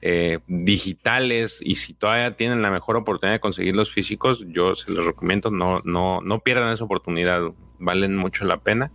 eh, 0.00 0.38
digitales 0.46 1.60
y 1.60 1.74
si 1.74 1.92
todavía 1.92 2.36
tienen 2.36 2.62
la 2.62 2.70
mejor 2.70 2.96
oportunidad 2.96 3.34
de 3.34 3.40
conseguirlos 3.40 3.90
físicos, 3.90 4.44
yo 4.48 4.74
se 4.74 4.92
los 4.92 5.04
recomiendo. 5.04 5.50
No, 5.50 5.80
no, 5.84 6.20
no 6.22 6.40
pierdan 6.40 6.72
esa 6.72 6.84
oportunidad. 6.84 7.52
Valen 7.80 8.16
mucho 8.16 8.44
la 8.44 8.58
pena. 8.58 8.92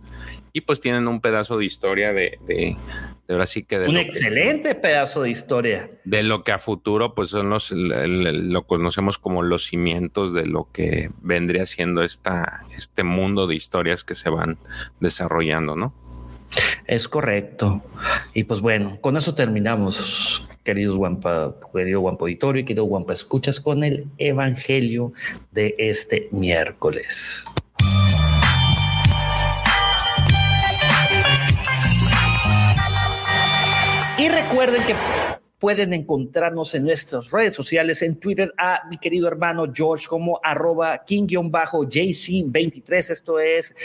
Y 0.52 0.62
pues 0.62 0.80
tienen 0.80 1.06
un 1.06 1.20
pedazo 1.20 1.58
de 1.58 1.66
historia 1.66 2.14
de, 2.14 2.78
ahora 3.28 3.44
sí 3.44 3.62
que 3.62 3.78
de 3.78 3.88
un 3.88 3.98
excelente 3.98 4.74
pedazo 4.74 5.22
de 5.22 5.30
historia 5.30 5.90
de 6.04 6.22
lo 6.22 6.44
que 6.44 6.52
a 6.52 6.58
futuro 6.58 7.14
pues 7.14 7.28
son 7.28 7.50
los 7.50 7.72
lo 7.72 8.66
conocemos 8.66 9.18
como 9.18 9.42
los 9.42 9.66
cimientos 9.66 10.32
de 10.32 10.46
lo 10.46 10.68
que 10.72 11.10
vendría 11.20 11.66
siendo 11.66 12.02
esta 12.02 12.64
este 12.74 13.02
mundo 13.02 13.46
de 13.46 13.54
historias 13.54 14.02
que 14.02 14.14
se 14.14 14.30
van 14.30 14.56
desarrollando, 14.98 15.76
¿no? 15.76 15.92
Es 16.86 17.08
correcto. 17.08 17.82
Y 18.34 18.44
pues 18.44 18.60
bueno, 18.60 18.98
con 19.00 19.16
eso 19.16 19.34
terminamos, 19.34 20.46
queridos 20.62 20.96
Guampa, 20.96 21.54
querido 21.74 22.00
Guampa 22.00 22.24
Auditorio 22.24 22.62
y 22.62 22.64
querido 22.64 22.84
Guampa 22.84 23.12
Escuchas, 23.12 23.60
con 23.60 23.84
el 23.84 24.06
Evangelio 24.18 25.12
de 25.52 25.74
este 25.78 26.28
miércoles. 26.30 27.44
Y 34.18 34.28
recuerden 34.28 34.82
que 34.86 34.94
pueden 35.58 35.92
encontrarnos 35.92 36.74
en 36.74 36.84
nuestras 36.84 37.30
redes 37.30 37.52
sociales, 37.52 38.00
en 38.00 38.16
Twitter 38.16 38.54
a 38.56 38.82
mi 38.88 38.96
querido 38.96 39.28
hermano 39.28 39.66
George 39.72 40.06
como 40.06 40.40
arroba 40.42 41.04
king-jc23, 41.04 43.10
esto 43.10 43.38
es 43.38 43.76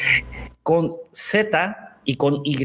con 0.64 0.96
Z 1.12 1.98
y 2.06 2.16
con 2.16 2.42
Y 2.46 2.64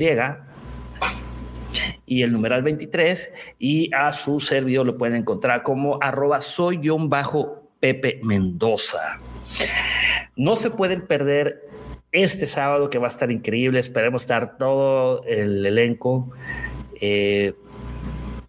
y 2.06 2.22
el 2.22 2.32
numeral 2.32 2.62
23 2.62 3.32
y 3.58 3.92
a 3.92 4.12
su 4.12 4.38
servidor 4.38 4.86
lo 4.86 4.96
pueden 4.96 5.16
encontrar 5.16 5.64
como 5.64 5.98
arroba 6.00 6.40
soy-pepe 6.40 8.20
Mendoza. 8.22 9.20
No 10.36 10.54
se 10.54 10.70
pueden 10.70 11.04
perder 11.06 11.68
este 12.12 12.46
sábado 12.46 12.90
que 12.90 12.98
va 12.98 13.06
a 13.06 13.08
estar 13.08 13.32
increíble. 13.32 13.80
Esperemos 13.80 14.22
estar 14.22 14.56
todo 14.56 15.24
el 15.24 15.66
elenco 15.66 16.32
eh, 17.00 17.54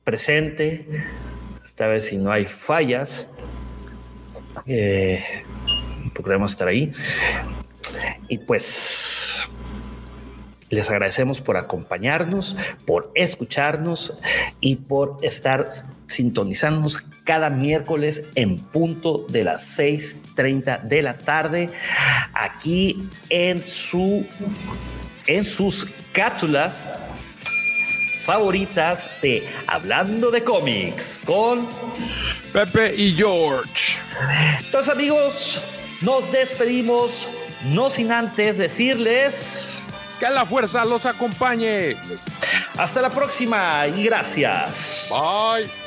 presente. 0.03 0.87
Esta 1.63 1.87
vez 1.87 2.05
si 2.05 2.17
no 2.17 2.31
hay 2.31 2.45
fallas, 2.45 3.29
eh, 4.65 5.23
podremos 6.13 6.51
estar 6.51 6.67
ahí. 6.67 6.91
Y 8.27 8.39
pues 8.39 9.47
les 10.69 10.89
agradecemos 10.89 11.39
por 11.39 11.55
acompañarnos, 11.57 12.57
por 12.85 13.11
escucharnos 13.15 14.17
y 14.59 14.75
por 14.77 15.17
estar 15.21 15.69
sintonizándonos 16.07 17.03
cada 17.23 17.49
miércoles 17.49 18.25
en 18.35 18.57
punto 18.57 19.25
de 19.29 19.43
las 19.43 19.77
6:30 19.77 20.79
de 20.83 21.01
la 21.01 21.17
tarde 21.17 21.69
aquí 22.33 23.09
en 23.29 23.65
su 23.65 24.25
en 25.25 25.45
sus 25.45 25.87
cápsulas 26.11 26.83
favoritas 28.27 29.09
de 29.21 29.47
Hablando 29.67 30.29
de 30.29 30.43
cómics 30.43 31.17
con 31.25 31.65
Pepe 32.51 32.93
y 32.93 33.15
George. 33.15 33.95
Entonces 34.59 34.93
amigos, 34.93 35.61
nos 36.01 36.29
despedimos, 36.29 37.29
no 37.67 37.89
sin 37.89 38.11
antes 38.11 38.57
decirles 38.57 39.77
que 40.19 40.29
la 40.29 40.45
fuerza 40.45 40.83
los 40.83 41.05
acompañe. 41.05 41.95
Hasta 42.77 43.01
la 43.01 43.09
próxima 43.09 43.87
y 43.87 44.03
gracias. 44.03 45.07
Bye. 45.09 45.86